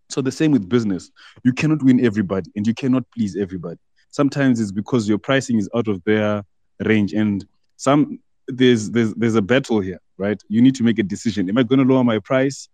So 0.09 0.21
the 0.21 0.31
same 0.31 0.51
with 0.51 0.69
business. 0.69 1.11
You 1.43 1.53
cannot 1.53 1.83
win 1.83 2.03
everybody 2.05 2.51
and 2.55 2.65
you 2.65 2.73
cannot 2.73 3.03
please 3.15 3.35
everybody. 3.35 3.79
Sometimes 4.11 4.59
it's 4.59 4.71
because 4.71 5.09
your 5.09 5.17
pricing 5.17 5.57
is 5.57 5.69
out 5.75 5.87
of 5.87 6.03
their 6.03 6.43
range 6.83 7.13
and 7.13 7.45
some 7.77 8.19
there's 8.47 8.91
there's 8.91 9.13
there's 9.15 9.35
a 9.35 9.41
battle 9.41 9.79
here, 9.79 9.99
right? 10.17 10.41
You 10.47 10.61
need 10.61 10.75
to 10.75 10.83
make 10.83 10.99
a 10.99 11.03
decision. 11.03 11.49
Am 11.49 11.57
I 11.57 11.63
going 11.63 11.79
to 11.79 11.91
lower 11.91 12.03
my 12.03 12.19
price? 12.19 12.69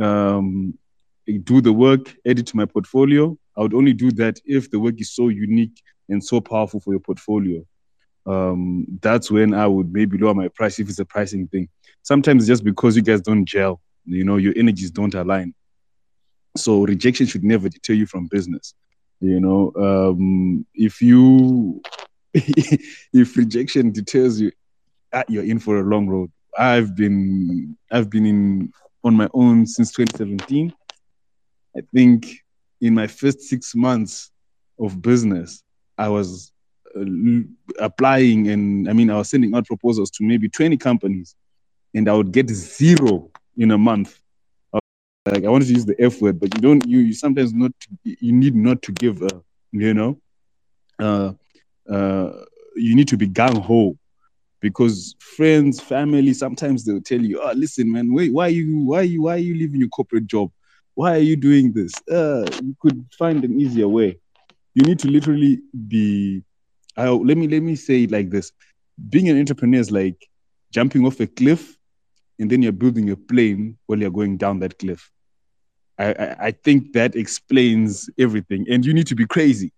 Um, 0.00 0.78
do 1.44 1.60
the 1.60 1.72
work, 1.72 2.14
add 2.26 2.38
it 2.38 2.46
to 2.46 2.56
my 2.56 2.64
portfolio. 2.64 3.36
I 3.56 3.62
would 3.62 3.74
only 3.74 3.92
do 3.92 4.10
that 4.12 4.38
if 4.46 4.70
the 4.70 4.78
work 4.78 5.00
is 5.00 5.14
so 5.14 5.28
unique 5.28 5.82
and 6.08 6.24
so 6.24 6.40
powerful 6.40 6.80
for 6.80 6.92
your 6.92 7.00
portfolio. 7.00 7.62
Um, 8.26 8.86
that's 9.00 9.30
when 9.30 9.54
I 9.54 9.66
would 9.66 9.92
maybe 9.92 10.18
lower 10.18 10.34
my 10.34 10.48
price 10.48 10.78
if 10.78 10.88
it's 10.88 10.98
a 10.98 11.04
pricing 11.04 11.48
thing. 11.48 11.68
Sometimes 12.02 12.46
just 12.46 12.64
because 12.64 12.96
you 12.96 13.02
guys 13.02 13.20
don't 13.20 13.44
gel, 13.44 13.80
you 14.04 14.24
know, 14.24 14.36
your 14.36 14.52
energies 14.56 14.90
don't 14.90 15.14
align. 15.14 15.54
So 16.56 16.84
rejection 16.84 17.26
should 17.26 17.44
never 17.44 17.68
deter 17.68 17.92
you 17.94 18.06
from 18.06 18.26
business. 18.26 18.74
You 19.20 19.40
know, 19.40 19.72
um, 19.76 20.66
if 20.74 21.02
you 21.02 21.82
if 22.34 23.36
rejection 23.36 23.90
deters 23.90 24.40
you, 24.40 24.52
ah, 25.12 25.24
you're 25.28 25.44
in 25.44 25.58
for 25.58 25.78
a 25.78 25.82
long 25.82 26.08
road. 26.08 26.30
I've 26.56 26.94
been 26.94 27.76
I've 27.90 28.10
been 28.10 28.26
in 28.26 28.72
on 29.04 29.14
my 29.14 29.28
own 29.34 29.66
since 29.66 29.92
2017. 29.92 30.72
I 31.76 31.80
think 31.94 32.44
in 32.80 32.94
my 32.94 33.06
first 33.06 33.42
six 33.42 33.74
months 33.74 34.30
of 34.78 35.00
business, 35.02 35.62
I 35.96 36.08
was 36.08 36.52
applying 37.78 38.48
and 38.48 38.88
I 38.88 38.92
mean 38.92 39.10
I 39.10 39.16
was 39.16 39.30
sending 39.30 39.54
out 39.54 39.66
proposals 39.66 40.10
to 40.12 40.24
maybe 40.24 40.48
20 40.48 40.76
companies, 40.76 41.34
and 41.94 42.08
I 42.08 42.12
would 42.14 42.32
get 42.32 42.48
zero 42.50 43.30
in 43.56 43.70
a 43.70 43.78
month. 43.78 44.20
Like 45.26 45.44
I 45.44 45.48
wanted 45.48 45.66
to 45.66 45.74
use 45.74 45.84
the 45.84 46.00
F 46.00 46.22
word, 46.22 46.40
but 46.40 46.54
you 46.54 46.60
don't. 46.60 46.86
You, 46.86 47.00
you 47.00 47.12
sometimes 47.12 47.52
not. 47.52 47.72
You 48.04 48.32
need 48.32 48.54
not 48.54 48.80
to 48.82 48.92
give. 48.92 49.22
You 49.72 49.92
know, 49.92 50.20
uh, 50.98 51.32
uh, 51.90 52.32
you 52.74 52.94
need 52.96 53.08
to 53.08 53.16
be 53.18 53.28
gung 53.28 53.60
ho 53.62 53.96
because 54.60 55.14
friends, 55.18 55.80
family, 55.80 56.32
sometimes 56.32 56.84
they'll 56.84 57.02
tell 57.02 57.20
you, 57.20 57.40
"Oh, 57.42 57.52
listen, 57.52 57.92
man, 57.92 58.12
wait, 58.12 58.32
why 58.32 58.48
you, 58.48 58.78
why 58.80 59.02
you, 59.02 59.22
why 59.22 59.34
are 59.34 59.38
you 59.38 59.54
leaving 59.54 59.80
your 59.80 59.90
corporate 59.90 60.26
job? 60.26 60.50
Why 60.94 61.16
are 61.16 61.18
you 61.18 61.36
doing 61.36 61.72
this? 61.72 61.92
Uh, 62.10 62.48
you 62.62 62.74
could 62.80 63.04
find 63.18 63.44
an 63.44 63.60
easier 63.60 63.88
way." 63.88 64.18
You 64.74 64.82
need 64.84 64.98
to 65.00 65.08
literally 65.08 65.60
be. 65.88 66.42
Uh, 66.98 67.14
let 67.14 67.36
me 67.36 67.46
let 67.48 67.62
me 67.62 67.76
say 67.76 68.04
it 68.04 68.10
like 68.10 68.30
this: 68.30 68.52
being 69.08 69.28
an 69.28 69.38
entrepreneur 69.38 69.80
is 69.80 69.90
like 69.90 70.28
jumping 70.72 71.06
off 71.06 71.20
a 71.20 71.26
cliff, 71.26 71.76
and 72.38 72.50
then 72.50 72.62
you're 72.62 72.72
building 72.72 73.10
a 73.10 73.16
plane 73.16 73.78
while 73.86 73.98
you're 73.98 74.10
going 74.10 74.36
down 74.36 74.58
that 74.58 74.78
cliff. 74.78 75.10
I, 75.98 76.12
I, 76.12 76.36
I 76.46 76.50
think 76.50 76.92
that 76.92 77.16
explains 77.16 78.10
everything, 78.18 78.66
and 78.68 78.84
you 78.84 78.92
need 78.92 79.06
to 79.08 79.14
be 79.14 79.26
crazy, 79.26 79.72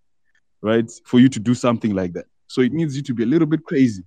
right, 0.61 0.89
for 1.05 1.19
you 1.19 1.29
to 1.29 1.39
do 1.39 1.53
something 1.53 1.93
like 1.93 2.13
that. 2.13 2.25
So 2.47 2.61
it 2.61 2.73
needs 2.73 2.95
you 2.95 3.01
to 3.03 3.13
be 3.13 3.23
a 3.23 3.27
little 3.27 3.47
bit 3.47 3.63
crazy 3.63 4.03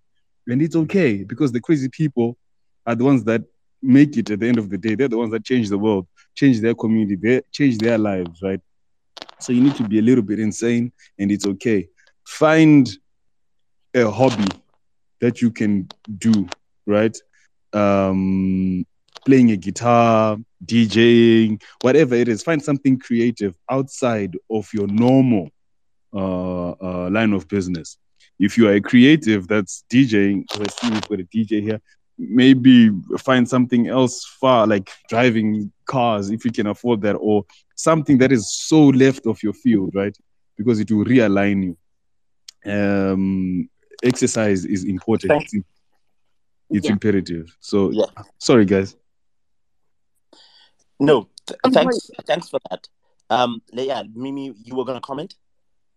and 0.46 0.60
it's 0.62 0.76
okay 0.76 1.24
because 1.24 1.52
the 1.52 1.60
crazy 1.60 1.88
people 1.88 2.36
are 2.86 2.94
the 2.94 3.04
ones 3.04 3.24
that 3.24 3.42
make 3.82 4.16
it 4.16 4.30
at 4.30 4.40
the 4.40 4.46
end 4.46 4.58
of 4.58 4.70
the 4.70 4.78
day. 4.78 4.94
They're 4.94 5.08
the 5.08 5.18
ones 5.18 5.32
that 5.32 5.44
change 5.44 5.68
the 5.68 5.78
world, 5.78 6.06
change 6.34 6.60
their 6.60 6.74
community, 6.74 7.16
they 7.16 7.42
change 7.52 7.78
their 7.78 7.98
lives, 7.98 8.40
right? 8.42 8.60
So 9.40 9.52
you 9.52 9.62
need 9.62 9.76
to 9.76 9.88
be 9.88 9.98
a 9.98 10.02
little 10.02 10.24
bit 10.24 10.38
insane 10.38 10.92
and 11.18 11.30
it's 11.30 11.46
okay. 11.46 11.88
Find 12.26 12.88
a 13.94 14.10
hobby 14.10 14.48
that 15.20 15.40
you 15.40 15.50
can 15.50 15.88
do, 16.18 16.46
right? 16.86 17.16
Um, 17.72 18.86
playing 19.24 19.50
a 19.50 19.56
guitar, 19.56 20.36
DJing, 20.64 21.62
whatever 21.80 22.14
it 22.14 22.28
is. 22.28 22.42
Find 22.42 22.62
something 22.62 22.98
creative 22.98 23.56
outside 23.70 24.36
of 24.50 24.68
your 24.72 24.86
normal 24.86 25.50
uh, 26.12 26.70
uh, 26.70 27.10
line 27.10 27.32
of 27.32 27.48
business 27.48 27.98
if 28.38 28.58
you 28.58 28.68
are 28.68 28.74
a 28.74 28.80
creative 28.80 29.46
that's 29.46 29.84
DJing, 29.90 30.44
I 30.52 30.66
see 30.68 30.90
we've 30.90 31.08
got 31.08 31.20
a 31.20 31.24
DJ 31.24 31.62
here, 31.62 31.80
maybe 32.18 32.90
find 33.18 33.48
something 33.48 33.88
else 33.88 34.24
far, 34.40 34.66
like 34.66 34.90
driving 35.08 35.72
cars, 35.86 36.30
if 36.30 36.44
you 36.44 36.52
can 36.52 36.66
afford 36.66 37.02
that, 37.02 37.14
or 37.14 37.44
something 37.76 38.18
that 38.18 38.32
is 38.32 38.52
so 38.52 38.86
left 38.86 39.26
of 39.26 39.42
your 39.42 39.52
field, 39.52 39.94
right? 39.94 40.16
Because 40.56 40.80
it 40.80 40.90
will 40.90 41.04
realign 41.04 41.64
you. 41.64 42.70
Um, 42.70 43.68
exercise 44.05 44.64
is 44.64 44.85
important. 44.85 45.43
It's, 45.43 45.55
it's 46.70 46.86
yeah. 46.86 46.93
imperative. 46.93 47.56
So, 47.60 47.90
yeah. 47.90 48.05
sorry, 48.39 48.64
guys. 48.64 48.97
No, 51.01 51.28
th- 51.47 51.59
thanks. 51.72 52.10
Thanks 52.26 52.48
for 52.48 52.60
that. 52.70 52.89
Um, 53.31 53.62
yeah, 53.72 54.02
Mimi, 54.14 54.55
you 54.62 54.76
were 54.76 54.85
gonna 54.85 55.01
comment. 55.01 55.35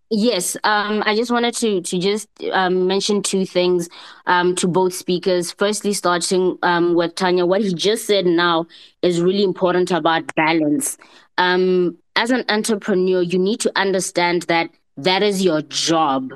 Yes, 0.10 0.56
um, 0.64 1.04
I 1.06 1.16
just 1.16 1.32
wanted 1.32 1.54
to 1.56 1.82
to 1.82 2.00
just 2.00 2.30
um, 2.54 2.88
mention 2.88 3.22
two 3.22 3.46
things 3.46 3.90
um, 4.26 4.56
to 4.56 4.68
both 4.68 4.94
speakers. 4.94 5.52
Firstly, 5.52 5.94
starting 5.94 6.58
um, 6.64 6.96
with 6.96 7.16
Tanya, 7.16 7.46
what 7.46 7.62
he 7.62 7.74
just 7.74 8.06
said 8.06 8.26
now 8.26 8.68
is 9.02 9.22
really 9.22 9.44
important 9.44 9.92
about 9.92 10.34
balance. 10.36 10.98
Um, 11.38 11.98
as 12.16 12.32
an 12.32 12.46
entrepreneur, 12.50 13.22
you 13.22 13.38
need 13.38 13.60
to 13.60 13.72
understand 13.78 14.44
that 14.44 14.70
that 14.96 15.22
is 15.22 15.44
your 15.44 15.62
job, 15.64 16.32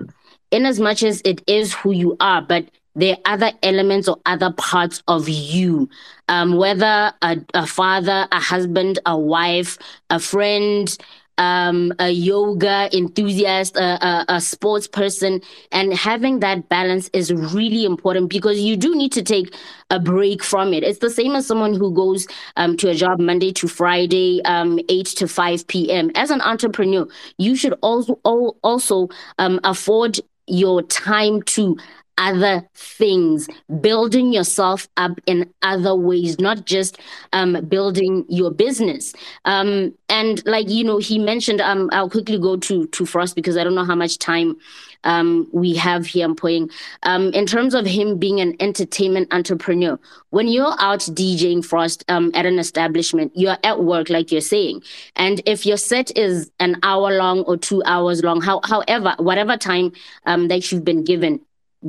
in 0.52 0.66
as 0.66 0.80
much 0.80 1.04
as 1.04 1.22
it 1.26 1.42
is 1.48 1.74
who 1.74 1.92
you 1.92 2.16
are, 2.20 2.42
but 2.42 2.66
there 2.96 3.16
are 3.26 3.34
other 3.34 3.52
elements 3.64 4.08
or 4.08 4.18
other 4.26 4.52
parts 4.52 5.02
of 5.08 5.30
you, 5.30 5.90
um, 6.28 6.58
whether 6.58 7.14
a, 7.22 7.38
a 7.54 7.66
father, 7.66 8.28
a 8.32 8.40
husband, 8.40 9.00
a 9.06 9.18
wife, 9.18 9.78
a 10.10 10.20
friend, 10.20 10.98
um, 11.38 11.94
a 12.00 12.10
yoga 12.12 12.90
enthusiast, 12.96 13.76
a, 13.76 14.06
a, 14.06 14.26
a, 14.28 14.42
sports 14.42 14.88
person, 14.88 15.42
and 15.72 15.94
having 15.94 16.40
that 16.42 16.70
balance 16.70 17.10
is 17.14 17.34
really 17.34 17.86
important 17.86 18.30
because 18.30 18.60
you 18.60 18.78
do 18.78 18.96
need 18.96 19.12
to 19.14 19.24
take 19.24 19.56
a 19.90 20.00
break 20.00 20.44
from 20.44 20.74
it. 20.74 20.84
It's 20.84 21.00
the 21.00 21.10
same 21.10 21.36
as 21.36 21.48
someone 21.48 21.74
who 21.74 21.94
goes 21.94 22.28
um, 22.58 22.78
to 22.78 22.90
a 22.90 22.94
job 22.94 23.20
Monday 23.20 23.52
to 23.54 23.68
Friday, 23.68 24.42
um, 24.46 24.80
8 24.88 25.06
to 25.08 25.28
5 25.28 25.68
p.m. 25.68 26.12
As 26.14 26.30
an 26.30 26.42
entrepreneur, 26.42 27.08
you 27.38 27.56
should 27.56 27.74
also 27.82 28.20
also 28.24 29.10
um, 29.40 29.60
afford 29.64 30.20
your 30.48 30.82
time 30.84 31.42
to 31.44 31.78
other 32.18 32.68
things, 32.76 33.48
building 33.80 34.32
yourself 34.32 34.88
up 34.98 35.20
in 35.26 35.52
other 35.64 35.96
ways, 35.96 36.40
not 36.40 36.66
just 36.66 37.00
um, 37.34 37.66
building 37.68 38.26
your 38.30 38.52
business. 38.52 39.14
Um, 39.46 39.94
and 40.08 40.46
like 40.46 40.70
you 40.70 40.84
know, 40.84 40.98
he 40.98 41.18
mentioned. 41.18 41.62
Um, 41.62 41.90
I'll 41.92 42.10
quickly 42.10 42.38
go 42.38 42.58
to 42.58 42.86
to 42.88 43.06
Frost 43.06 43.36
because 43.36 43.58
I 43.58 43.64
don't 43.64 43.76
know 43.76 43.86
how 43.86 43.96
much 43.96 44.20
time 44.20 44.56
um, 45.04 45.48
we 45.52 45.76
have 45.76 46.06
here. 46.06 46.26
I'm 46.26 46.36
playing. 46.36 46.70
Um, 47.04 47.30
in 47.34 47.46
terms 47.46 47.74
of 47.74 47.86
him 47.86 48.18
being 48.18 48.40
an 48.40 48.56
entertainment 48.60 49.34
entrepreneur, 49.34 50.00
when 50.30 50.48
you're 50.48 50.76
out 50.80 51.00
DJing 51.02 51.64
Frost 51.64 52.04
um, 52.08 52.32
at 52.34 52.46
an 52.46 52.60
establishment, 52.60 53.32
you're 53.36 53.58
at 53.64 53.84
work, 53.84 54.10
like 54.10 54.32
you're 54.32 54.42
saying. 54.42 54.84
And 55.16 55.42
if 55.46 55.66
your 55.66 55.78
set 55.78 56.16
is 56.18 56.52
an 56.60 56.78
hour 56.84 57.12
long 57.12 57.42
or 57.42 57.58
two 57.58 57.82
hours 57.86 58.24
long, 58.24 58.42
how, 58.42 58.62
however, 58.64 59.16
whatever 59.18 59.58
time 59.58 59.92
um, 60.26 60.48
that 60.48 60.72
you've 60.72 60.86
been 60.86 61.04
given, 61.04 61.40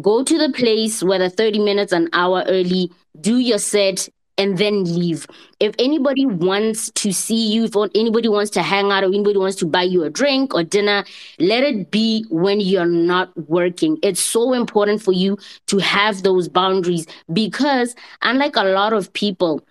go 0.01 0.25
to 0.25 0.39
the 0.39 0.53
place, 0.53 1.03
whether 1.03 1.29
30 1.29 1.59
minutes, 1.59 1.93
an 1.93 2.09
hour 2.13 2.45
early, 2.47 2.91
do 3.21 3.39
your 3.39 3.59
set, 3.59 4.09
and 4.43 4.59
then 4.59 4.85
leave. 4.85 5.27
If 5.60 5.74
anybody 5.78 6.27
wants 6.27 6.90
to 6.90 7.12
see 7.12 7.52
you, 7.52 7.64
if 7.64 7.77
anybody 7.94 8.28
wants 8.28 8.51
to 8.52 8.62
hang 8.62 8.90
out, 8.90 9.05
or 9.05 9.06
anybody 9.06 9.39
wants 9.39 9.56
to 9.59 9.66
buy 9.66 9.85
you 9.85 10.02
a 10.02 10.10
drink 10.10 10.52
or 10.52 10.64
dinner, 10.64 11.05
let 11.39 11.62
it 11.62 11.93
be 11.93 12.27
when 12.28 12.60
you're 12.60 12.85
not 12.85 13.31
working. 13.48 13.98
It's 14.02 14.20
so 14.20 14.52
important 14.52 15.01
for 15.01 15.12
you 15.12 15.39
to 15.69 15.78
have 15.78 16.24
those 16.24 16.48
boundaries 16.48 17.06
because, 17.32 17.94
unlike 18.23 18.56
a 18.56 18.64
lot 18.64 18.93
of 18.93 19.12
people, 19.12 19.62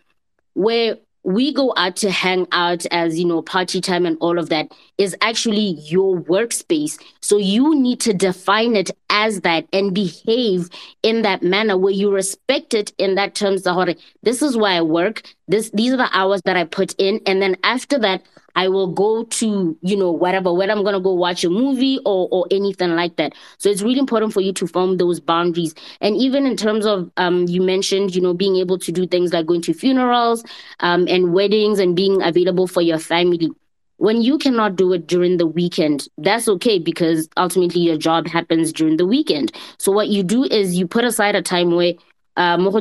where 0.54 0.98
we 1.24 1.54
go 1.54 1.74
out 1.78 1.96
to 1.98 2.10
hang 2.10 2.48
out 2.52 2.86
as 2.88 3.20
you 3.20 3.26
know 3.26 3.42
party 3.42 3.80
time 3.80 4.06
and 4.06 4.18
all 4.20 4.40
of 4.40 4.50
that 4.50 4.72
is 4.98 5.16
actually 5.22 5.78
your 5.82 6.20
workspace. 6.22 7.00
So 7.22 7.38
you 7.38 7.76
need 7.76 8.00
to 8.02 8.14
define 8.14 8.76
it 8.76 8.92
as 9.10 9.42
that 9.42 9.68
and 9.72 9.94
behave 9.94 10.70
in 11.04 11.22
that 11.22 11.44
manner 11.44 11.78
where 11.78 11.94
you 11.94 12.12
respect 12.12 12.74
it 12.74 12.94
in 12.98 13.16
that 13.16 13.36
terms 13.36 13.64
the 13.64 13.96
this 14.24 14.42
is 14.42 14.58
why 14.58 14.74
i 14.74 14.82
work. 14.82 15.24
This 15.48 15.70
these 15.72 15.94
are 15.94 15.98
the 15.98 16.10
hours 16.12 16.42
that 16.46 16.58
i 16.58 16.64
put 16.64 16.96
in. 16.98 17.22
And 17.26 17.42
then 17.42 17.56
after 17.64 18.00
that 18.00 18.24
I 18.56 18.68
will 18.68 18.88
go 18.88 19.24
to, 19.24 19.78
you 19.82 19.98
know, 19.98 20.12
whatever, 20.12 20.54
whether 20.54 20.72
I'm 20.72 20.84
going 20.84 20.94
to 20.94 21.00
go 21.00 21.14
watch 21.14 21.44
a 21.44 21.50
movie 21.50 22.00
or, 22.06 22.28
or 22.32 22.46
anything 22.52 22.96
like 22.96 23.16
that. 23.18 23.34
So 23.58 23.70
it's 23.70 23.82
really 23.82 24.00
important 24.00 24.34
for 24.34 24.42
you 24.42 24.54
to 24.54 24.68
form 24.68 24.98
those 24.98 25.20
boundaries. 25.20 25.74
And 26.02 26.16
even 26.18 26.46
in 26.46 26.56
terms 26.58 26.86
of, 26.86 27.12
um, 27.18 27.48
you 27.48 27.62
mentioned, 27.62 28.16
you 28.16 28.22
know, 28.22 28.34
being 28.34 28.58
able 28.58 28.78
to 28.80 28.92
do 28.92 29.08
things 29.08 29.34
like 29.34 29.46
going 29.46 29.62
to 29.64 29.74
funerals 29.74 30.44
um, 30.80 31.08
and 31.08 31.34
weddings 31.34 31.80
and 31.80 31.96
being 31.96 32.22
available 32.22 32.68
for 32.68 32.82
your 32.82 33.00
family. 33.00 33.50
When 33.98 34.22
you 34.22 34.40
cannot 34.40 34.76
do 34.76 34.94
it 34.94 35.06
during 35.06 35.38
the 35.38 35.46
weekend, 35.46 36.08
that's 36.18 36.48
okay 36.48 36.80
because 36.80 37.30
ultimately 37.38 37.82
your 37.82 37.98
job 37.98 38.28
happens 38.28 38.74
during 38.74 38.98
the 38.98 39.06
weekend. 39.06 39.52
So 39.78 39.92
what 39.92 40.08
you 40.08 40.24
do 40.24 40.44
is 40.44 40.76
you 40.76 40.88
put 40.88 41.06
aside 41.06 41.36
a 41.36 41.42
time 41.42 41.72
where 41.72 41.94
uh 42.38 42.58
mo 42.58 42.72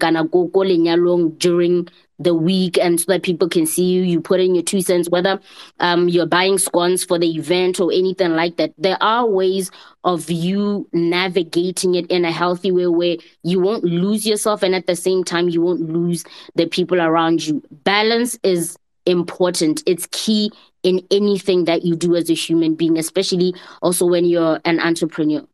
kana 0.00 0.24
during 1.38 1.88
the 2.20 2.34
week 2.34 2.78
and 2.78 3.00
so 3.00 3.06
that 3.08 3.22
people 3.22 3.48
can 3.48 3.66
see 3.66 3.84
you 3.84 4.02
you 4.02 4.20
put 4.20 4.40
in 4.40 4.54
your 4.54 4.62
two 4.62 4.82
cents 4.82 5.08
whether 5.08 5.40
um 5.80 6.08
you're 6.08 6.26
buying 6.26 6.58
scones 6.58 7.02
for 7.02 7.18
the 7.18 7.34
event 7.34 7.80
or 7.80 7.90
anything 7.92 8.32
like 8.32 8.56
that. 8.58 8.72
There 8.78 9.02
are 9.02 9.26
ways 9.26 9.70
of 10.04 10.30
you 10.30 10.88
navigating 10.92 11.94
it 11.94 12.06
in 12.08 12.24
a 12.24 12.30
healthy 12.30 12.70
way 12.70 12.86
where 12.86 13.16
you 13.42 13.58
won't 13.58 13.84
lose 13.84 14.26
yourself 14.26 14.62
and 14.62 14.74
at 14.74 14.86
the 14.86 14.96
same 14.96 15.24
time 15.24 15.48
you 15.48 15.62
won't 15.62 15.80
lose 15.80 16.24
the 16.54 16.66
people 16.66 17.00
around 17.00 17.46
you. 17.46 17.62
Balance 17.84 18.38
is 18.42 18.76
important. 19.06 19.82
It's 19.86 20.06
key 20.12 20.52
in 20.82 21.06
anything 21.10 21.64
that 21.64 21.84
you 21.84 21.96
do 21.96 22.16
as 22.16 22.30
a 22.30 22.34
human 22.34 22.74
being 22.74 22.98
especially 22.98 23.54
also 23.82 24.06
when 24.06 24.24
you're 24.26 24.60
an 24.64 24.78
entrepreneur. 24.78 25.46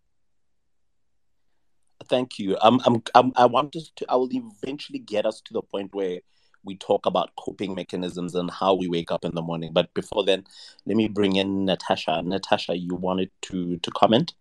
Thank 2.09 2.39
you. 2.39 2.57
Um, 2.61 2.81
I'm, 2.85 3.03
I'm, 3.15 3.33
i 3.37 3.47
want 3.47 3.75
us 3.75 3.91
to 3.97 4.07
i 4.09 4.15
will 4.15 4.31
eventually 4.31 5.01
get 5.01 5.27
us 5.27 5.41
to 5.41 5.53
the 5.53 5.63
point 5.63 5.95
where 5.95 6.21
we 6.67 6.77
talk 6.77 7.07
about 7.07 7.31
coping 7.37 7.75
mechanisms 7.75 8.35
and 8.35 8.51
how 8.51 8.75
we 8.75 8.89
wake 8.89 9.11
up 9.11 9.25
in 9.25 9.35
the 9.35 9.43
morning. 9.43 9.73
But 9.73 9.95
before 9.95 10.25
then, 10.25 10.45
let 10.85 10.97
me 10.97 11.09
bring 11.09 11.37
in 11.37 11.65
Natasha. 11.65 12.23
Natasha, 12.23 12.77
you 12.77 12.95
wanted 12.95 13.31
to 13.43 13.79
to 13.79 13.91
comment? 13.93 14.35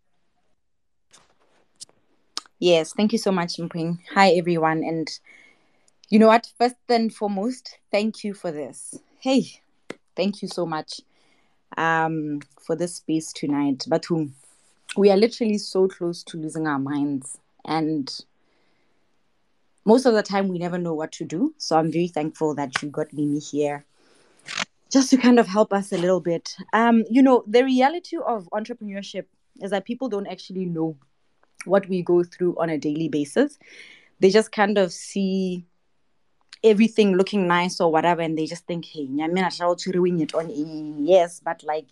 Yes, 2.60 2.94
thank 2.94 3.12
you 3.12 3.20
so 3.20 3.32
much, 3.32 3.58
Mping. 3.58 4.00
Hi, 4.14 4.32
everyone. 4.32 4.84
And 4.84 5.08
you 6.10 6.20
know 6.20 6.28
what? 6.28 6.52
First 6.58 6.76
and 6.90 7.14
foremost, 7.14 7.78
thank 7.92 8.24
you 8.24 8.34
for 8.34 8.52
this. 8.52 8.98
Hey, 9.20 9.46
thank 10.16 10.42
you 10.42 10.48
so 10.48 10.66
much 10.66 11.02
um, 11.78 12.40
for 12.66 12.76
this 12.76 12.96
space 12.96 13.34
tonight. 13.34 13.86
But 13.88 14.06
we 14.96 15.12
are 15.12 15.18
literally 15.18 15.58
so 15.58 15.88
close 15.88 16.24
to 16.24 16.38
losing 16.38 16.66
our 16.66 16.80
minds. 16.80 17.38
And 17.66 18.10
most 19.86 20.06
of 20.06 20.14
the 20.14 20.24
time 20.24 20.48
we 20.48 20.60
never 20.60 20.78
know 20.78 20.94
what 20.94 21.12
to 21.14 21.26
do. 21.26 21.54
So 21.58 21.78
I'm 21.78 21.92
very 21.92 22.08
thankful 22.08 22.56
that 22.56 22.82
you 22.82 22.90
got 22.90 23.14
Mimi 23.14 23.40
here 23.40 23.86
just 24.92 25.10
to 25.12 25.18
kind 25.18 25.40
of 25.40 25.48
help 25.48 25.74
us 25.74 25.92
a 25.92 25.98
little 25.98 26.20
bit. 26.20 26.56
Um, 26.74 27.04
you 27.10 27.22
know, 27.22 27.44
the 27.48 27.64
reality 27.64 28.18
of 28.18 28.50
entrepreneurship 28.52 29.26
is 29.62 29.72
that 29.72 29.86
people 29.86 30.10
don't 30.10 30.28
actually 30.28 30.66
know 30.66 30.98
what 31.66 31.88
we 31.88 32.02
go 32.02 32.24
through 32.24 32.56
on 32.60 32.70
a 32.70 32.78
daily 32.78 33.10
basis. 33.10 33.58
They 34.20 34.30
just 34.30 34.52
kind 34.52 34.78
of 34.78 34.92
see 34.92 35.66
everything 36.64 37.16
looking 37.16 37.48
nice 37.48 37.80
or 37.80 37.92
whatever, 37.92 38.22
and 38.22 38.38
they 38.38 38.46
just 38.46 38.66
think, 38.66 38.86
hey, 38.86 39.08
I 39.22 39.28
mean, 39.28 39.44
I 39.44 39.50
should 39.50 39.96
ruin 39.96 40.20
it 40.22 40.34
on 40.34 40.50
yes, 41.06 41.40
but 41.44 41.64
like 41.64 41.88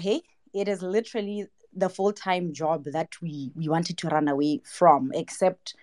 hey, 0.00 0.22
it 0.52 0.68
is 0.68 0.82
literally 0.82 1.46
the 1.74 1.88
full-time 1.88 2.52
job 2.52 2.84
that 2.86 3.10
we 3.22 3.52
we 3.54 3.68
wanted 3.68 3.96
to 3.98 4.08
run 4.08 4.28
away 4.28 4.60
from, 4.64 5.12
except 5.14 5.74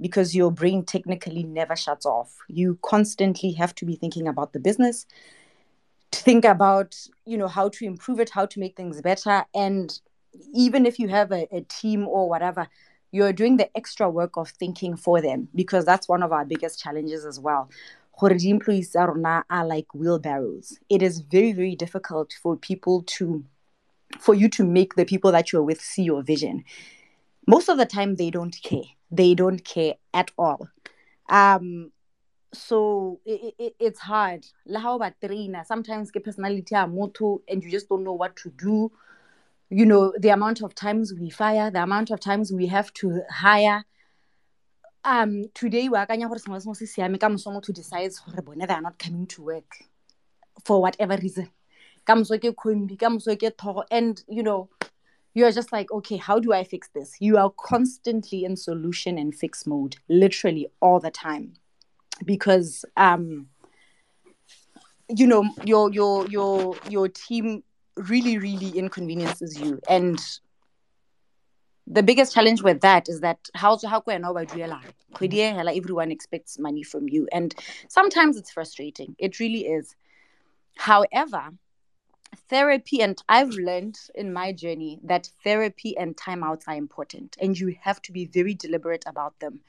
because 0.00 0.34
your 0.34 0.50
brain 0.50 0.84
technically 0.84 1.44
never 1.44 1.76
shuts 1.76 2.06
off. 2.06 2.34
You 2.48 2.78
constantly 2.82 3.52
have 3.52 3.74
to 3.76 3.84
be 3.84 3.96
thinking 3.96 4.28
about 4.28 4.52
the 4.52 4.60
business, 4.60 5.06
to 6.10 6.20
think 6.20 6.44
about, 6.44 6.96
you 7.24 7.36
know, 7.36 7.48
how 7.48 7.68
to 7.70 7.84
improve 7.84 8.20
it, 8.20 8.30
how 8.30 8.46
to 8.46 8.60
make 8.60 8.76
things 8.76 9.00
better. 9.00 9.44
And 9.54 9.98
even 10.54 10.86
if 10.86 10.98
you 10.98 11.08
have 11.08 11.32
a, 11.32 11.46
a 11.54 11.62
team 11.62 12.06
or 12.06 12.28
whatever, 12.28 12.68
you're 13.12 13.32
doing 13.32 13.56
the 13.56 13.74
extra 13.76 14.10
work 14.10 14.36
of 14.36 14.50
thinking 14.50 14.96
for 14.96 15.20
them 15.20 15.48
because 15.54 15.84
that's 15.84 16.08
one 16.08 16.22
of 16.22 16.32
our 16.32 16.44
biggest 16.44 16.80
challenges 16.80 17.24
as 17.24 17.40
well. 17.40 17.70
Employees 18.22 18.96
are 18.96 19.14
like 19.64 19.86
wheelbarrows. 19.94 20.78
It 20.88 21.02
is 21.02 21.20
very, 21.20 21.52
very 21.52 21.76
difficult 21.76 22.34
for 22.42 22.56
people 22.56 23.02
to, 23.18 23.44
for 24.18 24.34
you 24.34 24.48
to 24.50 24.64
make 24.64 24.94
the 24.94 25.04
people 25.04 25.32
that 25.32 25.52
you're 25.52 25.62
with 25.62 25.80
see 25.80 26.02
your 26.02 26.22
vision 26.22 26.64
most 27.46 27.68
of 27.68 27.78
the 27.78 27.86
time 27.86 28.16
they 28.16 28.30
don't 28.30 28.56
care. 28.62 28.84
They 29.10 29.34
don't 29.34 29.64
care 29.64 29.94
at 30.12 30.30
all. 30.36 30.68
Um 31.28 31.92
so 32.52 33.20
it, 33.26 33.54
it, 33.58 33.74
it's 33.78 34.00
hard. 34.00 34.46
How 34.74 34.96
about 34.96 35.14
trainer 35.24 35.62
sometimes 35.64 36.10
get 36.10 36.24
personality 36.24 36.74
a 36.74 36.86
motho 36.86 37.40
and 37.48 37.62
you 37.62 37.70
just 37.70 37.88
don't 37.88 38.04
know 38.04 38.12
what 38.12 38.36
to 38.36 38.50
do. 38.50 38.90
You 39.68 39.84
know 39.84 40.12
the 40.18 40.30
amount 40.30 40.62
of 40.62 40.74
times 40.74 41.12
we 41.12 41.30
fire 41.30 41.70
the 41.70 41.82
amount 41.82 42.10
of 42.10 42.20
times 42.20 42.52
we 42.52 42.66
have 42.66 42.92
to 42.94 43.22
hire. 43.30 43.84
Um 45.04 45.44
today 45.54 45.88
we 45.88 45.98
akanya 45.98 46.28
gore 46.28 46.38
sengwe 46.38 46.62
sengwe 46.62 46.76
se 46.76 46.86
siame 46.86 47.18
ka 47.18 47.28
moso 47.28 47.52
motho 47.52 47.72
decides 47.72 48.20
gore 48.20 48.42
bone 48.42 48.66
they 48.66 48.74
are 48.74 48.80
not 48.80 48.98
coming 48.98 49.26
to 49.26 49.42
work 49.42 49.76
for 50.64 50.80
whatever 50.80 51.16
reason. 51.16 51.50
And 53.90 54.24
you 54.28 54.42
know 54.42 54.68
you're 55.36 55.52
just 55.52 55.70
like, 55.70 55.92
okay, 55.92 56.16
how 56.16 56.38
do 56.38 56.54
I 56.54 56.64
fix 56.64 56.88
this? 56.94 57.14
You 57.20 57.36
are 57.36 57.50
constantly 57.50 58.44
in 58.44 58.56
solution 58.56 59.18
and 59.18 59.34
fix 59.34 59.66
mode, 59.66 59.96
literally 60.08 60.66
all 60.80 60.98
the 60.98 61.10
time. 61.10 61.52
Because 62.24 62.86
um 62.96 63.48
you 65.14 65.26
know, 65.26 65.44
your 65.62 65.92
your 65.92 66.26
your 66.28 66.74
your 66.88 67.08
team 67.08 67.62
really, 67.96 68.38
really 68.38 68.70
inconveniences 68.70 69.60
you. 69.60 69.78
And 69.90 70.18
the 71.86 72.02
biggest 72.02 72.32
challenge 72.32 72.62
with 72.62 72.80
that 72.80 73.10
is 73.10 73.20
that 73.20 73.38
how 73.54 73.78
how 73.86 74.00
can 74.00 74.24
I 74.24 74.32
know 74.32 75.70
everyone 75.70 76.10
expects 76.10 76.58
money 76.58 76.82
from 76.82 77.10
you. 77.10 77.28
And 77.30 77.54
sometimes 77.88 78.38
it's 78.38 78.50
frustrating. 78.50 79.14
It 79.18 79.38
really 79.38 79.66
is. 79.66 79.94
However, 80.76 81.50
therapy 82.48 83.02
and 83.02 83.20
I've 83.28 83.50
learned 83.50 83.98
in 84.14 84.32
my 84.32 84.52
journey 84.52 85.00
that 85.04 85.30
therapy 85.44 85.96
and 85.96 86.16
timeouts 86.16 86.64
are 86.66 86.76
important 86.76 87.36
and 87.40 87.58
you 87.58 87.76
have 87.80 88.00
to 88.02 88.12
be 88.12 88.26
very 88.26 88.54
deliberate 88.54 89.04
about 89.06 89.38
them. 89.40 89.60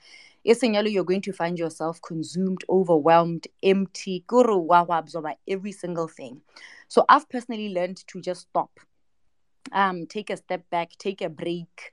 Essentially, 0.45 0.91
you're 0.91 1.03
going 1.03 1.22
to 1.22 1.34
find 1.34 1.60
yourself 1.60 2.02
consumed, 2.02 2.64
overwhelmed, 2.69 3.48
empty, 3.64 4.23
guru 4.27 4.65
absorb 4.72 5.26
every 5.48 5.72
single 5.72 6.07
thing. 6.07 6.41
So 6.88 7.03
I've 7.10 7.27
personally 7.30 7.69
learned 7.73 8.06
to 8.07 8.22
just 8.22 8.41
stop, 8.41 8.80
um, 9.73 10.06
take 10.06 10.30
a 10.30 10.38
step 10.38 10.64
back, 10.69 10.91
take 10.98 11.22
a 11.22 11.30
break, 11.30 11.91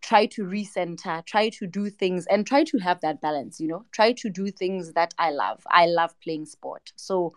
try 0.00 0.26
to 0.26 0.44
recenter, 0.44 1.24
try 1.24 1.48
to 1.48 1.66
do 1.66 1.90
things 1.90 2.26
and 2.26 2.46
try 2.46 2.62
to 2.62 2.78
have 2.78 3.00
that 3.00 3.20
balance, 3.20 3.60
you 3.60 3.66
know, 3.66 3.84
try 3.90 4.12
to 4.12 4.30
do 4.30 4.50
things 4.50 4.92
that 4.92 5.12
I 5.18 5.30
love. 5.30 5.66
I 5.68 5.86
love 5.86 6.14
playing 6.20 6.46
sport. 6.46 6.92
So 6.94 7.34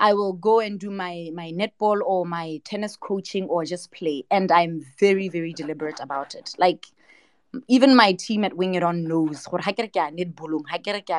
I 0.00 0.14
will 0.14 0.32
go 0.32 0.60
and 0.60 0.80
do 0.80 0.90
my 0.90 1.30
my 1.34 1.52
netball 1.52 2.00
or 2.04 2.24
my 2.24 2.60
tennis 2.64 2.96
coaching 2.96 3.44
or 3.44 3.64
just 3.66 3.92
play. 3.92 4.24
And 4.30 4.50
I'm 4.50 4.84
very, 4.98 5.28
very 5.28 5.52
deliberate 5.52 6.00
about 6.00 6.34
it. 6.34 6.54
Like 6.58 6.86
even 7.68 7.94
my 7.94 8.14
team 8.14 8.44
at 8.44 8.56
Wing 8.56 8.74
It 8.74 8.82
On 8.82 9.04
knows 9.04 9.44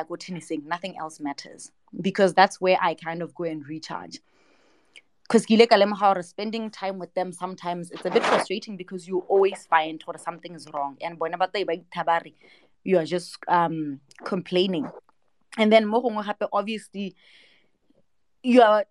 go 0.08 0.16
tennising, 0.16 0.64
nothing 0.64 0.98
else 0.98 1.20
matters. 1.20 1.70
Because 2.00 2.34
that's 2.34 2.60
where 2.60 2.76
I 2.82 2.94
kind 2.94 3.22
of 3.22 3.34
go 3.36 3.44
and 3.44 3.66
recharge. 3.66 4.18
Because 5.22 5.48
spending 6.22 6.68
time 6.68 6.98
with 6.98 7.14
them 7.14 7.32
sometimes 7.32 7.92
it's 7.92 8.04
a 8.04 8.10
bit 8.10 8.24
frustrating 8.24 8.76
because 8.76 9.06
you 9.06 9.20
always 9.28 9.64
find 9.66 10.02
what 10.06 10.20
something 10.20 10.54
is 10.56 10.66
wrong. 10.74 10.96
And 11.00 11.20
you 12.82 12.98
are 12.98 13.04
just 13.04 13.38
um, 13.46 14.00
complaining. 14.24 14.90
And 15.56 15.70
then 15.72 15.86
obviously 16.52 17.14
you 18.42 18.62
are 18.62 18.84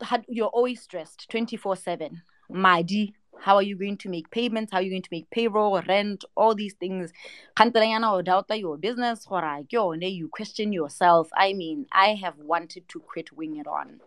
had 0.00 0.24
you're 0.28 0.48
always 0.48 0.80
stressed 0.80 1.28
24 1.30 1.76
7 1.76 2.22
my 2.50 2.78
madi 2.78 3.14
how 3.42 3.56
are 3.56 3.62
you 3.62 3.76
going 3.76 3.96
to 3.98 4.08
make 4.08 4.30
payments? 4.30 4.70
How 4.70 4.78
are 4.78 4.82
you 4.82 4.90
going 4.90 5.02
to 5.02 5.08
make 5.10 5.28
payroll 5.30 5.82
rent 5.88 6.24
all 6.36 6.54
these 6.54 6.74
things? 6.74 7.12
Your 7.58 8.76
business 8.76 9.26
you 9.28 10.28
question 10.28 10.72
yourself. 10.72 11.28
I 11.34 11.52
mean 11.52 11.86
i 11.90 12.14
have 12.22 12.36
wanted 12.38 12.88
to 12.88 13.00
quit 13.00 13.32
wing 13.36 13.56
it 13.56 13.66
on. 13.66 14.00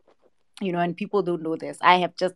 You 0.62 0.72
know 0.72 0.80
and 0.80 0.96
people 0.96 1.22
don't 1.22 1.42
know 1.42 1.58
this. 1.58 1.78
I 1.82 1.98
have 1.98 2.16
just 2.16 2.36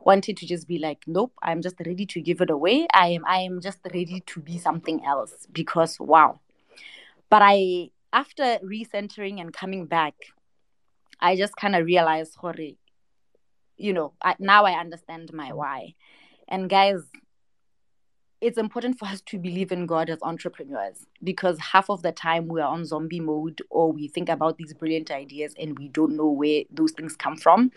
wanted 0.00 0.38
to 0.38 0.46
just 0.46 0.66
be 0.66 0.78
like 0.78 1.02
nope 1.06 1.32
i'm 1.42 1.60
just 1.60 1.76
ready 1.84 2.06
to 2.06 2.20
give 2.22 2.40
it 2.40 2.50
away. 2.50 2.86
I 2.94 3.08
am 3.08 3.24
i 3.26 3.40
am 3.40 3.60
just 3.60 3.80
ready 3.84 4.22
to 4.26 4.40
be 4.40 4.58
something 4.58 5.04
else. 5.04 5.46
Because 5.52 6.00
wow. 6.00 6.40
But 7.28 7.42
i 7.44 7.90
after 8.10 8.58
recentering 8.64 9.38
and 9.38 9.52
coming 9.52 9.84
back 9.84 10.14
I 11.20 11.36
just 11.36 11.56
kind 11.56 11.74
of 11.76 11.84
realized, 11.84 12.36
Hori, 12.36 12.78
you 13.76 13.92
know, 13.92 14.12
I, 14.22 14.34
now 14.38 14.64
I 14.64 14.72
understand 14.72 15.32
my 15.32 15.52
why. 15.52 15.94
And 16.48 16.68
guys, 16.68 17.02
it's 18.40 18.58
important 18.58 18.98
for 18.98 19.06
us 19.06 19.20
to 19.22 19.38
believe 19.38 19.72
in 19.72 19.86
God 19.86 20.08
as 20.08 20.18
entrepreneurs 20.22 21.06
because 21.24 21.58
half 21.58 21.90
of 21.90 22.02
the 22.02 22.12
time 22.12 22.46
we 22.46 22.60
are 22.60 22.68
on 22.68 22.84
zombie 22.84 23.18
mode 23.18 23.60
or 23.68 23.92
we 23.92 24.06
think 24.06 24.28
about 24.28 24.58
these 24.58 24.72
brilliant 24.72 25.10
ideas 25.10 25.54
and 25.58 25.76
we 25.76 25.88
don't 25.88 26.16
know 26.16 26.30
where 26.30 26.62
those 26.70 26.92
things 26.92 27.16
come 27.16 27.36
from. 27.36 27.72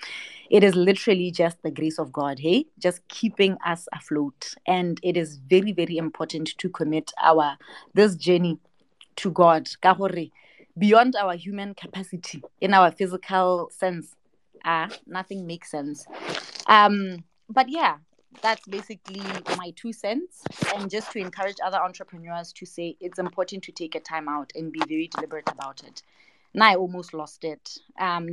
It 0.51 0.63
is 0.63 0.75
literally 0.75 1.31
just 1.31 1.61
the 1.63 1.71
grace 1.71 1.97
of 1.97 2.11
God, 2.11 2.37
hey, 2.39 2.65
just 2.77 3.07
keeping 3.07 3.57
us 3.65 3.87
afloat. 3.91 4.53
And 4.67 4.99
it 5.01 5.17
is 5.17 5.37
very, 5.37 5.71
very 5.71 5.97
important 5.97 6.55
to 6.59 6.69
commit 6.69 7.11
our 7.21 7.57
this 7.95 8.15
journey 8.15 8.59
to 9.17 9.31
God. 9.31 9.67
Kahore, 9.81 10.29
beyond 10.77 11.15
our 11.15 11.35
human 11.35 11.73
capacity 11.73 12.41
in 12.59 12.73
our 12.73 12.91
physical 12.91 13.69
sense 13.71 14.15
ah 14.63 14.89
nothing 15.05 15.45
makes 15.45 15.71
sense 15.71 16.05
um 16.67 17.23
but 17.49 17.67
yeah 17.69 17.97
that's 18.41 18.65
basically 18.67 19.21
my 19.57 19.73
two 19.75 19.91
cents. 19.91 20.43
And 20.75 20.89
just 20.89 21.11
to 21.11 21.19
encourage 21.19 21.57
other 21.63 21.77
entrepreneurs 21.77 22.53
to 22.53 22.65
say 22.65 22.95
it's 22.99 23.19
important 23.19 23.63
to 23.65 23.71
take 23.71 23.95
a 23.95 23.99
time 23.99 24.29
out 24.29 24.51
and 24.55 24.71
be 24.71 24.79
very 24.87 25.07
deliberate 25.07 25.49
about 25.51 25.83
it. 25.83 26.01
Now 26.53 26.71
I 26.71 26.75
almost 26.75 27.13
lost 27.13 27.43
it. 27.43 27.77
Um, 27.99 28.29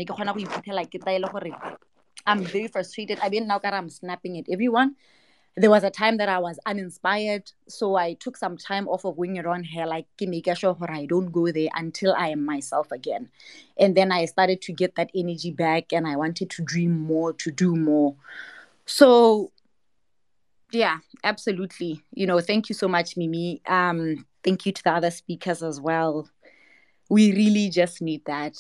I'm 2.27 2.45
very 2.45 2.69
frustrated. 2.69 3.19
I 3.23 3.29
mean, 3.29 3.47
now 3.47 3.59
that 3.59 3.75
I'm 3.75 3.89
snapping 3.89 4.39
at 4.39 4.47
everyone 4.51 4.97
there 5.59 5.71
was 5.71 5.85
a 5.85 5.91
time 5.91 6.17
that 6.19 6.29
I 6.29 6.39
was 6.39 6.59
uninspired. 6.67 7.51
So 7.69 7.97
I 7.97 8.15
took 8.15 8.37
some 8.37 8.57
time 8.57 8.89
off 8.89 9.05
of 9.05 9.17
Wing 9.17 9.37
It 9.37 9.47
On 9.47 9.63
Hair, 9.65 9.87
like 9.87 10.07
making 10.21 10.55
sure 10.55 10.77
I 10.89 11.07
don't 11.07 11.31
go 11.31 11.51
there 11.51 11.69
until 11.75 12.15
I 12.15 12.29
am 12.29 12.45
myself 12.45 12.91
again. 12.93 13.29
And 13.79 13.97
then 13.97 14.13
I 14.13 14.25
started 14.27 14.63
to 14.63 14.73
get 14.73 14.95
that 14.97 15.11
energy 15.15 15.51
back 15.51 15.93
and 15.93 16.07
I 16.07 16.17
wanted 16.17 16.51
to 16.51 16.63
dream 16.63 16.99
more, 16.99 17.33
to 17.35 17.51
do 17.51 17.77
more. 17.77 18.15
So 18.87 19.53
yeah, 20.71 20.99
absolutely. 21.25 22.03
You 22.13 22.27
know, 22.27 22.41
thank 22.41 22.69
you 22.69 22.75
so 22.75 22.89
much, 22.89 23.17
Mimi. 23.17 23.63
Um, 23.67 24.27
thank 24.45 24.67
you 24.67 24.73
to 24.73 24.83
the 24.83 24.93
other 24.93 25.11
speakers 25.11 25.63
as 25.63 25.81
well. 25.81 26.29
We 27.09 27.33
really 27.33 27.71
just 27.71 28.03
need 28.03 28.25
that. 28.27 28.57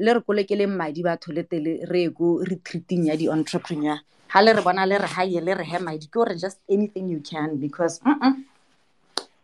le 0.00 0.14
re 0.14 0.20
kolekeleng 0.20 0.76
madi 0.76 1.02
batho 1.02 1.32
le 1.32 1.42
tele 1.44 1.84
re 1.84 2.08
go 2.08 2.40
retreating 2.42 3.04
ya 3.06 3.16
di-entrepreneur 3.16 4.00
ha 4.30 4.40
le 4.40 4.54
re 4.54 4.62
bona 4.62 4.86
le 4.86 4.98
re 4.98 5.08
haye 5.16 5.40
le 5.40 5.54
re 5.54 5.64
ke 5.64 6.10
gore 6.10 6.34
just 6.34 6.58
anything 6.68 7.08
you 7.08 7.20
can 7.20 7.56
because 7.56 8.00
mm 8.00 8.44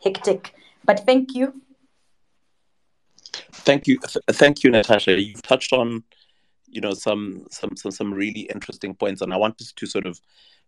hectic. 0.04 0.52
But 0.84 1.00
thank 1.04 1.34
you. 1.34 1.60
Thank 3.52 3.88
you 3.88 3.98
Th- 3.98 4.24
thank 4.30 4.62
you 4.62 4.70
natasha. 4.70 5.20
You've 5.20 5.42
touched 5.42 5.72
on 5.72 6.04
you 6.68 6.80
know 6.80 6.94
some 6.94 7.46
some 7.50 7.76
some, 7.76 7.90
some 7.90 8.14
really 8.14 8.42
interesting 8.54 8.94
points 8.94 9.22
and 9.22 9.32
i 9.32 9.36
want 9.36 9.60
us 9.60 9.72
to 9.72 9.86
sort 9.86 10.04
of 10.04 10.20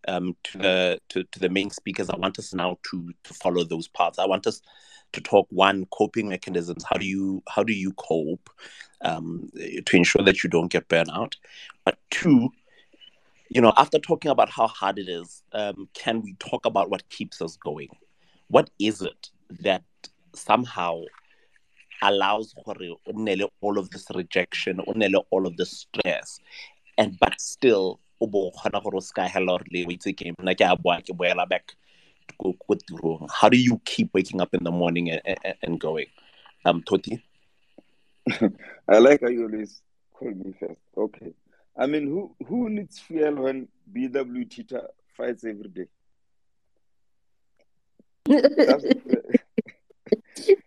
um, 0.07 0.37
to 0.45 0.59
the 0.59 1.01
to, 1.09 1.25
to 1.25 1.39
the 1.39 1.49
main 1.49 1.71
speakers. 1.71 2.11
I 2.11 2.17
want 2.17 2.39
us 2.39 2.55
now 2.55 2.79
to 2.91 3.13
to 3.25 3.35
follow 3.35 3.65
those 3.65 3.89
paths. 3.89 4.19
I 4.19 4.27
want 4.27 4.47
us 4.47 4.61
to 5.13 5.21
talk 5.21 5.47
one 5.51 5.87
coping 5.91 6.29
mechanisms. 6.29 6.85
How 6.85 6.97
do 6.97 7.07
you 7.07 7.43
how 7.49 7.63
do 7.65 7.73
you 7.73 7.93
cope 7.95 8.49
um, 9.03 9.51
to 9.55 9.97
ensure 9.97 10.23
that 10.25 10.45
you 10.45 10.51
don't 10.51 10.71
get 10.71 10.89
burnout? 10.89 11.35
But 11.85 11.99
two 12.11 12.51
you 13.49 13.61
know 13.61 13.73
after 13.77 13.99
talking 13.99 14.31
about 14.31 14.51
how 14.51 14.67
hard 14.67 14.99
it 14.99 15.09
is 15.09 15.43
um, 15.53 15.89
can 15.95 16.23
we 16.23 16.35
talk 16.35 16.67
about 16.67 16.91
what 16.91 17.09
keeps 17.09 17.41
us 17.41 17.57
going? 17.57 17.89
What 18.49 18.71
is 18.79 19.03
it 19.03 19.31
that 19.61 19.83
somehow 20.35 21.03
allows 22.03 22.55
all 23.61 23.79
of 23.79 23.91
this 23.91 24.07
rejection 24.15 24.81
all 24.81 25.47
of 25.47 25.57
this 25.57 25.87
stress 25.87 26.39
and 26.97 27.19
but 27.19 27.41
still 27.41 28.01
how 33.41 33.49
do 33.49 33.57
you 33.57 33.81
keep 33.85 34.13
waking 34.13 34.41
up 34.41 34.53
in 34.55 34.65
the 34.65 34.71
morning 34.71 35.11
and, 35.11 35.23
and, 35.25 35.55
and 35.63 35.81
going? 35.81 36.07
Um 36.65 36.83
toti 36.83 37.23
i 38.89 38.99
like 38.99 39.23
how 39.23 39.29
you 39.29 39.45
always 39.45 39.81
call 40.13 40.31
me 40.31 40.53
first. 40.61 40.81
Okay 40.97 41.33
i 41.79 41.87
mean 41.87 42.07
who 42.07 42.35
who 42.47 42.69
needs 42.69 42.99
fuel 42.99 43.43
when 43.43 43.69
bw 43.93 44.51
tita 44.51 44.89
fights 45.17 45.45
every 45.45 45.69
day? 45.69 45.87
Uh, 48.31 48.79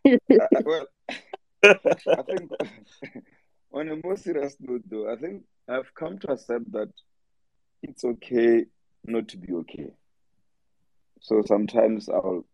well 0.66 0.88
I 1.64 2.22
think 2.26 2.52
on 3.74 3.90
a 3.90 3.96
more 4.04 4.18
serious 4.18 4.56
note, 4.60 4.84
though, 4.90 5.12
I 5.12 5.16
think 5.16 5.44
I've 5.68 5.94
come 5.94 6.18
to 6.20 6.32
accept 6.32 6.72
that 6.72 6.90
it's 7.84 8.04
okay 8.04 8.66
not 9.06 9.28
to 9.30 9.38
be 9.38 9.54
okay. 9.54 9.92
So 11.22 11.44
sometimes 11.46 12.10
I'll 12.10 12.46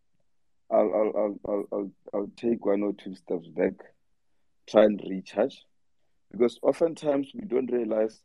I'll 0.70 0.94
I'll 0.94 1.14
I'll 1.16 1.40
I'll, 1.48 1.66
I'll, 1.72 1.92
I'll 2.14 2.32
take 2.36 2.66
one 2.66 2.84
or 2.84 2.94
two 2.94 3.16
steps 3.16 3.48
back, 3.48 3.74
try 4.70 4.84
and 4.84 5.02
recharge, 5.10 5.64
because 6.32 6.60
oftentimes 6.62 7.32
we 7.34 7.46
don't 7.46 7.72
realize 7.72 8.22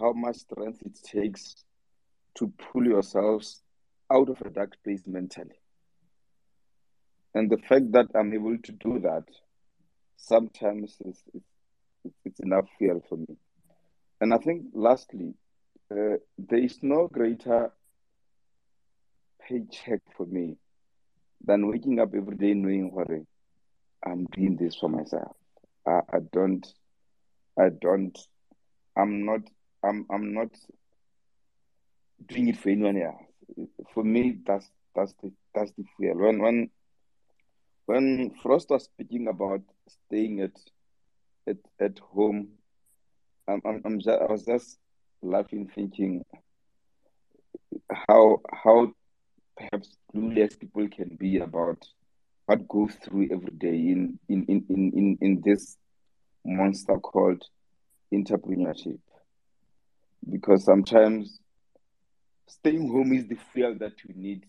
how 0.00 0.12
much 0.12 0.36
strength 0.36 0.82
it 0.82 0.98
takes 1.02 1.54
to 2.36 2.52
pull 2.72 2.84
yourselves 2.84 3.62
out 4.10 4.28
of 4.28 4.40
a 4.40 4.50
dark 4.50 4.76
place 4.82 5.02
mentally. 5.06 5.60
And 7.34 7.50
the 7.50 7.58
fact 7.58 7.92
that 7.92 8.06
I'm 8.14 8.32
able 8.32 8.58
to 8.58 8.72
do 8.72 8.98
that 9.00 9.24
sometimes 10.16 10.96
it's, 11.04 11.22
it's, 11.34 12.14
it's 12.24 12.40
enough 12.40 12.66
fuel 12.78 13.02
for 13.08 13.16
me. 13.16 13.36
And 14.20 14.34
I 14.34 14.38
think 14.38 14.66
lastly, 14.74 15.34
uh, 15.90 16.16
there 16.38 16.58
is 16.58 16.78
no 16.82 17.08
greater 17.08 17.72
paycheck 19.40 20.00
for 20.16 20.26
me 20.26 20.56
than 21.44 21.68
waking 21.68 21.98
up 22.00 22.14
every 22.14 22.36
day 22.36 22.54
knowing 22.54 22.92
what 22.92 23.08
I'm 24.04 24.26
doing 24.26 24.56
this 24.56 24.76
for 24.76 24.88
myself. 24.88 25.36
I, 25.86 26.00
I 26.12 26.18
don't, 26.32 26.66
I 27.58 27.70
don't, 27.70 28.16
I'm 28.96 29.24
not, 29.24 29.40
I'm, 29.82 30.06
I'm 30.10 30.34
not 30.34 30.50
doing 32.26 32.48
it 32.48 32.56
for 32.58 32.68
anyone 32.70 33.00
else. 33.00 33.22
For 33.94 34.04
me, 34.04 34.38
that's 34.46 34.70
that's 34.94 35.14
the 35.22 35.32
that's 35.54 35.72
the 35.72 35.84
fuel. 35.96 36.18
When 36.18 36.40
when 36.40 36.70
when 37.86 38.30
Frost 38.42 38.70
was 38.70 38.84
speaking 38.84 39.28
about 39.28 39.62
staying 40.06 40.40
at 40.40 40.52
at 41.48 41.56
at 41.80 41.98
home, 41.98 42.48
I'm 43.48 43.60
I'm, 43.64 43.82
I'm 43.84 44.00
just, 44.00 44.20
I 44.20 44.30
was 44.30 44.44
just 44.44 44.78
laughing, 45.22 45.70
thinking 45.74 46.24
how 48.06 48.40
how 48.52 48.92
perhaps 49.56 49.96
clueless 50.14 50.58
people 50.58 50.88
can 50.88 51.16
be 51.18 51.38
about 51.38 51.78
what 52.46 52.66
goes 52.68 52.94
through 53.04 53.28
every 53.32 53.52
day 53.56 53.76
in 53.76 54.18
in 54.28 54.44
in 54.46 54.64
in 54.68 54.92
in, 54.92 55.18
in 55.20 55.42
this 55.44 55.76
monster 56.44 56.98
called 56.98 57.44
entrepreneurship. 58.12 58.98
Because 60.28 60.64
sometimes 60.64 61.40
staying 62.46 62.88
home 62.88 63.12
is 63.12 63.26
the 63.26 63.38
fuel 63.52 63.76
that 63.78 63.92
you 64.04 64.14
need 64.14 64.44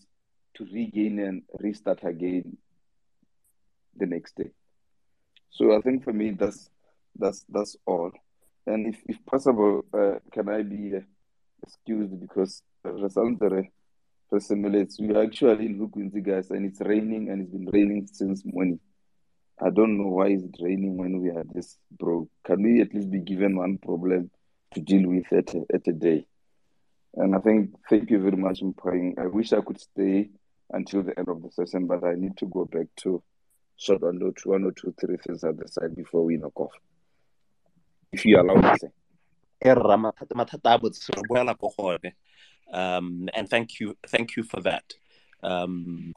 to 0.54 0.64
regain 0.64 1.18
and 1.18 1.42
restart 1.60 2.04
again 2.04 2.56
the 3.96 4.06
next 4.06 4.36
day. 4.36 4.50
So 5.50 5.76
I 5.76 5.80
think 5.80 6.04
for 6.04 6.12
me 6.12 6.30
that's 6.30 6.70
that's 7.16 7.44
that's 7.48 7.76
all. 7.86 8.10
And 8.66 8.86
if, 8.86 9.00
if 9.08 9.24
possible, 9.26 9.84
uh, 9.92 10.18
can 10.30 10.48
I 10.48 10.62
be 10.62 10.92
excused 11.62 12.20
because 12.20 12.62
simulates 14.40 14.98
we 14.98 15.14
are 15.14 15.22
actually 15.24 15.66
in 15.66 15.78
Hukuntsi 15.78 16.22
guys 16.22 16.50
and 16.50 16.64
it's 16.64 16.80
raining 16.80 17.28
and 17.30 17.42
it's 17.42 17.50
been 17.50 17.68
raining 17.70 18.08
since 18.10 18.44
morning. 18.44 18.80
I 19.60 19.70
don't 19.70 19.98
know 19.98 20.08
why 20.08 20.28
it's 20.28 20.60
raining 20.60 20.96
when 20.96 21.20
we 21.20 21.30
are 21.30 21.44
this 21.52 21.76
broke. 21.98 22.28
Can 22.44 22.62
we 22.62 22.80
at 22.80 22.94
least 22.94 23.10
be 23.10 23.20
given 23.20 23.56
one 23.56 23.78
problem 23.78 24.30
to 24.74 24.80
deal 24.80 25.08
with 25.08 25.32
at 25.32 25.54
at 25.72 25.86
a 25.88 25.92
day? 25.92 26.26
And 27.14 27.34
I 27.34 27.38
think 27.38 27.70
thank 27.88 28.10
you 28.10 28.20
very 28.20 28.36
much, 28.36 28.60
Mpang. 28.60 29.18
I 29.18 29.26
wish 29.26 29.52
I 29.52 29.60
could 29.60 29.80
stay 29.80 30.30
until 30.70 31.02
the 31.02 31.18
end 31.18 31.28
of 31.28 31.42
the 31.42 31.50
session, 31.50 31.86
but 31.86 32.04
I 32.04 32.14
need 32.14 32.36
to 32.38 32.46
go 32.46 32.64
back 32.64 32.86
to 33.02 33.22
sort 33.76 34.02
on 34.02 34.18
note 34.18 34.40
one 34.44 34.64
or 34.64 34.72
two, 34.72 34.94
three 34.98 35.16
things 35.16 35.44
at 35.44 35.58
the 35.58 35.68
side 35.68 35.94
before 35.94 36.24
we 36.24 36.36
knock 36.36 36.58
off. 36.58 36.72
If 38.12 38.24
you 38.24 38.40
allow 38.40 38.54
me, 38.54 38.78
um, 42.72 43.28
and 43.34 43.48
thank 43.48 43.80
you, 43.80 43.96
thank 44.08 44.36
you 44.36 44.42
for 44.42 44.60
that. 44.62 44.94
Um, 45.42 46.14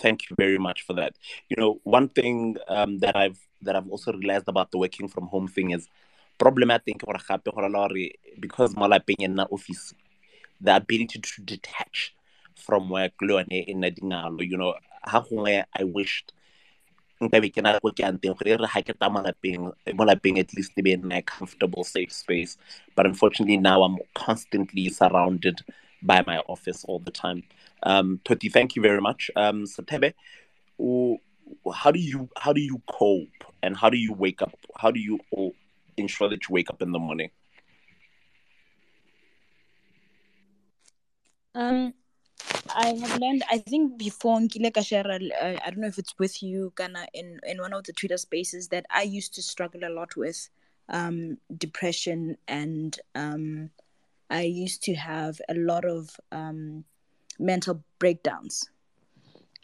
thank 0.00 0.28
you 0.28 0.36
very 0.36 0.58
much 0.58 0.82
for 0.82 0.94
that. 0.94 1.14
You 1.48 1.56
know, 1.56 1.80
one 1.84 2.08
thing 2.08 2.56
um, 2.68 2.98
that 2.98 3.16
I've 3.16 3.38
that 3.62 3.76
I've 3.76 3.88
also 3.88 4.12
realized 4.12 4.48
about 4.48 4.70
the 4.70 4.78
working 4.78 5.08
from 5.08 5.26
home 5.26 5.48
thing 5.48 5.70
is 5.70 5.88
problematic 6.40 6.96
because 8.40 8.74
malapeng 8.74 9.20
in 9.20 9.38
office, 9.40 9.94
the 10.60 10.74
ability 10.74 11.20
to 11.20 11.42
detach 11.44 12.14
from 12.56 12.88
work, 12.88 13.12
you 13.20 14.56
know, 14.56 14.74
how 15.04 15.24
I 15.78 15.84
wished 15.84 16.32
nka 17.20 17.40
be 17.42 17.50
ke 17.52 17.60
na 17.60 17.76
go 17.84 17.92
ke 17.92 18.00
yang 18.00 18.16
teng 18.16 18.32
gore 18.32 18.56
re 18.56 18.64
ga 18.64 18.80
ke 18.80 18.96
ta 18.96 19.12
mo 19.12 19.20
lapeng 19.20 20.38
at 20.40 20.54
least 20.56 20.72
be 20.74 20.92
in 20.92 21.12
a 21.12 21.20
comfortable 21.20 21.84
safe 21.84 22.10
space 22.10 22.56
but 22.96 23.04
unfortunately 23.04 23.58
now 23.60 23.82
i'm 23.82 23.98
constantly 24.14 24.88
surrounded 24.88 25.60
by 26.02 26.24
my 26.26 26.38
office 26.48 26.84
all 26.84 26.98
the 26.98 27.10
time. 27.10 27.42
Um 27.82 28.20
toti 28.24 28.50
thank 28.50 28.76
you 28.76 28.82
very 28.82 29.00
much. 29.00 29.30
Um 29.36 29.64
satebe 29.64 30.14
how 31.74 31.90
do 31.90 31.98
you 31.98 32.28
how 32.38 32.52
do 32.52 32.60
you 32.60 32.80
cope 32.86 33.44
and 33.62 33.76
how 33.76 33.90
do 33.90 33.98
you 33.98 34.12
wake 34.12 34.40
up? 34.40 34.56
How 34.76 34.90
do 34.90 35.00
you 35.00 35.18
ensure 36.00 36.28
that 36.28 36.48
you 36.48 36.52
wake 36.52 36.70
up 36.70 36.82
in 36.82 36.92
the 36.92 36.98
morning 36.98 37.30
um 41.54 41.92
I 42.74 42.86
have 42.86 43.18
learned. 43.18 43.42
I 43.50 43.58
think 43.58 43.98
before 43.98 44.36
uh, 44.36 44.40
I 44.62 45.70
don't 45.70 45.78
know 45.78 45.88
if 45.88 45.98
it's 45.98 46.14
with 46.18 46.42
you, 46.42 46.72
Ghana, 46.76 47.06
in 47.12 47.40
in 47.44 47.58
one 47.58 47.72
of 47.72 47.84
the 47.84 47.92
Twitter 47.92 48.16
spaces 48.16 48.68
that 48.68 48.86
I 48.90 49.02
used 49.02 49.34
to 49.34 49.42
struggle 49.42 49.80
a 49.84 49.90
lot 49.90 50.16
with 50.16 50.48
um, 50.88 51.38
depression, 51.56 52.36
and 52.46 52.96
um, 53.14 53.70
I 54.30 54.42
used 54.42 54.84
to 54.84 54.94
have 54.94 55.40
a 55.48 55.54
lot 55.54 55.84
of 55.84 56.16
um, 56.30 56.84
mental 57.40 57.82
breakdowns 57.98 58.70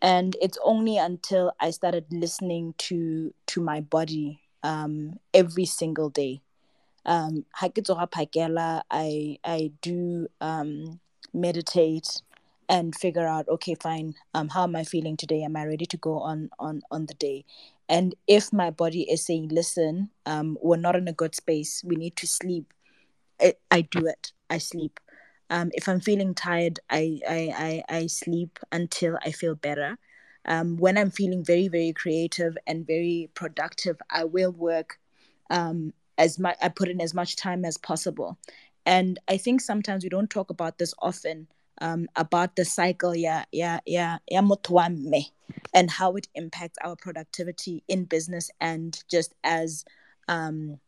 and 0.03 0.37
it's 0.41 0.59
only 0.65 0.99
until 0.99 1.53
i 1.61 1.71
started 1.71 2.05
listening 2.11 2.75
to 2.79 3.33
to 3.47 3.61
my 3.61 3.81
body 3.81 4.41
um, 4.67 5.19
every 5.33 5.65
single 5.65 6.11
day. 6.11 6.43
Um, 7.07 7.45
I, 8.91 9.39
I 9.45 9.73
do 9.81 10.29
um, 10.41 11.01
meditate 11.33 12.23
and 12.69 12.95
figure 12.97 13.27
out 13.27 13.49
okay 13.49 13.77
fine 13.81 14.15
um 14.35 14.49
how 14.49 14.65
am 14.65 14.75
i 14.75 14.83
feeling 14.83 15.17
today? 15.17 15.43
Am 15.45 15.57
i 15.57 15.65
ready 15.65 15.87
to 15.87 15.97
go 15.97 16.19
on 16.19 16.51
on 16.59 16.83
on 16.91 17.07
the 17.07 17.15
day? 17.15 17.45
And 17.89 18.15
if 18.27 18.53
my 18.53 18.71
body 18.71 19.03
is 19.09 19.25
saying 19.25 19.49
listen 19.53 20.11
um 20.27 20.59
we're 20.61 20.77
not 20.77 20.97
in 20.97 21.09
a 21.09 21.13
good 21.13 21.35
space. 21.37 21.83
We 21.85 21.97
need 21.97 22.17
to 22.17 22.27
sleep 22.27 22.73
i, 23.41 23.55
I 23.71 23.83
do 23.83 24.07
it. 24.07 24.33
I 24.51 24.59
sleep. 24.59 24.99
Um 25.51 25.71
if 25.75 25.89
i'm 25.89 26.01
feeling 26.01 26.35
tired 26.35 26.81
I, 26.91 27.21
I 27.29 27.83
i 27.89 27.99
i 27.99 28.07
sleep 28.09 28.59
until 28.73 29.19
i 29.25 29.31
feel 29.31 29.55
better 29.55 29.99
um 30.47 30.77
when 30.77 30.97
i'm 30.97 31.11
feeling 31.11 31.45
very 31.45 31.69
very 31.69 31.93
creative 31.93 32.57
and 32.67 32.87
very 32.87 33.31
productive 33.35 33.97
i 34.11 34.25
will 34.25 34.53
work 34.53 34.99
um 35.51 35.93
as 36.19 36.39
much 36.39 36.57
i 36.63 36.69
put 36.69 36.89
in 36.89 37.01
as 37.01 37.15
much 37.15 37.37
time 37.37 37.65
as 37.65 37.77
possible. 37.77 38.39
And 38.85 39.19
i 39.29 39.37
think 39.37 39.61
sometimes 39.61 40.05
we 40.05 40.11
don't 40.11 40.31
talk 40.31 40.51
about 40.51 40.79
this 40.79 40.95
often 41.01 41.49
um, 41.81 42.09
about 42.17 42.57
the 42.57 42.65
cycle 42.65 43.15
yeah 43.15 43.45
yeah 43.53 43.81
yeah 43.85 44.19
yeah 44.31 44.41
and 45.75 45.91
how 45.91 46.13
it 46.15 46.29
impacts 46.35 46.79
our 46.83 46.97
productivity 46.97 47.83
in 47.89 48.05
business 48.05 48.51
and 48.61 49.03
just 49.11 49.35
as 49.45 49.85
um, 50.29 50.79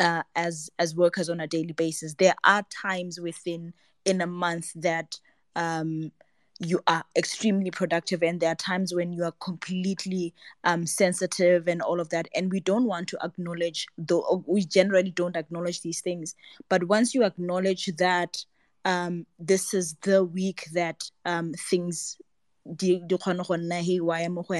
uh, 0.00 0.22
as 0.34 0.70
as 0.78 0.94
workers 0.94 1.28
on 1.28 1.40
a 1.40 1.46
daily 1.46 1.72
basis. 1.72 2.14
There 2.14 2.34
are 2.44 2.64
times 2.70 3.20
within 3.20 3.72
in 4.04 4.20
a 4.20 4.26
month 4.26 4.72
that 4.76 5.18
um, 5.54 6.12
you 6.58 6.80
are 6.86 7.04
extremely 7.16 7.70
productive 7.70 8.22
and 8.22 8.40
there 8.40 8.52
are 8.52 8.56
times 8.56 8.94
when 8.94 9.12
you 9.12 9.24
are 9.24 9.34
completely 9.40 10.32
um, 10.64 10.86
sensitive 10.86 11.68
and 11.68 11.82
all 11.82 12.00
of 12.00 12.08
that. 12.10 12.28
And 12.34 12.50
we 12.50 12.60
don't 12.60 12.86
want 12.86 13.08
to 13.08 13.18
acknowledge 13.22 13.86
though 13.98 14.42
we 14.46 14.64
generally 14.64 15.10
don't 15.10 15.36
acknowledge 15.36 15.82
these 15.82 16.00
things. 16.00 16.34
But 16.68 16.84
once 16.84 17.14
you 17.14 17.24
acknowledge 17.24 17.86
that 17.98 18.44
um, 18.84 19.26
this 19.38 19.74
is 19.74 19.96
the 20.02 20.24
week 20.24 20.66
that 20.72 21.10
um, 21.24 21.52
things 21.54 22.16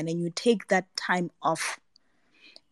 and 0.08 0.20
you 0.20 0.30
take 0.34 0.68
that 0.68 0.84
time 0.96 1.30
off 1.42 1.78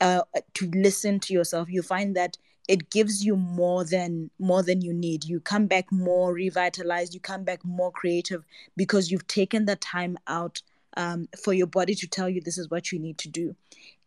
uh, 0.01 0.23
to 0.55 0.71
listen 0.75 1.19
to 1.19 1.33
yourself 1.33 1.69
you 1.69 1.83
find 1.83 2.15
that 2.15 2.37
it 2.69 2.91
gives 2.91 3.25
you 3.25 3.37
more 3.37 3.85
than 3.85 4.31
more 4.39 4.63
than 4.63 4.81
you 4.81 4.93
need. 4.93 5.25
You 5.25 5.41
come 5.41 5.67
back 5.67 5.91
more 5.93 6.33
revitalized 6.33 7.15
you 7.15 7.21
come 7.21 7.45
back 7.45 7.65
more 7.65 7.93
creative 7.93 8.45
because 8.77 9.11
you've 9.11 9.27
taken 9.27 9.67
the 9.67 9.77
time 9.77 10.17
out 10.27 10.63
um, 10.97 11.29
for 11.43 11.53
your 11.53 11.67
body 11.67 11.95
to 11.95 12.07
tell 12.07 12.29
you 12.29 12.41
this 12.41 12.59
is 12.59 12.71
what 12.71 12.93
you 12.93 12.99
need 12.99 13.19
to 13.19 13.29
do. 13.29 13.55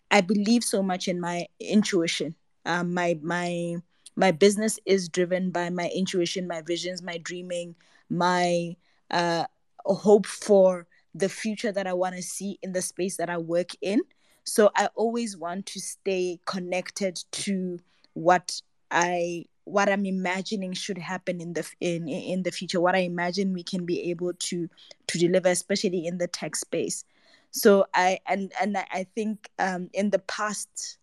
I 0.09 0.21
believe 0.21 0.63
so 0.63 0.81
much 0.81 1.07
in 1.07 1.19
my 1.19 1.47
intuition. 1.59 2.35
Um, 2.65 2.93
my 2.93 3.19
my 3.21 3.77
my 4.15 4.31
business 4.31 4.79
is 4.85 5.07
driven 5.07 5.51
by 5.51 5.69
my 5.69 5.89
intuition 5.95 6.47
my 6.47 6.61
visions 6.61 7.01
my 7.01 7.17
dreaming 7.19 7.75
my 8.09 8.75
uh, 9.11 9.45
hope 9.85 10.25
for 10.25 10.87
the 11.13 11.29
future 11.29 11.71
that 11.71 11.87
i 11.87 11.93
want 11.93 12.15
to 12.15 12.21
see 12.21 12.57
in 12.61 12.73
the 12.73 12.81
space 12.81 13.17
that 13.17 13.29
i 13.29 13.37
work 13.37 13.69
in. 13.81 14.01
So 14.43 14.71
i 14.75 14.89
always 14.95 15.37
want 15.37 15.65
to 15.67 15.79
stay 15.79 16.39
connected 16.45 17.23
to 17.33 17.79
what 18.17 18.59
I 18.89 19.45
what 19.65 19.89
I'm 19.89 20.05
imagining 20.05 20.73
should 20.73 20.97
happen 20.97 21.39
in 21.39 21.53
the 21.53 21.69
in 21.79 22.07
in 22.07 22.43
the 22.43 22.51
future, 22.51 22.81
what 22.81 22.95
I 22.95 22.99
imagine 22.99 23.53
we 23.53 23.63
can 23.63 23.85
be 23.85 24.09
able 24.09 24.33
to 24.33 24.69
to 25.07 25.17
deliver, 25.17 25.49
especially 25.49 26.07
in 26.07 26.17
the 26.17 26.27
tech 26.27 26.55
space. 26.55 27.05
So 27.51 27.85
I 27.93 28.19
and 28.25 28.51
and 28.59 28.77
I 28.77 29.05
think 29.15 29.49
um, 29.59 29.89
in 29.93 30.09
the 30.09 30.19
past, 30.19 30.97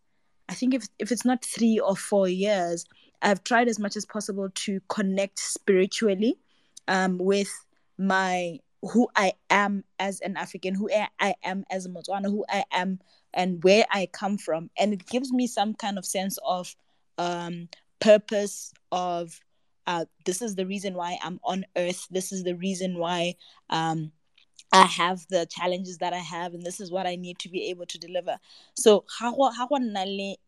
I 0.49 0.55
think 0.55 0.75
if 0.75 0.89
if 0.99 1.13
it's 1.13 1.25
not 1.25 1.45
three 1.45 1.79
or 1.79 1.95
four 1.95 2.29
years, 2.29 2.85
I've 3.23 3.45
tried 3.45 3.69
as 3.69 3.79
much 3.79 3.97
as 3.97 4.05
possible 4.05 4.49
to 4.67 4.81
connect 4.89 5.39
spiritually 5.39 6.39
um, 6.89 7.19
with 7.19 7.53
my 7.97 8.59
who 8.83 9.09
I 9.15 9.33
am 9.51 9.85
as 9.99 10.21
an 10.21 10.37
African, 10.37 10.75
who 10.75 10.91
I 11.21 11.35
am 11.45 11.65
as 11.71 11.87
a 11.87 11.89
Motswana, 11.89 12.27
who 12.27 12.45
I 12.51 12.65
am 12.73 12.99
and 13.33 13.63
where 13.63 13.85
I 13.91 14.07
come 14.13 14.37
from, 14.37 14.71
and 14.77 14.93
it 14.93 15.07
gives 15.07 15.33
me 15.33 15.47
some 15.47 15.75
kind 15.75 15.97
of 15.97 16.05
sense 16.05 16.39
of 16.45 16.75
um, 17.19 17.69
purpose 18.01 18.73
of 18.93 19.41
uh, 19.87 20.07
this 20.25 20.41
is 20.41 20.55
the 20.55 20.67
reason 20.67 20.95
why 20.95 21.19
I'm 21.23 21.41
on 21.45 21.65
earth. 21.77 22.07
This 22.11 22.33
is 22.33 22.43
the 22.43 22.55
reason 22.55 22.99
why 22.99 23.35
um, 23.71 24.13
I 24.73 24.87
have 24.87 25.27
the 25.29 25.47
challenges 25.47 25.99
that 25.99 26.13
I 26.13 26.19
have, 26.19 26.55
and 26.55 26.63
this 26.63 26.81
is 26.81 26.91
what 26.91 27.07
I 27.07 27.17
need 27.17 27.39
to 27.41 27.49
be 27.49 27.65
able 27.71 27.87
to 27.87 27.99
deliver. 27.99 28.39
So, 28.75 29.05
how 29.19 29.35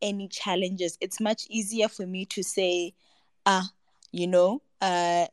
any 0.02 0.28
challenges? 0.28 0.96
It's 1.00 1.20
much 1.20 1.46
easier 1.48 1.88
for 1.88 2.06
me 2.06 2.24
to 2.26 2.42
say, 2.42 2.94
ah, 3.44 3.68
you 4.10 4.26
know, 4.26 4.62
uh, 4.80 5.26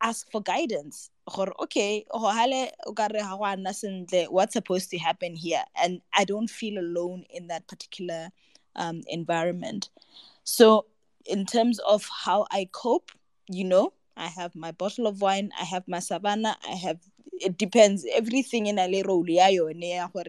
ask 0.00 0.30
for 0.30 0.42
guidance. 0.42 1.10
Okay 1.60 2.06
what's 4.30 4.52
supposed 4.52 4.90
to 4.90 4.98
happen 4.98 5.34
here? 5.34 5.62
And 5.82 6.00
i 6.14 6.24
don't 6.24 6.48
feel 6.48 6.78
alone 6.78 7.24
in 7.30 7.48
that 7.48 7.66
particular 7.68 8.30
um, 8.76 9.02
environment. 9.08 9.90
So 10.44 10.86
in 11.26 11.44
terms 11.44 11.78
of 11.80 12.08
how 12.24 12.46
i 12.50 12.66
cope 12.72 13.12
you 13.50 13.64
know 13.64 13.92
i 14.16 14.26
have 14.26 14.54
my 14.54 14.72
bottle 14.72 15.06
of 15.06 15.20
wine 15.20 15.50
i 15.60 15.64
have 15.64 15.86
my 15.86 15.98
Savanna 15.98 16.56
i 16.66 16.74
have 16.74 16.98
it 17.40 17.56
depends. 17.58 18.06
Everything 18.14 18.66
in 18.66 18.78
a 18.78 19.02
role 19.02 19.24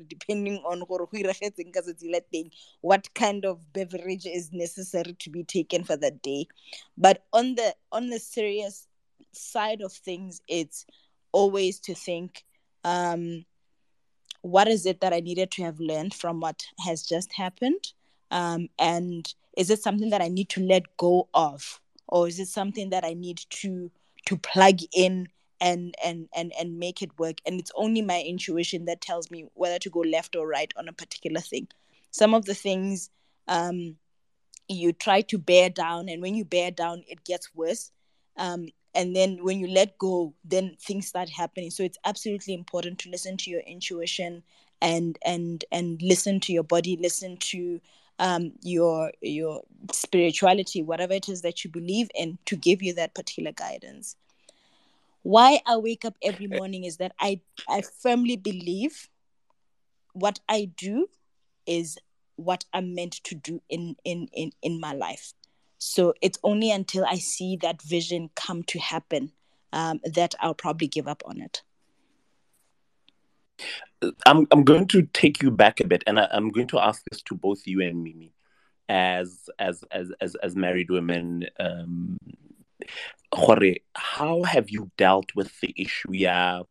depending 0.08 0.58
on 0.58 0.82
what 2.82 3.14
kind 3.14 3.46
of 3.46 3.74
beverage 3.74 4.26
is 4.26 4.52
necessary 4.52 5.14
to 5.20 5.30
be 5.30 5.44
taken 5.44 5.84
for 5.84 5.98
that 5.98 6.22
day. 6.22 6.48
But 6.98 7.26
on 7.34 7.56
the 7.56 7.76
on 7.92 8.10
the 8.10 8.20
serious 8.20 8.88
side 9.32 9.82
of 9.82 9.92
things, 9.92 10.42
it's 10.48 10.86
always 11.32 11.80
to 11.82 11.94
think, 11.94 12.44
um, 12.84 13.46
what 14.42 14.68
is 14.68 14.86
it 14.86 15.02
that 15.02 15.14
I 15.14 15.20
needed 15.20 15.52
to 15.52 15.64
have 15.64 15.80
learned 15.80 16.14
from 16.14 16.40
what 16.40 16.64
has 16.86 17.04
just 17.04 17.34
happened? 17.34 17.94
Um, 18.32 18.70
and 18.78 19.32
is 19.58 19.70
it 19.70 19.82
something 19.82 20.10
that 20.12 20.22
I 20.22 20.30
need 20.30 20.50
to 20.50 20.62
let 20.62 20.98
go 20.98 21.28
of? 21.34 21.80
Or 22.08 22.28
is 22.28 22.40
it 22.40 22.48
something 22.48 22.90
that 22.90 23.04
I 23.04 23.14
need 23.14 23.42
to 23.50 23.92
to 24.26 24.38
plug 24.38 24.80
in 24.94 25.28
and 25.62 25.96
and 26.04 26.28
and 26.36 26.54
and 26.60 26.80
make 26.80 27.02
it 27.02 27.18
work? 27.20 27.38
And 27.46 27.60
it's 27.60 27.72
only 27.76 28.02
my 28.02 28.22
intuition 28.22 28.86
that 28.86 29.02
tells 29.02 29.30
me 29.30 29.46
whether 29.54 29.80
to 29.80 29.90
go 29.90 30.00
left 30.00 30.36
or 30.36 30.48
right 30.48 30.72
on 30.78 30.88
a 30.88 30.94
particular 30.94 31.42
thing. 31.42 31.68
Some 32.12 32.34
of 32.34 32.46
the 32.46 32.56
things 32.56 33.10
um, 33.48 33.98
you 34.68 34.94
try 34.94 35.22
to 35.22 35.38
bear 35.38 35.70
down, 35.70 36.10
and 36.10 36.22
when 36.22 36.36
you 36.36 36.46
bear 36.46 36.72
down, 36.72 37.04
it 37.08 37.24
gets 37.24 37.54
worse. 37.54 37.92
Um, 38.38 38.70
and 38.96 39.16
then 39.16 39.44
when 39.44 39.60
you 39.60 39.68
let 39.68 39.98
go 39.98 40.34
then 40.44 40.76
things 40.80 41.08
start 41.08 41.30
happening. 41.30 41.70
So 41.72 41.84
it's 41.84 41.98
absolutely 42.06 42.54
important 42.54 43.00
to 43.00 43.10
listen 43.10 43.38
to 43.38 43.50
your 43.50 43.62
intuition 43.62 44.44
and 44.82 45.18
and 45.26 45.66
and 45.72 46.02
listen 46.02 46.40
to 46.40 46.54
your 46.54 46.64
body 46.64 46.98
listen 46.98 47.38
to 47.38 47.82
um, 48.20 48.54
your 48.62 49.12
your 49.22 49.62
spirituality 49.92 50.82
whatever 50.82 51.14
it 51.14 51.30
is 51.30 51.42
that 51.42 51.64
you 51.64 51.70
believe 51.70 52.10
in 52.16 52.38
to 52.46 52.56
give 52.56 52.82
you 52.82 52.94
that 52.96 53.14
particular 53.14 53.52
guidance. 53.52 54.16
Why 55.24 55.62
i 55.66 55.78
wake 55.78 56.06
up 56.06 56.16
every 56.24 56.48
morning 56.48 56.86
is 56.86 56.98
that 56.98 57.14
i 57.20 57.42
i 57.68 57.82
firmly 57.82 58.38
believe 58.38 59.10
what 60.14 60.40
i 60.50 60.72
do 60.76 61.08
is 61.66 61.98
what 62.36 62.66
i'm 62.74 62.96
meant 62.96 63.14
to 63.26 63.36
do 63.36 63.62
in 63.70 63.96
in 64.06 64.28
in, 64.34 64.52
in 64.62 64.80
my 64.80 64.94
life 64.94 65.34
so 65.80 66.14
it's 66.22 66.38
only 66.44 66.72
until 66.72 67.06
I 67.06 67.16
see 67.16 67.56
that 67.58 67.82
vision 67.82 68.30
come 68.36 68.64
to 68.64 68.80
happen 68.80 69.32
um, 69.72 70.02
that 70.04 70.36
I'll 70.40 70.54
probably 70.54 70.88
give 70.88 71.08
up 71.08 71.24
on 71.26 71.42
it. 71.42 71.64
I'm 74.26 74.46
I'm 74.52 74.64
going 74.64 74.88
to 74.90 75.04
take 75.14 75.42
you 75.42 75.52
back 75.52 75.80
a 75.80 75.88
bit, 75.88 76.04
and 76.08 76.20
I, 76.20 76.28
am 76.32 76.50
going 76.50 76.68
to 76.68 76.80
ask 76.80 77.04
this 77.10 77.22
to 77.24 77.36
both 77.36 77.66
you 77.66 77.82
and 77.82 78.04
Mimi, 78.04 78.34
as 78.88 79.50
as 79.58 79.84
as 79.92 80.12
as, 80.22 80.36
as 80.36 80.56
married 80.56 80.90
women. 80.90 81.46
Um, 81.60 82.18
how 83.96 84.44
have 84.44 84.70
you 84.70 84.90
dealt 84.98 85.36
with 85.36 85.60
the 85.60 85.74
issue? 85.76 86.14
Yeah, 86.14 86.62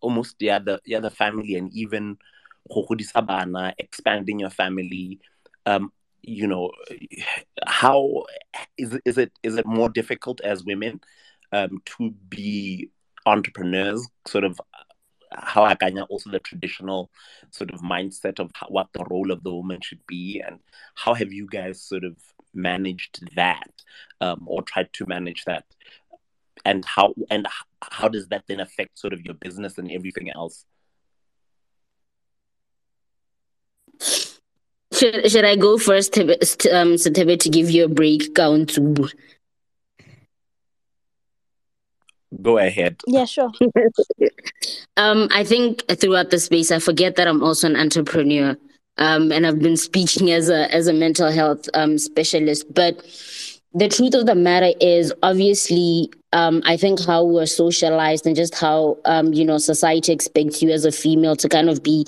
almost 0.00 0.36
the 0.38 0.50
other 0.50 0.78
the 0.86 1.10
family, 1.10 1.56
and 1.56 1.72
even 1.72 2.18
expanding 3.78 4.40
your 4.40 4.50
family. 4.50 5.20
Um, 5.64 5.92
you 6.26 6.46
know 6.46 6.70
how 7.66 8.24
is 8.76 8.98
is 9.04 9.16
it 9.16 9.32
is 9.42 9.56
it 9.56 9.66
more 9.66 9.88
difficult 9.88 10.40
as 10.42 10.64
women 10.64 11.00
um, 11.52 11.80
to 11.84 12.10
be 12.28 12.90
entrepreneurs 13.26 14.06
sort 14.26 14.44
of 14.44 14.60
how 15.32 15.64
of 15.98 16.06
also 16.08 16.30
the 16.30 16.38
traditional 16.38 17.10
sort 17.50 17.70
of 17.70 17.80
mindset 17.80 18.38
of 18.38 18.50
how, 18.54 18.66
what 18.68 18.88
the 18.92 19.04
role 19.10 19.30
of 19.30 19.42
the 19.42 19.52
woman 19.52 19.80
should 19.80 20.04
be 20.06 20.42
and 20.46 20.58
how 20.94 21.14
have 21.14 21.32
you 21.32 21.46
guys 21.46 21.82
sort 21.82 22.04
of 22.04 22.16
managed 22.54 23.20
that 23.36 23.70
um, 24.20 24.42
or 24.46 24.62
tried 24.62 24.92
to 24.94 25.06
manage 25.06 25.44
that? 25.44 25.64
And 26.64 26.84
how 26.84 27.14
and 27.30 27.46
how 27.82 28.08
does 28.08 28.28
that 28.28 28.44
then 28.48 28.60
affect 28.60 28.98
sort 28.98 29.12
of 29.12 29.20
your 29.20 29.34
business 29.34 29.78
and 29.78 29.90
everything 29.90 30.30
else 30.30 30.64
should, 34.96 35.30
should 35.30 35.44
I 35.44 35.56
go 35.56 35.78
first, 35.78 36.16
um, 36.18 36.96
Satebe, 36.96 37.38
to 37.40 37.48
give 37.48 37.70
you 37.70 37.84
a 37.84 37.88
breakdown 37.88 38.66
to 38.66 39.08
go 42.42 42.58
ahead. 42.58 43.00
Yeah, 43.06 43.24
sure. 43.24 43.50
um, 44.96 45.28
I 45.30 45.44
think 45.44 45.84
throughout 45.98 46.30
the 46.30 46.38
space, 46.38 46.70
I 46.70 46.78
forget 46.78 47.16
that 47.16 47.26
I'm 47.26 47.42
also 47.42 47.68
an 47.68 47.76
entrepreneur. 47.76 48.56
Um, 48.98 49.30
and 49.30 49.46
I've 49.46 49.58
been 49.58 49.76
speaking 49.76 50.30
as 50.30 50.48
a 50.48 50.72
as 50.74 50.86
a 50.86 50.92
mental 50.92 51.30
health 51.30 51.68
um, 51.74 51.98
specialist. 51.98 52.72
But 52.72 53.04
the 53.74 53.88
truth 53.88 54.14
of 54.14 54.26
the 54.26 54.34
matter 54.34 54.72
is, 54.80 55.12
obviously, 55.22 56.10
um, 56.32 56.62
I 56.64 56.76
think 56.76 57.04
how 57.04 57.24
we're 57.24 57.46
socialized 57.46 58.26
and 58.26 58.34
just 58.36 58.54
how 58.54 58.98
um, 59.04 59.32
you 59.32 59.44
know 59.44 59.58
society 59.58 60.12
expects 60.12 60.62
you 60.62 60.70
as 60.70 60.84
a 60.84 60.92
female 60.92 61.36
to 61.36 61.48
kind 61.48 61.68
of 61.68 61.82
be 61.82 62.06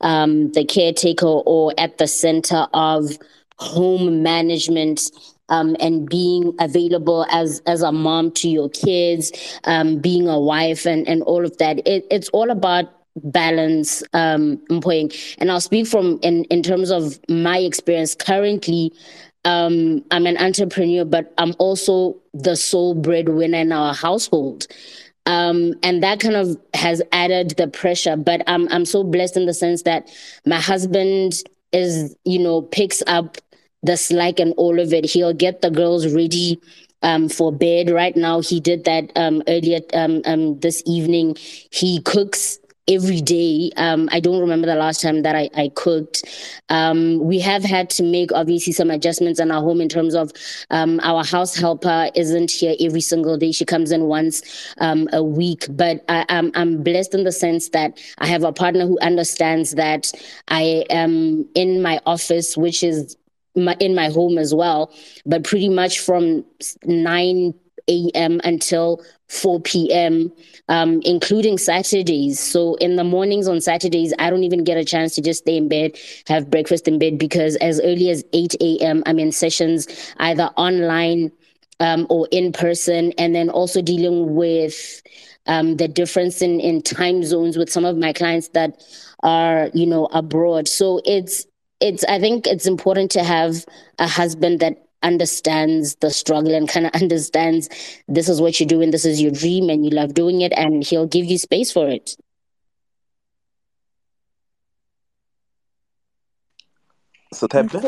um, 0.00 0.52
the 0.52 0.64
caretaker 0.64 1.26
or 1.26 1.72
at 1.78 1.98
the 1.98 2.06
center 2.06 2.66
of 2.72 3.18
home 3.58 4.22
management 4.22 5.10
um, 5.48 5.76
and 5.80 6.08
being 6.08 6.54
available 6.60 7.26
as 7.30 7.60
as 7.66 7.82
a 7.82 7.92
mom 7.92 8.30
to 8.32 8.48
your 8.48 8.68
kids, 8.68 9.32
um, 9.64 9.98
being 9.98 10.28
a 10.28 10.38
wife, 10.38 10.86
and 10.86 11.06
and 11.08 11.22
all 11.22 11.44
of 11.44 11.56
that. 11.58 11.78
It, 11.86 12.06
it's 12.10 12.28
all 12.30 12.50
about 12.50 12.94
balance 13.24 14.04
um 14.12 14.62
and 14.70 15.50
i'll 15.50 15.60
speak 15.60 15.88
from 15.88 16.20
in 16.22 16.44
in 16.44 16.62
terms 16.62 16.88
of 16.88 17.18
my 17.28 17.58
experience 17.58 18.14
currently 18.14 18.92
um 19.44 20.04
i'm 20.10 20.26
an 20.26 20.36
entrepreneur 20.38 21.04
but 21.04 21.32
i'm 21.38 21.54
also 21.58 22.16
the 22.34 22.56
sole 22.56 22.94
breadwinner 22.94 23.58
in 23.58 23.72
our 23.72 23.94
household 23.94 24.66
um, 25.26 25.74
and 25.82 26.02
that 26.02 26.20
kind 26.20 26.36
of 26.36 26.56
has 26.72 27.02
added 27.12 27.50
the 27.58 27.68
pressure 27.68 28.16
but 28.16 28.42
i'm 28.46 28.68
i'm 28.72 28.84
so 28.84 29.04
blessed 29.04 29.36
in 29.36 29.46
the 29.46 29.54
sense 29.54 29.82
that 29.82 30.10
my 30.46 30.58
husband 30.58 31.34
is 31.72 32.16
you 32.24 32.38
know 32.38 32.62
picks 32.62 33.02
up 33.06 33.36
the 33.82 33.96
slack 33.96 34.40
and 34.40 34.54
all 34.56 34.78
of 34.80 34.92
it. 34.92 35.04
He'll 35.04 35.32
get 35.32 35.62
the 35.62 35.70
girls 35.70 36.12
ready 36.12 36.60
um, 37.02 37.28
for 37.28 37.52
bed. 37.52 37.90
Right 37.90 38.16
now, 38.16 38.40
he 38.40 38.60
did 38.60 38.84
that 38.84 39.10
um, 39.16 39.42
earlier 39.48 39.80
um, 39.94 40.22
um, 40.24 40.58
this 40.60 40.82
evening. 40.86 41.36
He 41.70 42.00
cooks 42.02 42.58
every 42.88 43.20
day. 43.20 43.70
Um, 43.76 44.08
I 44.12 44.20
don't 44.20 44.40
remember 44.40 44.66
the 44.66 44.74
last 44.74 45.00
time 45.00 45.22
that 45.22 45.36
I, 45.36 45.50
I 45.54 45.70
cooked. 45.74 46.24
Um, 46.68 47.18
we 47.20 47.38
have 47.40 47.62
had 47.62 47.90
to 47.90 48.02
make 48.02 48.32
obviously 48.32 48.72
some 48.72 48.90
adjustments 48.90 49.40
in 49.40 49.50
our 49.50 49.60
home 49.60 49.80
in 49.80 49.88
terms 49.88 50.14
of 50.14 50.32
um, 50.70 51.00
our 51.02 51.24
house 51.24 51.54
helper 51.54 52.10
isn't 52.14 52.50
here 52.50 52.74
every 52.80 53.00
single 53.00 53.36
day. 53.36 53.52
She 53.52 53.64
comes 53.64 53.92
in 53.92 54.04
once 54.04 54.42
um, 54.78 55.08
a 55.12 55.22
week, 55.22 55.66
but 55.70 56.04
I, 56.08 56.24
am 56.28 56.46
I'm, 56.46 56.52
I'm 56.54 56.82
blessed 56.82 57.14
in 57.14 57.24
the 57.24 57.32
sense 57.32 57.70
that 57.70 57.98
I 58.18 58.26
have 58.26 58.44
a 58.44 58.52
partner 58.52 58.86
who 58.86 58.98
understands 59.00 59.72
that 59.72 60.10
I 60.48 60.84
am 60.90 61.46
in 61.54 61.82
my 61.82 62.00
office, 62.06 62.56
which 62.56 62.82
is 62.82 63.16
my, 63.54 63.76
in 63.80 63.94
my 63.94 64.08
home 64.08 64.38
as 64.38 64.54
well, 64.54 64.92
but 65.26 65.44
pretty 65.44 65.68
much 65.68 66.00
from 66.00 66.44
9 66.84 67.54
a.m. 67.88 68.40
until 68.44 69.02
4 69.28 69.60
p.m., 69.60 70.32
um, 70.68 71.00
including 71.04 71.58
Saturdays. 71.58 72.40
So 72.40 72.74
in 72.76 72.96
the 72.96 73.04
mornings 73.04 73.48
on 73.48 73.60
Saturdays, 73.60 74.12
I 74.18 74.30
don't 74.30 74.44
even 74.44 74.64
get 74.64 74.78
a 74.78 74.84
chance 74.84 75.14
to 75.16 75.22
just 75.22 75.42
stay 75.42 75.56
in 75.56 75.68
bed, 75.68 75.98
have 76.28 76.50
breakfast 76.50 76.88
in 76.88 76.98
bed, 76.98 77.18
because 77.18 77.56
as 77.56 77.80
early 77.80 78.10
as 78.10 78.24
8 78.32 78.54
a.m., 78.60 79.02
I'm 79.06 79.18
in 79.18 79.32
sessions 79.32 79.86
either 80.18 80.50
online 80.56 81.32
um, 81.80 82.06
or 82.10 82.28
in 82.30 82.52
person, 82.52 83.12
and 83.18 83.34
then 83.34 83.50
also 83.50 83.82
dealing 83.82 84.34
with 84.34 85.02
um, 85.46 85.76
the 85.76 85.88
difference 85.88 86.42
in, 86.42 86.60
in 86.60 86.82
time 86.82 87.22
zones 87.24 87.56
with 87.56 87.70
some 87.70 87.84
of 87.84 87.96
my 87.96 88.12
clients 88.12 88.48
that 88.50 88.82
are, 89.22 89.70
you 89.74 89.86
know, 89.86 90.06
abroad. 90.12 90.68
So 90.68 91.00
it's 91.04 91.46
it's 91.80 92.04
i 92.08 92.18
think 92.18 92.46
it's 92.46 92.66
important 92.66 93.10
to 93.12 93.22
have 93.22 93.64
a 93.98 94.08
husband 94.08 94.60
that 94.60 94.87
understands 95.02 95.94
the 95.96 96.10
struggle 96.10 96.54
and 96.54 96.68
kind 96.68 96.86
of 96.86 96.92
understands 96.92 97.68
this 98.08 98.28
is 98.28 98.40
what 98.40 98.58
you're 98.58 98.66
doing 98.66 98.90
this 98.90 99.04
is 99.04 99.20
your 99.20 99.30
dream 99.30 99.70
and 99.70 99.84
you 99.84 99.90
love 99.90 100.14
doing 100.14 100.40
it 100.40 100.52
and 100.56 100.84
he'll 100.84 101.06
give 101.06 101.24
you 101.24 101.38
space 101.38 101.70
for 101.70 101.88
it. 101.88 102.16
So 107.32 107.46
Tepe? 107.46 107.78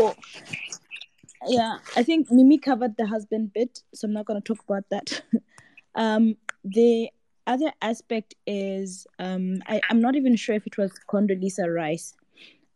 yeah 1.47 1.79
i 1.97 2.03
think 2.03 2.31
mimi 2.31 2.59
covered 2.59 2.97
the 2.97 3.07
husband 3.07 3.53
bit 3.53 3.83
so 3.95 4.07
i'm 4.07 4.13
not 4.13 4.27
going 4.27 4.41
to 4.41 4.47
talk 4.55 4.63
about 4.69 4.85
that. 4.91 5.23
Um 5.97 6.37
the 6.63 7.11
other 7.49 7.73
aspect 7.83 8.35
is 8.47 9.09
um 9.19 9.61
I, 9.67 9.81
i'm 9.91 10.01
not 10.01 10.15
even 10.15 10.37
sure 10.37 10.55
if 10.55 10.67
it 10.67 10.79
was 10.79 10.93
condoleezza 11.09 11.67
rice 11.75 12.15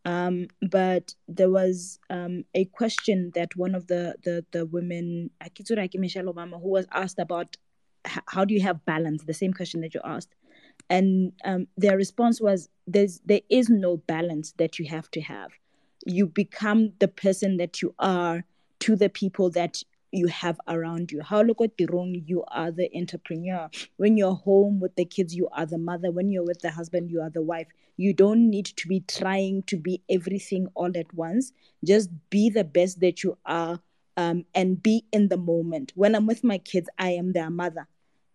um, 0.05 0.47
but 0.61 1.15
there 1.27 1.49
was 1.49 1.99
um, 2.11 2.45
a 2.53 2.65
question 2.65 3.31
that 3.33 3.55
one 3.55 3.73
of 3.73 3.87
the 3.87 4.15
the 4.23 4.45
the 4.51 4.65
women, 4.65 5.31
Michelle 5.95 6.25
Obama, 6.25 6.61
who 6.61 6.69
was 6.69 6.85
asked 6.91 7.19
about 7.19 7.57
how 8.05 8.45
do 8.45 8.53
you 8.53 8.61
have 8.61 8.85
balance? 8.85 9.23
The 9.23 9.33
same 9.33 9.51
question 9.51 9.81
that 9.81 9.95
you 9.95 10.01
asked, 10.05 10.35
and 10.91 11.33
um, 11.43 11.67
their 11.75 11.97
response 11.97 12.39
was, 12.39 12.69
"There's 12.85 13.19
there 13.25 13.41
is 13.49 13.67
no 13.69 13.97
balance 13.97 14.53
that 14.57 14.77
you 14.77 14.87
have 14.87 15.09
to 15.11 15.21
have. 15.21 15.51
You 16.05 16.27
become 16.27 16.93
the 16.99 17.07
person 17.07 17.57
that 17.57 17.81
you 17.81 17.95
are 17.97 18.45
to 18.81 18.95
the 18.95 19.09
people 19.09 19.49
that 19.51 19.81
you 20.11 20.27
have 20.27 20.59
around 20.67 21.11
you. 21.11 21.21
How 21.21 21.41
look 21.41 21.61
at 21.61 21.71
wrong, 21.91 22.15
you 22.25 22.43
are 22.47 22.71
the 22.71 22.89
entrepreneur. 22.95 23.69
When 23.97 24.17
you're 24.17 24.35
home 24.35 24.79
with 24.79 24.95
the 24.95 25.05
kids, 25.05 25.35
you 25.35 25.49
are 25.51 25.65
the 25.65 25.77
mother. 25.77 26.11
When 26.11 26.31
you're 26.31 26.45
with 26.45 26.61
the 26.61 26.71
husband, 26.71 27.11
you 27.11 27.21
are 27.21 27.29
the 27.29 27.41
wife. 27.41 27.67
You 27.97 28.13
don't 28.13 28.49
need 28.49 28.65
to 28.65 28.87
be 28.87 29.01
trying 29.01 29.63
to 29.63 29.77
be 29.77 30.01
everything 30.09 30.67
all 30.75 30.91
at 30.95 31.13
once. 31.13 31.51
Just 31.83 32.09
be 32.29 32.49
the 32.49 32.63
best 32.63 32.99
that 33.01 33.23
you 33.23 33.37
are 33.45 33.79
um, 34.17 34.45
and 34.53 34.81
be 34.81 35.05
in 35.11 35.27
the 35.29 35.37
moment. 35.37 35.91
When 35.95 36.15
I'm 36.15 36.27
with 36.27 36.43
my 36.43 36.57
kids, 36.57 36.89
I 36.97 37.11
am 37.11 37.33
their 37.33 37.49
mother. 37.49 37.87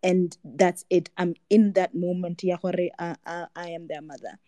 And 0.02 0.36
that's 0.44 0.84
it. 0.88 1.10
I'm 1.18 1.34
in 1.50 1.74
that 1.74 1.94
moment. 1.94 2.42
I, 2.44 3.16
I, 3.26 3.46
I 3.54 3.68
am 3.68 3.86
their 3.86 4.02
mother. 4.02 4.38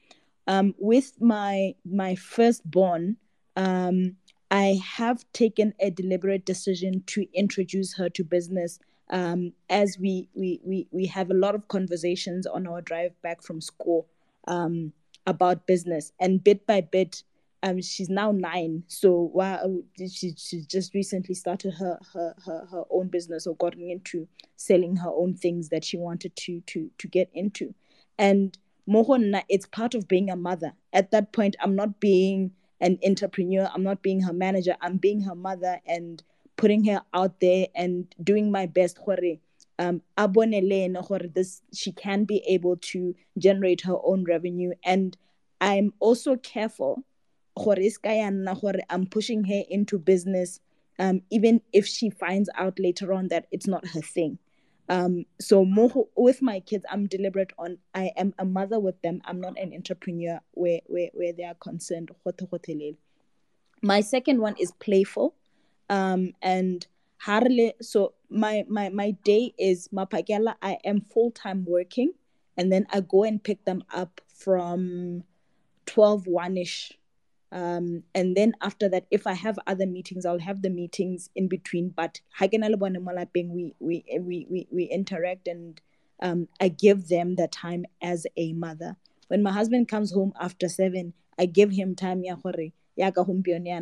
Um, 0.46 0.74
with 0.78 1.20
my 1.20 1.74
my 1.84 2.16
firstborn, 2.16 3.16
um, 3.54 4.16
I 4.52 4.78
have 4.84 5.24
taken 5.32 5.72
a 5.80 5.90
deliberate 5.90 6.44
decision 6.44 7.04
to 7.06 7.26
introduce 7.32 7.94
her 7.96 8.10
to 8.10 8.22
business 8.22 8.78
um, 9.08 9.54
as 9.70 9.96
we, 9.98 10.28
we, 10.34 10.60
we, 10.62 10.86
we 10.90 11.06
have 11.06 11.30
a 11.30 11.34
lot 11.34 11.54
of 11.54 11.68
conversations 11.68 12.46
on 12.46 12.66
our 12.66 12.82
drive 12.82 13.12
back 13.22 13.42
from 13.42 13.62
school 13.62 14.06
um, 14.46 14.92
about 15.26 15.66
business. 15.66 16.12
And 16.20 16.44
bit 16.44 16.66
by 16.66 16.82
bit, 16.82 17.22
um, 17.62 17.80
she's 17.80 18.10
now 18.10 18.30
nine. 18.30 18.84
So 18.88 19.30
while 19.32 19.84
she, 19.96 20.34
she 20.36 20.60
just 20.68 20.92
recently 20.92 21.34
started 21.34 21.72
her, 21.72 21.98
her, 22.12 22.34
her, 22.44 22.68
her 22.70 22.84
own 22.90 23.08
business 23.08 23.46
or 23.46 23.56
gotten 23.56 23.88
into 23.88 24.28
selling 24.56 24.96
her 24.96 25.10
own 25.10 25.34
things 25.34 25.70
that 25.70 25.82
she 25.82 25.96
wanted 25.96 26.36
to, 26.36 26.60
to, 26.66 26.90
to 26.98 27.08
get 27.08 27.30
into. 27.32 27.74
And 28.18 28.58
Mohonna, 28.86 29.44
it's 29.48 29.64
part 29.64 29.94
of 29.94 30.08
being 30.08 30.28
a 30.28 30.36
mother. 30.36 30.74
At 30.92 31.10
that 31.12 31.32
point, 31.32 31.56
I'm 31.58 31.74
not 31.74 32.00
being 32.00 32.50
an 32.82 32.98
entrepreneur. 33.06 33.70
I'm 33.72 33.84
not 33.84 34.02
being 34.02 34.20
her 34.22 34.32
manager. 34.34 34.76
I'm 34.82 34.98
being 34.98 35.22
her 35.22 35.34
mother 35.34 35.80
and 35.86 36.22
putting 36.56 36.84
her 36.84 37.02
out 37.14 37.40
there 37.40 37.68
and 37.74 38.14
doing 38.22 38.50
my 38.50 38.66
best. 38.66 38.98
Um, 39.78 40.02
this 41.34 41.62
she 41.72 41.92
can 41.92 42.24
be 42.24 42.42
able 42.46 42.76
to 42.76 43.14
generate 43.38 43.80
her 43.82 43.96
own 44.04 44.24
revenue. 44.24 44.72
And 44.84 45.16
I'm 45.60 45.94
also 46.00 46.36
careful. 46.36 47.04
I'm 48.90 49.06
pushing 49.06 49.44
her 49.44 49.62
into 49.70 49.98
business, 49.98 50.60
um, 50.98 51.22
even 51.30 51.60
if 51.72 51.86
she 51.86 52.10
finds 52.10 52.50
out 52.56 52.78
later 52.78 53.12
on 53.12 53.28
that 53.28 53.46
it's 53.50 53.66
not 53.66 53.86
her 53.88 54.00
thing. 54.00 54.38
Um, 54.88 55.24
so 55.40 55.64
more 55.64 56.08
with 56.16 56.42
my 56.42 56.60
kids, 56.60 56.84
I'm 56.90 57.06
deliberate 57.06 57.52
on 57.58 57.78
I 57.94 58.10
am 58.16 58.34
a 58.38 58.44
mother 58.44 58.80
with 58.80 59.00
them. 59.02 59.22
I'm 59.24 59.40
not 59.40 59.58
an 59.58 59.72
entrepreneur 59.72 60.40
where 60.52 60.80
where, 60.86 61.10
where 61.14 61.32
they 61.32 61.44
are 61.44 61.54
concerned. 61.54 62.10
My 63.82 64.00
second 64.00 64.40
one 64.40 64.56
is 64.58 64.72
playful. 64.72 65.34
Um, 65.88 66.32
and 66.42 66.86
hardly 67.18 67.74
so 67.80 68.14
my 68.28 68.64
my 68.68 68.88
my 68.88 69.12
day 69.24 69.54
is 69.58 69.88
mapagela. 69.88 70.56
I 70.62 70.78
am 70.84 71.00
full 71.00 71.30
time 71.30 71.64
working 71.64 72.12
and 72.56 72.72
then 72.72 72.86
I 72.90 73.00
go 73.00 73.24
and 73.24 73.42
pick 73.42 73.64
them 73.64 73.84
up 73.92 74.20
from 74.34 75.24
12 75.86 76.26
1 76.26 76.56
ish 76.56 76.92
um, 77.52 78.02
and 78.14 78.36
then 78.36 78.54
after 78.60 78.88
that 78.88 79.06
if 79.10 79.26
i 79.26 79.34
have 79.34 79.58
other 79.66 79.86
meetings 79.86 80.26
i'll 80.26 80.38
have 80.38 80.62
the 80.62 80.70
meetings 80.70 81.30
in 81.36 81.48
between 81.48 81.88
but 81.90 82.20
we, 82.40 83.74
we, 83.78 84.04
we, 84.20 84.46
we, 84.50 84.66
we 84.70 84.84
interact 84.84 85.46
and 85.46 85.80
um, 86.22 86.48
i 86.60 86.68
give 86.68 87.08
them 87.08 87.36
the 87.36 87.48
time 87.48 87.84
as 88.02 88.26
a 88.36 88.52
mother 88.54 88.96
when 89.28 89.42
my 89.42 89.52
husband 89.52 89.88
comes 89.88 90.12
home 90.12 90.32
after 90.40 90.68
seven 90.68 91.12
i 91.38 91.46
give 91.46 91.70
him 91.70 91.94
time 91.94 92.24
ya 92.24 92.36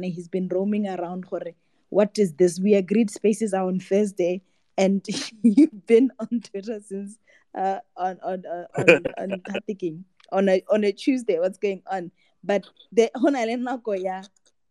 he's 0.03 0.29
been 0.29 0.49
roaming 0.49 0.87
around 0.87 1.27
gore 1.29 1.55
what 1.91 2.19
is 2.19 2.35
this? 2.35 2.59
We 2.59 2.75
agreed 2.75 3.11
spaces 3.11 3.53
are 3.53 3.67
on 3.67 3.81
Thursday, 3.81 4.43
and 4.79 5.05
you've 5.43 5.87
been 5.87 6.11
on 6.19 6.41
Twitter 6.41 6.81
since 6.81 7.19
uh, 7.55 7.81
on 7.97 8.19
on 8.23 8.45
uh, 8.47 8.65
on 8.79 9.05
on, 9.19 9.43
thinking, 9.67 10.05
on 10.33 10.49
a 10.49 10.65
on 10.71 10.85
a 10.85 10.93
Tuesday. 10.93 11.39
What's 11.39 11.59
going 11.59 11.83
on? 11.91 12.11
But 12.43 12.65
the 12.93 13.11
yeah 13.99 14.23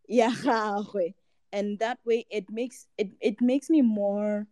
yeah 0.08 0.82
and 1.52 1.78
that 1.78 1.98
way 2.04 2.26
it 2.30 2.50
makes 2.50 2.86
it 2.98 3.10
it 3.20 3.40
makes 3.40 3.70
me 3.70 3.82
more 3.82 4.46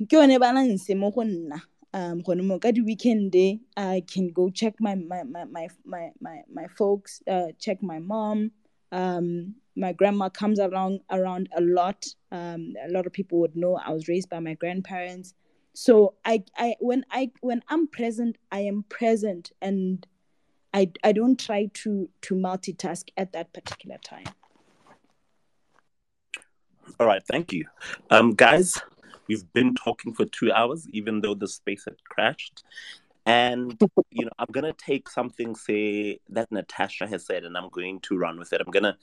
ke 0.00 0.12
yone 0.12 0.38
balance 0.38 0.88
mo 0.94 1.10
go 1.10 1.22
nna. 1.22 1.60
Um 1.94 2.20
gone 2.20 2.46
mo 2.46 2.58
ka 2.58 2.70
di 2.72 2.80
weekend 2.80 3.34
i 3.76 4.02
can 4.08 4.32
go 4.32 4.48
check 4.48 4.74
my 4.80 4.94
my 4.94 5.22
my 5.24 5.44
my 5.44 5.68
my 5.84 6.10
my, 6.20 6.40
my 6.48 6.66
folks 6.78 7.20
uh, 7.28 7.52
check 7.58 7.82
my 7.82 7.98
mom. 7.98 8.50
Um 8.92 9.54
my 9.76 9.92
grandma 9.92 10.28
comes 10.28 10.58
around 10.58 11.00
around 11.10 11.48
a 11.56 11.60
lot. 11.60 12.06
Um 12.30 12.72
a 12.82 12.90
lot 12.90 13.06
of 13.06 13.12
people 13.12 13.38
would 13.40 13.56
know 13.56 13.76
i 13.76 13.90
was 13.92 14.08
raised 14.08 14.30
by 14.30 14.40
my 14.40 14.54
grandparents. 14.54 15.34
So 15.74 16.14
i 16.24 16.44
i 16.56 16.74
when 16.80 17.04
i 17.10 17.30
when 17.40 17.62
i'm 17.68 17.86
present 17.88 18.38
i 18.50 18.60
am 18.60 18.84
present. 18.88 19.52
And 19.60 20.06
i 20.74 20.90
i 21.04 21.12
don't 21.12 21.38
try 21.38 21.68
to 21.74 22.08
to 22.20 22.34
multitask 22.34 23.08
at 23.16 23.32
that 23.32 23.52
particular 23.52 23.98
time 24.04 24.26
all 26.98 27.06
right 27.06 27.22
thank 27.30 27.52
you 27.52 27.64
um 28.10 28.32
guys 28.32 28.80
we've 29.28 29.50
been 29.52 29.74
talking 29.74 30.12
for 30.12 30.24
two 30.26 30.52
hours 30.52 30.86
even 30.92 31.20
though 31.20 31.34
the 31.34 31.48
space 31.48 31.84
had 31.84 31.96
crashed 32.04 32.64
and 33.24 33.78
you 34.10 34.24
know, 34.24 34.30
I'm 34.38 34.48
gonna 34.50 34.72
take 34.72 35.08
something, 35.08 35.54
say 35.54 36.18
that 36.30 36.50
Natasha 36.50 37.06
has 37.06 37.26
said, 37.26 37.44
and 37.44 37.56
I'm 37.56 37.68
going 37.70 38.00
to 38.00 38.18
run 38.18 38.38
with 38.38 38.52
it. 38.52 38.60
I'm 38.60 38.72
gonna 38.72 38.96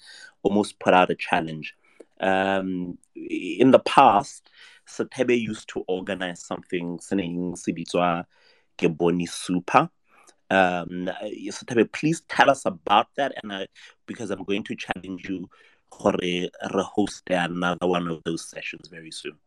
almost 0.44 0.80
put 0.80 0.94
out 0.94 1.12
a 1.12 1.16
challenge. 1.16 1.76
Um, 2.20 2.98
in 3.16 3.72
the 3.72 3.80
past, 3.80 4.50
Satebe 4.88 5.40
used 5.40 5.70
to 5.70 5.84
organize 5.88 6.46
something 6.46 7.00
saying 7.00 7.56
Sibitwa 7.56 8.26
Geboni 8.78 9.30
Super. 9.30 9.90
Um, 10.50 11.10
Satebe, 11.26 11.92
please 11.92 12.22
tell 12.22 12.50
us 12.50 12.66
about 12.66 13.08
that, 13.18 13.34
and 13.44 13.54
I, 13.54 13.68
because 14.08 14.32
I'm 14.32 14.44
going 14.44 14.64
to 14.64 14.76
challenge 14.76 15.30
you 15.30 15.50
a, 16.24 16.50
host 16.84 17.24
another 17.30 17.88
one 17.88 18.08
of 18.08 18.24
those 18.24 18.48
sessions 18.48 18.88
very 18.88 19.12
soon. 19.12 19.38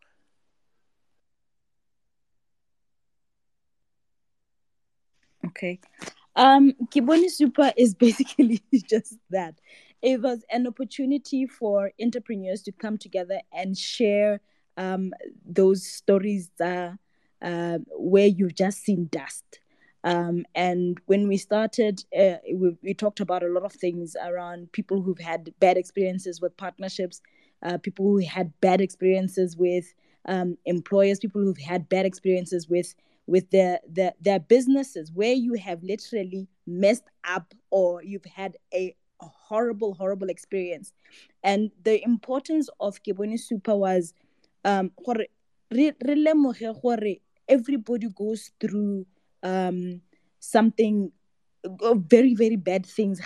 Okay. 5.47 5.81
Um, 6.37 6.73
Kiboni 6.87 7.29
Super 7.31 7.73
is 7.77 7.95
basically 8.07 8.63
just 8.89 9.17
that. 9.31 9.55
It 10.01 10.21
was 10.21 10.45
an 10.51 10.67
opportunity 10.67 11.47
for 11.47 11.93
entrepreneurs 12.01 12.63
to 12.63 12.73
come 12.73 12.99
together 12.99 13.41
and 13.53 13.77
share 13.77 14.41
um, 14.77 15.13
those 15.45 15.87
stories 15.87 16.51
uh, 16.61 16.93
uh, 17.41 17.79
where 17.97 18.27
you've 18.27 18.55
just 18.55 18.83
seen 18.83 19.09
dust. 19.11 19.62
Um, 20.05 20.45
and 20.55 20.99
when 21.07 21.29
we 21.29 21.37
started, 21.37 22.05
uh, 22.19 22.39
we, 22.53 22.77
we, 22.83 22.95
talked 22.95 23.21
about 23.21 23.45
a 23.45 23.49
lot 23.49 23.63
of 23.63 23.73
things 23.73 24.17
around 24.21 24.73
people 24.73 25.01
who've 25.01 25.19
had 25.19 25.53
bad 25.61 25.77
experiences 25.77 26.41
with 26.41 26.57
partnerships, 26.57 27.21
uh, 27.63 27.79
people 27.79 28.07
who 28.07 28.19
had 28.19 28.53
bad 28.61 28.81
experiences 28.81 29.57
with 29.57 29.95
um, 30.27 30.59
employers, 30.67 31.21
people 31.21 31.41
who've 31.41 31.59
had 31.59 31.89
bad 31.89 32.05
experiences 32.07 32.69
with 32.69 32.95
with 33.29 33.49
their, 33.51 33.79
their 33.89 34.13
their 34.21 34.41
businesses 34.41 35.13
where 35.13 35.33
you 35.33 35.55
have 35.55 35.81
literally 35.85 36.49
messed 36.67 37.05
up 37.23 37.55
or 37.71 38.03
you've 38.03 38.25
had 38.25 38.57
a, 38.75 38.95
horrible 39.21 39.95
horrible 39.95 40.29
experience. 40.29 40.93
And 41.45 41.71
the 41.85 42.03
importance 42.03 42.69
of 42.81 43.01
kiboni 43.05 43.39
super 43.39 43.77
was 43.77 44.15
um 44.65 44.91
everybody 47.49 48.09
goes 48.17 48.51
through 48.61 49.07
um 49.43 50.01
something 50.41 51.13
very 51.95 52.35
very 52.35 52.57
bad 52.57 52.85
things 52.85 53.21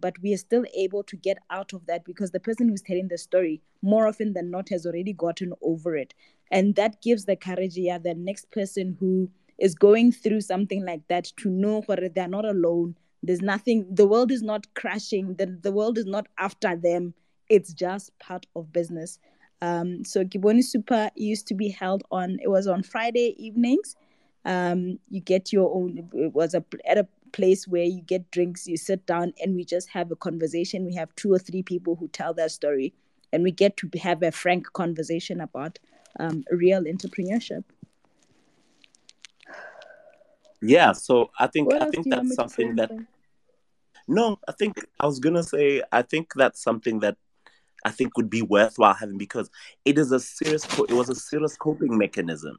but 0.00 0.18
we 0.22 0.32
are 0.32 0.38
still 0.38 0.64
able 0.74 1.02
to 1.02 1.16
get 1.16 1.38
out 1.50 1.72
of 1.72 1.84
that 1.86 2.04
because 2.04 2.30
the 2.30 2.40
person 2.40 2.68
who's 2.68 2.82
telling 2.82 3.08
the 3.08 3.18
story 3.18 3.60
more 3.82 4.06
often 4.06 4.32
than 4.32 4.50
not 4.50 4.68
has 4.70 4.86
already 4.86 5.12
gotten 5.12 5.52
over 5.62 5.96
it. 5.96 6.14
And 6.50 6.74
that 6.76 7.02
gives 7.02 7.24
the 7.24 7.36
courage 7.36 7.76
yeah 7.76 7.98
the 7.98 8.14
next 8.14 8.50
person 8.50 8.96
who 8.98 9.30
is 9.58 9.74
going 9.74 10.12
through 10.12 10.42
something 10.42 10.84
like 10.84 11.06
that 11.08 11.24
to 11.38 11.50
know 11.50 11.82
whether 11.86 12.08
they're 12.08 12.28
not 12.28 12.44
alone. 12.44 12.96
There's 13.22 13.42
nothing 13.42 13.86
the 13.90 14.06
world 14.06 14.30
is 14.30 14.42
not 14.42 14.66
crashing. 14.74 15.34
The, 15.34 15.58
the 15.62 15.72
world 15.72 15.98
is 15.98 16.06
not 16.06 16.26
after 16.38 16.76
them. 16.76 17.14
It's 17.48 17.72
just 17.72 18.18
part 18.18 18.46
of 18.56 18.72
business. 18.72 19.18
Um, 19.62 20.04
so 20.04 20.24
Kiboni 20.24 20.62
Super 20.62 21.10
used 21.14 21.46
to 21.48 21.54
be 21.54 21.68
held 21.68 22.02
on 22.10 22.38
it 22.42 22.48
was 22.48 22.66
on 22.66 22.82
Friday 22.82 23.34
evenings 23.38 23.96
um, 24.46 24.98
you 25.10 25.20
get 25.20 25.52
your 25.52 25.74
own 25.74 26.08
it 26.14 26.32
was 26.32 26.54
a, 26.54 26.64
at 26.86 26.96
a 26.96 27.06
place 27.32 27.68
where 27.68 27.84
you 27.84 28.00
get 28.00 28.30
drinks 28.30 28.66
you 28.66 28.78
sit 28.78 29.04
down 29.04 29.34
and 29.42 29.54
we 29.54 29.64
just 29.64 29.90
have 29.90 30.10
a 30.10 30.16
conversation 30.16 30.86
we 30.86 30.94
have 30.94 31.14
two 31.16 31.30
or 31.30 31.38
three 31.38 31.62
people 31.62 31.96
who 31.96 32.08
tell 32.08 32.32
their 32.32 32.48
story 32.48 32.94
and 33.32 33.42
we 33.42 33.50
get 33.50 33.76
to 33.76 33.90
have 34.00 34.22
a 34.22 34.32
frank 34.32 34.72
conversation 34.72 35.40
about 35.40 35.78
um, 36.18 36.44
real 36.50 36.82
entrepreneurship. 36.84 37.64
Yeah, 40.62 40.92
so 40.92 41.30
I 41.38 41.46
think 41.46 41.72
I 41.74 41.88
think 41.90 42.08
that's 42.08 42.34
something 42.34 42.76
that. 42.76 42.90
No, 44.08 44.38
I 44.48 44.52
think 44.52 44.86
I 45.00 45.06
was 45.06 45.18
gonna 45.18 45.42
say 45.42 45.82
I 45.92 46.02
think 46.02 46.32
that's 46.34 46.62
something 46.62 47.00
that 47.00 47.16
I 47.84 47.90
think 47.90 48.16
would 48.16 48.30
be 48.30 48.42
worthwhile 48.42 48.94
having 48.94 49.18
because 49.18 49.50
it 49.84 49.98
is 49.98 50.12
a 50.12 50.20
serious 50.20 50.64
it 50.78 50.92
was 50.92 51.10
a 51.10 51.14
serious 51.14 51.56
coping 51.56 51.98
mechanism. 51.98 52.58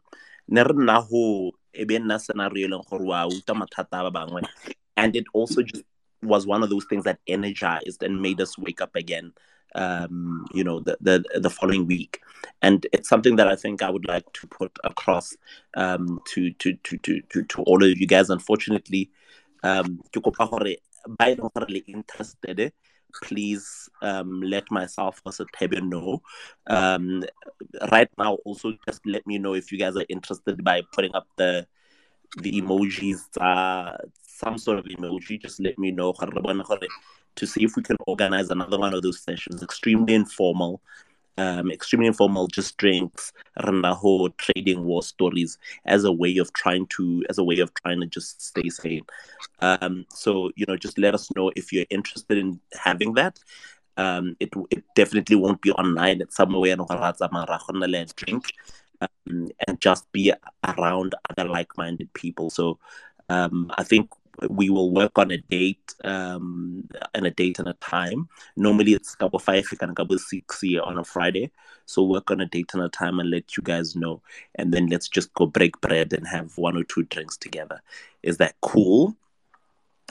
And 4.95 5.15
it 5.15 5.25
also 5.33 5.61
just 5.61 5.83
was 6.23 6.47
one 6.47 6.63
of 6.63 6.69
those 6.69 6.85
things 6.85 7.03
that 7.03 7.19
energized 7.27 8.01
and 8.01 8.21
made 8.21 8.41
us 8.41 8.57
wake 8.57 8.81
up 8.81 8.95
again 8.95 9.33
um, 9.75 10.45
you 10.53 10.63
know, 10.63 10.79
the, 10.79 10.97
the 11.01 11.39
the 11.39 11.49
following 11.49 11.85
week, 11.85 12.21
and 12.61 12.85
it's 12.93 13.09
something 13.09 13.35
that 13.35 13.47
I 13.47 13.55
think 13.55 13.81
I 13.81 13.89
would 13.89 14.07
like 14.07 14.31
to 14.33 14.47
put 14.47 14.77
across 14.83 15.35
um, 15.75 16.19
to, 16.33 16.51
to 16.53 16.73
to 16.73 16.97
to 16.97 17.21
to 17.21 17.43
to 17.43 17.61
all 17.63 17.83
of 17.83 17.97
you 17.97 18.07
guys. 18.07 18.29
Unfortunately, 18.29 19.11
um, 19.63 20.01
interested, 21.87 22.73
please 23.13 23.89
um, 24.01 24.41
let 24.41 24.69
myself 24.71 25.21
as 25.25 25.39
a 25.39 25.45
Tebe 25.45 25.81
know. 25.81 26.21
Um, 26.67 27.23
right 27.91 28.09
now, 28.17 28.35
also 28.45 28.73
just 28.85 29.05
let 29.05 29.25
me 29.25 29.37
know 29.37 29.53
if 29.53 29.71
you 29.71 29.77
guys 29.77 29.95
are 29.95 30.05
interested 30.09 30.63
by 30.63 30.81
putting 30.93 31.15
up 31.15 31.27
the 31.37 31.67
the 32.41 32.61
emojis, 32.61 33.21
uh, 33.39 33.97
some 34.21 34.57
sort 34.57 34.79
of 34.79 34.85
emoji. 34.85 35.41
Just 35.41 35.59
let 35.59 35.79
me 35.79 35.91
know 35.91 36.13
to 37.37 37.47
see 37.47 37.63
if 37.63 37.75
we 37.75 37.83
can 37.83 37.97
organize 38.05 38.49
another 38.49 38.77
one 38.77 38.93
of 38.93 39.01
those 39.01 39.21
sessions. 39.21 39.63
Extremely 39.63 40.13
informal, 40.13 40.81
um, 41.37 41.71
extremely 41.71 42.07
informal, 42.07 42.47
just 42.47 42.77
drinks, 42.77 43.31
randaho, 43.59 44.35
trading 44.37 44.83
war 44.83 45.03
stories 45.03 45.57
as 45.85 46.03
a 46.03 46.11
way 46.11 46.37
of 46.37 46.51
trying 46.53 46.87
to, 46.87 47.23
as 47.29 47.37
a 47.37 47.43
way 47.43 47.59
of 47.59 47.73
trying 47.75 48.01
to 48.01 48.07
just 48.07 48.41
stay 48.41 48.69
sane. 48.69 49.05
Um, 49.59 50.05
so 50.09 50.51
you 50.55 50.65
know, 50.67 50.77
just 50.77 50.97
let 50.97 51.13
us 51.13 51.29
know 51.35 51.51
if 51.55 51.71
you're 51.71 51.85
interested 51.89 52.37
in 52.37 52.59
having 52.73 53.13
that. 53.13 53.39
Um, 53.97 54.35
it 54.39 54.49
it 54.69 54.83
definitely 54.95 55.35
won't 55.35 55.61
be 55.61 55.71
online. 55.71 56.21
It's 56.21 56.35
somewhere 56.35 56.71
in 56.71 56.79
the 56.79 58.13
drink. 58.15 58.51
Um, 58.99 59.49
and 59.67 59.79
just 59.79 60.11
be 60.11 60.33
around 60.63 61.13
other 61.29 61.47
like-minded 61.47 62.11
people. 62.13 62.49
So 62.49 62.79
um, 63.29 63.71
I 63.77 63.83
think 63.83 64.09
we 64.49 64.69
will 64.69 64.91
work 64.91 65.17
on 65.17 65.31
a 65.31 65.37
date 65.37 65.95
um 66.03 66.87
and 67.13 67.25
a 67.25 67.31
date 67.31 67.59
and 67.59 67.67
a 67.67 67.73
time. 67.73 68.27
Normally 68.55 68.93
it's 68.93 69.15
couple 69.15 69.39
five 69.39 69.65
and 69.81 69.95
couple 69.95 70.17
six 70.19 70.61
here 70.61 70.81
on 70.81 70.97
a 70.97 71.03
friday. 71.03 71.51
So 71.85 72.03
work 72.03 72.29
on 72.31 72.41
a 72.41 72.45
date 72.45 72.71
and 72.73 72.83
a 72.83 72.89
time 72.89 73.19
and 73.19 73.29
let 73.29 73.57
you 73.57 73.63
guys 73.63 73.95
know. 73.95 74.21
And 74.55 74.73
then 74.73 74.87
let's 74.87 75.07
just 75.07 75.33
go 75.33 75.45
break 75.45 75.79
bread 75.81 76.13
and 76.13 76.27
have 76.27 76.57
one 76.57 76.77
or 76.77 76.83
two 76.83 77.03
drinks 77.03 77.37
together. 77.37 77.81
Is 78.23 78.37
that 78.37 78.55
cool? 78.61 79.15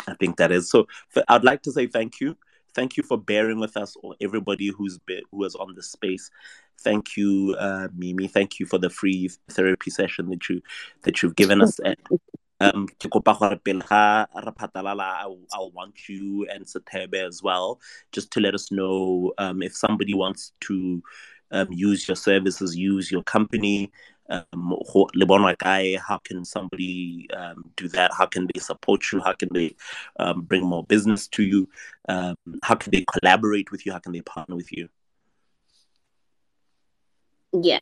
I 0.08 0.14
think 0.14 0.36
that 0.36 0.52
is. 0.52 0.70
So 0.70 0.86
i'd 1.28 1.44
like 1.44 1.62
to 1.62 1.72
say 1.72 1.86
thank 1.86 2.20
you. 2.20 2.36
Thank 2.74 2.96
you 2.96 3.02
for 3.02 3.18
bearing 3.18 3.58
with 3.58 3.76
us 3.76 3.96
or 4.02 4.14
everybody 4.20 4.68
who's 4.68 4.98
been 4.98 5.22
who 5.30 5.44
is 5.44 5.54
on 5.54 5.74
the 5.74 5.82
space. 5.82 6.30
Thank 6.80 7.16
you 7.16 7.56
uh, 7.58 7.88
mimi. 7.96 8.28
Thank 8.28 8.60
you 8.60 8.66
for 8.66 8.78
the 8.78 8.90
free 8.90 9.30
therapy 9.48 9.90
session 9.90 10.28
that 10.28 10.48
you 10.48 10.60
that 11.02 11.22
you've 11.22 11.36
given 11.36 11.62
us 11.62 11.80
um 12.60 12.86
ke 12.86 13.08
kopa 13.10 13.38
gore 13.38 13.58
pele 13.64 13.82
ga 13.88 14.26
re 14.46 14.52
phatalala 14.52 15.08
I'll 15.52 15.70
want 15.72 16.08
you 16.08 16.46
and 16.50 16.64
Satebe 16.64 17.14
as 17.26 17.42
well 17.42 17.80
just 18.12 18.30
to 18.32 18.40
let 18.40 18.54
us 18.54 18.72
know 18.72 19.32
um, 19.38 19.62
if 19.62 19.76
somebody 19.76 20.14
wants 20.14 20.52
to 20.60 21.02
um, 21.52 21.68
use 21.70 22.08
your 22.08 22.16
services 22.16 22.76
use 22.76 23.10
your 23.10 23.22
company 23.22 23.90
um, 24.28 24.74
how 24.88 26.18
can 26.24 26.44
somebody 26.44 27.28
um, 27.36 27.70
do 27.76 27.88
that? 27.88 28.12
How 28.12 28.26
can 28.26 28.48
they 28.52 28.60
support 28.60 29.12
you? 29.12 29.20
How 29.20 29.32
can 29.32 29.48
they 29.52 29.74
um, 30.18 30.42
bring 30.42 30.64
more 30.64 30.84
business 30.84 31.28
to 31.28 31.42
you? 31.42 31.68
Um, 32.08 32.36
how 32.62 32.74
can 32.74 32.90
they 32.90 33.04
collaborate 33.12 33.70
with 33.70 33.86
you? 33.86 33.92
How 33.92 33.98
can 33.98 34.12
they 34.12 34.22
partner 34.22 34.56
with 34.56 34.72
you? 34.72 34.88
Yeah. 37.52 37.80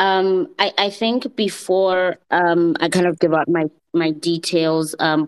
Um, 0.00 0.48
I, 0.58 0.72
I 0.78 0.90
think 0.90 1.36
before 1.36 2.18
um, 2.30 2.76
I 2.80 2.88
kind 2.88 3.06
of 3.06 3.20
give 3.20 3.34
out 3.34 3.48
my 3.48 3.66
my 3.92 4.12
details, 4.12 4.94
um, 5.00 5.26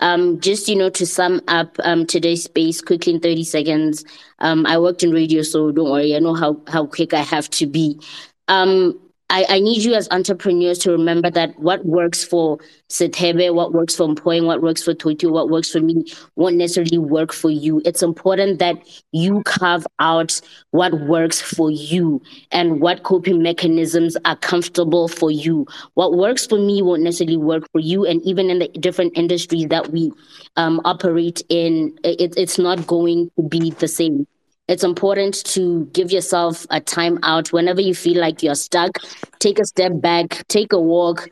um, 0.00 0.40
just 0.40 0.68
you 0.68 0.76
know 0.76 0.90
to 0.90 1.06
sum 1.06 1.40
up 1.48 1.76
um, 1.84 2.06
today's 2.06 2.44
space 2.44 2.80
quickly 2.80 3.14
in 3.14 3.20
30 3.20 3.44
seconds. 3.44 4.04
Um, 4.40 4.66
I 4.66 4.78
worked 4.78 5.02
in 5.02 5.12
radio, 5.12 5.42
so 5.42 5.70
don't 5.72 5.90
worry. 5.90 6.16
I 6.16 6.18
know 6.18 6.34
how 6.34 6.60
how 6.68 6.86
quick 6.86 7.14
I 7.14 7.20
have 7.20 7.50
to 7.50 7.66
be. 7.66 8.00
Um, 8.48 8.98
I, 9.30 9.46
I 9.48 9.60
need 9.60 9.82
you 9.82 9.94
as 9.94 10.08
entrepreneurs 10.10 10.78
to 10.80 10.92
remember 10.92 11.30
that 11.30 11.58
what 11.58 11.84
works 11.86 12.22
for 12.22 12.58
Setebe, 12.90 13.54
what 13.54 13.72
works 13.72 13.96
for 13.96 14.06
Mpoing, 14.06 14.44
what 14.44 14.62
works 14.62 14.82
for 14.82 14.92
Tokyo, 14.92 15.30
what 15.30 15.48
works 15.48 15.70
for 15.70 15.80
me 15.80 16.04
won't 16.36 16.56
necessarily 16.56 16.98
work 16.98 17.32
for 17.32 17.50
you. 17.50 17.80
It's 17.84 18.02
important 18.02 18.58
that 18.58 18.76
you 19.12 19.42
carve 19.44 19.86
out 19.98 20.40
what 20.70 20.92
works 21.00 21.40
for 21.40 21.70
you 21.70 22.22
and 22.52 22.80
what 22.80 23.02
coping 23.02 23.42
mechanisms 23.42 24.16
are 24.24 24.36
comfortable 24.36 25.08
for 25.08 25.30
you. 25.30 25.66
What 25.94 26.16
works 26.16 26.46
for 26.46 26.58
me 26.58 26.82
won't 26.82 27.02
necessarily 27.02 27.38
work 27.38 27.64
for 27.72 27.80
you. 27.80 28.04
And 28.04 28.22
even 28.22 28.50
in 28.50 28.58
the 28.58 28.68
different 28.68 29.16
industries 29.16 29.68
that 29.68 29.90
we 29.90 30.12
um, 30.56 30.80
operate 30.84 31.42
in, 31.48 31.98
it, 32.04 32.34
it's 32.36 32.58
not 32.58 32.86
going 32.86 33.30
to 33.36 33.42
be 33.42 33.70
the 33.70 33.88
same 33.88 34.26
it's 34.68 34.84
important 34.84 35.44
to 35.44 35.86
give 35.92 36.10
yourself 36.10 36.66
a 36.70 36.80
time 36.80 37.18
out 37.22 37.52
whenever 37.52 37.80
you 37.80 37.94
feel 37.94 38.20
like 38.20 38.42
you're 38.42 38.54
stuck. 38.54 38.98
Take 39.38 39.58
a 39.58 39.64
step 39.64 39.92
back 40.00 40.46
take 40.48 40.72
a 40.72 40.80
walk. 40.80 41.28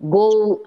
Go 0.00 0.64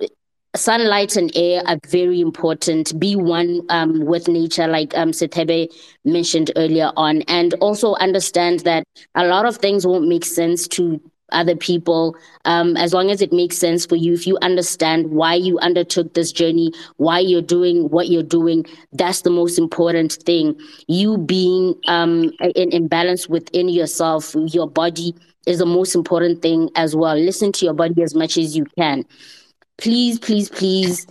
sunlight 0.56 1.18
and 1.18 1.32
air 1.36 1.62
are 1.66 1.78
very 1.88 2.22
important. 2.22 2.98
Be 3.00 3.16
one 3.16 3.62
um, 3.70 4.06
with 4.06 4.28
nature 4.28 4.68
like 4.68 4.98
um, 4.98 5.12
Setebe 5.12 5.68
mentioned 6.06 6.52
earlier 6.56 6.92
on. 6.96 7.22
And 7.24 7.54
also 7.56 7.96
understand 7.96 8.62
that 8.62 8.86
a 9.16 9.26
lot 9.26 9.46
of 9.46 9.58
things 9.58 9.86
won't 9.86 10.08
make 10.08 10.26
sense 10.26 10.68
to 10.70 11.02
other 11.36 11.56
people. 11.56 12.16
Um, 12.46 12.76
as 12.78 12.94
long 12.94 13.12
as 13.12 13.22
it 13.22 13.32
makes 13.32 13.58
sense 13.58 13.86
for 13.86 13.96
you 13.96 14.14
if 14.14 14.26
you 14.26 14.38
understand 14.42 15.12
why 15.12 15.36
you 15.36 15.60
undertook 15.60 16.14
this 16.14 16.32
journey 16.32 16.72
why 16.98 17.20
you're 17.20 17.42
doing 17.42 17.90
what 17.90 18.08
you're 18.08 18.24
doing 18.24 18.66
that's 18.94 19.22
the 19.22 19.30
most 19.30 19.58
important 19.60 20.14
thing. 20.14 20.60
You 20.88 21.18
being 21.18 21.76
um, 21.88 22.32
in, 22.56 22.72
in 22.72 22.88
balance 22.88 23.28
within 23.28 23.70
yourself 23.70 24.36
your 24.36 24.70
body 24.70 25.16
is 25.46 25.60
the 25.60 25.66
most 25.66 25.96
important 25.96 26.42
thing 26.42 26.70
as 26.76 26.96
well. 26.96 27.16
Listen 27.16 27.52
to 27.54 27.66
your 27.66 27.74
body 27.74 28.02
as 28.02 28.16
much 28.16 28.38
as 28.38 28.56
you 28.56 28.66
can. 28.78 29.06
Please 29.78 30.20
please 30.20 30.50
please 30.50 31.06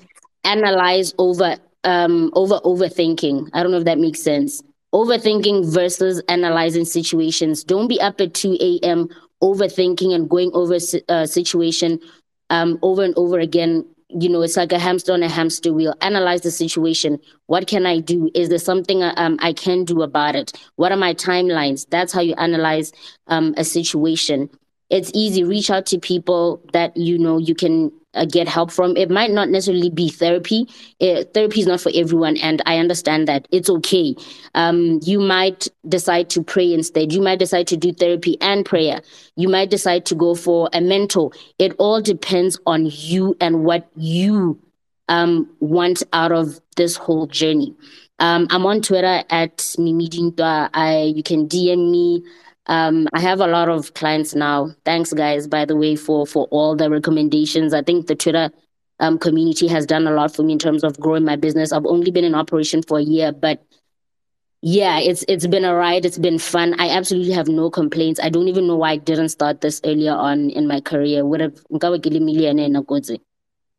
analyze 0.45 1.15
over 1.19 1.57
um 1.85 2.31
over 2.35 2.61
overthinking. 2.65 3.51
I 3.53 3.63
don't 3.63 3.73
know 3.73 3.79
if 3.79 3.85
that 3.85 3.99
makes 3.99 4.23
sense. 4.23 4.63
Overthinking 4.93 5.73
versus 5.73 6.23
analyzing 6.29 6.85
situations. 6.85 7.65
Don't 7.65 7.89
be 7.89 8.01
up 8.01 8.21
at 8.21 8.35
2 8.35 8.57
a.m 8.61 9.09
overthinking 9.45 10.15
and 10.15 10.29
going 10.29 10.51
over 10.55 10.75
a 10.75 11.13
uh, 11.13 11.27
situation 11.27 12.01
um, 12.51 12.79
over 12.83 13.03
and 13.03 13.15
over 13.17 13.39
again. 13.39 13.85
You 14.09 14.29
know 14.29 14.43
it's 14.43 14.57
like 14.57 14.71
a 14.73 14.79
hamster 14.79 15.13
on 15.13 15.23
a 15.23 15.29
hamster 15.29 15.73
wheel. 15.73 15.95
Analyze 16.01 16.43
the 16.43 16.51
situation. 16.51 17.19
What 17.47 17.67
can 17.67 17.85
i 17.85 17.99
do? 17.99 18.31
Is 18.35 18.49
there 18.49 18.59
something 18.59 19.03
uh, 19.03 19.13
um, 19.17 19.39
i 19.41 19.53
can 19.53 19.85
do 19.85 20.03
about 20.03 20.37
it? 20.37 20.53
What 20.77 20.93
are 20.93 20.97
my 20.97 21.15
timelines? 21.15 21.87
That's 21.89 22.13
how 22.13 22.21
you 22.21 22.35
analyze 22.35 22.93
um, 23.27 23.55
a 23.57 23.65
situation. 23.65 24.51
It's 24.91 25.11
easy. 25.15 25.43
Reach 25.43 25.71
out 25.71 25.87
to 25.87 25.99
people 25.99 26.63
that 26.73 26.97
you 26.97 27.19
know 27.19 27.39
you 27.39 27.55
can 27.55 27.91
uh, 28.15 28.25
get 28.25 28.49
help 28.49 28.71
from. 28.71 28.97
It 28.97 29.11
might 29.11 29.31
not 29.31 29.49
necessarily 29.49 29.91
be 29.91 30.09
therapy. 30.09 30.67
Therapy 31.01 31.61
is 31.61 31.67
not 31.67 31.81
for 31.81 31.93
everyone, 31.95 32.37
and 32.39 32.63
I 32.67 32.79
understand 32.79 33.29
that. 33.29 33.49
It's 33.51 33.71
okay. 33.71 34.15
Um, 34.55 35.01
you 35.03 35.21
might 35.21 35.69
decide 35.89 36.31
to 36.31 36.43
pray 36.43 36.73
instead. 36.73 37.13
You 37.13 37.21
might 37.21 37.39
decide 37.39 37.67
to 37.69 37.77
do 37.77 37.93
therapy 37.93 38.37
and 38.41 38.65
prayer. 38.65 39.01
You 39.37 39.49
might 39.49 39.71
decide 39.71 40.07
to 40.07 40.15
go 40.15 40.35
for 40.35 40.69
a 40.73 40.81
mentor. 40.81 41.31
It 41.59 41.75
all 41.79 42.01
depends 42.01 42.59
on 42.67 42.89
you 42.91 43.37
and 43.41 43.65
what 43.65 43.89
you 43.97 44.61
um, 45.09 45.51
want 45.61 46.03
out 46.13 46.33
of 46.33 46.61
this 46.77 46.97
whole 46.97 47.27
journey. 47.27 47.75
Um, 48.19 48.47
I'm 48.51 48.65
on 48.65 48.81
Twitter 48.81 49.25
at 49.31 49.59
Mimidintwa. 49.59 50.71
I 50.73 51.13
you 51.15 51.23
can 51.23 51.49
DM 51.49 51.91
me. 51.91 52.23
Um, 52.67 53.09
I 53.13 53.21
have 53.21 53.41
a 53.41 53.47
lot 53.47 53.69
of 53.69 53.95
clients 53.95 54.35
now. 54.35 54.71
Thanks, 54.85 55.13
guys, 55.13 55.47
by 55.47 55.65
the 55.65 55.77
way, 55.77 55.97
for 55.97 56.27
for 56.27 56.47
all 56.51 56.77
the 56.77 56.91
recommendations. 56.91 57.75
I 57.75 57.83
think 57.83 58.07
the 58.07 58.15
Twitter 58.15 58.51
um, 59.01 59.19
community 59.19 59.69
has 59.69 59.87
done 59.87 60.07
a 60.07 60.13
lot 60.13 60.35
for 60.35 60.43
me 60.43 60.55
in 60.55 60.59
terms 60.59 60.85
of 60.85 60.99
growing 60.99 61.25
my 61.25 61.37
business. 61.37 61.73
I've 61.73 61.87
only 61.87 62.11
been 62.11 62.25
in 62.25 62.35
operation 62.35 62.83
for 62.83 62.99
a 62.99 63.03
year, 63.03 63.33
but 63.33 63.63
yeah, 64.63 64.99
it's 64.99 65.25
it's 65.29 65.47
been 65.47 65.65
a 65.65 65.75
ride. 65.75 66.07
It's 66.07 66.19
been 66.19 66.39
fun. 66.39 66.75
I 66.81 66.89
absolutely 66.89 67.33
have 67.33 67.49
no 67.49 67.71
complaints. 67.71 68.21
I 68.23 68.31
don't 68.31 68.49
even 68.49 68.67
know 68.67 68.77
why 68.77 68.93
I 68.93 68.97
didn't 68.97 69.29
start 69.29 69.61
this 69.61 69.81
earlier 69.85 70.15
on 70.15 70.51
in 70.51 70.67
my 70.67 70.81
career. 70.81 71.25
Would 71.25 71.41
have 71.41 71.61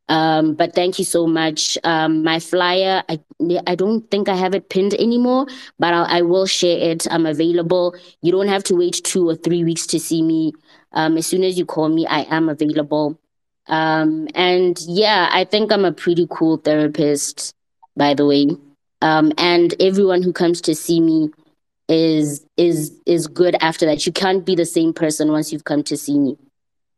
um, 0.08 0.54
but 0.54 0.74
thank 0.74 0.98
you 0.98 1.04
so 1.04 1.26
much. 1.26 1.76
Um, 1.82 2.22
my 2.22 2.38
flyer, 2.38 3.02
I, 3.08 3.18
I 3.66 3.74
don't 3.74 4.08
think 4.10 4.28
I 4.28 4.36
have 4.36 4.54
it 4.54 4.68
pinned 4.68 4.94
anymore, 4.94 5.46
but 5.78 5.94
I'll, 5.94 6.06
I 6.06 6.22
will 6.22 6.46
share 6.46 6.78
it. 6.78 7.06
I'm 7.10 7.26
available. 7.26 7.94
You 8.22 8.32
don't 8.32 8.48
have 8.48 8.62
to 8.64 8.76
wait 8.76 9.00
two 9.04 9.28
or 9.28 9.34
three 9.34 9.64
weeks 9.64 9.86
to 9.88 10.00
see 10.00 10.22
me. 10.22 10.52
Um, 10.92 11.16
as 11.16 11.26
soon 11.26 11.42
as 11.42 11.58
you 11.58 11.66
call 11.66 11.88
me, 11.88 12.06
I 12.06 12.20
am 12.34 12.48
available. 12.48 13.18
Um, 13.66 14.28
and 14.34 14.78
yeah, 14.86 15.28
I 15.32 15.44
think 15.44 15.72
I'm 15.72 15.84
a 15.84 15.92
pretty 15.92 16.26
cool 16.30 16.58
therapist, 16.58 17.52
by 17.96 18.14
the 18.14 18.26
way. 18.26 18.48
Um, 19.02 19.32
and 19.38 19.74
everyone 19.80 20.22
who 20.22 20.32
comes 20.32 20.60
to 20.62 20.74
see 20.74 21.00
me 21.00 21.30
is 21.88 22.44
is 22.56 22.92
is 23.06 23.26
good 23.26 23.56
after 23.60 23.86
that. 23.86 24.06
You 24.06 24.12
can't 24.12 24.44
be 24.44 24.54
the 24.54 24.64
same 24.64 24.92
person 24.92 25.30
once 25.32 25.52
you've 25.52 25.64
come 25.64 25.82
to 25.84 25.96
see 25.96 26.18
me, 26.18 26.36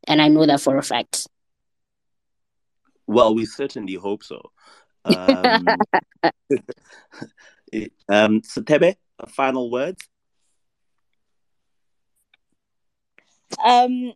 and 0.07 0.23
I 0.23 0.29
know 0.29 0.47
that 0.47 0.61
for 0.61 0.77
a 0.77 0.83
fact. 0.83 1.27
Well, 3.09 3.35
we 3.35 3.47
certainly 3.47 3.95
hope 3.95 4.23
so. 4.23 4.53
Um, 5.07 5.17
um, 8.11 8.43
Setebe, 8.43 8.97
final 9.29 9.71
words. 9.71 10.07
Um, 13.65 14.13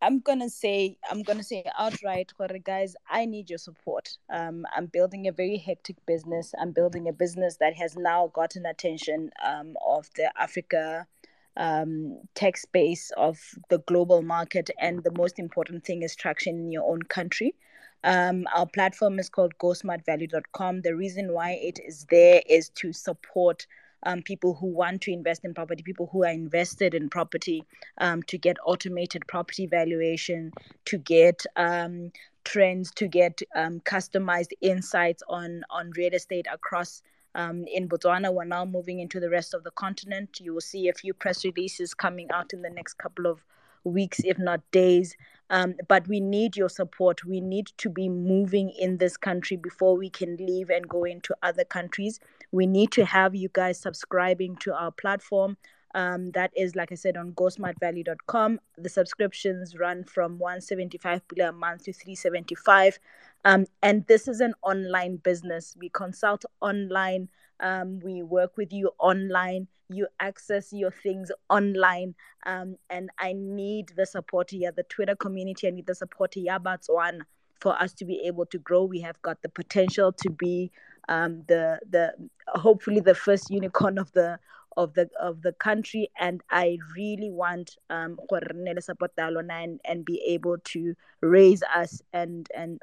I'm 0.00 0.20
gonna 0.20 0.48
say 0.48 0.98
I'm 1.10 1.24
gonna 1.24 1.42
say 1.42 1.64
outright, 1.76 2.32
guys, 2.62 2.94
I 3.10 3.24
need 3.24 3.50
your 3.50 3.58
support. 3.58 4.16
Um, 4.30 4.64
I'm 4.74 4.86
building 4.86 5.26
a 5.26 5.32
very 5.32 5.56
hectic 5.56 5.96
business. 6.06 6.54
I'm 6.60 6.70
building 6.70 7.08
a 7.08 7.12
business 7.12 7.56
that 7.56 7.74
has 7.74 7.96
now 7.96 8.30
gotten 8.32 8.66
attention 8.66 9.30
um, 9.44 9.74
of 9.84 10.08
the 10.14 10.30
Africa 10.40 11.08
um, 11.56 12.20
tech 12.36 12.56
space 12.56 13.10
of 13.16 13.40
the 13.68 13.78
global 13.78 14.22
market, 14.22 14.70
and 14.78 15.02
the 15.02 15.12
most 15.18 15.40
important 15.40 15.84
thing 15.84 16.02
is 16.02 16.14
traction 16.14 16.56
in 16.56 16.70
your 16.70 16.88
own 16.88 17.02
country. 17.02 17.56
Um, 18.04 18.46
our 18.54 18.66
platform 18.66 19.18
is 19.18 19.28
called 19.28 19.56
GoSmartValue.com. 19.58 20.82
The 20.82 20.94
reason 20.94 21.32
why 21.32 21.52
it 21.52 21.78
is 21.84 22.06
there 22.10 22.42
is 22.48 22.68
to 22.70 22.92
support 22.92 23.66
um, 24.02 24.22
people 24.22 24.54
who 24.54 24.66
want 24.66 25.02
to 25.02 25.12
invest 25.12 25.44
in 25.44 25.54
property, 25.54 25.82
people 25.82 26.08
who 26.12 26.24
are 26.24 26.30
invested 26.30 26.94
in 26.94 27.08
property, 27.08 27.64
um, 27.98 28.22
to 28.24 28.38
get 28.38 28.56
automated 28.64 29.26
property 29.26 29.66
valuation, 29.66 30.52
to 30.84 30.98
get 30.98 31.44
um, 31.56 32.12
trends, 32.44 32.90
to 32.92 33.08
get 33.08 33.42
um, 33.54 33.80
customized 33.80 34.52
insights 34.60 35.22
on 35.28 35.62
on 35.70 35.90
real 35.96 36.14
estate 36.14 36.46
across. 36.52 37.02
Um, 37.34 37.64
in 37.66 37.86
Botswana, 37.86 38.32
we're 38.32 38.44
now 38.44 38.64
moving 38.64 39.00
into 39.00 39.20
the 39.20 39.28
rest 39.28 39.52
of 39.52 39.62
the 39.62 39.70
continent. 39.72 40.40
You 40.40 40.54
will 40.54 40.62
see 40.62 40.88
a 40.88 40.94
few 40.94 41.12
press 41.12 41.44
releases 41.44 41.92
coming 41.92 42.30
out 42.30 42.54
in 42.54 42.62
the 42.62 42.70
next 42.70 42.94
couple 42.94 43.26
of 43.26 43.44
weeks, 43.86 44.20
if 44.24 44.38
not 44.38 44.60
days. 44.70 45.16
Um, 45.48 45.74
but 45.88 46.08
we 46.08 46.20
need 46.20 46.56
your 46.56 46.68
support. 46.68 47.24
We 47.24 47.40
need 47.40 47.70
to 47.78 47.88
be 47.88 48.08
moving 48.08 48.70
in 48.70 48.98
this 48.98 49.16
country 49.16 49.56
before 49.56 49.96
we 49.96 50.10
can 50.10 50.36
leave 50.36 50.70
and 50.70 50.88
go 50.88 51.04
into 51.04 51.36
other 51.42 51.64
countries. 51.64 52.18
We 52.50 52.66
need 52.66 52.90
to 52.92 53.04
have 53.04 53.34
you 53.34 53.48
guys 53.52 53.78
subscribing 53.78 54.56
to 54.56 54.74
our 54.74 54.90
platform. 54.90 55.56
Um, 55.94 56.32
that 56.32 56.50
is, 56.54 56.76
like 56.76 56.92
I 56.92 56.96
said, 56.96 57.16
on 57.16 57.32
GoSmartValue.com. 57.32 58.60
The 58.76 58.88
subscriptions 58.88 59.76
run 59.78 60.04
from 60.04 60.38
175 60.38 61.22
a 61.40 61.52
month 61.52 61.84
to 61.84 61.92
375 61.92 62.98
um, 63.46 63.64
And 63.82 64.06
this 64.06 64.26
is 64.26 64.40
an 64.40 64.54
online 64.62 65.16
business. 65.16 65.76
We 65.78 65.88
consult 65.88 66.44
online. 66.60 67.28
Um, 67.60 68.00
we 68.00 68.22
work 68.22 68.56
with 68.56 68.72
you 68.72 68.90
online. 68.98 69.68
You 69.88 70.08
access 70.20 70.72
your 70.72 70.90
things 70.90 71.30
online. 71.48 72.14
Um, 72.44 72.76
and 72.90 73.10
i 73.18 73.32
need 73.32 73.92
the 73.96 74.06
support 74.06 74.50
here 74.50 74.72
the 74.72 74.84
twitter 74.84 75.16
community. 75.16 75.66
I 75.66 75.70
need 75.70 75.86
the 75.86 75.94
support 75.94 76.34
here 76.34 76.58
but 76.58 76.84
one 76.88 77.24
for 77.60 77.80
us 77.80 77.92
to 77.94 78.04
be 78.04 78.22
able 78.26 78.46
to 78.46 78.58
grow. 78.58 78.84
We 78.84 79.00
have 79.00 79.20
got 79.22 79.42
the 79.42 79.48
potential 79.48 80.12
to 80.12 80.30
be 80.30 80.70
um, 81.08 81.42
the 81.48 81.80
the 81.88 82.12
hopefully 82.48 83.00
the 83.00 83.14
first 83.14 83.50
unicorn 83.50 83.98
of 83.98 84.12
the 84.12 84.38
of 84.76 84.94
the 84.94 85.08
of 85.20 85.42
the 85.42 85.52
country. 85.52 86.10
And 86.18 86.42
i 86.50 86.78
really 86.94 87.30
want 87.30 87.76
um 87.90 88.18
and, 88.30 89.80
and 89.84 90.04
be 90.04 90.22
able 90.26 90.58
to 90.58 90.94
raise 91.22 91.62
us 91.74 92.02
and 92.12 92.48
and 92.54 92.78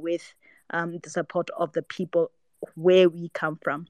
with 0.00 0.34
um, 0.70 0.98
the 1.02 1.10
support 1.10 1.48
of 1.58 1.72
the 1.72 1.82
people 1.82 2.30
where 2.74 3.08
we 3.08 3.28
come 3.30 3.58
from 3.62 3.86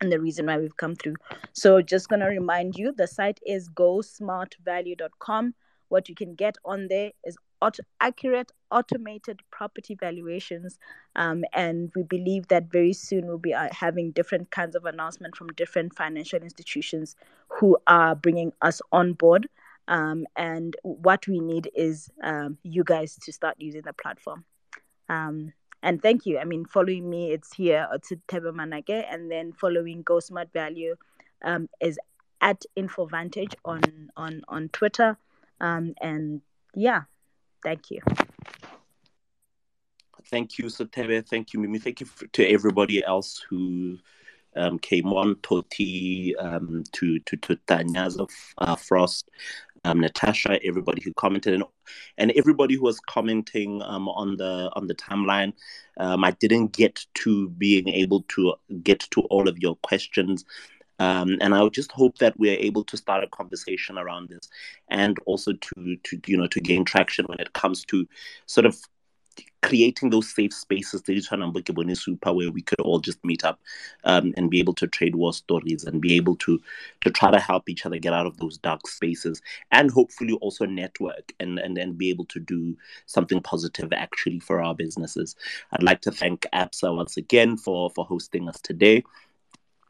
and 0.00 0.10
the 0.10 0.20
reason 0.20 0.46
why 0.46 0.58
we've 0.58 0.76
come 0.76 0.94
through. 0.94 1.16
So, 1.52 1.80
just 1.82 2.08
going 2.08 2.20
to 2.20 2.26
remind 2.26 2.76
you 2.76 2.92
the 2.92 3.06
site 3.06 3.40
is 3.46 3.68
gosmartvalue.com. 3.70 5.54
What 5.88 6.08
you 6.08 6.14
can 6.14 6.34
get 6.34 6.56
on 6.64 6.88
there 6.88 7.12
is 7.24 7.36
auto- 7.60 7.84
accurate, 8.00 8.52
automated 8.70 9.40
property 9.50 9.94
valuations. 9.94 10.78
Um, 11.16 11.44
and 11.52 11.90
we 11.94 12.02
believe 12.02 12.48
that 12.48 12.70
very 12.70 12.92
soon 12.92 13.26
we'll 13.26 13.38
be 13.38 13.54
uh, 13.54 13.68
having 13.72 14.12
different 14.12 14.50
kinds 14.50 14.74
of 14.74 14.84
announcement 14.84 15.36
from 15.36 15.48
different 15.48 15.94
financial 15.94 16.40
institutions 16.40 17.16
who 17.48 17.76
are 17.86 18.14
bringing 18.14 18.52
us 18.62 18.80
on 18.92 19.14
board. 19.14 19.48
Um, 19.86 20.26
and 20.36 20.76
what 20.82 21.26
we 21.28 21.40
need 21.40 21.70
is 21.74 22.10
um, 22.22 22.58
you 22.62 22.84
guys 22.84 23.16
to 23.16 23.32
start 23.32 23.56
using 23.58 23.82
the 23.82 23.92
platform. 23.92 24.44
And 25.84 26.00
thank 26.00 26.24
you. 26.24 26.38
I 26.38 26.44
mean, 26.44 26.64
following 26.64 27.10
me, 27.10 27.30
it's 27.30 27.52
here, 27.52 27.86
it's 27.92 28.10
Tebe 28.26 28.54
Manage, 28.54 28.88
and 28.88 29.30
then 29.30 29.52
following 29.52 30.02
Go 30.02 30.18
Smart 30.18 30.48
Value 30.54 30.96
um, 31.44 31.68
is 31.78 31.98
at 32.40 32.62
InfoVantage 32.74 33.54
on 33.66 33.82
on 34.16 34.42
on 34.48 34.70
Twitter. 34.70 35.18
Um, 35.60 35.94
and 36.00 36.40
yeah, 36.74 37.02
thank 37.62 37.90
you. 37.90 38.00
Thank 40.30 40.58
you, 40.58 40.64
Sotebe. 40.66 41.28
Thank 41.28 41.52
you, 41.52 41.60
Mimi. 41.60 41.78
Thank 41.78 42.00
you 42.00 42.06
for, 42.06 42.26
to 42.28 42.46
everybody 42.46 43.04
else 43.04 43.44
who 43.50 43.98
um, 44.56 44.78
came 44.78 45.12
on, 45.12 45.34
Toti, 45.36 46.32
um, 46.38 46.84
to 46.92 47.18
to 47.18 47.36
to 47.36 47.56
Tanyaza 47.68 48.26
uh, 48.56 48.76
Frost, 48.76 49.28
um, 49.84 50.00
Natasha, 50.00 50.58
everybody 50.64 51.02
who 51.02 51.12
commented, 51.14 51.54
and, 51.54 51.64
and 52.18 52.32
everybody 52.32 52.74
who 52.74 52.82
was 52.82 53.00
commenting 53.00 53.82
um, 53.82 54.08
on 54.08 54.36
the 54.36 54.70
on 54.74 54.86
the 54.86 54.94
timeline. 54.94 55.52
Um, 55.98 56.24
I 56.24 56.32
didn't 56.32 56.72
get 56.72 57.04
to 57.14 57.48
being 57.50 57.88
able 57.88 58.22
to 58.28 58.54
get 58.82 59.00
to 59.10 59.22
all 59.22 59.48
of 59.48 59.58
your 59.58 59.76
questions. 59.76 60.44
Um, 61.00 61.38
and 61.40 61.54
I 61.54 61.68
just 61.68 61.90
hope 61.90 62.18
that 62.18 62.38
we're 62.38 62.58
able 62.58 62.84
to 62.84 62.96
start 62.96 63.24
a 63.24 63.28
conversation 63.28 63.98
around 63.98 64.28
this, 64.28 64.48
and 64.88 65.18
also 65.26 65.52
to 65.52 65.96
to 65.96 66.20
you 66.26 66.36
know 66.36 66.46
to 66.46 66.60
gain 66.60 66.84
traction 66.84 67.26
when 67.26 67.40
it 67.40 67.52
comes 67.52 67.84
to 67.86 68.06
sort 68.46 68.66
of 68.66 68.76
creating 69.62 70.10
those 70.10 70.28
safe 70.28 70.52
spaces 70.52 71.02
super 71.94 72.32
where 72.32 72.50
we 72.50 72.60
could 72.60 72.80
all 72.80 73.00
just 73.00 73.24
meet 73.24 73.44
up 73.44 73.58
um, 74.04 74.34
and 74.36 74.50
be 74.50 74.58
able 74.58 74.74
to 74.74 74.86
trade 74.86 75.14
war 75.14 75.32
stories 75.32 75.84
and 75.84 76.02
be 76.02 76.14
able 76.16 76.36
to 76.36 76.60
to 77.00 77.10
try 77.10 77.30
to 77.30 77.38
help 77.38 77.68
each 77.68 77.86
other 77.86 77.98
get 77.98 78.12
out 78.12 78.26
of 78.26 78.36
those 78.36 78.58
dark 78.58 78.86
spaces 78.86 79.40
and 79.70 79.90
hopefully 79.90 80.34
also 80.42 80.66
network 80.66 81.32
and 81.40 81.58
and, 81.58 81.78
and 81.78 81.96
be 81.96 82.10
able 82.10 82.26
to 82.26 82.38
do 82.38 82.76
something 83.06 83.40
positive 83.40 83.92
actually 83.92 84.38
for 84.38 84.62
our 84.62 84.74
businesses. 84.74 85.34
I'd 85.72 85.82
like 85.82 86.02
to 86.02 86.10
thank 86.10 86.42
absa 86.52 86.94
once 86.94 87.16
again 87.16 87.56
for 87.56 87.90
for 87.90 88.04
hosting 88.04 88.48
us 88.48 88.60
today 88.60 89.02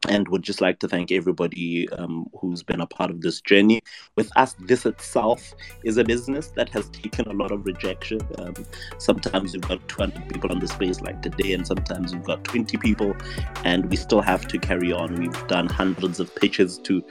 and 0.09 0.27
would 0.29 0.43
just 0.43 0.61
like 0.61 0.79
to 0.79 0.87
thank 0.87 1.11
everybody 1.11 1.89
um, 1.89 2.27
who's 2.39 2.63
been 2.63 2.81
a 2.81 2.87
part 2.87 3.11
of 3.11 3.21
this 3.21 3.41
journey. 3.41 3.81
With 4.15 4.31
us, 4.35 4.55
this 4.59 4.85
itself 4.85 5.53
is 5.83 5.97
a 5.97 6.03
business 6.03 6.47
that 6.55 6.69
has 6.69 6.89
taken 6.89 7.27
a 7.27 7.33
lot 7.33 7.51
of 7.51 7.65
rejection. 7.65 8.19
Um, 8.37 8.53
sometimes 8.97 9.53
we've 9.53 9.61
got 9.61 9.87
200 9.87 10.29
people 10.29 10.51
on 10.51 10.59
the 10.59 10.67
space 10.67 11.01
like 11.01 11.21
today, 11.21 11.53
and 11.53 11.65
sometimes 11.65 12.13
we've 12.13 12.23
got 12.23 12.43
20 12.43 12.77
people, 12.77 13.15
and 13.63 13.89
we 13.89 13.95
still 13.95 14.21
have 14.21 14.47
to 14.47 14.57
carry 14.57 14.91
on. 14.91 15.15
We've 15.15 15.47
done 15.47 15.67
hundreds 15.67 16.19
of 16.19 16.33
pitches 16.35 16.77
to 16.79 17.03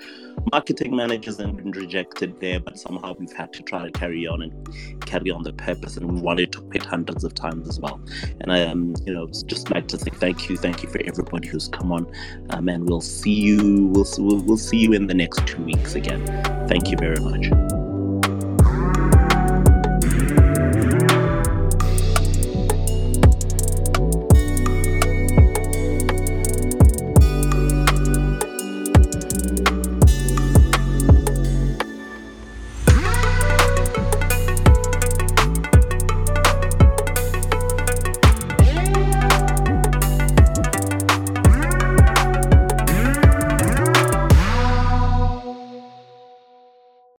marketing 0.52 0.94
managers 0.94 1.38
and 1.40 1.56
been 1.56 1.70
rejected 1.70 2.38
there, 2.40 2.60
but 2.60 2.78
somehow 2.78 3.14
we've 3.18 3.32
had 3.32 3.52
to 3.52 3.62
try 3.62 3.84
to 3.84 3.90
carry 3.90 4.26
on 4.26 4.42
and 4.42 5.06
carry 5.06 5.30
on 5.30 5.42
the 5.42 5.52
purpose, 5.52 5.96
and 5.96 6.10
we 6.10 6.20
wanted 6.20 6.52
to 6.52 6.60
quit 6.62 6.84
hundreds 6.84 7.24
of 7.24 7.34
times 7.34 7.68
as 7.68 7.80
well. 7.80 8.00
And 8.40 8.52
I 8.52 8.62
um, 8.62 8.94
you 9.04 9.14
know, 9.14 9.26
just 9.46 9.70
like 9.70 9.88
to 9.88 9.98
say 9.98 10.10
thank 10.14 10.48
you, 10.48 10.56
thank 10.56 10.82
you 10.82 10.88
for 10.88 11.00
everybody 11.04 11.48
who's 11.48 11.68
come 11.68 11.92
on, 11.92 12.06
um, 12.50 12.68
and 12.68 12.88
we'll 12.88 13.00
see 13.00 13.34
you, 13.34 13.88
we'll, 13.88 14.06
we'll, 14.18 14.42
we'll 14.42 14.56
see 14.56 14.78
you 14.78 14.92
in 14.92 15.06
the 15.06 15.14
next 15.14 15.46
two 15.46 15.62
weeks 15.62 15.94
again. 15.94 16.24
Thank 16.68 16.90
you 16.90 16.96
very 16.96 17.20
much. 17.20 17.73